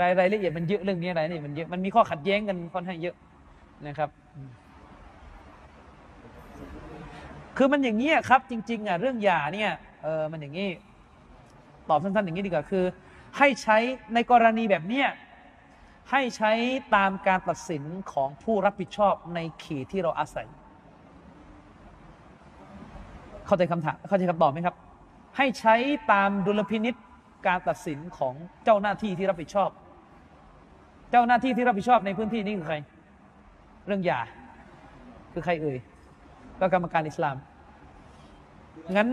[0.00, 3.14] รายรายละเอียดมันเยอะเรื่องนี้อะไรนี่มันเยอะมันมีข้อขัดแย้งกันค่อนข้างเยอะ
[3.86, 4.08] นะครับ
[7.56, 9.70] คือมันอย่างนี้ครับ จริง ๆอะเรื่องยาเนี่ย
[10.02, 10.68] เออมันอย่างนี้
[11.88, 12.84] ตอบสั้นๆอย่างนี้ดีกว่าคือ
[13.38, 13.76] ให้ใช้
[14.14, 15.08] ในกรณีแบบเนี้ย
[16.10, 16.52] ให้ใช้
[16.94, 20.46] ตามการตัดสินของผู้รับผิดชอบในเขตที่เราอาศัย
[23.46, 24.76] เข้าใจคำถามเข้าใจคำตอบไหมครับ
[25.36, 25.74] ให้ใช้
[26.12, 26.94] ตามดุลพินิษ
[27.46, 28.34] การตัดสินของ
[28.64, 29.70] เจ้าหน้าที่ที่รับผิดชอบ
[31.10, 32.76] เจ้าหน้าที่ที่รับผิดชอบในพื้นที่นี้คือใคร
[33.86, 34.20] เรื่องยา
[35.32, 35.78] คือใครเอ่ย
[36.60, 37.36] ก็กรรมการอิสลาม
[38.96, 39.08] งั้น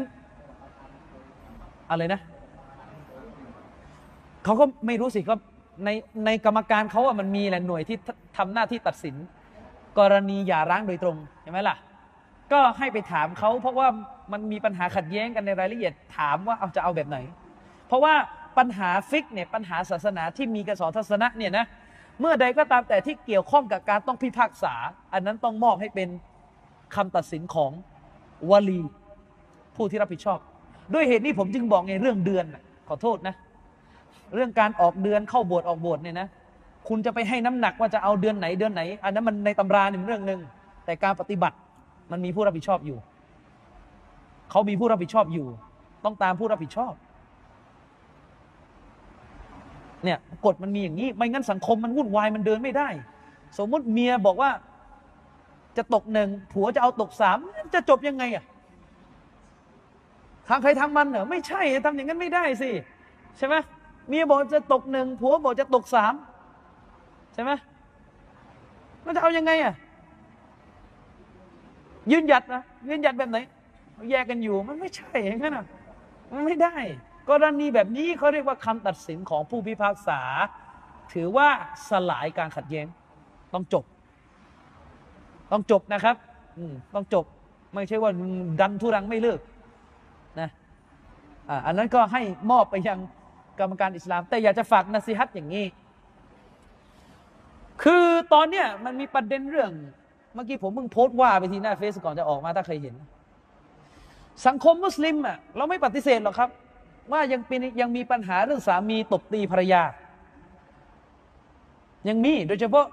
[1.89, 2.21] อะไรนะ
[4.43, 5.35] เขาก็ไม่รู้สิก็
[5.85, 5.89] ใน
[6.26, 9.15] ในกรรมการเขาอะมันมีแหละหน่วยที่ททำหน้าที่ตัดสิน
[9.99, 11.76] กรณีหย่าร้างโดยตรงใช่ไหมล่ะ
[12.51, 13.88] ก็ให้ไปถามเขาเพราะว่า
[14.31, 17.18] มันมีปัญหาขัดแย้งกันในรายละเอียดถามว่าเอาจะเอาแบบไหน
[17.88, 18.14] เพราะว่า
[18.57, 21.65] ปัญหาฟิกเนี่ยปัญหาศาสนาที่มีกระสอนทัศนะเนี่ยนะ
[22.19, 24.73] เมื่อใดก็ตามแต่ที่เกี่ยวข้องกับการต้องพิพากษา
[25.14, 26.10] อันนั้นต้องมอบให้เป็น
[26.95, 27.72] คำตัดสินของ
[28.49, 28.81] วลี
[29.76, 30.39] ผู้ที่รับผิดชอบ
[30.93, 32.45] ด้วยเหตุนี้ผมจึงบอกไงเรื่องเดือน
[32.88, 33.35] ขอโทษนะ
[34.35, 36.27] เรื่องการออกเดือนเข้าบสถ์ออกบสถ์เนี่ยนะ
[36.88, 40.39] คุณจะไปให้น้ำหนักว่าจะเอาเดือนไหนเดือนไหน อันนั้นมันในตำราเนี่ยเรื่องหนึ่ง
[40.85, 41.56] แต่การปฏิบัติ
[42.11, 42.97] มันมีผู้รับผิดชอบอยู่
[44.51, 45.47] เขามีผู้รับผิดชอบอยู่
[46.06, 46.93] ต้องตามผู้รับผิดชอบ
[50.03, 52.89] เนี่ยกฎมันมีอย่างนี้ ไม่งั้นสังคมมันวุ่นวายมันเดินไม่ได้
[53.57, 54.51] สมมุติเมียบอกว่า
[55.77, 57.38] จะตกหนึ่งผัวจะเอาตกสาม
[57.73, 58.43] จะจบยังไงอะ
[60.47, 62.69] ทางใครทางมันเหรอไม่ใช่ทำอย่างนั้นไม่ได้สิ
[63.38, 63.56] ใช่ไหม
[64.10, 66.14] เมียบอกจะตกหนึ่งผัวบอกจะตกสาม
[67.34, 67.52] ใช่ไหม
[69.06, 69.73] มันจะเอายังไงอะ
[72.11, 73.38] ยืนหยัดนะยืนหยัดแบบไหน
[74.11, 75.65] แยกกันอยู่มันไม่ใช่อย่างนั้นอะ
[76.31, 76.76] มันไม่ได้
[77.30, 80.22] กรณีแบบนี้เขาเรียกว่าคำตัดสินของผู้พิพากษา
[81.14, 81.48] ถือว่า
[81.90, 82.88] สลายการขัดแย้ง
[83.53, 83.86] ต้องจบ
[85.52, 86.15] ต้องจบนะครับ
[86.57, 87.26] อืมต้องจบ
[87.73, 88.11] ไม่ใช่ว่า
[88.60, 89.40] ดันทุรังไม่เลิก
[90.40, 90.49] นะ
[91.49, 92.22] อ่าอันนั้นก็ให้
[92.52, 92.99] มอบไปยัง
[93.60, 95.65] กรรมการอิสลาม แต่อยากจะฝากนสิฮัตอย่างนี้
[97.84, 99.72] คือตอนเนี้ยมันมีประเด็นเรื่อง
[100.34, 102.95] เมื่อกี้ผมเพิ่งโพสต์ว่าไปทีหน้าเฟซก่อนจะออกมาถ้าใครเห็น
[104.48, 106.49] สังคมมุสลิมอะเราไม่ปฏิเสธหรอกครับ
[107.11, 109.81] ว่ายังเป็นยังมีปัญหาเรื่องสามีตบตีภรรยา
[112.10, 112.86] ยังมีโดยเฉพาะ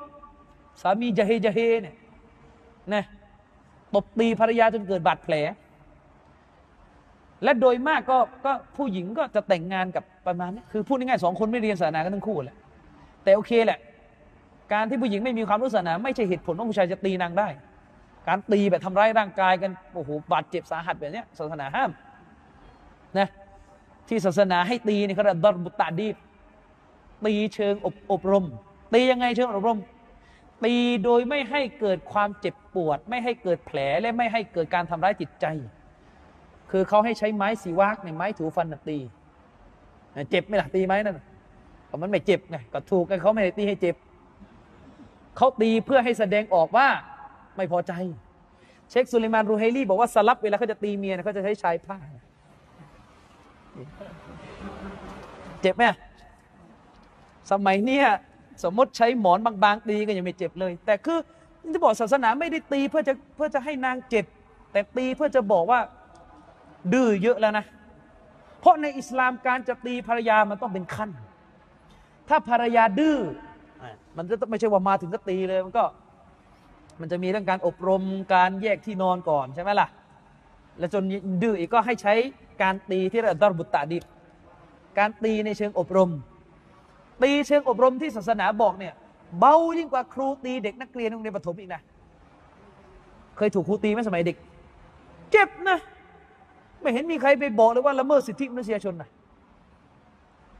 [0.82, 1.96] สามีจะเฮจะเฮเนี่ย
[2.94, 3.04] นะ
[3.94, 5.34] ตบตีภรรยาจนเกิดบาดแผล
[7.46, 12.56] และโดยมากก็ก็ผู้หญิงก็จะแต่งงานกับประมาณนี้คือพูดง่ายๆสองคนไม่เรียนศาสนากันทั้งคู่แหละ
[13.24, 13.78] แต่โอเคแหละ
[14.72, 17.48] การที่ผู้หญิงไม่มีความรู้ศาสนา ไม่ใช่เหตุผลว่าผู้ชายจะตีนางได้
[18.28, 21.90] การตีแบบทำร้ายร่างกายกันโอ้โหบาดเจ็บสาหัสแบบนี้ศาสนาห้าม
[23.18, 23.28] นะ
[24.08, 26.08] ที่ศาสนาให้ตีนี่เขาเรียกดอรบุตตาดี
[27.24, 28.44] ตีเชิงอบอบรม
[28.94, 29.78] ตียังไงเชิงอบรม
[30.64, 30.74] ตี
[31.04, 35.46] โดยไม่ให้เกิดความเจ็บปวด ไม่ให้เกิดแผลและไม่ให้เกิดการทำร้ายจิตใจ
[36.70, 38.98] คือเขาให้ใช้ไม้สีวากในไม้ถูฟันตี
[40.30, 41.18] เจ็บไหม่ล่ะตีไหมนั่น
[41.88, 43.96] ก็มันไม่เจ็บไงก็ถูกกันเขาไม่ได้ตีให้เจ็บ
[45.36, 46.88] เขาตีเพื่อให้แสดงออกว่า
[47.56, 47.92] ไม่พอใจ
[48.90, 51.98] เชคสุลิมานรูไฮลีบอกว่าสลับเวลาเขาจะตีเมียเขาจะใช้ชายผ้า
[55.62, 55.84] เจ็บไหม
[57.50, 58.06] สมัยเนี้ย
[58.64, 61.18] สมมติใช้หมอนบางๆตีก็ยังไม่เจ็บเลย แต่คือ
[61.74, 64.24] จะบอกศาสนาไม่ได้ตีเพื่อจะเพื่อจะให้นางเจ็บ
[64.72, 65.80] แต่ตีเพื่อจะบอกว่า
[66.92, 67.64] ดื้อเยอะแล้วนะ
[68.60, 71.10] เพราะในอิสลามการจะตีภรรยามันต้องเป็นขั้น
[72.28, 73.16] ถ้าภรรยาดื้อ
[74.16, 75.84] มันจะไม่ใช่ว่ามาถึงก็ตีเลยมันก็
[77.00, 78.02] มันจะมีเรื่องการอบรม
[78.34, 79.88] การแยกที่นอนก่อนใช่ไหมล่ะ
[80.78, 81.02] และจน
[81.42, 82.14] ดื้ออีกก็ให้ใช้
[82.62, 84.04] การตีที่เรียกดอรบุตตาดิบ
[84.98, 86.10] การตีในเชิงอบรม
[87.22, 88.94] ตีเชิงอบรมที่ศาสนาบอกเนี่ย
[89.38, 91.80] เบายิ่งกว่าครูตีเด็กนักเรียนโรงเรียนประถมอีกนะ
[93.36, 94.36] เคยถูกครูตีไหมสมัยเด็ก
[95.30, 95.78] เจ็บนะ
[96.86, 99.10] ไม่เห็นมีใครไปบอกเลยว่าละเมิดสิทธิมนุษยชนนะ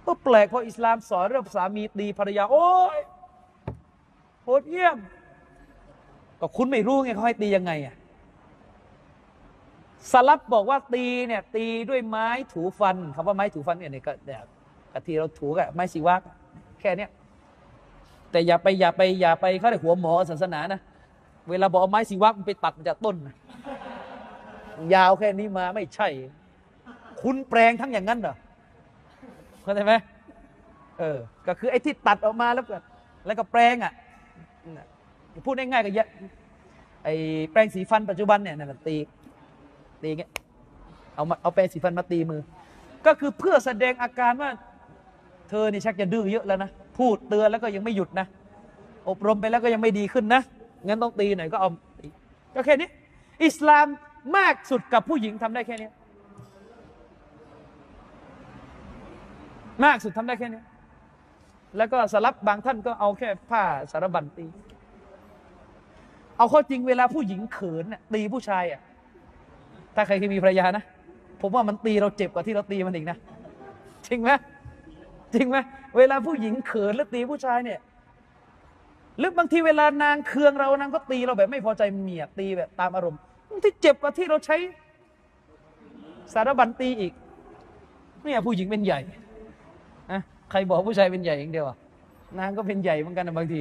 [0.07, 2.99] ก็แปลกพออิสลามสอนเรื่องสามีตีภรรยา โอ้ย
[4.43, 4.97] โหดเยี่ยม
[6.41, 7.95] ก็คุณไม่รู้ไงเขาให้ตียังไงอะ
[10.13, 14.41] สลับบอกว่าตีเนี่ย ตีด้วยไม้ถูฟันคำว่าไม้ถูฟันเนี่ยเนี่ยก็เนี่ย
[14.93, 16.21] กะทีเราถูกับไม้สีวัก
[16.81, 17.11] แค่เนี้ย
[18.31, 20.81] แต่อย่าไปอย่าไปอย่าไปเขาเรียกหัวหมอศาสนานะ
[21.51, 23.35] เวลาบอกเอาไม้สีวักมันไปตัดมาจากต้นนะ
[24.95, 26.09] ยาวแค่นี้มาไม่ใช่
[27.23, 28.37] คุณแปลงทั้งอย่างนั้นเหรอ
[29.63, 29.93] เข้าใจไหม
[30.99, 32.77] เออ ก็คือไอ้ที่ตัดออกมาแล้วก็
[33.27, 33.93] แล้วก็แปลงอะ
[34.77, 34.87] น่ะ
[35.47, 36.09] พูดง่ายๆก็เยอะ
[37.05, 37.15] ไอ้
[37.51, 38.97] แปรงสีฟันปัจจุบันเนี่ยนั่นตี
[40.03, 40.31] ตีเงี้ย
[41.15, 42.41] เอามาเอาแปรงสีฟันมาตีมือ
[43.07, 44.51] ก็คือเพื่อแสดงอาการว่า
[45.49, 48.27] เธอนี่ชักจะดื้อเยอะแล้วนะพูดเตือนแล้วก็ยังไม่หยุดนะ
[49.09, 50.43] อบรมไปแล้วก็ยังไม่ดีขึ้นนะ
[50.87, 51.69] งั้นต้องตีหน่อยก็เอา
[52.55, 52.89] ก็แค่นี้
[53.45, 53.87] อิสลาม
[54.37, 55.91] มากสุดกับผู้หญิงทำได้แค่นี้
[59.85, 60.63] มากสุดทำได้แค่นี้
[61.77, 63.63] แล้วก็สลับบางท่านก็เอาแค่ผ้า
[63.93, 64.47] สารบัญตี
[66.39, 68.81] เอาข้อจริงเวลาผู้หญิงเขินน่ะตีผู้ชายอะ
[69.95, 70.85] ถ้าใครเคยมีภรรยานะ
[71.41, 73.19] ผมว่ามันตีเราเจ็บกว่าที่เราตีมันอีกนะ
[74.07, 74.31] จริงไหม
[75.35, 75.57] จริงไหม
[75.97, 77.81] เวลาผู้หญิงเขินแล้วตีผู้ชายเนี่ย
[79.19, 83.21] หรือบางทีเวลานางเคืองเรานางก็ตีเราแบบไม่พอใจเมียตีแบบตามอารมณ์
[83.65, 84.57] ที่เจ็บกว่าที่เราใช้
[86.33, 87.13] สารบัญตีอีก
[88.23, 89.01] เนี่ยผู้หญิงเป็นใหญ่
[90.13, 90.21] นะ
[90.51, 91.77] ใครบอกผู้ชายเป็นใหญ่อย่างเดียวอะ
[92.39, 93.59] นางก็เป็นใหญ่เหมือนกันนะบางที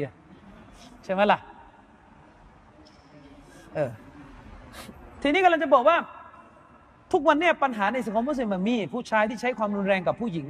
[1.04, 1.40] ใช่ไหมล่ะ
[3.76, 3.92] เออ
[5.22, 5.98] ทีนี้กำลังจะบอกว่า
[7.12, 10.48] ทุกวันเนี่ยปัญหาในสังคมมุสลิมมี ผู้ชายที่ใช้ความรุนแรงกับผู้หญิง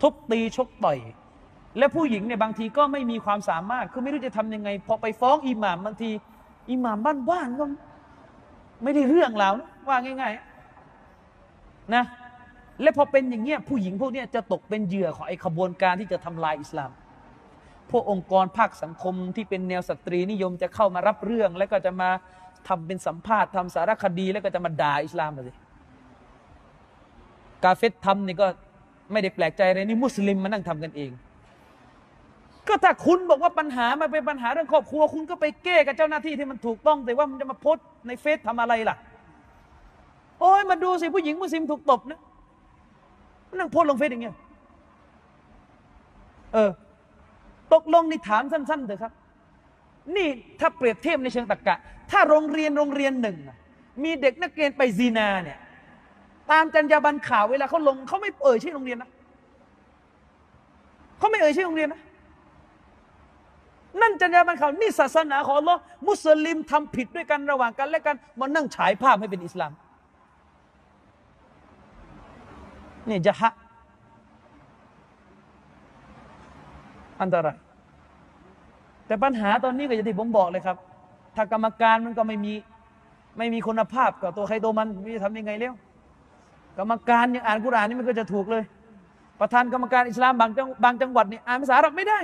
[0.00, 0.98] ทุบตีชกต่อย
[1.78, 6.10] และผู้หญิงเนี่ยบางทีก็ไม่มีความสามารถคือไม่รู้จะทำยังไง พอไปฟ้องอิหม่ามบางที
[6.70, 6.98] อิหม่าม
[7.30, 7.64] บ้านๆก็
[8.82, 9.54] ไม่ได้เรื่องแล้ว
[9.88, 10.32] ว่าง่าย
[11.12, 12.04] ๆ นะ
[12.82, 16.90] และพอเป็นอย่างเงี้ยผู้หญิงพวกเนี้ยจะตกเป็นเหยื่อของไอ้ขบวนการที่จะทำลายอิสลาม
[17.90, 22.10] พวกองค์กรภาคสังคมที่เป็นแนวสตรีนิยมจะเข้ามารับเรื่อง แล้วก็จะมา
[22.68, 25.56] ทำเป็นสัมภาษณ์ทำสารคดีแล้วก็จะมาด่าอิสลามเลย
[27.64, 28.46] กาเฟตทำนี่ก็
[29.12, 31.10] ไม่ได้แปลกใจอะไรนี่มุสลิมมานั่งทำกันเอง
[32.68, 38.96] ก็ถ้าคุณบอกว่าปัญหามันเป็นปัญหาเรื่องครอบครัว คุณก็ไปแก้กับเจ้าหน้าที่ที่มันถูกต้อง แต่ว่ามันจะมาโพสต์ในเฟซทำอะไรล่ะ
[40.40, 42.20] โอ้ยมาดูสิผู้หญิงมุสลิมถูกตบนะ
[43.48, 44.36] มันนั่งโพสลงเฟซอย่างเงี้ย
[46.52, 46.70] เออ
[47.72, 49.12] ตกลงนี่ถามสั้นๆเถอะครับ
[50.16, 50.28] นี่
[50.60, 51.76] ถ้าเปรียบเทียบในเชิงตรรกะ
[52.10, 53.36] ถ้าโรงเรียนโรงเรียนหนึ่ง
[54.02, 55.58] มีเด็กนักเรียนไปซีนาเนี่ย
[56.50, 59.10] ตามจรรยาบรรณข่าวเวลาเขาลงเขาไม่เอ่ยชื่อโรงเรียนนะ
[61.18, 62.00] เขาไม่เอ่ยชื่อโรงเรียนนะ
[64.00, 69.72] นั่นจรรยาบรรณข่านี่ศาสนาของอัลลอฮ์มุสลิมทำผิดด้วยกันระหว่างกันและกันมานั่งฉายภาพให้เป็นอิสลาม
[73.08, 73.52] นี่จะฮะ
[77.22, 77.56] อันตราย
[79.06, 80.76] แต่ปัญหาตอนนี้ก็อย่างที่ผมบอกเลยครับ
[81.36, 82.54] ถ้ากรรมการมันก็ไม่มี
[83.38, 85.74] ไม่มีคุณภาพกับตัวใครตัวมันไม่จะทำยังไงเลี้ยว
[86.78, 88.64] กรรมการยังอ่านกุรอานนี่มันก็จะถูกเลย
[89.40, 92.18] ประธานกรรมการอิสลามบางจังบางจังหวัดนี่อ่านภาษาอาหรับไม่ได้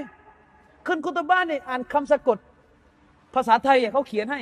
[0.87, 2.39] ขึ้นคุตบ้านเนี่ยอ่านคำสะกด
[3.35, 4.41] ภาษาไทยอะเขาเขียนให้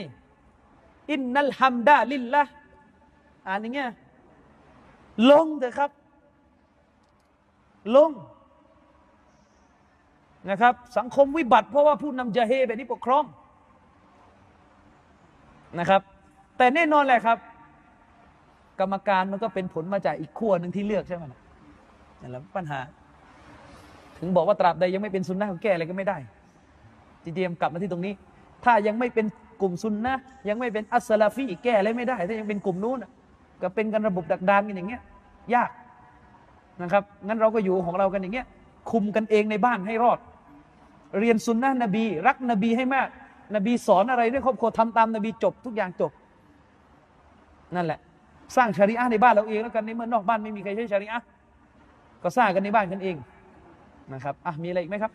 [1.11, 2.43] อินนัลฮัมดาลิลละ
[3.47, 3.91] อ่านอย่างเงี้ย
[5.31, 5.91] ลงเถอะครับ
[7.97, 8.11] ลง
[10.51, 13.25] นะครับ สังคมวิบัติ เพราะว่าผู้นำจะเฮแบบนี้ปกครอง
[15.79, 16.03] นะครับ
[16.57, 17.39] แต่แน่นอนแหละครับ
[18.81, 21.41] กรรมการมันก็เป็นผลมาจากอีกขั้วหนึ่งที่เลือกใช่ไหมนะ
[22.21, 22.81] นั่นแหละปัญหา
[24.21, 26.17] ถึงบอกว่าตราบใดยังไม่เป็นซุนนะก็แก้อะไรก็ไม่ได้
[27.25, 28.13] จีเดียมกลับมาที่ตรงนี้
[28.65, 29.27] ถ้ายังไม่เป็น
[29.61, 30.15] กลุ่มซุนนะ
[30.49, 32.99] ยังไม่เป็นอัสลาฟีแก้อะไรไม่ได้ ถ้ายังเป็นกลุ่มนู้น
[33.63, 35.03] ก็เป็นกันระบบดักดานกันอย่างเงี้ย
[35.55, 35.71] ยาก
[36.83, 38.47] นะครับงั้นเราก็อยู่ของเรากันอย่างเงี้ย
[38.91, 40.19] คุมกันเองในบ้านให้รอด
[41.19, 43.09] เรียนซุนนะนบี รักนบีให้มาก
[43.55, 46.13] นบีสอนอะไรเรื่องครอบครัวทำตามนบีจบทุกอย่างจบ
[47.75, 47.99] นั่นแหละ
[48.57, 51.27] สร้างชาริอะห์ในบ้านเราเองแล้วกันในเมื่อนอกบ้านไม่มีใครใช้ชาริอะห์
[52.23, 53.17] ก็สร้างกันในบ้านกันเอง
[54.15, 55.13] นะครับอะมีอะไรอีกไหมครับ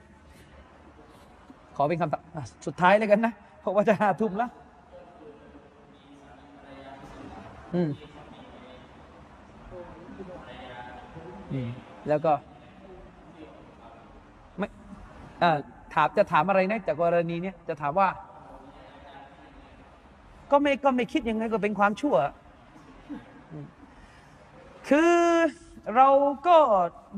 [1.75, 2.22] ขอเป็นคำตอบ
[2.67, 4.49] สุดท้ายเลยกันนะเพราะว่าจะหาทุ่มแล้ว
[7.73, 7.89] อืม
[12.07, 12.33] แล้วก็
[14.57, 14.67] ไม่
[15.39, 15.57] เอ่อ
[15.93, 18.07] ถามจะถามอะไรนะจากกรณีเนี้ยจะถามว่า
[20.51, 22.15] ก็ไม่ก็ไม่คิดยังไงก็เป็นความชั่ว
[24.89, 25.13] คือ
[25.95, 26.08] เรา
[26.48, 26.58] ก็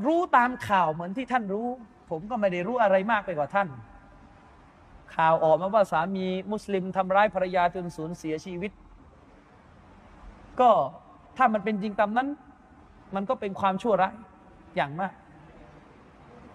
[0.05, 1.67] รู้ตามข่าวเหมือนที่ท่านรู้
[2.09, 3.67] ผมก็ไม่ได้รู้อะไรมากไปกว่าท่าน
[5.15, 8.71] ข่าวออกมาว่าสามีมุสลิมทำร้ายภรรยาจนสูญเสียชีวิต
[10.59, 10.69] ก็
[11.37, 12.27] ถ้ามันเป็นจริงตามนั้น
[13.15, 14.13] มันก็เป็นความชั่วร้าย
[14.75, 15.13] อย่างมาก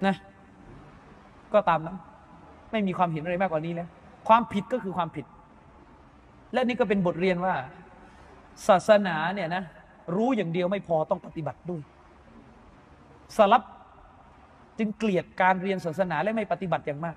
[0.07, 0.17] นะ
[1.53, 1.97] ก็ตามนั้น
[2.73, 3.89] ไม่มีความเห็นอะไรมากกว่านี้แล้ว
[4.29, 5.27] ความผิดก็คือความผิด
[6.53, 7.55] และนี่ก็เป็นบทเรียนว่า
[8.69, 9.65] ศาสนาเนี่ยนะ
[10.17, 11.83] รู้อย่างเดียวไม่พอต้องปฏิบัติด้วย
[13.37, 13.63] สลับ
[14.79, 17.17] จึงเกลียดการเรียนศาสนาและไม่ปฏิบัติอย่างมาก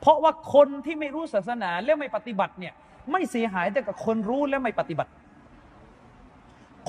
[0.00, 2.74] เพราะว่าคนที่ไม่รู้ศาสนาและไม่ปฏิบัติเนี่ย
[3.12, 5.10] ไม่เสียหายแต่กับคนรู้และไม่ปฏิบัติ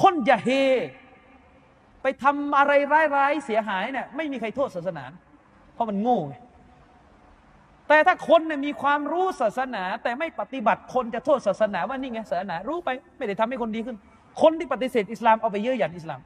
[0.02, 0.50] คนอย่าเฮ
[2.02, 2.72] ไปทำอะไร
[3.16, 5.06] ร้ายๆเสียหายเนี่ยไม่มีใครโทษศาสนา
[5.74, 6.20] เพราะมันโง่
[7.88, 13.98] แต่ถ้าคนเนี่ยมีความรู้ศาสนา แต่ไม่ปฏิบัติคนจะโทษศาสนาว่านี่ไงศาสนารู้ไป ไม่ได้ทำให้คนดีขึ้น
[14.42, 16.20] คนที่ปฏิเสธอิสลามเอาไปเยอะอย่างอิสลาม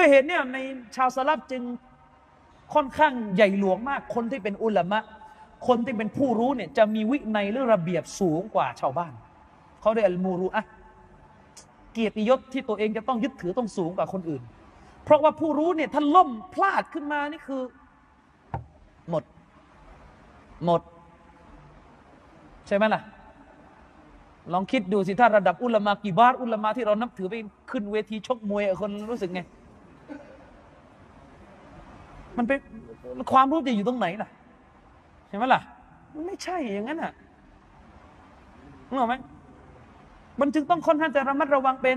[0.00, 0.58] ด้วยเหตุเนี่ยใน
[0.96, 1.62] ชาวสลับจึง
[2.74, 5.00] ค่อนข้างใหญ่หลวงมาก คนที่เป็นอุลามะ
[5.66, 9.12] คนที่เป็นผู้รู้เนี่ยจะมีวินัยหรือระเบียบสูงกว่าชาวบ้าน
[9.80, 10.64] เขาเรียกอัลมูรุอะ
[11.92, 14.42] เกียรติยศที่ตัวเองจะต้องยึดถือต้องสูงกว่าคนอื่น
[15.04, 17.62] เพราะว่าผู้รู้เนี่ยถ้าล่มพลาดขึ้นมานี่คือ
[19.10, 19.24] หมด
[20.64, 20.80] หมด
[22.66, 23.02] ใช่ไหมล่ะ
[24.52, 27.34] ลองคิดดูสิถ้าระดับอุลามะกี่บาทอุลามะที่เรานับถือไป
[27.70, 29.40] ขึ้นเวทีชกมวยคนรู้สึกไง
[32.36, 32.58] มันเป็น
[33.32, 34.28] ความรู้จะอยู่ตรงไหนล่ะ
[35.28, 35.60] ใช่ไหมล่ะ
[36.14, 37.12] มันไม่ใช่อย่างนั้นอะ
[38.88, 39.14] นึกออกไหม
[40.40, 41.96] มันจึงต้องค่อนข้างจะระมัดระวังเป็น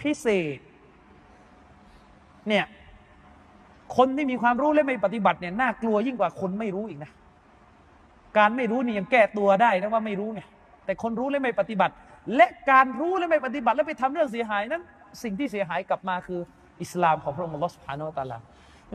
[0.00, 0.58] พิเศษ
[2.48, 2.64] เนี่ย
[3.96, 7.10] คนที่มีความรู้และไม่ปฏิบัติเนี่ยน่ากลัวยิ่งกว่าคนไม่รู้อีกนะ
[8.38, 10.40] การไม่รู้นี่ยังแก้ตัวได้นะว่าไม่รู้ไง
[10.84, 11.92] แต่คนรู้และไม่ปฏิบัติ
[12.36, 14.82] และการรู้และไม่ปฏิบัติ แล้วไปทำเรื่องเสียหายนั้น
[15.22, 16.40] สิ่งที่เสียหายกลับมาคือ
[16.82, 18.38] อิสลามของพระองค์ลอสุบฮานอัลตาลา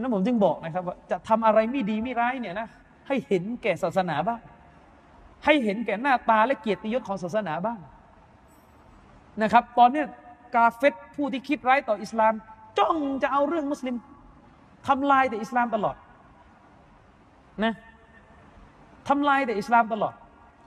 [0.02, 2.68] นั้นผมจึงบอกนะครับว่าจะทำอะไรไม่ดีไม่ร้ายเนี่ยนะ
[3.08, 4.40] ให้เห็นแก่ศาสนาบ้าง
[5.46, 7.80] ให้เห็นแก่หน้าตาและเกียรติยศของศาสนาบ้าง
[9.42, 10.04] นะครับ ตอนนี้
[10.56, 12.34] กาเฟตผู้ที่คิดร้ายต่ออิสลาม
[12.78, 13.96] จ้องจะเอาเรื่องมุสลิม
[14.88, 15.96] ทำลายแต่อิสลามตลอด
[17.64, 17.74] นะ
[19.08, 20.14] ทำลายแต่อิสลามตลอด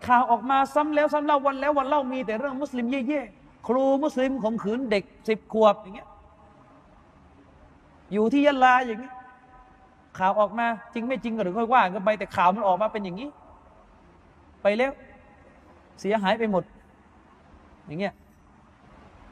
[0.07, 6.09] ข่าวออกมาซ้ำแล้วซ้ำเล่าวันแล้ววันเล่ามีแต่เรื่องมุสลิมเย่ๆครูมุสลิมข่มขืนเด็กสิบขวบอย่างเงี้ย
[8.13, 9.15] อยู่ที่ยะลาอย่างนี้ย
[10.19, 13.29] ข่าวออกมา จริงไม่จริงก็หรือค่อยว่ากันไปแต่ข่าวมันออกมาเป็นอย่างนี้
[14.63, 14.93] ไปแล้ว
[16.01, 16.65] เสียหายไปหมด
[17.87, 18.15] อย่างเงี้ย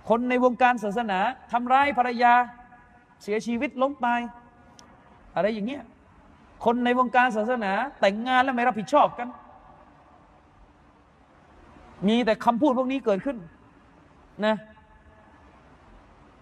[0.09, 1.19] คนในวงการศาสนา
[1.53, 2.33] ทำร้ายภรรยา
[3.23, 4.21] เสียชีวิตล้มตาย
[5.35, 5.83] อะไรอย่างเงี้ย
[6.65, 9.29] คนในวงการศาสนา แต่งงานแล้วไม่รับผิดชอบกัน
[12.09, 13.37] มีแต่คำพูดพวกนี้เกิดขึ้น
[14.47, 14.55] นะ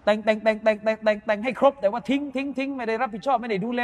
[0.05, 3.83] แต่งแต่งแต่งแต่งแต่งแต่งแต่งให้ครบแต่ว่าทิ้งทิ้งทิ้งไม่ได้รับผิดชอบไม่ได้ดูแล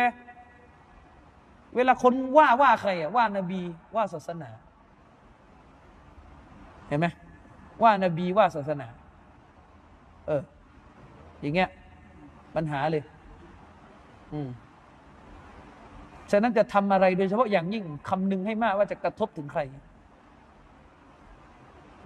[1.76, 3.60] เวลาคนว่าว่าใครอะว่านบี
[3.96, 4.50] ว่าศาสนา
[6.88, 7.06] เห็นไหม
[7.82, 8.88] ว่านบีว่าศาสนา
[10.26, 10.42] เออ
[11.40, 11.68] อย่างเงี้ย
[12.54, 13.02] ปัญหาเลย
[14.32, 14.48] อืม
[16.30, 19.60] ฉะนั้นจะทำอะไรโดยเฉพาะอย่างยิ่งคำนึงให้มากว่าจะกระทบถึงใคร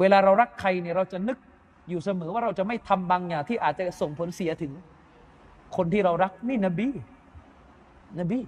[0.01, 1.39] เวลาเรารักใครเนี่ยเราจะนึก
[1.89, 4.73] อยู่เสมอว่าเราจะไม่ทำบางอย่างที่อาจจะส่งผลเสียถึง
[5.77, 6.89] คนที่เรารักนี่นบี
[8.21, 8.39] นบี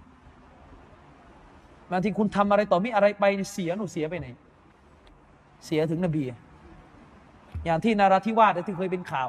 [1.91, 4.27] บางทีคุณทำอะไรต่อมีอะไรไปเสียหนูเสียไปไหน
[5.67, 6.23] เสียถึงนบี
[7.65, 9.29] อย่างที่นาราธิวาสที่เคยเป็นข่าว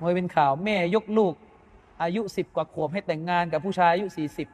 [0.00, 1.34] เคยเป็นข่าว แม่ยกลูก
[2.02, 4.48] อายุสิบกว่าขวบให้แต่งงานกับผู้ชายอายุสี่สิบ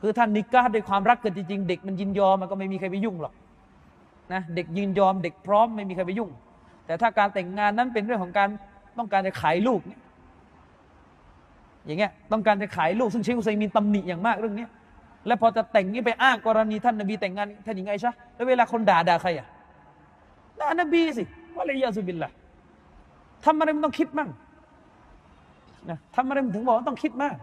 [0.00, 3.34] คือท่านนิก้าด้วยความรักกันจริงๆ เด็กมันยินยอมมันก็ไม่มีใครไปยุ่งหรอก
[4.32, 6.30] นะเด็กยินยอมเด็กพร้อมไม่มีใครไปยุ่ง
[6.86, 8.48] แต่ถ้าการแต่งงานนั้นเป็นเรื่องของการ
[8.98, 10.00] ต้องการจะขายลูกเนี่ย
[11.86, 14.66] อย่างเงี้ยต้องการจะขายลูกซึ่งเชคอุซัยมีนตำหนิอย่างมากเรื่องนี้
[15.26, 19.46] แล้วพอจะแต่งนี้ไปอ้างกรณีท่านนบีแต่งงานท่านหญิงไอชะแล้วเวลาคนด่าด่าใครอะ
[20.60, 21.24] ด่านบีสิ
[21.56, 22.30] ว่าเลยยาสุบิลละ
[23.44, 24.28] ทำอะไรมันต้องคิดมั่ง
[25.90, 27.36] นะทำอะไรมันถึงบอกว่าต้องคิดมาก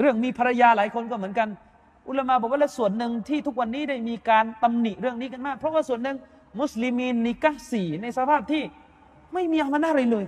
[0.00, 1.48] เรื่องมีภรรยาหลายคนก็เหมือนกัน
[2.08, 6.16] อุลามาบอกว่าและส่วนหนึ่งที่ทุกวันนี้ได้มีการตำหนิเรื่องนี้กันมาก เพราะว่าส่วนหนึ่ง
[6.60, 8.62] มุสลิมีนนิกะสีในสภาพที่
[9.34, 10.24] ไม่มีอามานะอะไรเลย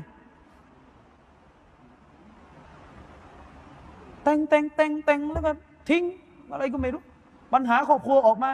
[4.27, 5.53] แต่งแต่งแต่งแต่งแล้วก็
[5.89, 6.03] ทิ้ง
[6.53, 7.03] อะไรก็ไม่รู้
[7.53, 8.51] ปัญหาครอบครัวออกมา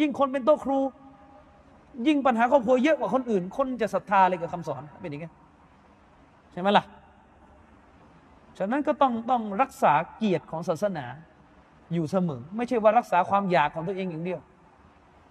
[0.00, 0.78] ยิ่งคนเป็นโต๊ะครู
[2.06, 5.26] ยิ่งปัญหาครอบครัวเยอะกว่าคนอื่น คนจะศรัทธาอะไรกับคำสอนเป็นอย่างไง
[6.52, 6.84] ใช่ไหมล่ะ
[8.58, 11.06] ฉะนั้นก็ต้องต้องรักษาเกียรติของศาสนา
[11.92, 14.40] อยู่เสมอ ไม่ใช่ว่ารักษาความอยากของตัวเองอย่างเดียว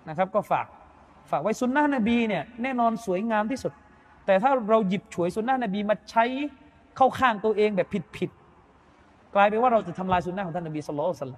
[0.10, 0.66] นะครับ ก็ฝาก
[1.32, 3.74] ฝากไว้สุนนะนบีเนี่ยแน่นอนสวยงามที่สุด
[4.26, 6.26] แต่ถ้าเราหยิบฉวยสุนนะนบีมาใช้
[6.98, 8.30] เข้าข้างตัวเองแบบผิดผิด
[9.36, 11.32] กลายเป็นว่าเราจะทำลายสุนนะของท่านนบีสุลต่าน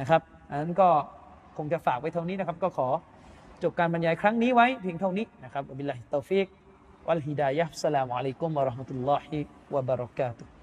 [0.00, 0.88] นะครับอันนั้นก็
[1.56, 2.88] คงจะฝากไว้เท่านี้นะครับ ก็ขอ
[3.62, 6.46] จบการบรรยายครั้งนี้ไว้เพียงเท่านี้นะครับอับิลลาฮิตาฟิก
[7.06, 9.38] วัลฮิดายะสลามุอะลัยกุมวะเราะห์มะตุลลอฮิ
[9.74, 10.61] วะบะเราะกาตุฮ์